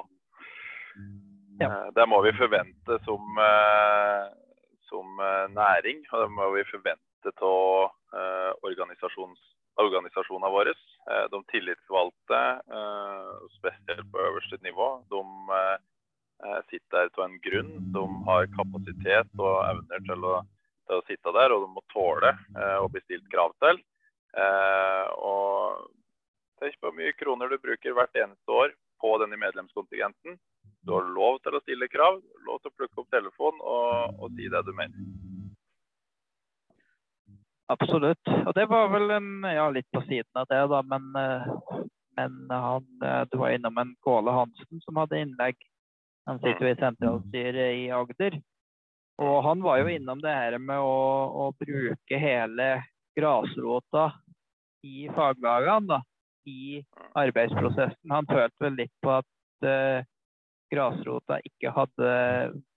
Ja. 1.62 1.72
Eh, 1.72 1.88
det 1.98 2.08
må 2.10 2.22
vi 2.26 2.36
forvente 2.38 3.00
som, 3.08 3.42
eh, 3.48 4.30
som 4.92 5.24
eh, 5.26 5.48
næring, 5.58 6.06
og 6.12 6.26
det 6.26 6.30
må 6.38 6.52
vi 6.56 6.68
forvente 6.70 7.11
av 7.26 7.92
organisasjonene 8.62 10.52
våre. 10.52 10.74
de 11.32 11.44
tillitsvalgte, 11.52 12.40
spesielt 13.58 14.12
på 14.12 14.20
øverste 14.20 14.58
nivå, 14.62 14.88
de 15.10 15.22
Eh, 16.46 16.62
sitter 16.70 16.98
der 16.98 17.10
av 17.18 17.26
en 17.30 17.40
grunn. 17.40 17.74
De 17.94 18.04
har 18.26 18.50
kapasitet 18.58 19.34
og 19.38 19.58
evner 19.68 20.06
til 20.08 20.24
å, 20.26 20.36
til 20.90 20.98
å 20.98 21.06
sitte 21.06 21.34
der, 21.38 21.54
og 21.54 21.66
de 21.66 21.70
må 21.76 21.84
tåle 21.94 22.32
eh, 22.34 22.78
å 22.82 22.90
bli 22.90 23.02
stilt 23.04 23.28
krav 23.34 23.54
til. 23.64 23.82
Eh, 24.38 25.08
og 25.22 25.90
Tenk 26.62 26.76
på 26.78 26.92
hvor 26.92 26.94
mye 26.94 27.14
kroner 27.18 27.50
du 27.50 27.56
bruker 27.58 27.96
hvert 27.98 28.18
eneste 28.22 28.54
år 28.54 28.74
på 29.02 29.16
denne 29.18 29.40
medlemskontingenten. 29.42 30.36
Du 30.86 30.92
har 30.94 31.08
lov 31.10 31.40
til 31.42 31.58
å 31.58 31.62
stille 31.64 31.90
krav, 31.90 32.20
lov 32.46 32.62
til 32.62 32.70
å 32.70 32.76
plukke 32.78 33.02
opp 33.02 33.10
telefonen 33.10 33.64
og, 33.66 34.22
og 34.22 34.38
si 34.38 34.46
det 34.46 34.62
du 34.68 34.70
mener. 34.78 35.31
Absolutt. 37.72 38.32
Og 38.46 38.52
det 38.58 38.68
var 38.68 38.90
vel 38.92 39.14
ja, 39.48 39.70
litt 39.72 39.88
på 39.96 40.02
siden 40.08 40.40
av 40.42 40.48
det, 40.52 40.62
da. 40.72 40.82
Men, 40.92 41.06
men 42.20 42.34
han, 42.52 42.88
du 43.32 43.38
var 43.40 43.56
innom 43.56 43.78
en 43.80 43.94
Kåle 44.04 44.34
Hansen 44.36 44.82
som 44.84 45.00
hadde 45.00 45.22
innlegg 45.24 45.56
han 46.30 46.40
sitter 46.40 46.68
jo 46.68 46.72
i 46.72 46.80
sentralstyret 46.80 47.78
i 47.80 47.86
Agder. 47.94 48.38
Og 49.22 49.42
han 49.46 49.62
var 49.66 49.82
jo 49.82 49.90
innom 49.92 50.22
det 50.22 50.34
her 50.34 50.58
med 50.62 50.80
å, 50.80 50.98
å 51.44 51.46
bruke 51.60 52.20
hele 52.22 52.70
grasrota 53.18 54.08
i 54.88 55.10
faglagene 55.14 55.90
da, 55.90 56.00
i 56.50 56.82
arbeidsprosessen. 57.20 58.14
Han 58.14 58.30
følte 58.30 58.66
vel 58.66 58.80
litt 58.80 58.94
på 59.04 59.14
at 59.18 59.68
uh, 59.68 60.02
grasrota 60.72 61.38
ikke 61.48 61.74
hadde, 61.76 62.12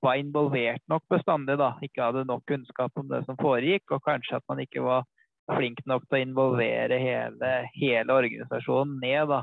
var 0.03 0.21
involvert 0.21 0.83
nok 0.91 1.05
bestandig. 1.11 1.59
da, 1.61 1.75
Ikke 1.83 2.03
hadde 2.03 2.27
nok 2.29 2.45
kunnskap 2.51 2.93
om 3.01 3.09
det 3.09 3.25
som 3.27 3.39
foregikk, 3.41 3.91
og 3.91 4.05
kanskje 4.05 4.41
at 4.41 4.47
man 4.51 4.63
ikke 4.65 4.83
var 4.85 5.07
flink 5.55 5.81
nok 5.87 6.07
til 6.09 6.19
å 6.19 6.25
involvere 6.25 6.99
hele, 6.99 7.51
hele 7.77 8.17
organisasjonen 8.17 8.99
ned. 9.03 9.29
da, 9.29 9.43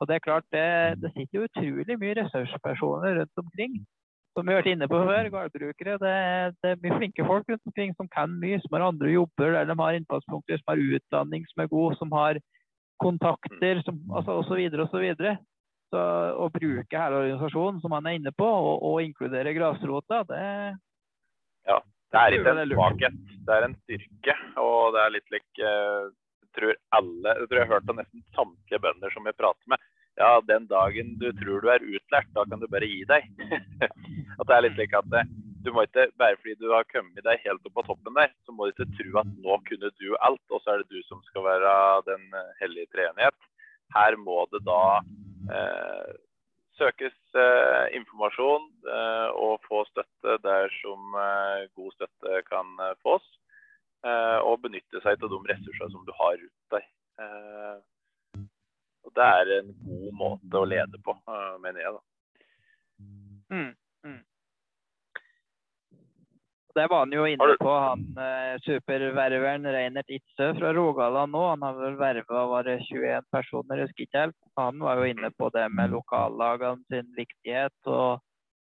og 0.00 0.08
det 0.08 0.16
er 0.16 0.24
klart, 0.24 0.46
det, 0.54 0.66
det 1.02 1.12
sitter 1.12 1.44
utrolig 1.44 1.96
mye 2.00 2.16
ressurspersoner 2.22 3.18
rundt 3.20 3.42
omkring. 3.42 3.80
Som 4.36 4.46
vi 4.46 4.54
har 4.54 4.62
vært 4.62 4.70
inne 4.70 4.86
på 4.88 5.00
før, 5.04 5.28
gårdbrukere. 5.34 5.96
Det, 6.00 6.14
det, 6.62 6.70
er 6.70 6.80
mye 6.84 6.98
flinke 7.00 7.26
folk 7.26 7.50
rundt 7.50 7.68
omkring 7.68 7.92
som 7.98 8.08
kan 8.14 8.32
mye, 8.40 8.60
som 8.62 8.76
har 8.76 8.86
andre 8.86 9.10
jobber 9.12 9.56
der 9.56 9.68
de 9.68 9.76
har 9.82 9.98
innfallspunkter, 9.98 10.60
som 10.62 10.72
har 10.72 10.84
utdanning 10.96 11.44
som 11.50 11.64
er 11.64 11.72
god, 11.74 11.98
som 12.00 12.14
har 12.16 12.40
kontakter 13.02 13.82
som, 13.84 13.98
altså, 14.16 14.38
osv. 14.40 14.60
osv. 14.86 15.06
Så, 15.90 16.00
å 16.38 16.46
bruke 16.54 17.02
hele 17.02 17.22
organisasjonen, 17.24 17.80
som 17.82 17.94
han 17.96 18.06
er 18.06 18.20
inne 18.20 18.32
på, 18.36 18.46
og, 18.46 18.84
og 18.86 19.00
inkludere 19.02 19.54
grasrota, 19.56 20.22
det 20.28 20.42
Ja, 21.66 21.80
det 22.14 22.20
er 22.20 22.36
ikke 22.36 22.54
en 22.54 22.74
svakhet, 22.74 23.16
det 23.46 23.56
er 23.56 23.66
en 23.66 23.78
styrke. 23.82 24.36
Og 24.62 24.94
det 24.94 25.02
er 25.02 25.14
litt 25.16 25.34
lik 25.34 25.62
Jeg 25.62 26.52
tror 26.54 26.76
alle, 26.98 27.34
jeg 27.40 27.50
tror 27.50 27.58
jeg 27.58 27.66
har 27.66 27.74
hørt 27.74 27.90
av 27.90 27.98
nesten 27.98 28.22
samtlige 28.36 28.82
bønder 28.86 29.14
som 29.14 29.26
jeg 29.26 29.38
prater 29.38 29.74
med, 29.74 29.82
ja, 30.20 30.40
den 30.46 30.66
dagen 30.70 31.14
du 31.20 31.30
tror 31.38 31.62
du 31.62 31.70
er 31.72 31.84
utlært, 31.84 32.28
da 32.36 32.44
kan 32.48 32.60
du 32.60 32.66
bare 32.70 32.88
gi 32.88 33.04
deg. 33.08 33.28
at 34.40 34.48
det 34.48 34.56
er 34.56 34.64
litt 34.66 34.80
like 34.80 34.98
at 34.98 35.16
eh, 35.16 35.30
du 35.64 35.70
må 35.76 35.84
ikke, 35.86 36.08
Bare 36.20 36.38
fordi 36.40 36.56
du 36.60 36.70
har 36.72 36.88
kommet 36.92 37.24
deg 37.24 37.42
helt 37.44 37.66
opp 37.68 37.76
på 37.78 37.86
toppen 37.88 38.16
der, 38.18 38.32
så 38.44 38.54
må 38.54 38.66
du 38.66 38.74
ikke 38.74 38.90
tro 38.98 39.20
at 39.22 39.32
nå 39.44 39.58
kunne 39.68 39.92
du 40.00 40.08
alt, 40.26 40.44
og 40.50 40.62
så 40.62 40.74
er 40.74 40.82
det 40.82 40.92
du 40.92 41.00
som 41.08 41.22
skal 41.28 41.46
være 41.46 41.72
den 42.08 42.26
eh, 42.36 42.52
hellige 42.62 42.90
treenighet. 42.94 43.38
Her 43.94 44.16
må 44.20 44.44
det 44.52 44.62
da 44.66 44.80
eh, 44.98 45.29
søkes 46.80 47.16
eh, 47.36 47.86
informasjon 47.98 48.68
eh, 48.88 49.28
og 49.36 49.60
få 49.68 49.82
støtte 49.90 50.38
der 50.44 50.72
som 50.80 51.16
eh, 51.20 51.68
god 51.76 51.92
støtte 51.98 52.42
kan 52.48 52.74
fås. 53.04 53.26
og 54.48 54.62
benytte 54.64 55.00
seg 55.04 55.20
av 55.20 55.28
de 55.28 55.38
ressursene 55.50 55.92
som 55.92 56.04
du 56.08 56.12
har 56.16 56.38
rundt 56.40 56.72
deg. 56.72 56.84
Og 59.04 59.10
det 59.18 59.26
er 59.40 59.50
en 59.58 59.74
god 59.84 60.14
måte 60.16 60.56
å 60.56 60.68
lede 60.70 61.00
på. 61.04 61.12
mener 61.60 61.82
jeg, 61.82 61.92
da. 61.92 62.00
Mm, 63.52 63.74
mm. 64.08 64.22
Det 66.80 66.86
var 66.88 66.98
han 66.98 67.12
jo 67.12 67.26
inne 67.28 67.56
på, 67.60 67.72
han 67.76 68.04
eh, 68.24 68.54
superververen 68.64 69.66
Reinert 69.68 70.08
Itzøe 70.08 70.54
fra 70.56 70.70
Rogaland 70.72 71.34
nå. 71.34 71.42
Han 71.50 71.64
har 71.66 71.74
vel 71.76 71.98
verva 72.00 72.44
bare 72.48 72.78
21 72.86 73.26
personer, 73.34 73.82
husker 73.84 74.06
ikke 74.06 74.22
helt. 74.22 74.36
Han 74.56 74.80
var 74.80 74.96
jo 74.96 75.10
inne 75.10 75.28
på 75.36 75.50
det 75.52 75.66
med 75.76 75.92
lokallagene 75.92 76.80
sin 76.88 77.10
viktighet, 77.18 77.76
og 77.84 78.22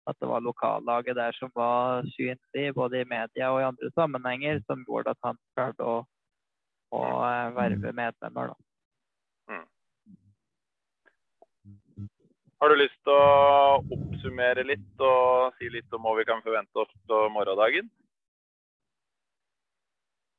at 0.08 0.16
det 0.22 0.30
var 0.30 0.46
lokallaget 0.46 1.18
der 1.18 1.36
som 1.36 1.52
var 1.60 2.08
synlig 2.14 2.70
både 2.78 3.02
i 3.02 3.10
media 3.10 3.50
og 3.52 3.60
i 3.60 3.68
andre 3.68 3.92
sammenhenger, 3.98 4.62
som 4.64 4.86
gjorde 4.88 5.12
at 5.12 5.20
han 5.28 5.42
klarte 5.52 5.84
å, 5.84 5.98
å 6.96 7.02
eh, 7.26 7.52
verve 7.58 7.92
medlemmer. 8.00 8.54
da. 8.54 8.66
Har 12.56 12.72
du 12.72 12.78
lyst 12.80 12.96
til 13.04 13.12
å 13.12 13.84
oppsummere 13.92 14.64
litt 14.64 15.04
og 15.04 15.52
si 15.60 15.68
litt 15.68 15.92
om 15.92 16.08
hva 16.08 16.16
vi 16.16 16.24
kan 16.24 16.40
forvente 16.40 16.80
oss 16.80 16.98
på 17.04 17.22
morgendagen? 17.36 17.92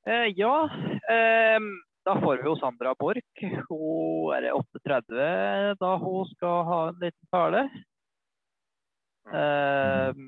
Eh, 0.07 0.27
ja, 0.35 0.69
eh, 1.09 1.59
da 2.05 2.13
får 2.21 2.37
vi 2.37 2.47
jo 2.47 2.55
Sandra 2.55 2.93
Borch. 2.95 3.41
Hun 3.67 4.35
er 4.35 4.45
det 4.45 4.53
38 4.55 5.75
da 5.81 5.89
hun 5.99 6.29
skal 6.31 6.63
ha 6.69 6.77
en 6.91 7.01
liten 7.01 7.27
tale. 7.33 7.63
Eh, 9.35 10.21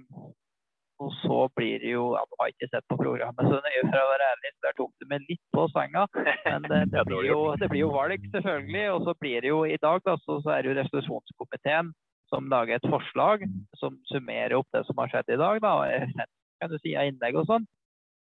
og 0.99 1.13
så 1.21 1.37
blir 1.55 1.79
det 1.79 1.93
jo 1.93 2.09
ja, 2.17 2.25
Du 2.27 2.35
har 2.41 2.51
ikke 2.51 2.67
sett 2.67 2.83
på 2.91 2.97
programmet 2.99 3.47
så 3.47 3.61
nøye, 3.63 3.85
for 3.85 4.01
å 4.01 4.09
være 4.09 4.27
ærlig, 4.33 4.51
der 4.65 4.75
tok 4.75 4.91
du 4.99 5.07
meg 5.07 5.23
litt 5.31 5.45
på 5.55 5.63
senga. 5.71 6.03
Men 6.17 6.67
det, 6.67 6.81
det, 6.97 7.05
blir, 7.07 7.29
jo, 7.31 7.39
det 7.55 7.71
blir 7.71 7.85
jo 7.85 7.95
valg, 7.95 8.27
selvfølgelig. 8.35 8.85
Og 8.97 9.07
så 9.07 9.15
blir 9.23 9.47
det 9.47 9.53
jo 9.53 9.63
i 9.63 9.79
dag 9.79 10.03
da, 10.03 10.19
så, 10.25 10.41
så 10.43 10.57
er 10.57 10.65
det 10.65 10.73
jo 10.73 10.77
resolusjonskomiteen 10.81 11.95
som 12.29 12.51
lager 12.51 12.75
et 12.75 12.91
forslag 12.91 13.47
som 13.79 13.95
summerer 14.11 14.59
opp 14.59 14.67
det 14.75 14.83
som 14.91 14.99
har 14.99 15.15
skjedd 15.15 15.37
i 15.37 15.39
dag. 15.39 15.63
da, 15.63 16.27
kan 16.59 16.67
du 16.67 16.75
si 16.83 16.91
av 16.99 17.07
innlegg 17.07 17.39
og 17.39 17.47
sånn. 17.47 17.63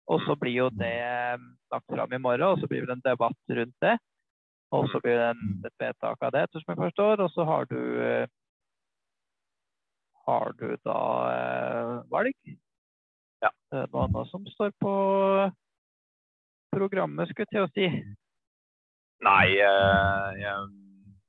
Og 0.05 0.21
så 0.21 0.35
blir 0.37 0.53
jo 0.53 0.67
det 0.77 0.97
eh, 1.01 1.45
lagt 1.73 1.87
fram 1.89 2.13
i 2.13 2.21
morgen, 2.21 2.45
og 2.51 2.59
så 2.61 2.69
blir 2.69 2.85
det 2.85 2.93
en 2.93 3.05
debatt 3.05 3.55
rundt 3.59 3.77
det. 3.81 3.95
Og 4.75 4.89
så 4.91 4.99
blir 5.01 5.17
det 5.17 5.29
en, 5.31 5.45
et 5.65 5.81
vedtak 5.81 6.21
av 6.25 6.33
det, 6.35 6.43
etter 6.45 6.61
som 6.61 6.73
jeg 6.73 6.81
forstår. 6.83 7.23
Og 7.25 7.31
så 7.33 7.45
har 7.49 7.65
du 7.71 7.79
eh, 8.05 8.27
har 10.25 10.53
du 10.59 10.67
da 10.85 10.99
eh, 11.31 11.91
valg. 12.13 12.37
Ja. 13.41 13.51
Det 13.71 13.81
er 13.81 13.89
noe 13.93 14.05
annet 14.07 14.31
som 14.31 14.45
står 14.53 14.73
på 14.81 14.93
programmet, 16.73 17.29
skulle 17.29 17.45
jeg 17.45 17.53
til 17.53 17.65
å 17.65 17.73
si. 17.73 18.15
Nei, 19.25 19.45
jeg 19.55 20.63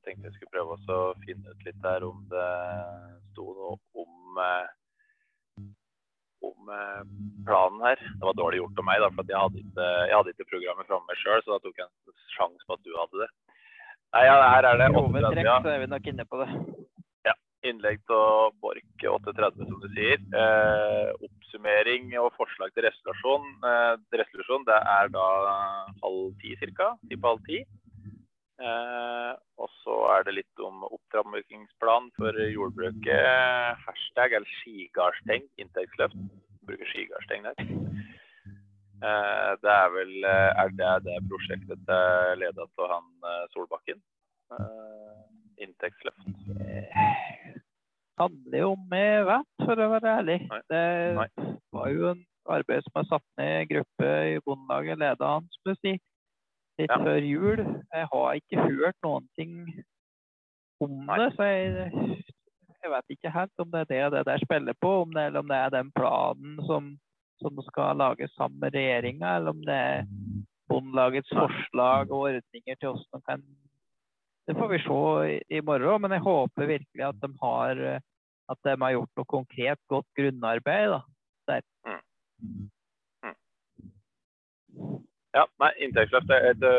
tenkte 0.05 0.29
jeg 0.29 0.37
skulle 0.37 0.53
prøve 0.53 0.77
å 0.77 1.03
finne 1.23 1.53
ut 1.53 1.67
litt 1.69 1.79
der 1.85 2.05
om 2.05 2.25
det 2.33 2.49
sto 3.31 3.47
noe 3.55 3.77
om 4.03 4.41
om 6.47 6.73
eh, 6.73 7.03
planen 7.49 7.85
her. 7.87 8.03
Det 8.07 8.29
var 8.29 8.39
dårlig 8.39 8.63
gjort 8.63 8.83
av 8.83 8.89
meg, 8.89 9.03
da, 9.05 9.11
for 9.17 9.35
jeg 9.35 9.43
hadde 9.43 9.63
ikke, 9.63 9.91
jeg 10.11 10.17
hadde 10.17 10.35
ikke 10.35 10.51
programmet 10.55 10.91
framme 10.91 11.19
sjøl, 11.23 11.45
så 11.45 11.55
da 11.55 11.61
tok 11.65 11.83
jeg 11.83 11.89
en 11.89 12.25
sjanse 12.37 12.67
på 12.69 12.79
at 12.79 12.87
du 12.87 12.97
hadde 12.97 13.25
det. 13.25 13.31
Nei, 14.15 14.27
ja, 14.29 14.37
her 14.55 14.71
er 14.71 14.81
det 14.81 14.91
38, 14.95 15.45
ja. 15.45 15.57
så 15.65 15.73
er 15.75 15.81
vi 15.83 15.93
nok 15.93 16.13
inne 16.13 16.29
på 16.31 16.45
det. 16.45 16.51
Innlegg 17.67 18.03
til 18.07 18.53
Borch 18.63 19.05
8.30, 19.11 19.67
som 19.67 19.81
du 19.83 19.89
sier. 19.95 20.21
Eh, 20.41 21.09
oppsummering 21.27 22.13
og 22.21 22.31
forslag 22.37 22.73
til 22.75 22.87
resolusjon. 22.87 23.49
Eh, 23.71 23.95
resolusjon 24.21 24.67
det 24.69 24.77
er 24.77 25.11
da 25.15 25.27
halv 26.05 26.37
ti 26.43 26.55
ca. 26.77 26.93
Ti 27.09 27.19
på 27.19 27.33
halv 27.33 27.43
ti. 27.49 27.63
Eh, 28.57 29.33
og 29.61 29.69
så 29.83 29.97
er 30.15 30.25
det 30.25 30.37
litt 30.39 30.63
om 30.65 30.85
opptrappingsplan 30.89 32.09
for 32.17 32.39
jordbruket. 32.49 33.27
Hashtag 33.85 34.37
eller 34.39 34.55
skigardsteng, 34.63 35.45
Inntektsløft. 35.61 36.17
Bruker 36.67 36.89
skigardsteng 36.93 37.45
der. 37.45 37.61
Eh, 39.05 39.51
det 39.61 39.73
er 39.73 39.91
vel 39.93 40.15
eh, 40.25 40.51
Er 40.63 40.71
det 40.73 40.93
det 41.05 41.19
prosjektet 41.29 41.91
er 41.93 42.39
leda 42.41 42.65
av 42.65 42.95
han 42.95 43.11
Solbakken? 43.53 44.01
Eh, 44.57 45.21
inntektsløft. 45.67 46.25
handler 48.17 48.59
jo 48.59 48.73
om 48.73 48.97
jeg 48.97 49.25
vet, 49.29 49.49
for 49.67 49.83
å 49.85 49.91
være 49.93 50.13
ærlig. 50.21 50.39
Nei. 50.49 50.61
Det 50.73 50.85
Nei. 51.19 51.29
var 51.77 51.89
jo 51.93 52.11
en 52.15 52.23
arbeid 52.49 52.85
som 52.87 53.01
er 53.03 53.09
satt 53.11 53.27
ned 53.41 53.57
i 53.61 53.69
gruppe 53.75 54.13
i 54.33 54.39
Bondelaget, 54.47 55.01
leda 55.03 55.33
han, 55.35 55.49
skal 55.59 55.75
du 55.75 55.81
si, 55.83 55.93
litt 56.79 56.91
Ja. 56.91 56.99
før 56.99 57.23
jul. 57.25 57.63
Jeg 57.93 58.09
har 58.13 58.35
ikke 58.35 58.65
hørt 58.69 58.97
noen 59.03 59.29
ting 59.37 59.85
om 60.81 61.07
det, 61.07 61.33
så 61.37 61.43
jeg, 61.43 61.91
jeg 62.83 62.91
vet 62.93 63.15
ikke 63.17 63.33
helt 63.33 63.63
om 63.65 63.71
det 63.71 63.81
er 63.81 63.91
det 63.91 64.13
det 64.13 64.25
der 64.27 64.39
spiller 64.45 64.75
på, 64.81 65.03
om 65.03 65.13
det, 65.15 65.27
eller 65.27 65.41
om 65.41 65.49
det 65.49 65.57
er 65.57 65.71
den 65.71 65.93
planen 65.97 66.59
som, 66.67 66.99
som 67.41 67.63
skal 67.71 67.97
lages 67.97 68.31
sammen 68.37 68.61
med 68.61 68.75
regjeringa, 68.75 69.37
eller 69.37 69.51
om 69.51 69.63
det 69.65 69.75
er 69.75 70.05
Bondelagets 70.69 71.31
forslag 71.31 72.11
og 72.11 72.27
ordninger 72.27 72.77
til 72.81 72.89
hvordan 72.91 73.13
de 73.15 73.23
kan 73.29 73.47
det 74.47 74.55
får 74.55 74.69
vi 74.69 74.79
se 74.79 74.99
i, 75.33 75.57
i 75.59 75.61
morgen, 75.61 76.03
men 76.03 76.13
jeg 76.15 76.23
håper 76.23 76.67
virkelig 76.67 77.03
at 77.03 77.17
de 77.19 77.29
har, 77.43 77.81
at 78.49 78.59
de 78.63 78.75
har 78.79 78.93
gjort 78.95 79.19
noe 79.19 79.27
konkret, 79.33 79.81
godt 79.91 80.07
grunnarbeid. 80.15 80.93
da. 80.95 81.01
Ja, 85.37 85.45
nei, 85.61 85.73
inntektsløft 85.85 86.31
er, 86.33 86.55
det 86.57 86.73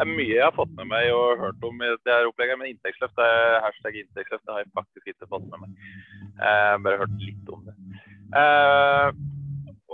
er 0.00 0.08
mye 0.08 0.30
jeg 0.30 0.44
har 0.44 0.54
fått 0.54 0.72
med 0.78 0.88
meg 0.90 1.10
og 1.14 1.40
hørt 1.42 1.64
om 1.66 1.80
i 1.82 1.90
det 2.06 2.12
her 2.12 2.28
opplegget. 2.28 2.58
Men 2.60 2.70
inntektsløft, 2.70 3.18
er 3.18 3.60
hashtag 3.64 3.98
inntektsløft, 4.02 4.44
det 4.46 4.54
har 4.54 4.62
jeg 4.62 4.74
faktisk 4.78 5.10
ikke 5.10 5.30
fått 5.30 5.48
med 5.50 5.64
meg. 5.64 5.88
Eh, 6.38 6.74
bare 6.86 7.00
hørt 7.02 7.16
litt 7.22 7.50
om 7.54 7.64
det. 7.66 7.74
Eh, 8.38 9.08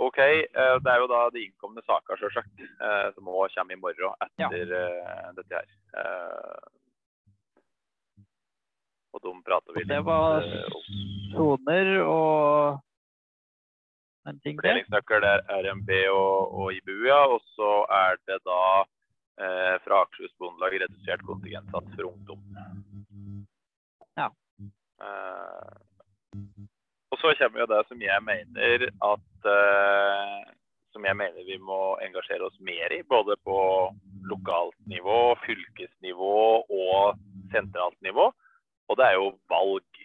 OK, 0.01 0.19
eh, 0.21 0.75
det 0.81 0.93
er 0.93 1.01
jo 1.01 1.09
da 1.11 1.23
de 1.33 1.43
innkomne 1.45 1.81
saker, 1.85 2.21
selvsagt, 2.21 2.61
eh, 2.61 3.07
som 3.15 3.29
òg 3.29 3.53
kommer 3.55 3.77
i 3.77 3.81
morgen 3.81 4.23
etter 4.27 4.77
eh, 4.77 5.27
dette 5.37 5.57
her. 5.57 5.73
Eh, 6.01 6.69
og 9.11 9.25
de 9.25 9.33
prater 9.45 9.75
vi 9.75 9.83
Og 9.83 9.91
det 9.91 9.99
var 10.07 10.47
eh, 10.47 10.79
soner 11.33 11.91
og. 12.05 12.87
Fordelingsnøkkel 14.21 15.25
er 15.25 15.41
RMB 15.49 15.89
og, 16.13 16.53
og 16.53 16.73
IBU, 16.77 17.05
ja. 17.07 17.21
Og 17.33 17.41
så 17.55 17.71
er 17.89 18.19
det 18.29 18.37
da 18.45 18.63
eh, 19.41 19.75
fra 19.85 20.03
Akershus 20.03 20.33
Bondelag 20.37 20.77
redusert 20.83 21.25
kontingentsats 21.25 21.95
for 21.95 22.11
ungdom. 22.11 22.43
Ja. 24.19 24.29
Eh, 25.01 25.71
og 27.11 27.19
så 27.19 27.33
kommer 27.39 27.63
jo 27.63 27.71
det 27.73 27.81
som 27.89 28.03
jeg 28.03 28.25
mener 28.27 28.87
at 28.87 29.49
eh, 29.55 30.37
som 30.91 31.07
jeg 31.07 31.17
mener 31.17 31.47
vi 31.47 31.57
må 31.57 31.95
engasjere 32.03 32.45
oss 32.45 32.59
mer 32.59 32.93
i, 32.93 33.01
både 33.07 33.37
på 33.47 33.57
lokalt 34.27 34.77
nivå, 34.91 35.33
fylkesnivå 35.47 36.37
og 36.67 37.17
sentralt 37.53 37.97
nivå. 38.05 38.29
Og 38.91 38.99
det 38.99 39.07
er 39.07 39.17
jo 39.17 39.31
valg. 39.49 40.01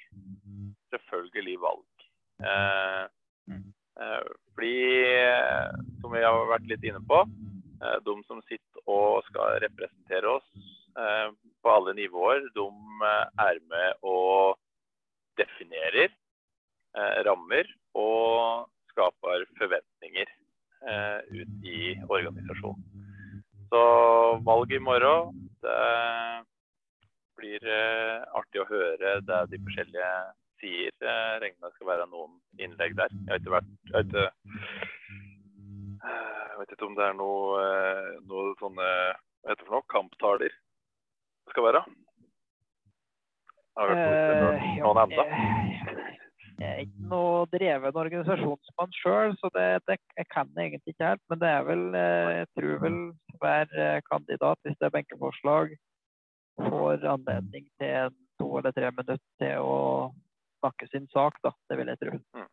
Selvfølgelig 0.94 1.56
valg. 1.60 2.06
Eh, 2.46 3.04
Eh, 4.00 4.26
Fordi, 4.54 5.02
eh, 5.12 5.70
som 6.00 6.12
vi 6.12 6.22
har 6.22 6.46
litt 6.70 6.84
inne 6.86 7.02
på, 7.08 7.22
eh, 7.82 7.98
de 8.06 8.14
som 8.28 8.42
sitter 8.48 8.82
og 8.90 9.24
skal 9.30 9.58
representere 9.64 10.36
oss 10.38 10.46
eh, 10.98 11.28
på 11.62 11.72
alle 11.72 11.96
nivåer, 11.98 12.46
de 12.56 12.66
eh, 13.10 13.26
er 13.48 13.60
med 13.72 14.06
og 14.06 14.56
definerer 15.40 16.14
rammer 17.26 17.66
og 17.92 18.70
skaper 18.88 19.42
forventninger 19.58 20.30
ut 21.28 21.66
i 21.68 21.80
organisasjonen. 22.08 22.86
Så 23.68 23.82
valget 24.46 24.78
i 24.78 24.80
morgen, 24.86 25.42
det 25.60 25.76
blir 27.36 27.68
artig 28.40 28.62
å 28.62 28.68
høre 28.70 29.12
det 29.28 29.42
de 29.52 29.60
forskjellige 29.66 30.08
sier. 30.62 30.96
Jeg 31.04 31.42
regner 31.44 31.60
med 31.60 31.68
det 31.68 31.74
skal 31.76 31.90
være 31.90 32.08
noen 32.14 32.40
innlegg 32.56 32.96
der. 32.96 33.12
Jeg 33.12 33.34
har 33.34 33.44
ikke 33.44 33.56
vært 33.58 33.74
Jeg, 33.76 33.92
har 33.98 34.08
ikke, 34.08 34.26
Eh, 36.06 36.42
jeg 36.50 36.58
vet 36.60 36.74
ikke 36.74 36.88
om 36.88 36.96
det 36.96 37.04
er 37.06 37.14
noe, 37.16 37.62
eh, 37.62 38.10
noe 38.28 38.54
sånne 38.60 38.86
Hva 38.86 39.52
heter 39.52 39.62
det 39.62 39.68
for 39.68 39.76
noe? 39.76 39.86
Kamptaler 39.92 40.52
det 40.52 41.54
skal 41.54 41.66
være? 41.68 41.82
Har 43.76 43.90
du 43.90 43.94
hørt 44.00 44.95
noe- 45.12 46.06
Eh, 46.56 46.64
jeg, 46.64 46.72
er 46.72 46.78
ikke 46.86 47.08
noe 47.10 47.46
dreven 47.52 47.98
organisasjonsmann 48.00 48.94
sjøl, 48.96 49.34
så 49.36 49.50
det, 49.52 49.64
det 49.90 49.98
jeg 50.16 50.28
kan 50.32 50.48
jeg 50.56 50.70
egentlig 50.70 50.94
ikke 50.94 51.10
helt. 51.10 51.22
Men 51.28 51.40
det 51.42 51.50
er 51.52 51.66
vel 51.68 51.82
eh, 51.94 52.30
Jeg 52.38 52.46
tror 52.56 52.78
vel 52.84 52.96
hver 53.42 53.74
eh, 53.76 53.98
kandidat, 54.10 54.58
hvis 54.64 54.78
det 54.80 54.88
er 54.88 54.94
benkeforslag, 54.94 55.74
får 56.56 57.04
anledning 57.04 57.66
til 57.76 58.14
to 58.40 58.48
eller 58.58 58.72
tre 58.72 58.88
minutter 58.88 59.20
til 59.42 59.60
å 59.60 59.76
snakke 60.62 60.88
sin 60.88 61.04
sak, 61.12 61.36
da. 61.44 61.52
Det 61.68 61.76
vil 61.76 61.92
jeg 61.92 62.00
tro. 62.00 62.16
Mm. 62.36 62.48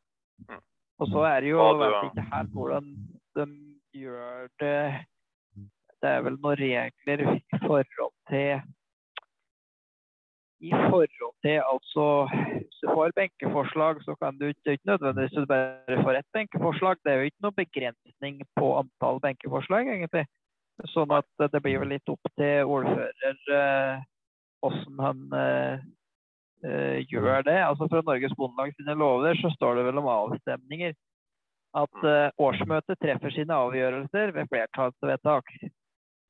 Mm. 0.50 0.62
Og 1.00 1.08
så 1.14 1.24
er 1.30 1.40
det 1.42 1.54
jo 1.54 1.64
jeg 1.64 1.80
vet 1.80 2.12
ikke 2.12 2.28
helt 2.34 2.54
hvordan 2.58 2.92
de 3.38 3.48
gjør 4.04 4.48
det 4.60 4.76
Det 6.04 6.10
er 6.12 6.22
vel 6.26 6.36
noen 6.44 6.60
regler 6.60 7.24
i 7.24 7.60
forhold 7.64 8.12
til 8.28 8.60
i 10.64 10.72
forhold 10.72 11.35
til 11.44 11.57
altså 11.73 12.06
Hvis 12.60 12.80
du 12.84 12.88
får 12.95 13.11
benkeforslag, 13.15 13.99
så 14.03 14.15
kan 14.22 14.38
du 14.40 14.45
ikke, 14.48 14.77
nødvendigvis 14.85 15.35
du 15.35 15.45
bare 15.45 16.03
får 16.03 16.19
ett 16.19 16.31
benkeforslag. 16.38 16.95
Det 17.03 17.11
er 17.11 17.18
jo 17.19 17.30
ikke 17.30 17.45
noe 17.45 17.60
begrensning 17.64 18.41
på 18.60 18.69
antall 18.81 19.19
benkeforslag, 19.23 19.88
egentlig. 19.88 20.26
Sånn 20.94 21.11
at 21.14 21.27
det 21.53 21.61
blir 21.61 21.77
jo 21.77 21.88
litt 21.88 22.10
opp 22.10 22.31
til 22.40 22.72
ordfører 22.76 24.02
hvordan 24.64 24.99
han 25.06 25.23
uh, 25.35 26.99
gjør 27.11 27.44
det. 27.48 27.60
Altså 27.68 27.88
Fra 27.91 28.03
Norges 28.07 28.35
Bondelag 28.40 28.73
sine 28.77 28.95
lover 28.99 29.35
så 29.41 29.52
står 29.56 29.80
det 29.80 29.88
vel 29.90 29.99
om 30.02 30.07
avstemninger 30.11 30.95
at 31.84 32.03
uh, 32.06 32.30
årsmøtet 32.48 32.99
treffer 33.02 33.34
sine 33.35 33.60
avgjørelser 33.65 34.34
ved 34.35 34.49
flertallsvedtak. 34.52 35.52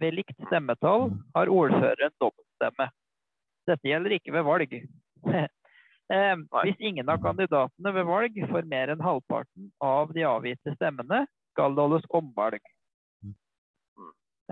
Ved 0.01 0.17
likt 0.17 0.37
stemmetall 0.47 1.11
har 1.35 1.51
ordføreren 1.51 2.15
dobbeltstemme. 2.21 2.89
Dette 3.69 3.89
gjelder 3.89 4.17
ikke 4.17 4.33
ved 4.35 4.45
valg. 4.47 4.75
eh, 6.13 6.35
hvis 6.63 6.83
ingen 6.83 7.09
av 7.09 7.21
kandidatene 7.23 7.95
ved 7.95 8.07
valg 8.09 8.39
får 8.51 8.69
mer 8.69 8.93
enn 8.93 9.03
halvparten 9.03 9.71
av 9.83 10.13
de 10.15 10.25
avgitte 10.27 10.75
stemmene, 10.77 11.23
skal 11.53 11.75
det 11.75 11.85
holdes 11.85 12.07
omvalg. 12.09 12.63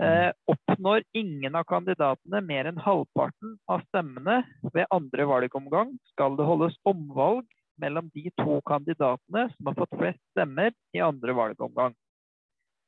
Eh, 0.00 0.30
oppnår 0.48 1.02
ingen 1.12 1.54
av 1.54 1.66
kandidatene 1.68 2.40
mer 2.40 2.70
enn 2.70 2.78
halvparten 2.80 3.58
av 3.70 3.82
stemmene 3.90 4.38
ved 4.72 4.88
andre 4.90 5.26
valgomgang, 5.28 5.92
skal 6.14 6.38
det 6.38 6.46
holdes 6.48 6.78
omvalg 6.88 7.44
mellom 7.82 8.08
de 8.14 8.30
to 8.40 8.56
kandidatene 8.68 9.44
som 9.52 9.68
har 9.68 9.76
fått 9.76 9.98
flest 9.98 10.22
stemmer 10.32 10.72
i 10.96 11.02
andre 11.04 11.36
valgomgang. 11.36 11.94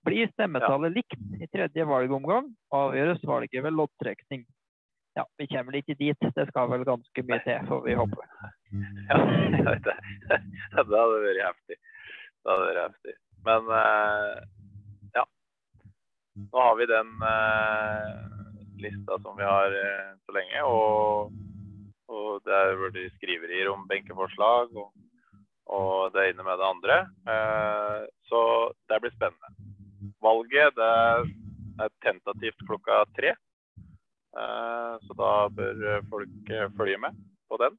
Blir 0.04 0.28
stemmetallet 0.32 0.96
likt 0.96 1.20
i 1.40 1.48
tredje 1.52 1.84
valgomgang, 1.88 2.50
avgjøres 2.72 3.22
valget 3.28 3.64
ved 3.64 3.76
loddtrekning. 3.76 4.44
Ja, 5.14 5.24
vi 5.38 5.46
kommer 5.46 5.76
ikke 5.78 5.94
dit. 5.98 6.28
Det 6.34 6.46
skal 6.50 6.70
vel 6.72 6.84
ganske 6.86 7.24
mye 7.28 7.40
til, 7.46 7.66
får 7.70 7.84
vi 7.86 7.98
håpe. 8.00 8.28
Ja, 9.06 9.18
jeg 9.54 9.62
vet 9.62 9.84
det. 9.86 9.94
Det 10.26 10.80
hadde 10.82 11.18
vært 11.22 11.44
heftig. 11.46 11.76
Det 11.78 12.50
hadde 12.50 12.64
vært 12.64 12.80
heftig. 12.82 13.12
Men 13.46 13.68
ja. 15.14 15.22
nå 16.40 16.64
har 16.64 16.74
vi 16.80 16.88
den 16.90 17.12
eh, 17.28 18.24
lista 18.84 19.18
som 19.22 19.36
vi 19.38 19.46
har 19.46 19.76
eh, 19.78 20.10
så 20.24 20.36
lenge. 20.36 20.62
Og, 20.66 21.32
og 22.10 22.50
er 22.50 22.74
hvor 22.78 22.92
de 22.94 23.06
skriverier 23.16 23.70
om 23.72 23.86
benkeforslag 23.90 24.74
og, 24.74 24.90
og, 25.66 26.12
det 26.14 26.30
ene 26.30 26.46
med 26.46 26.60
det 26.60 26.70
andre. 26.70 26.98
Eh, 27.34 28.00
så 28.30 28.42
det 28.90 29.00
blir 29.04 29.14
spennende. 29.16 29.54
Valget 30.24 30.76
det 30.76 30.92
er 31.84 31.96
tentativt 32.04 32.66
klokka 32.68 33.04
tre. 33.16 33.34
Eh, 34.34 34.94
så 35.06 35.16
da 35.18 35.32
bør 35.56 36.02
folk 36.10 36.50
eh, 36.50 36.70
følge 36.78 36.98
med 36.98 37.18
på 37.50 37.58
den. 37.62 37.76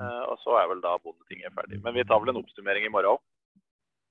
Eh, 0.00 0.22
og 0.30 0.36
så 0.44 0.56
er 0.60 0.68
vel 0.70 0.82
da 0.84 0.96
Bondetinget 1.02 1.54
ferdig. 1.56 1.80
Men 1.84 1.96
vi 1.96 2.06
tar 2.06 2.22
vel 2.22 2.32
en 2.32 2.42
oppsummering 2.42 2.86
i 2.86 2.92
morgen 2.94 3.16
òg. 3.16 3.22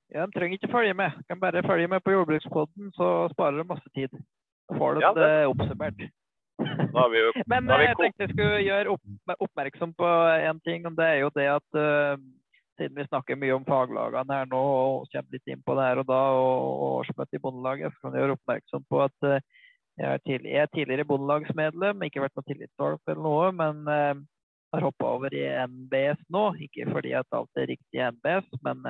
Ja, 0.10 0.26
De 0.26 0.34
trenger 0.34 0.58
ikke 0.58 0.74
følge 0.74 0.94
med. 0.98 1.16
De 1.18 1.24
kan 1.30 1.40
bare 1.40 1.64
følge 1.66 1.88
med 1.88 2.02
på 2.02 2.12
Jordbrukspodden, 2.16 2.92
så 2.98 3.30
sparer 3.34 3.62
de 3.62 3.68
masse 3.70 3.90
tid. 3.96 4.10
Så 4.68 4.78
får 4.78 4.98
de 4.98 5.06
ja, 5.06 5.14
det. 5.14 5.28
det 5.28 5.52
oppsummert. 5.52 6.02
Jo, 6.60 7.30
Men 7.52 7.70
jeg 7.72 7.96
tenkte 8.00 8.26
jeg 8.26 8.34
skulle 8.34 8.58
gjøre 8.66 8.96
opp, 8.96 9.36
oppmerksom 9.46 9.94
på 9.96 10.10
en 10.50 10.60
ting. 10.66 10.86
og 10.90 10.98
Det 10.98 11.06
er 11.06 11.20
jo 11.22 11.30
det 11.38 11.46
at 11.54 11.78
uh, 11.78 12.18
siden 12.80 12.98
vi 12.98 13.06
snakker 13.08 13.40
mye 13.40 13.56
om 13.56 13.68
faglagene 13.68 14.40
her 14.42 14.50
nå 14.50 14.60
og 14.60 15.08
kommer 15.14 15.38
litt 15.38 15.54
inn 15.54 15.64
på 15.64 15.78
det 15.78 15.88
her 15.88 16.02
og 16.02 16.10
da, 16.10 16.20
og 16.42 16.84
årsmøtet 16.90 17.38
i 17.38 17.44
Bondelaget, 17.44 17.94
så 17.94 18.02
kan 18.02 18.18
jeg 18.18 18.26
gjøre 18.26 18.38
oppmerksom 18.40 18.86
på 18.90 19.02
at 19.06 19.30
uh, 19.30 19.40
jeg, 20.00 20.10
er 20.10 20.26
tidlig, 20.26 20.52
jeg 20.56 20.64
er 20.64 20.74
tidligere 20.74 21.08
bondelagsmedlem, 21.12 22.04
ikke 22.08 22.24
vært 22.24 22.38
på 22.40 22.46
tillitsvalgt 22.48 23.12
eller 23.12 23.26
noe, 23.26 23.54
men 23.60 23.82
uh, 23.88 24.20
har 24.74 24.86
hoppa 24.86 25.14
over 25.18 25.34
i 25.36 25.46
NBS 25.68 26.22
nå. 26.34 26.46
Ikke 26.66 26.88
fordi 26.94 27.16
at 27.20 27.36
alt 27.36 27.60
er 27.60 27.72
riktig 27.74 28.00
i 28.00 28.06
NBS, 28.16 28.52
men 28.66 28.86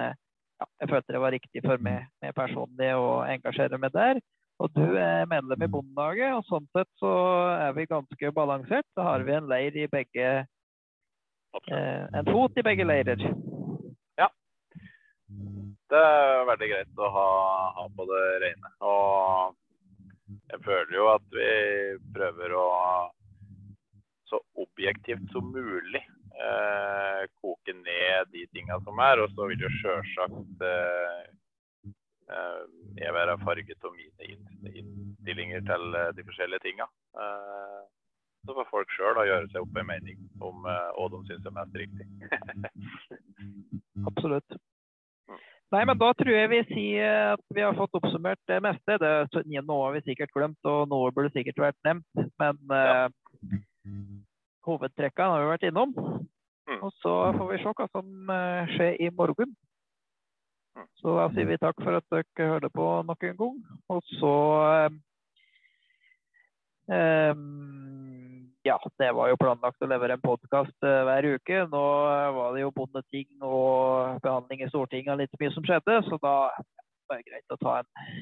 ja, 0.59 0.67
jeg 0.81 0.91
følte 0.91 1.15
det 1.15 1.23
var 1.23 1.33
riktig 1.35 1.63
for 1.63 1.81
meg, 1.83 2.09
meg 2.23 2.35
personlig 2.37 2.91
å 2.99 3.21
engasjere 3.27 3.79
meg 3.79 3.95
der. 3.95 4.19
Og 4.59 4.71
du 4.75 4.97
er 4.99 5.27
medlem 5.31 5.61
i 5.63 5.69
Bondelaget, 5.71 6.33
og 6.35 6.47
sånn 6.49 6.65
sett 6.75 6.89
så 6.99 7.11
er 7.53 7.75
vi 7.77 7.87
ganske 7.87 8.31
balansert. 8.35 8.87
Så 8.91 9.05
har 9.07 9.23
vi 9.23 9.35
en 9.37 9.47
leir 9.47 9.77
i 9.79 9.87
begge 9.91 10.25
eh, 11.71 12.03
En 12.19 12.27
fot 12.27 12.59
i 12.59 12.65
begge 12.67 12.83
leirer. 12.83 13.23
Ja. 14.19 14.27
Det 15.29 16.03
er 16.03 16.43
veldig 16.51 16.69
greit 16.73 16.99
å 16.99 17.11
ha, 17.15 17.29
ha 17.77 17.87
på 17.95 18.09
det 18.11 18.25
rene. 18.43 18.73
Og 18.83 19.55
jeg 20.29 20.61
føler 20.65 20.95
jo 20.95 21.07
at 21.13 21.25
vi 21.33 21.49
prøver 22.15 22.53
å 22.57 22.67
så 24.29 24.39
objektivt 24.61 25.31
som 25.33 25.51
mulig 25.51 26.01
eh, 26.45 27.21
koke 27.41 27.73
ned 27.73 28.29
de 28.33 28.45
tinga 28.53 28.79
som 28.85 28.99
er. 29.01 29.23
Og 29.23 29.33
så 29.33 29.47
vil 29.49 29.65
jo 29.65 29.71
sjølsagt 29.79 30.65
eh, 30.69 31.21
eh, 32.29 32.63
jeg 33.01 33.15
være 33.15 33.39
farget 33.45 33.89
av 33.89 33.95
mine 33.97 34.29
innstillinger 34.83 35.65
til 35.71 36.01
eh, 36.01 36.11
de 36.17 36.27
forskjellige 36.29 36.65
tinga. 36.67 36.89
Eh, 37.25 37.81
så 38.45 38.55
får 38.55 38.69
folk 38.69 38.93
sjøl 38.95 39.19
gjøre 39.27 39.49
seg 39.51 39.65
opp 39.65 39.81
en 39.81 39.89
mening 39.89 40.21
om 40.45 40.63
hva 40.63 41.07
de 41.11 41.19
syns 41.27 41.49
er 41.49 41.55
mest 41.57 41.75
riktig. 41.81 42.05
Absolutt. 44.09 44.59
Nei, 45.69 45.83
men 45.85 45.99
Da 46.01 46.09
tror 46.17 46.33
jeg 46.33 46.49
vi 46.49 46.61
sier 46.71 47.35
at 47.35 47.43
vi 47.53 47.61
har 47.61 47.77
fått 47.77 47.93
oppsummert 47.99 48.41
det 48.49 48.57
meste. 48.65 48.97
Det, 49.01 49.11
noe 49.61 49.83
har 49.85 49.97
vi 49.97 50.05
sikkert 50.07 50.33
glemt, 50.33 50.59
og 50.65 50.89
noe 50.89 51.11
burde 51.13 51.29
sikkert 51.35 51.61
vært 51.61 51.77
nevnt. 51.85 52.31
Men 52.41 52.57
ja. 52.73 53.05
uh, 53.05 53.59
hovedtrekkene 54.65 55.35
har 55.35 55.45
vi 55.45 55.51
vært 55.53 55.67
innom. 55.69 55.93
Mm. 56.69 56.79
Og 56.85 56.93
så 57.01 57.13
får 57.37 57.51
vi 57.51 57.59
se 57.61 57.73
hva 57.77 57.87
som 57.89 58.31
eh, 58.33 58.73
skjer 58.75 58.97
i 59.01 59.09
morgen. 59.17 59.53
Mm. 60.77 60.87
Så 61.01 61.15
da 61.17 61.27
sier 61.33 61.49
vi 61.49 61.57
takk 61.61 61.79
for 61.81 61.97
at 61.97 62.05
dere 62.13 62.49
hørte 62.51 62.69
på 62.73 62.87
nok 63.07 63.25
en 63.25 63.39
gang. 63.39 63.55
Og 63.89 64.11
så 64.19 64.33
um, 66.93 68.18
Ja, 68.69 68.77
det 69.01 69.11
var 69.17 69.31
jo 69.31 69.37
planlagt 69.41 69.81
å 69.81 69.87
levere 69.89 70.13
en 70.13 70.21
podkast 70.21 70.85
hver 70.85 71.25
uke. 71.25 71.63
Nå 71.71 71.79
var 72.35 72.53
det 72.53 72.61
jo 72.61 72.73
bondeting 72.75 73.25
og 73.41 74.19
behandling 74.21 74.61
i 74.61 74.69
Stortinget 74.69 75.15
og 75.15 75.23
litt 75.23 75.39
mye 75.41 75.53
som 75.55 75.65
skjedde, 75.65 75.95
så 76.05 76.19
da 76.21 76.33
er 76.53 77.15
det 77.15 77.25
greit 77.31 77.55
å 77.55 77.57
ta, 77.63 77.79
en, 77.81 78.19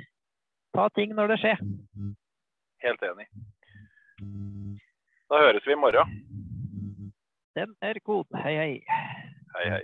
ta 0.77 0.87
ting 0.95 1.11
når 1.17 1.33
det 1.33 1.39
skjer. 1.43 1.63
Helt 2.85 3.03
enig. 3.09 3.27
Da 5.27 5.43
høres 5.49 5.67
vi 5.67 5.75
i 5.75 5.81
morgen. 5.83 6.15
Den 7.59 7.75
er 7.83 7.99
god. 8.07 8.31
Hei, 8.45 8.55
hei. 8.55 8.73
Hei, 9.57 9.69
hei. 9.75 9.83